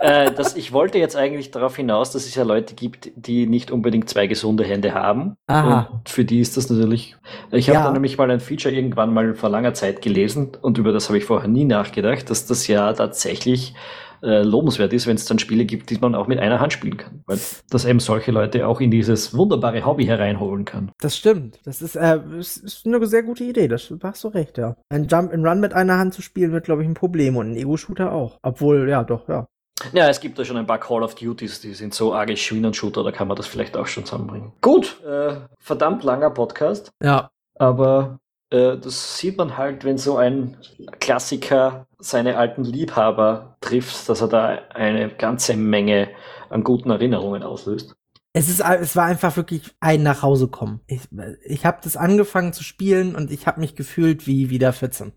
Äh, 0.00 0.32
das, 0.32 0.56
ich 0.56 0.72
wollte 0.72 0.98
jetzt 0.98 1.16
eigentlich 1.16 1.52
darauf 1.52 1.76
hinaus, 1.76 2.10
dass 2.10 2.26
es 2.26 2.34
ja 2.34 2.42
Leute 2.42 2.74
gibt, 2.74 3.10
die 3.14 3.46
nicht 3.46 3.70
unbedingt 3.70 4.08
zwei 4.10 4.26
gesunde 4.26 4.64
Hände 4.64 4.94
haben. 4.94 5.36
Aha. 5.46 5.88
Und 5.92 6.08
für 6.08 6.24
die 6.24 6.40
ist 6.40 6.56
das 6.56 6.68
natürlich. 6.68 7.16
Ich 7.52 7.68
habe 7.68 7.78
Ja. 7.78 7.84
da 7.84 7.92
nämlich 7.92 8.18
mal 8.18 8.30
ein 8.30 8.40
Feature 8.40 8.74
irgendwann 8.74 9.14
mal 9.14 9.34
vor 9.34 9.48
langer 9.48 9.74
Zeit 9.74 10.02
gelesen 10.02 10.50
und 10.60 10.76
über 10.76 10.92
das 10.92 11.08
habe 11.08 11.18
ich 11.18 11.24
vorher 11.24 11.48
nie 11.48 11.64
nachgedacht, 11.64 12.28
dass 12.30 12.46
das 12.46 12.66
ja 12.66 12.92
tatsächlich 12.92 13.74
äh, 14.22 14.42
lobenswert 14.42 14.92
ist, 14.92 15.06
wenn 15.06 15.16
es 15.16 15.24
dann 15.24 15.38
Spiele 15.38 15.64
gibt, 15.64 15.90
die 15.90 15.98
man 15.98 16.14
auch 16.14 16.26
mit 16.26 16.38
einer 16.38 16.60
Hand 16.60 16.72
spielen 16.72 16.96
kann. 16.96 17.22
Weil 17.26 17.38
das 17.70 17.84
eben 17.84 18.00
solche 18.00 18.32
Leute 18.32 18.66
auch 18.66 18.80
in 18.80 18.90
dieses 18.90 19.34
wunderbare 19.36 19.84
Hobby 19.84 20.04
hereinholen 20.06 20.64
kann. 20.64 20.92
Das 21.00 21.16
stimmt. 21.16 21.58
Das 21.64 21.82
ist, 21.82 21.96
äh, 21.96 22.20
ist, 22.38 22.58
ist 22.58 22.86
eine 22.86 23.04
sehr 23.06 23.22
gute 23.22 23.44
Idee. 23.44 23.68
Das 23.68 23.92
da 23.98 24.08
hast 24.08 24.24
du 24.24 24.28
recht, 24.28 24.58
ja. 24.58 24.76
Ein 24.88 25.06
Jump 25.08 25.32
and 25.32 25.46
Run 25.46 25.60
mit 25.60 25.72
einer 25.72 25.98
Hand 25.98 26.14
zu 26.14 26.22
spielen 26.22 26.52
wird, 26.52 26.64
glaube 26.64 26.82
ich, 26.82 26.88
ein 26.88 26.94
Problem 26.94 27.36
und 27.36 27.52
ein 27.52 27.56
Ego-Shooter 27.56 28.12
auch. 28.12 28.38
Obwohl, 28.42 28.88
ja, 28.88 29.04
doch, 29.04 29.28
ja. 29.28 29.46
Ja, 29.94 30.08
es 30.08 30.20
gibt 30.20 30.38
da 30.38 30.44
schon 30.44 30.58
ein 30.58 30.66
paar 30.66 30.78
Call 30.78 31.02
of 31.02 31.14
Duties, 31.14 31.62
die 31.62 31.72
sind 31.72 31.94
so 31.94 32.12
arge 32.14 32.36
Schwinern-Shooter, 32.36 33.02
da 33.02 33.12
kann 33.12 33.28
man 33.28 33.36
das 33.38 33.46
vielleicht 33.46 33.78
auch 33.78 33.86
schon 33.86 34.04
zusammenbringen. 34.04 34.52
Gut, 34.60 35.00
äh, 35.06 35.36
verdammt 35.58 36.04
langer 36.04 36.28
Podcast, 36.30 36.90
Ja. 37.02 37.30
aber 37.58 38.18
äh, 38.50 38.76
das 38.76 39.18
sieht 39.18 39.38
man 39.38 39.56
halt, 39.56 39.84
wenn 39.84 39.98
so 39.98 40.16
ein 40.16 40.56
Klassiker 41.00 41.86
seine 41.98 42.36
alten 42.36 42.64
Liebhaber 42.64 43.56
trifft, 43.60 44.08
dass 44.08 44.20
er 44.20 44.28
da 44.28 44.58
eine 44.74 45.08
ganze 45.08 45.56
Menge 45.56 46.08
an 46.48 46.64
guten 46.64 46.90
Erinnerungen 46.90 47.42
auslöst. 47.42 47.94
Es 48.32 48.48
ist, 48.48 48.60
es 48.60 48.94
war 48.94 49.06
einfach 49.06 49.36
wirklich 49.36 49.74
ein 49.80 50.02
nach 50.04 50.22
Hause 50.22 50.48
kommen. 50.48 50.80
Ich, 50.86 51.00
ich 51.44 51.66
habe 51.66 51.78
das 51.82 51.96
angefangen 51.96 52.52
zu 52.52 52.62
spielen 52.62 53.16
und 53.16 53.32
ich 53.32 53.46
habe 53.46 53.60
mich 53.60 53.74
gefühlt 53.74 54.26
wie 54.26 54.50
wieder 54.50 54.72
14. 54.72 55.12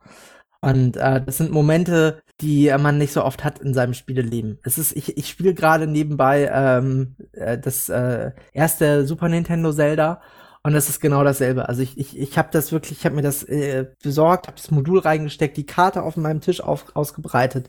Und 0.62 0.98
äh, 0.98 1.22
das 1.22 1.38
sind 1.38 1.52
Momente, 1.52 2.24
die 2.42 2.74
man 2.80 2.98
nicht 2.98 3.14
so 3.14 3.24
oft 3.24 3.44
hat 3.44 3.60
in 3.60 3.74
seinem 3.74 3.94
Spieleleben. 3.94 4.60
Es 4.64 4.78
ist, 4.78 4.96
ich, 4.96 5.18
ich 5.18 5.28
spiele 5.28 5.54
gerade 5.54 5.88
nebenbei 5.88 6.50
ähm, 6.52 7.16
äh, 7.34 7.60
das 7.60 7.90
äh, 7.90 8.32
erste 8.54 9.06
Super 9.06 9.30
Nintendo 9.30 9.72
Zelda 9.74 10.22
und 10.66 10.74
das 10.74 10.88
ist 10.88 11.02
genau 11.02 11.24
dasselbe. 11.24 11.68
Also 11.68 11.82
ich, 11.82 11.98
ich, 11.98 12.18
ich 12.18 12.38
habe 12.38 12.50
das 12.52 12.72
wirklich, 12.72 13.00
ich 13.00 13.06
habe 13.06 13.16
mir 13.16 13.22
das 13.22 13.44
äh, 13.44 13.88
besorgt, 14.02 14.48
habe 14.48 14.58
das 14.58 14.72
Modul 14.72 15.00
reingesteckt, 15.00 15.58
die 15.58 15.66
Karte 15.66 16.04
auf 16.04 16.16
meinem 16.16 16.40
Tisch 16.40 16.62
auf, 16.62 16.96
ausgebreitet, 16.96 17.68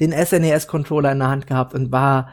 den 0.00 0.12
SNES-Controller 0.12 1.12
in 1.12 1.18
der 1.18 1.28
Hand 1.28 1.46
gehabt 1.46 1.74
und 1.74 1.92
war 1.92 2.32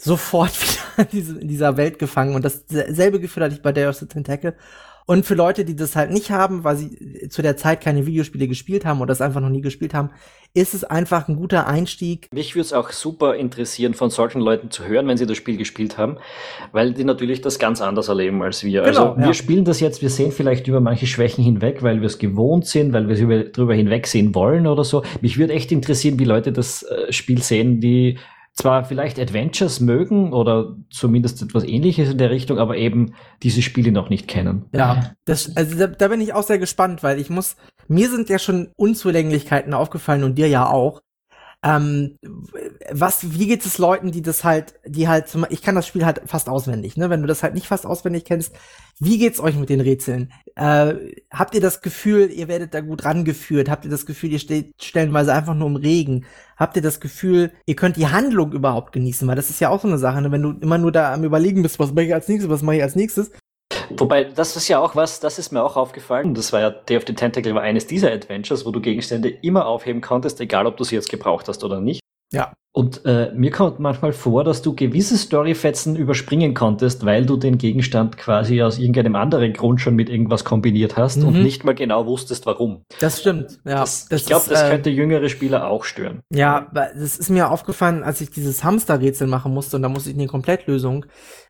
sofort 0.00 0.52
wieder 0.98 1.08
in, 1.10 1.10
diese, 1.10 1.40
in 1.40 1.48
dieser 1.48 1.76
Welt 1.78 1.98
gefangen. 1.98 2.34
Und 2.34 2.44
dasselbe 2.44 3.20
Gefühl 3.20 3.44
hatte 3.44 3.54
ich 3.54 3.62
bei 3.62 3.72
Day 3.72 3.86
of 3.86 3.96
the 3.96 4.06
Tentacle. 4.06 4.54
Und 5.08 5.24
für 5.24 5.34
Leute, 5.34 5.64
die 5.64 5.74
das 5.74 5.96
halt 5.96 6.10
nicht 6.10 6.30
haben, 6.30 6.64
weil 6.64 6.76
sie 6.76 7.30
zu 7.30 7.40
der 7.40 7.56
Zeit 7.56 7.80
keine 7.80 8.04
Videospiele 8.04 8.46
gespielt 8.46 8.84
haben 8.84 9.00
oder 9.00 9.08
das 9.08 9.22
einfach 9.22 9.40
noch 9.40 9.48
nie 9.48 9.62
gespielt 9.62 9.94
haben, 9.94 10.10
ist 10.52 10.74
es 10.74 10.84
einfach 10.84 11.28
ein 11.28 11.36
guter 11.36 11.66
Einstieg. 11.66 12.28
Mich 12.30 12.54
würde 12.54 12.66
es 12.66 12.72
auch 12.74 12.90
super 12.90 13.34
interessieren, 13.34 13.94
von 13.94 14.10
solchen 14.10 14.42
Leuten 14.42 14.70
zu 14.70 14.84
hören, 14.84 15.08
wenn 15.08 15.16
sie 15.16 15.24
das 15.24 15.38
Spiel 15.38 15.56
gespielt 15.56 15.96
haben, 15.96 16.18
weil 16.72 16.92
die 16.92 17.04
natürlich 17.04 17.40
das 17.40 17.58
ganz 17.58 17.80
anders 17.80 18.08
erleben 18.08 18.42
als 18.42 18.62
wir. 18.64 18.82
Genau, 18.82 19.12
also 19.12 19.16
wir 19.16 19.26
ja. 19.28 19.32
spielen 19.32 19.64
das 19.64 19.80
jetzt, 19.80 20.02
wir 20.02 20.10
sehen 20.10 20.30
vielleicht 20.30 20.68
über 20.68 20.80
manche 20.80 21.06
Schwächen 21.06 21.42
hinweg, 21.42 21.82
weil 21.82 22.00
wir 22.02 22.06
es 22.06 22.18
gewohnt 22.18 22.66
sind, 22.66 22.92
weil 22.92 23.08
wir 23.08 23.14
es 23.14 23.20
über, 23.20 23.44
drüber 23.44 23.72
hinwegsehen 23.72 24.34
wollen 24.34 24.66
oder 24.66 24.84
so. 24.84 25.04
Mich 25.22 25.38
würde 25.38 25.54
echt 25.54 25.72
interessieren, 25.72 26.18
wie 26.18 26.24
Leute 26.24 26.52
das 26.52 26.82
äh, 26.82 27.10
Spiel 27.14 27.40
sehen, 27.40 27.80
die 27.80 28.18
zwar 28.58 28.84
vielleicht 28.84 29.20
Adventures 29.20 29.78
mögen 29.78 30.32
oder 30.32 30.76
zumindest 30.90 31.40
etwas 31.42 31.62
ähnliches 31.62 32.10
in 32.10 32.18
der 32.18 32.30
Richtung, 32.30 32.58
aber 32.58 32.76
eben 32.76 33.14
diese 33.42 33.62
Spiele 33.62 33.92
noch 33.92 34.10
nicht 34.10 34.26
kennen. 34.26 34.64
Ja, 34.72 35.12
das, 35.24 35.56
also 35.56 35.78
da, 35.78 35.86
da 35.86 36.08
bin 36.08 36.20
ich 36.20 36.34
auch 36.34 36.42
sehr 36.42 36.58
gespannt, 36.58 37.04
weil 37.04 37.20
ich 37.20 37.30
muss, 37.30 37.56
mir 37.86 38.10
sind 38.10 38.28
ja 38.28 38.40
schon 38.40 38.70
Unzulänglichkeiten 38.76 39.74
aufgefallen 39.74 40.24
und 40.24 40.36
dir 40.36 40.48
ja 40.48 40.68
auch. 40.68 41.00
Ähm, 41.64 42.18
was, 42.92 43.36
wie 43.36 43.48
geht 43.48 43.66
es 43.66 43.78
Leuten, 43.78 44.12
die 44.12 44.22
das 44.22 44.44
halt, 44.44 44.74
die 44.86 45.08
halt, 45.08 45.26
zum, 45.26 45.44
ich 45.50 45.60
kann 45.60 45.74
das 45.74 45.88
Spiel 45.88 46.06
halt 46.06 46.22
fast 46.26 46.48
auswendig, 46.48 46.96
ne? 46.96 47.10
Wenn 47.10 47.20
du 47.20 47.26
das 47.26 47.42
halt 47.42 47.54
nicht 47.54 47.66
fast 47.66 47.84
auswendig 47.84 48.24
kennst, 48.24 48.54
wie 49.00 49.18
geht's 49.18 49.40
euch 49.40 49.56
mit 49.56 49.68
den 49.68 49.80
Rätseln? 49.80 50.32
Äh, 50.54 50.94
habt 51.32 51.56
ihr 51.56 51.60
das 51.60 51.80
Gefühl, 51.80 52.30
ihr 52.30 52.46
werdet 52.46 52.74
da 52.74 52.80
gut 52.80 53.04
rangeführt? 53.04 53.68
Habt 53.68 53.84
ihr 53.84 53.90
das 53.90 54.06
Gefühl, 54.06 54.32
ihr 54.32 54.38
steht 54.38 54.72
stellenweise 54.80 55.32
einfach 55.32 55.54
nur 55.54 55.66
im 55.66 55.76
Regen? 55.76 56.26
Habt 56.56 56.76
ihr 56.76 56.82
das 56.82 57.00
Gefühl, 57.00 57.52
ihr 57.66 57.74
könnt 57.74 57.96
die 57.96 58.06
Handlung 58.06 58.52
überhaupt 58.52 58.92
genießen? 58.92 59.26
Weil 59.26 59.36
das 59.36 59.50
ist 59.50 59.60
ja 59.60 59.68
auch 59.68 59.80
so 59.80 59.88
eine 59.88 59.98
Sache, 59.98 60.22
ne? 60.22 60.30
Wenn 60.30 60.42
du 60.42 60.52
immer 60.60 60.78
nur 60.78 60.92
da 60.92 61.12
am 61.12 61.24
überlegen 61.24 61.62
bist, 61.62 61.80
was 61.80 61.92
mache 61.92 62.04
ich 62.04 62.14
als 62.14 62.28
nächstes, 62.28 62.50
was 62.50 62.62
mache 62.62 62.76
ich 62.76 62.82
als 62.82 62.94
nächstes, 62.94 63.32
Wobei, 63.90 64.24
das 64.24 64.56
ist 64.56 64.68
ja 64.68 64.78
auch 64.78 64.96
was, 64.96 65.20
das 65.20 65.38
ist 65.38 65.52
mir 65.52 65.62
auch 65.62 65.76
aufgefallen. 65.76 66.34
Das 66.34 66.52
war 66.52 66.60
ja, 66.60 66.70
Day 66.70 66.96
of 66.96 67.04
the 67.06 67.14
Tentacle 67.14 67.54
war 67.54 67.62
eines 67.62 67.86
dieser 67.86 68.12
Adventures, 68.12 68.66
wo 68.66 68.70
du 68.70 68.80
Gegenstände 68.80 69.28
immer 69.28 69.66
aufheben 69.66 70.00
konntest, 70.00 70.40
egal 70.40 70.66
ob 70.66 70.76
du 70.76 70.84
sie 70.84 70.94
jetzt 70.94 71.10
gebraucht 71.10 71.48
hast 71.48 71.64
oder 71.64 71.80
nicht. 71.80 72.00
Ja. 72.32 72.52
Und 72.78 73.04
äh, 73.06 73.32
mir 73.34 73.50
kommt 73.50 73.80
manchmal 73.80 74.12
vor, 74.12 74.44
dass 74.44 74.62
du 74.62 74.72
gewisse 74.72 75.18
Storyfetzen 75.18 75.96
überspringen 75.96 76.54
konntest, 76.54 77.04
weil 77.04 77.26
du 77.26 77.36
den 77.36 77.58
Gegenstand 77.58 78.16
quasi 78.16 78.62
aus 78.62 78.78
irgendeinem 78.78 79.16
anderen 79.16 79.52
Grund 79.52 79.80
schon 79.80 79.96
mit 79.96 80.08
irgendwas 80.08 80.44
kombiniert 80.44 80.96
hast 80.96 81.16
Mhm. 81.16 81.26
und 81.26 81.42
nicht 81.42 81.64
mal 81.64 81.74
genau 81.74 82.06
wusstest, 82.06 82.46
warum. 82.46 82.84
Das 83.00 83.18
stimmt. 83.20 83.58
Ja, 83.64 83.80
Das, 83.80 84.06
ich 84.12 84.26
glaube, 84.26 84.46
das 84.48 84.62
äh, 84.62 84.70
könnte 84.70 84.90
jüngere 84.90 85.28
Spieler 85.28 85.66
auch 85.68 85.82
stören. 85.82 86.20
Ja, 86.30 86.68
weil 86.70 86.92
das 86.94 87.18
ist 87.18 87.30
mir 87.30 87.50
aufgefallen, 87.50 88.04
als 88.04 88.20
ich 88.20 88.30
dieses 88.30 88.62
Hamsterrätsel 88.62 89.26
machen 89.26 89.52
musste 89.52 89.74
und 89.74 89.82
da 89.82 89.88
musste 89.88 90.10
ich 90.10 90.14
in 90.14 90.20
die 90.20 90.26
Komplettlösung 90.28 91.04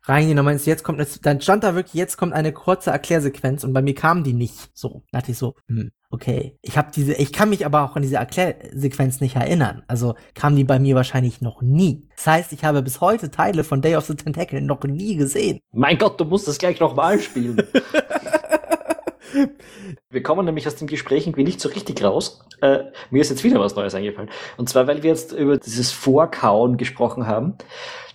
reingehen 0.05 0.39
und 0.39 0.45
meinst, 0.45 0.65
jetzt 0.65 0.83
kommt, 0.83 0.97
jetzt, 0.97 1.23
dann 1.27 1.41
stand 1.41 1.63
da 1.63 1.75
wirklich, 1.75 1.93
jetzt 1.93 2.17
kommt 2.17 2.33
eine 2.33 2.53
kurze 2.53 2.89
Erklärsequenz 2.89 3.63
und 3.63 3.73
bei 3.73 3.83
mir 3.83 3.93
kam 3.93 4.23
die 4.23 4.33
nicht. 4.33 4.71
So, 4.73 5.03
da 5.11 5.19
dachte 5.19 5.33
ich 5.33 5.37
so, 5.37 5.53
hm, 5.67 5.91
okay. 6.09 6.57
Ich 6.61 6.77
habe 6.77 6.91
diese, 6.93 7.13
ich 7.13 7.31
kann 7.31 7.49
mich 7.49 7.65
aber 7.65 7.83
auch 7.83 7.95
an 7.95 8.01
diese 8.01 8.17
Erklärsequenz 8.17 9.21
nicht 9.21 9.35
erinnern. 9.35 9.83
Also 9.87 10.15
kam 10.33 10.55
die 10.55 10.63
bei 10.63 10.79
mir 10.79 10.95
wahrscheinlich 10.95 11.41
noch 11.41 11.61
nie. 11.61 12.07
Das 12.15 12.27
heißt, 12.27 12.53
ich 12.53 12.63
habe 12.63 12.81
bis 12.81 13.01
heute 13.01 13.31
Teile 13.31 13.63
von 13.63 13.81
Day 13.81 13.95
of 13.95 14.05
the 14.05 14.15
Tentacle 14.15 14.61
noch 14.61 14.83
nie 14.83 15.15
gesehen. 15.15 15.59
Mein 15.71 15.97
Gott, 15.97 16.19
du 16.19 16.25
musst 16.25 16.47
das 16.47 16.57
gleich 16.57 16.79
nochmal 16.79 17.19
spielen. 17.19 17.61
wir 20.09 20.23
kommen 20.23 20.45
nämlich 20.45 20.67
aus 20.67 20.75
dem 20.75 20.87
Gespräch 20.87 21.27
irgendwie 21.27 21.43
nicht 21.43 21.61
so 21.61 21.69
richtig 21.69 22.03
raus. 22.03 22.43
Äh, 22.61 22.85
mir 23.09 23.21
ist 23.21 23.29
jetzt 23.29 23.43
wieder 23.43 23.59
was 23.59 23.75
Neues 23.75 23.95
eingefallen. 23.95 24.29
Und 24.57 24.69
zwar, 24.69 24.87
weil 24.87 25.03
wir 25.03 25.09
jetzt 25.09 25.31
über 25.31 25.57
dieses 25.57 25.91
Vorkauen 25.91 26.77
gesprochen 26.77 27.27
haben. 27.27 27.55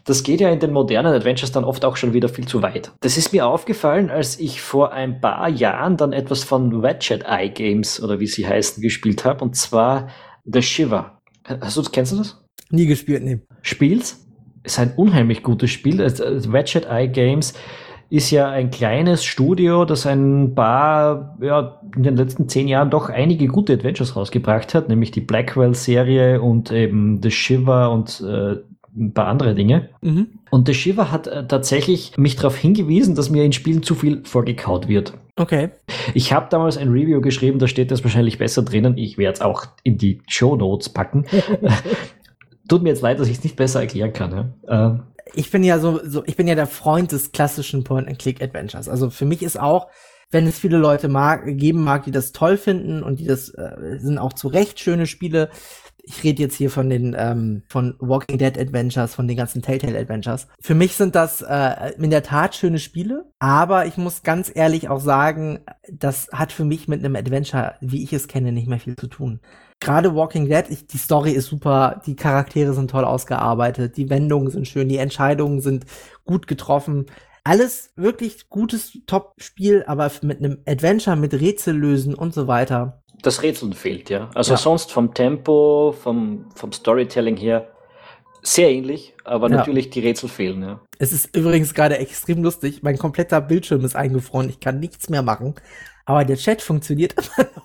Das 0.05 0.23
geht 0.23 0.41
ja 0.41 0.51
in 0.51 0.61
den 0.61 0.73
modernen 0.73 1.15
Adventures 1.15 1.53
dann 1.53 1.65
oft 1.65 1.85
auch 1.85 1.97
schon 1.97 2.13
wieder 2.13 2.29
viel 2.29 2.47
zu 2.47 2.63
weit. 2.63 2.93
Das 3.01 3.17
ist 3.17 3.33
mir 3.33 3.47
aufgefallen, 3.47 4.11
als 4.11 4.39
ich 4.39 4.61
vor 4.61 4.93
ein 4.93 5.21
paar 5.21 5.49
Jahren 5.49 5.97
dann 5.97 6.13
etwas 6.13 6.45
von 6.45 6.85
Ratchet 6.85 7.25
Eye 7.27 7.49
Games 7.49 8.03
oder 8.03 8.21
wie 8.21 8.27
sie 8.27 8.47
heißen 8.47 8.83
gespielt 8.83 9.25
habe. 9.25 9.43
Und 9.43 9.57
zwar 9.57 10.09
The 10.45 10.61
Shiver. 10.63 11.21
Hast 11.45 11.77
du, 11.77 11.83
kennst 11.83 12.13
du 12.13 12.17
das? 12.19 12.43
Nie 12.71 12.87
gespielt, 12.87 13.23
nee. 13.23 13.41
Spiels. 13.63 14.21
Ist 14.63 14.79
ein 14.79 14.95
unheimlich 14.97 15.43
gutes 15.43 15.71
Spiel. 15.71 16.01
Also 16.03 16.25
Ratchet 16.51 16.87
Eye 16.87 17.09
Games 17.09 17.55
ist 18.11 18.31
ja 18.31 18.49
ein 18.49 18.71
kleines 18.71 19.25
Studio, 19.25 19.85
das 19.85 20.07
ein 20.07 20.55
paar, 20.55 21.37
ja, 21.41 21.81
in 21.97 22.03
den 22.03 22.17
letzten 22.17 22.49
zehn 22.49 22.69
Jahren 22.69 22.91
doch 22.91 23.09
einige 23.09 23.47
gute 23.47 23.73
Adventures 23.73 24.15
rausgebracht 24.15 24.75
hat, 24.75 24.89
nämlich 24.89 25.11
die 25.11 25.21
Blackwell-Serie 25.21 26.41
und 26.41 26.71
eben 26.71 27.21
The 27.23 27.31
Shiver 27.31 27.91
und 27.91 28.21
äh, 28.21 28.57
ein 28.97 29.12
paar 29.12 29.26
andere 29.26 29.55
Dinge. 29.55 29.90
Mhm. 30.03 30.38
Und 30.51 30.68
The 30.68 30.74
Shiver 30.74 31.11
hat 31.11 31.26
äh, 31.26 31.47
tatsächlich 31.47 32.16
mich 32.16 32.36
darauf 32.36 32.57
hingewiesen, 32.57 33.14
dass 33.14 33.30
mir 33.30 33.45
in 33.45 33.53
Spielen 33.53 33.82
zu 33.82 33.95
viel 33.95 34.22
vorgekaut 34.24 34.88
wird. 34.88 35.14
Okay. 35.36 35.70
Ich 36.14 36.32
habe 36.32 36.47
damals 36.51 36.76
ein 36.76 36.90
Review 36.90 37.20
geschrieben, 37.20 37.59
da 37.59 37.66
steht 37.66 37.90
das 37.90 38.05
wahrscheinlich 38.05 38.38
besser 38.38 38.62
drinnen. 38.62 38.97
Ich 38.97 39.18
werde 39.18 39.34
es 39.34 39.40
auch 39.40 39.66
in 39.82 39.99
die 39.99 40.22
Show 40.28 40.57
Notes 40.57 40.88
packen. 40.88 41.26
Tut 42.68 42.82
mir 42.82 42.90
jetzt 42.90 43.03
leid, 43.03 43.18
dass 43.18 43.28
ich 43.28 43.38
es 43.38 43.45
nicht 43.45 43.57
besser 43.57 43.80
erklären 43.80 44.12
kann. 44.12 44.55
Ja. 44.66 44.86
Ähm, 44.86 45.03
ich 45.34 45.51
bin 45.51 45.64
ja 45.64 45.78
so, 45.78 46.01
so, 46.05 46.22
ich 46.26 46.36
bin 46.36 46.47
ja 46.47 46.55
der 46.55 46.66
Freund 46.66 47.11
des 47.12 47.32
klassischen 47.32 47.82
Point-and-Click-Adventures. 47.82 48.88
Also 48.88 49.11
für 49.11 49.24
mich 49.24 49.42
ist 49.42 49.59
auch, 49.59 49.88
wenn 50.30 50.47
es 50.47 50.59
viele 50.59 50.78
Leute 50.78 51.09
mag, 51.09 51.45
geben 51.59 51.82
mag, 51.82 52.05
die 52.05 52.11
das 52.11 52.32
toll 52.32 52.57
finden 52.57 53.03
und 53.03 53.18
die 53.20 53.26
das 53.26 53.49
äh, 53.51 53.99
sind 53.99 54.18
auch 54.18 54.32
zu 54.32 54.49
Recht 54.49 54.80
schöne 54.80 55.07
Spiele. 55.07 55.51
Ich 56.07 56.23
rede 56.23 56.43
jetzt 56.43 56.57
hier 56.57 56.71
von 56.71 56.91
den 56.91 57.17
ähm, 57.19 57.63
von 57.69 57.97
Walking 57.99 58.39
Dead 58.39 58.59
Adventures, 58.59 59.15
von 59.15 59.27
den 59.27 59.37
ganzen 59.37 59.63
Telltale 59.63 59.99
Adventures. 59.99 60.47
Für 60.61 60.75
mich 60.75 60.97
sind 60.97 61.15
das 61.15 61.43
äh, 61.43 61.93
in 61.99 62.11
der 62.11 62.23
Tat 62.23 62.55
schöne 62.55 62.79
Spiele, 62.79 63.25
aber 63.39 63.87
ich 63.87 63.97
muss 63.97 64.23
ganz 64.23 64.51
ehrlich 64.55 64.89
auch 64.89 65.01
sagen, 65.01 65.61
das 65.91 66.29
hat 66.33 66.53
für 66.53 66.65
mich 66.65 66.89
mit 66.89 67.05
einem 67.05 67.17
Adventure, 67.17 67.75
wie 67.81 68.03
ich 68.03 68.13
es 68.13 68.29
kenne, 68.29 68.53
nicht 68.53 68.69
mehr 68.69 68.81
viel 68.81 68.97
zu 68.97 69.07
tun 69.07 69.41
gerade 69.85 70.15
Walking 70.15 70.49
Dead, 70.49 70.65
ich, 70.69 70.87
die 70.87 70.99
Story 70.99 71.33
ist 71.33 71.47
super, 71.47 72.01
die 72.07 72.17
Charaktere 72.17 72.75
sind 72.75 72.91
toll 72.91 73.05
ausgearbeitet, 73.05 73.97
die 73.97 74.11
Wendungen 74.11 74.51
sind 74.51 74.67
schön, 74.67 74.89
die 74.89 74.97
Entscheidungen 74.97 75.61
sind 75.61 75.85
gut 76.25 76.47
getroffen. 76.47 77.07
Alles 77.45 77.93
wirklich 77.95 78.49
gutes 78.49 78.99
Top-Spiel, 79.07 79.85
aber 79.87 80.11
mit 80.23 80.39
einem 80.39 80.63
Adventure, 80.67 81.17
mit 81.17 81.35
Rätsel 81.35 81.77
lösen 81.77 82.15
und 82.15 82.33
so 82.33 82.47
weiter. 82.47 83.04
Das 83.25 83.43
Rätseln 83.43 83.72
fehlt, 83.72 84.11
ja. 84.11 84.31
Also 84.35 84.53
Ja. 84.53 84.59
sonst 84.59 84.93
vom 84.93 85.14
Tempo, 85.14 85.95
vom, 85.99 86.47
vom 86.55 86.72
Storytelling 86.72 87.37
her 87.37 87.68
sehr 88.43 88.70
ähnlich, 88.70 89.14
aber 89.25 89.49
Ja. 89.49 89.57
natürlich 89.57 89.89
die 89.89 90.01
Rätsel 90.01 90.29
fehlen, 90.29 90.62
ja. 90.62 90.81
Es 90.99 91.12
ist 91.12 91.35
übrigens 91.35 91.72
gerade 91.72 91.97
extrem 91.99 92.43
lustig. 92.43 92.83
Mein 92.83 92.99
kompletter 92.99 93.41
Bildschirm 93.41 93.85
ist 93.85 93.97
eingefroren. 93.97 94.51
Ich 94.51 94.61
kann 94.61 94.79
nichts 94.79 95.09
mehr 95.09 95.22
machen. 95.22 95.55
Aber 96.07 96.25
der 96.25 96.37
Chat 96.37 96.61
funktioniert 96.61 97.15
immer 97.37 97.49
noch. 97.57 97.65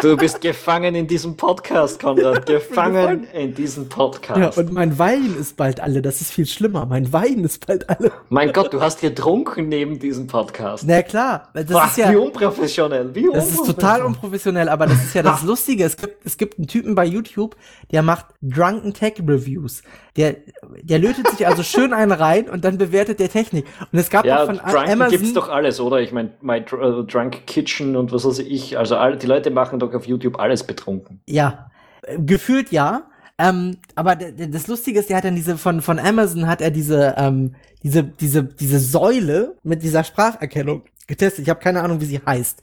Du 0.00 0.16
bist 0.16 0.40
gefangen 0.40 0.94
in 0.94 1.06
diesem 1.06 1.36
Podcast, 1.36 1.98
Konrad. 2.00 2.46
Gefangen 2.46 2.94
gefangen. 2.94 3.24
in 3.32 3.54
diesem 3.54 3.84
Ja, 3.84 3.88
Podcast. 3.88 4.58
und 4.58 4.72
mein 4.72 4.98
Wein 4.98 5.34
ist 5.40 5.56
bald 5.56 5.80
alle. 5.80 6.02
Das 6.02 6.20
ist 6.20 6.30
viel 6.30 6.46
schlimmer. 6.46 6.86
Mein 6.86 7.12
Wein 7.12 7.42
ist 7.42 7.66
bald 7.66 7.88
alle. 7.88 8.12
mein 8.28 8.52
Gott, 8.52 8.72
du 8.72 8.80
hast 8.80 9.00
getrunken 9.00 9.68
neben 9.68 9.98
diesem 9.98 10.26
Podcast. 10.26 10.84
Na 10.86 11.02
klar, 11.02 11.48
das 11.54 11.66
Boah, 11.66 11.86
ist 11.86 11.96
ja. 11.96 12.12
wie 12.12 12.16
unprofessionell. 12.16 13.14
Wie 13.14 13.28
Das 13.32 13.50
ist 13.50 13.64
total 13.66 14.02
unprofessionell, 14.02 14.68
aber 14.68 14.86
das 14.86 15.02
ist 15.02 15.14
ja 15.14 15.22
das 15.22 15.42
Lustige. 15.42 15.84
Es 15.84 15.96
gibt, 15.96 16.24
es 16.24 16.36
gibt 16.36 16.58
einen 16.58 16.68
Typen 16.68 16.94
bei 16.94 17.04
YouTube, 17.06 17.56
der 17.90 18.02
macht 18.02 18.26
Drunken 18.42 18.92
Tech 18.94 19.14
Reviews. 19.26 19.82
Der, 20.16 20.36
der 20.82 20.98
lötet 21.00 21.28
sich 21.28 21.46
also 21.46 21.62
schön 21.64 21.92
einen 21.92 22.12
rein 22.12 22.48
und 22.48 22.64
dann 22.64 22.78
bewertet 22.78 23.18
der 23.18 23.28
Technik. 23.28 23.66
Und 23.92 23.98
es 23.98 24.10
gab 24.10 24.24
Ja, 24.24 24.46
von 24.46 24.58
Drunk 24.58 24.88
Amazon. 24.88 25.10
gibt's 25.10 25.32
doch 25.32 25.48
alles, 25.48 25.80
oder? 25.80 26.00
Ich 26.00 26.12
meine, 26.12 26.30
My 26.40 26.58
äh, 26.58 26.62
Drunk 27.04 27.46
Kitchen 27.46 27.96
und 27.96 28.12
was 28.12 28.24
weiß 28.24 28.38
ich. 28.38 28.78
Also 28.78 28.96
all, 28.96 29.16
die 29.16 29.26
Leute 29.26 29.50
machen 29.50 29.80
doch 29.80 29.92
auf 29.92 30.06
YouTube 30.06 30.38
alles 30.38 30.62
betrunken. 30.64 31.20
Ja, 31.26 31.70
gefühlt 32.18 32.70
ja. 32.70 33.08
Ähm, 33.38 33.78
aber 33.96 34.14
das 34.14 34.68
Lustige 34.68 35.00
ist, 35.00 35.10
der 35.10 35.16
hat 35.16 35.24
dann 35.24 35.34
diese 35.34 35.58
von 35.58 35.82
von 35.82 35.98
Amazon 35.98 36.46
hat 36.46 36.60
er 36.60 36.70
diese 36.70 37.14
ähm, 37.18 37.56
diese 37.82 38.04
diese 38.04 38.44
diese 38.44 38.78
Säule 38.78 39.56
mit 39.64 39.82
dieser 39.82 40.04
Spracherkennung 40.04 40.82
getestet. 41.08 41.42
Ich 41.42 41.50
habe 41.50 41.58
keine 41.58 41.82
Ahnung, 41.82 42.00
wie 42.00 42.04
sie 42.04 42.20
heißt. 42.24 42.62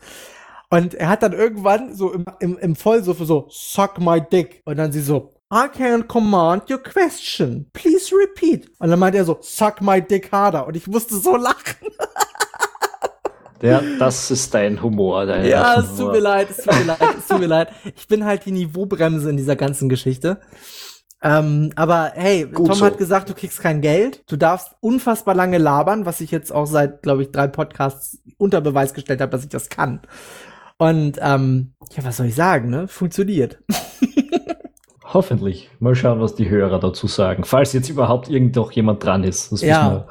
Und 0.70 0.94
er 0.94 1.10
hat 1.10 1.22
dann 1.24 1.34
irgendwann 1.34 1.94
so 1.94 2.14
im, 2.14 2.24
im, 2.40 2.58
im 2.58 2.76
Vollsuff 2.78 3.18
so 3.20 3.48
suck 3.50 4.00
my 4.00 4.22
dick 4.22 4.62
und 4.64 4.78
dann 4.78 4.94
sie 4.94 5.02
so 5.02 5.34
I 5.54 5.68
can't 5.68 6.08
command 6.08 6.70
your 6.70 6.80
question. 6.82 7.70
Please 7.74 8.14
repeat. 8.16 8.72
Und 8.80 8.90
dann 8.90 9.00
meint 9.00 9.16
er 9.16 9.26
so 9.26 9.38
suck 9.42 9.82
my 9.82 10.02
dick 10.02 10.32
harder 10.32 10.66
und 10.66 10.78
ich 10.78 10.88
musste 10.88 11.16
so 11.18 11.36
lachen. 11.36 11.76
Ja, 13.64 13.80
das 14.00 14.32
ist 14.32 14.56
dein 14.56 14.82
Humor. 14.82 15.28
Dein 15.28 15.46
Ja, 15.46 15.76
Humor. 15.76 15.84
es 15.92 15.96
tut 16.00 16.12
mir 16.14 16.20
leid, 16.20 16.48
es 16.50 16.58
tut 16.64 16.74
mir 16.74 16.84
leid, 16.86 16.98
es 17.20 17.28
tut 17.28 17.40
mir 17.40 17.46
leid. 17.46 17.68
Ich 17.96 18.08
bin 18.08 18.26
halt 18.26 18.44
die 18.46 18.52
Niveaubremse 18.52 19.30
in 19.30 19.38
dieser 19.38 19.56
ganzen 19.56 19.88
Geschichte. 19.88 20.40
Ähm, 21.22 21.72
aber 21.76 22.14
hey, 22.16 22.46
Gut 22.52 22.70
Tom 22.70 22.76
so. 22.78 22.86
hat 22.86 22.98
gesagt, 22.98 23.30
du 23.30 23.36
kriegst 23.36 23.60
kein 23.60 23.82
Geld. 23.82 24.24
Du 24.28 24.36
darfst 24.36 24.72
unfassbar 24.80 25.36
lange 25.36 25.60
labern, 25.60 26.08
was 26.08 26.22
ich 26.22 26.32
jetzt 26.32 26.52
auch 26.52 26.66
seit, 26.66 27.04
glaube 27.04 27.22
ich, 27.22 27.32
drei 27.32 27.46
Podcasts 27.46 28.18
unter 28.40 28.62
Beweis 28.62 28.96
gestellt 28.96 29.22
habe, 29.22 29.32
dass 29.32 29.44
ich 29.44 29.50
das 29.50 29.70
kann. 29.70 30.02
Und 30.80 31.20
ähm, 31.22 31.74
ja, 31.96 32.04
was 32.04 32.18
soll 32.18 32.26
ich 32.26 32.36
sagen, 32.36 32.72
ne? 32.72 32.88
Funktioniert. 32.88 33.60
Hoffentlich. 35.14 35.70
Mal 35.80 35.96
schauen, 35.96 36.22
was 36.22 36.36
die 36.36 36.50
Hörer 36.50 36.80
dazu 36.80 37.08
sagen. 37.08 37.44
Falls 37.44 37.74
jetzt 37.74 37.90
überhaupt 37.90 38.30
irgend 38.30 38.56
doch 38.56 38.72
jemand 38.72 39.04
dran 39.04 39.24
ist. 39.24 39.52
Das 39.52 39.62
Ja, 39.62 40.08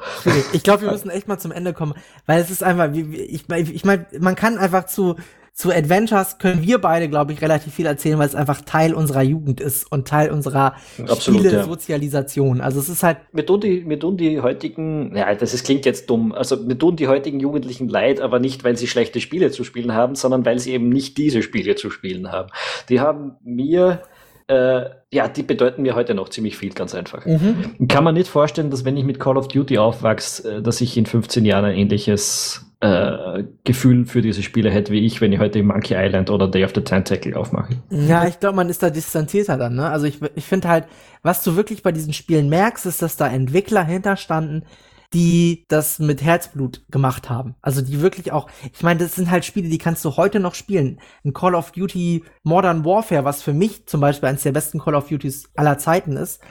ich 0.53 0.63
glaube, 0.63 0.83
wir 0.83 0.91
müssen 0.91 1.09
echt 1.09 1.27
mal 1.27 1.39
zum 1.39 1.51
Ende 1.51 1.73
kommen, 1.73 1.93
weil 2.25 2.39
es 2.39 2.51
ist 2.51 2.63
einfach, 2.63 2.93
ich 2.93 3.47
meine, 3.47 3.69
ich 3.69 3.83
mein, 3.83 4.05
man 4.19 4.35
kann 4.35 4.57
einfach 4.57 4.85
zu 4.85 5.15
zu 5.53 5.69
Adventures 5.69 6.37
können 6.37 6.63
wir 6.63 6.79
beide, 6.79 7.09
glaube 7.09 7.33
ich, 7.33 7.41
relativ 7.41 7.73
viel 7.73 7.85
erzählen, 7.85 8.17
weil 8.17 8.27
es 8.27 8.35
einfach 8.35 8.61
Teil 8.61 8.93
unserer 8.93 9.21
Jugend 9.21 9.59
ist 9.59 9.91
und 9.91 10.07
Teil 10.07 10.31
unserer 10.31 10.75
Absolut, 11.07 11.43
ja. 11.43 11.49
Spiele-Sozialisation. 11.49 12.61
Also 12.61 12.79
es 12.79 12.87
ist 12.87 13.03
halt, 13.03 13.17
Mir 13.33 13.45
tun, 13.45 13.59
die, 13.59 13.81
mir 13.81 13.99
tun 13.99 14.15
die 14.15 14.39
heutigen, 14.39 15.15
ja, 15.15 15.33
das 15.35 15.53
ist, 15.53 15.65
klingt 15.65 15.85
jetzt 15.85 16.09
dumm, 16.09 16.31
also 16.31 16.55
mir 16.55 16.77
tun 16.77 16.95
die 16.95 17.09
heutigen 17.09 17.39
Jugendlichen 17.41 17.89
leid, 17.89 18.21
aber 18.21 18.39
nicht, 18.39 18.63
weil 18.63 18.77
sie 18.77 18.87
schlechte 18.87 19.19
Spiele 19.19 19.51
zu 19.51 19.65
spielen 19.65 19.93
haben, 19.93 20.15
sondern 20.15 20.45
weil 20.45 20.57
sie 20.57 20.71
eben 20.71 20.87
nicht 20.87 21.17
diese 21.17 21.41
Spiele 21.41 21.75
zu 21.75 21.89
spielen 21.89 22.31
haben. 22.31 22.49
Die 22.87 23.01
haben 23.01 23.35
mir, 23.43 24.03
äh, 24.51 24.89
ja, 25.13 25.29
die 25.29 25.43
bedeuten 25.43 25.81
mir 25.81 25.95
heute 25.95 26.13
noch 26.13 26.27
ziemlich 26.27 26.57
viel, 26.57 26.73
ganz 26.73 26.93
einfach. 26.93 27.25
mhm. 27.25 27.87
Kann 27.87 28.03
man 28.03 28.15
nicht 28.15 28.27
vorstellen, 28.27 28.69
dass 28.69 28.83
wenn 28.83 28.97
ich 28.97 29.05
mit 29.05 29.17
Call 29.19 29.37
of 29.37 29.47
Duty 29.47 29.77
aufwachse, 29.77 30.57
äh, 30.57 30.61
dass 30.61 30.81
ich 30.81 30.97
in 30.97 31.05
15 31.05 31.45
Jahren 31.45 31.63
ein 31.63 31.75
ähnliches 31.75 32.65
äh, 32.81 33.43
Gefühl 33.63 34.05
für 34.05 34.21
diese 34.21 34.43
Spiele 34.43 34.69
hätte 34.69 34.91
wie 34.91 35.05
ich, 35.05 35.21
wenn 35.21 35.31
ich 35.31 35.39
heute 35.39 35.63
Monkey 35.63 35.95
Island 35.95 36.29
oder 36.29 36.49
Day 36.49 36.65
of 36.65 36.71
the 36.75 36.81
Tentacle 36.81 37.35
aufmache. 37.35 37.75
ja, 37.91 38.27
ich 38.27 38.39
glaube, 38.39 38.57
man 38.57 38.67
ist 38.67 38.83
da 38.83 38.89
distanzierter 38.89 39.57
dann, 39.57 39.75
ne? 39.75 39.89
Also 39.89 40.05
ich, 40.05 40.19
ich 40.35 40.45
finde 40.45 40.67
halt, 40.67 40.85
was 41.23 41.43
du 41.43 41.55
wirklich 41.55 41.81
bei 41.81 41.93
diesen 41.93 42.11
Spielen 42.11 42.49
merkst, 42.49 42.85
ist, 42.85 43.01
dass 43.01 43.15
da 43.15 43.27
Entwickler 43.27 43.85
hinterstanden, 43.85 44.65
die 45.13 45.65
das 45.67 45.99
mit 45.99 46.21
Herzblut 46.21 46.85
gemacht 46.89 47.29
haben. 47.29 47.55
Also 47.61 47.81
die 47.81 48.01
wirklich 48.01 48.31
auch, 48.31 48.49
ich 48.73 48.81
meine, 48.81 48.99
das 49.01 49.15
sind 49.15 49.29
halt 49.29 49.43
Spiele, 49.43 49.69
die 49.69 49.77
kannst 49.77 50.05
du 50.05 50.15
heute 50.15 50.39
noch 50.39 50.55
spielen. 50.55 50.99
Ein 51.25 51.33
Call 51.33 51.55
of 51.55 51.71
Duty 51.71 52.23
Modern 52.43 52.85
Warfare, 52.85 53.25
was 53.25 53.41
für 53.41 53.53
mich 53.53 53.85
zum 53.87 53.99
Beispiel 53.99 54.29
eines 54.29 54.43
der 54.43 54.53
besten 54.53 54.79
Call 54.79 54.95
of 54.95 55.09
Duties 55.09 55.49
aller 55.55 55.77
Zeiten 55.77 56.15
ist, 56.15 56.41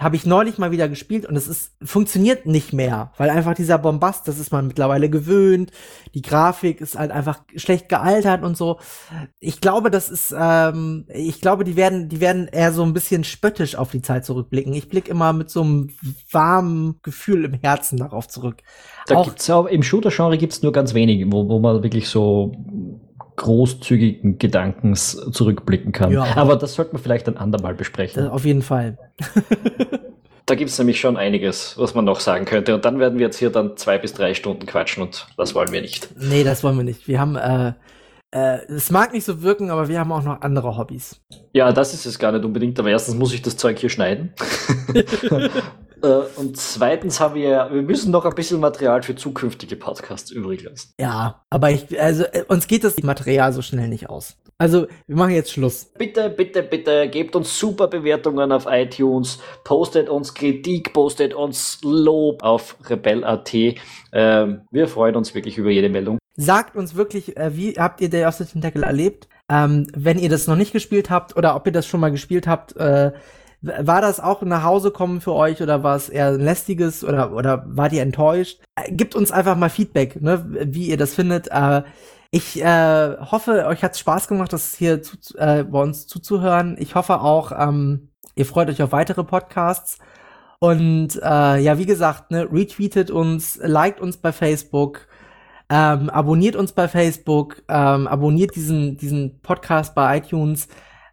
habe 0.00 0.16
ich 0.16 0.26
neulich 0.26 0.58
mal 0.58 0.70
wieder 0.70 0.88
gespielt 0.88 1.26
und 1.26 1.36
es 1.36 1.48
ist 1.48 1.72
funktioniert 1.82 2.46
nicht 2.46 2.72
mehr, 2.72 3.12
weil 3.16 3.30
einfach 3.30 3.54
dieser 3.54 3.78
Bombast, 3.78 4.28
das 4.28 4.38
ist 4.38 4.52
man 4.52 4.66
mittlerweile 4.66 5.10
gewöhnt. 5.10 5.70
Die 6.14 6.22
Grafik 6.22 6.80
ist 6.80 6.98
halt 6.98 7.10
einfach 7.10 7.40
schlecht 7.56 7.88
gealtert 7.88 8.42
und 8.42 8.56
so. 8.56 8.78
Ich 9.40 9.60
glaube, 9.60 9.90
das 9.90 10.08
ist, 10.10 10.34
ähm, 10.38 11.06
ich 11.08 11.40
glaube, 11.40 11.64
die 11.64 11.76
werden, 11.76 12.08
die 12.08 12.20
werden 12.20 12.48
eher 12.48 12.72
so 12.72 12.82
ein 12.82 12.92
bisschen 12.92 13.24
spöttisch 13.24 13.76
auf 13.76 13.90
die 13.90 14.02
Zeit 14.02 14.24
zurückblicken. 14.24 14.72
Ich 14.72 14.88
blicke 14.88 15.10
immer 15.10 15.32
mit 15.32 15.50
so 15.50 15.62
einem 15.62 15.90
warmen 16.30 17.00
Gefühl 17.02 17.44
im 17.44 17.54
Herzen 17.54 17.98
darauf 17.98 18.28
zurück. 18.28 18.62
Da 19.06 19.16
Auch- 19.16 19.24
gibt's 19.26 19.46
ja, 19.46 19.66
im 19.66 19.82
Shooter-Genre 19.82 20.38
gibt's 20.38 20.62
nur 20.62 20.72
ganz 20.72 20.94
wenige, 20.94 21.30
wo, 21.32 21.48
wo 21.48 21.58
man 21.58 21.82
wirklich 21.82 22.08
so 22.08 22.52
großzügigen 23.38 24.38
Gedankens 24.38 25.16
zurückblicken 25.32 25.92
kann. 25.92 26.12
Ja. 26.12 26.36
Aber 26.36 26.56
das 26.56 26.74
sollten 26.74 26.92
wir 26.92 26.98
vielleicht 26.98 27.26
ein 27.28 27.38
andermal 27.38 27.74
besprechen. 27.74 28.22
Das 28.22 28.30
auf 28.30 28.44
jeden 28.44 28.62
Fall. 28.62 28.98
Da 30.44 30.54
gibt's 30.54 30.78
nämlich 30.78 30.98
schon 30.98 31.18
einiges, 31.18 31.76
was 31.76 31.94
man 31.94 32.06
noch 32.06 32.20
sagen 32.20 32.46
könnte. 32.46 32.74
Und 32.74 32.82
dann 32.86 32.98
werden 32.98 33.18
wir 33.18 33.26
jetzt 33.26 33.36
hier 33.38 33.50
dann 33.50 33.76
zwei 33.76 33.98
bis 33.98 34.14
drei 34.14 34.32
Stunden 34.32 34.64
quatschen 34.64 35.02
und 35.02 35.26
das 35.36 35.54
wollen 35.54 35.70
wir 35.72 35.82
nicht. 35.82 36.08
Nee, 36.18 36.42
das 36.42 36.64
wollen 36.64 36.78
wir 36.78 36.84
nicht. 36.84 37.06
Wir 37.06 37.20
haben, 37.20 37.36
äh, 37.36 37.74
äh, 38.30 38.64
es 38.72 38.90
mag 38.90 39.12
nicht 39.12 39.26
so 39.26 39.42
wirken, 39.42 39.70
aber 39.70 39.88
wir 39.88 40.00
haben 40.00 40.10
auch 40.10 40.22
noch 40.22 40.40
andere 40.40 40.78
Hobbys. 40.78 41.20
Ja, 41.52 41.70
das 41.70 41.92
ist 41.92 42.06
es 42.06 42.18
gar 42.18 42.32
nicht 42.32 42.46
unbedingt, 42.46 42.80
aber 42.80 42.88
erstens 42.88 43.16
muss 43.16 43.34
ich 43.34 43.42
das 43.42 43.58
Zeug 43.58 43.78
hier 43.78 43.90
schneiden. 43.90 44.32
Äh, 46.02 46.06
und 46.36 46.56
zweitens 46.56 47.20
haben 47.20 47.34
wir, 47.34 47.68
wir 47.72 47.82
müssen 47.82 48.10
noch 48.10 48.24
ein 48.24 48.34
bisschen 48.34 48.60
Material 48.60 49.02
für 49.02 49.16
zukünftige 49.16 49.76
Podcasts 49.76 50.30
übrig 50.30 50.62
lassen. 50.62 50.92
Ja, 51.00 51.42
aber 51.50 51.70
ich, 51.70 52.00
also 52.00 52.24
äh, 52.24 52.44
uns 52.48 52.66
geht 52.66 52.84
das 52.84 53.02
Material 53.02 53.52
so 53.52 53.62
schnell 53.62 53.88
nicht 53.88 54.08
aus. 54.08 54.36
Also 54.58 54.88
wir 55.06 55.16
machen 55.16 55.34
jetzt 55.34 55.52
Schluss. 55.52 55.92
Bitte, 55.96 56.30
bitte, 56.30 56.62
bitte, 56.62 57.08
gebt 57.08 57.36
uns 57.36 57.58
super 57.58 57.86
Bewertungen 57.86 58.50
auf 58.50 58.66
iTunes, 58.68 59.38
postet 59.64 60.08
uns 60.08 60.34
Kritik, 60.34 60.92
postet 60.92 61.32
uns 61.32 61.78
Lob 61.84 62.42
auf 62.42 62.76
rebell.at. 62.88 63.54
Ähm, 64.12 64.62
wir 64.70 64.88
freuen 64.88 65.14
uns 65.14 65.34
wirklich 65.34 65.58
über 65.58 65.70
jede 65.70 65.88
Meldung. 65.88 66.18
Sagt 66.36 66.76
uns 66.76 66.96
wirklich, 66.96 67.36
äh, 67.36 67.56
wie 67.56 67.74
habt 67.74 68.00
ihr 68.00 68.10
Day 68.10 68.24
of 68.24 68.34
the 68.34 68.44
Tentacle 68.44 68.82
erlebt? 68.82 69.28
Ähm, 69.48 69.86
wenn 69.94 70.18
ihr 70.18 70.28
das 70.28 70.46
noch 70.46 70.56
nicht 70.56 70.72
gespielt 70.72 71.08
habt 71.08 71.36
oder 71.36 71.56
ob 71.56 71.66
ihr 71.66 71.72
das 71.72 71.86
schon 71.86 72.00
mal 72.00 72.10
gespielt 72.10 72.46
habt, 72.46 72.76
äh, 72.76 73.12
war 73.60 74.00
das 74.00 74.20
auch 74.20 74.42
nach 74.42 74.62
Hause 74.62 74.90
kommen 74.90 75.20
für 75.20 75.32
euch 75.32 75.62
oder 75.62 75.82
war 75.82 75.96
es 75.96 76.08
eher 76.08 76.28
ein 76.28 76.40
lästiges 76.40 77.02
oder 77.04 77.32
oder 77.32 77.64
wart 77.66 77.92
ihr 77.92 78.02
enttäuscht? 78.02 78.60
Äh, 78.76 78.92
gebt 78.92 79.14
uns 79.14 79.32
einfach 79.32 79.56
mal 79.56 79.70
Feedback, 79.70 80.20
ne, 80.20 80.44
wie 80.48 80.88
ihr 80.88 80.96
das 80.96 81.14
findet. 81.14 81.48
Äh, 81.50 81.82
ich 82.30 82.62
äh, 82.62 83.16
hoffe, 83.18 83.66
euch 83.66 83.82
hat's 83.82 83.98
Spaß 83.98 84.28
gemacht, 84.28 84.52
das 84.52 84.74
hier 84.74 85.02
zu, 85.02 85.16
äh, 85.38 85.64
bei 85.64 85.80
uns 85.80 86.06
zuzuhören. 86.06 86.76
Ich 86.78 86.94
hoffe 86.94 87.20
auch, 87.20 87.52
ähm, 87.52 88.10
ihr 88.36 88.46
freut 88.46 88.68
euch 88.68 88.82
auf 88.82 88.92
weitere 88.92 89.24
Podcasts. 89.24 89.98
Und 90.60 91.16
äh, 91.22 91.58
ja, 91.58 91.78
wie 91.78 91.86
gesagt, 91.86 92.30
ne, 92.30 92.48
retweetet 92.52 93.10
uns, 93.10 93.58
liked 93.62 94.00
uns 94.00 94.16
bei 94.18 94.32
Facebook, 94.32 95.06
ähm, 95.70 96.10
abonniert 96.10 96.56
uns 96.56 96.72
bei 96.72 96.88
Facebook, 96.88 97.62
ähm, 97.68 98.06
abonniert 98.06 98.56
diesen, 98.56 98.96
diesen 98.96 99.40
Podcast 99.40 99.94
bei 99.94 100.18
iTunes. 100.18 100.68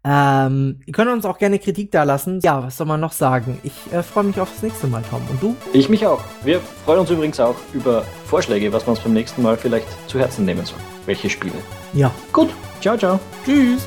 Ähm, 0.08 0.82
ihr 0.86 0.94
könnt 0.94 1.10
uns 1.10 1.26
auch 1.26 1.40
gerne 1.40 1.58
Kritik 1.58 1.92
da 1.92 2.04
lassen. 2.04 2.40
Ja, 2.44 2.64
was 2.64 2.78
soll 2.78 2.86
man 2.86 3.00
noch 3.00 3.12
sagen? 3.12 3.58
Ich 3.64 3.74
äh, 3.92 4.04
freue 4.04 4.26
mich 4.26 4.40
aufs 4.40 4.62
nächste 4.62 4.86
Mal, 4.86 5.04
Tom. 5.10 5.22
Und 5.30 5.42
du? 5.42 5.56
Ich 5.74 5.90
mich 5.90 6.06
auch. 6.06 6.22
Wir 6.44 6.62
freuen 6.86 7.00
uns 7.00 7.10
übrigens 7.10 7.40
auch 7.40 7.56
über 7.74 8.04
Vorschläge, 8.26 8.72
was 8.72 8.86
wir 8.86 8.92
uns 8.92 9.00
beim 9.00 9.14
nächsten 9.14 9.42
Mal 9.42 9.58
vielleicht 9.58 9.88
zu 10.08 10.20
Herzen 10.20 10.46
nehmen 10.46 10.64
sollen. 10.66 10.84
Welche 11.08 11.30
Spiele. 11.30 11.56
Ja. 11.94 12.12
Gut, 12.32 12.54
ciao, 12.82 12.96
ciao. 12.98 13.20
Tschüss. 13.44 13.86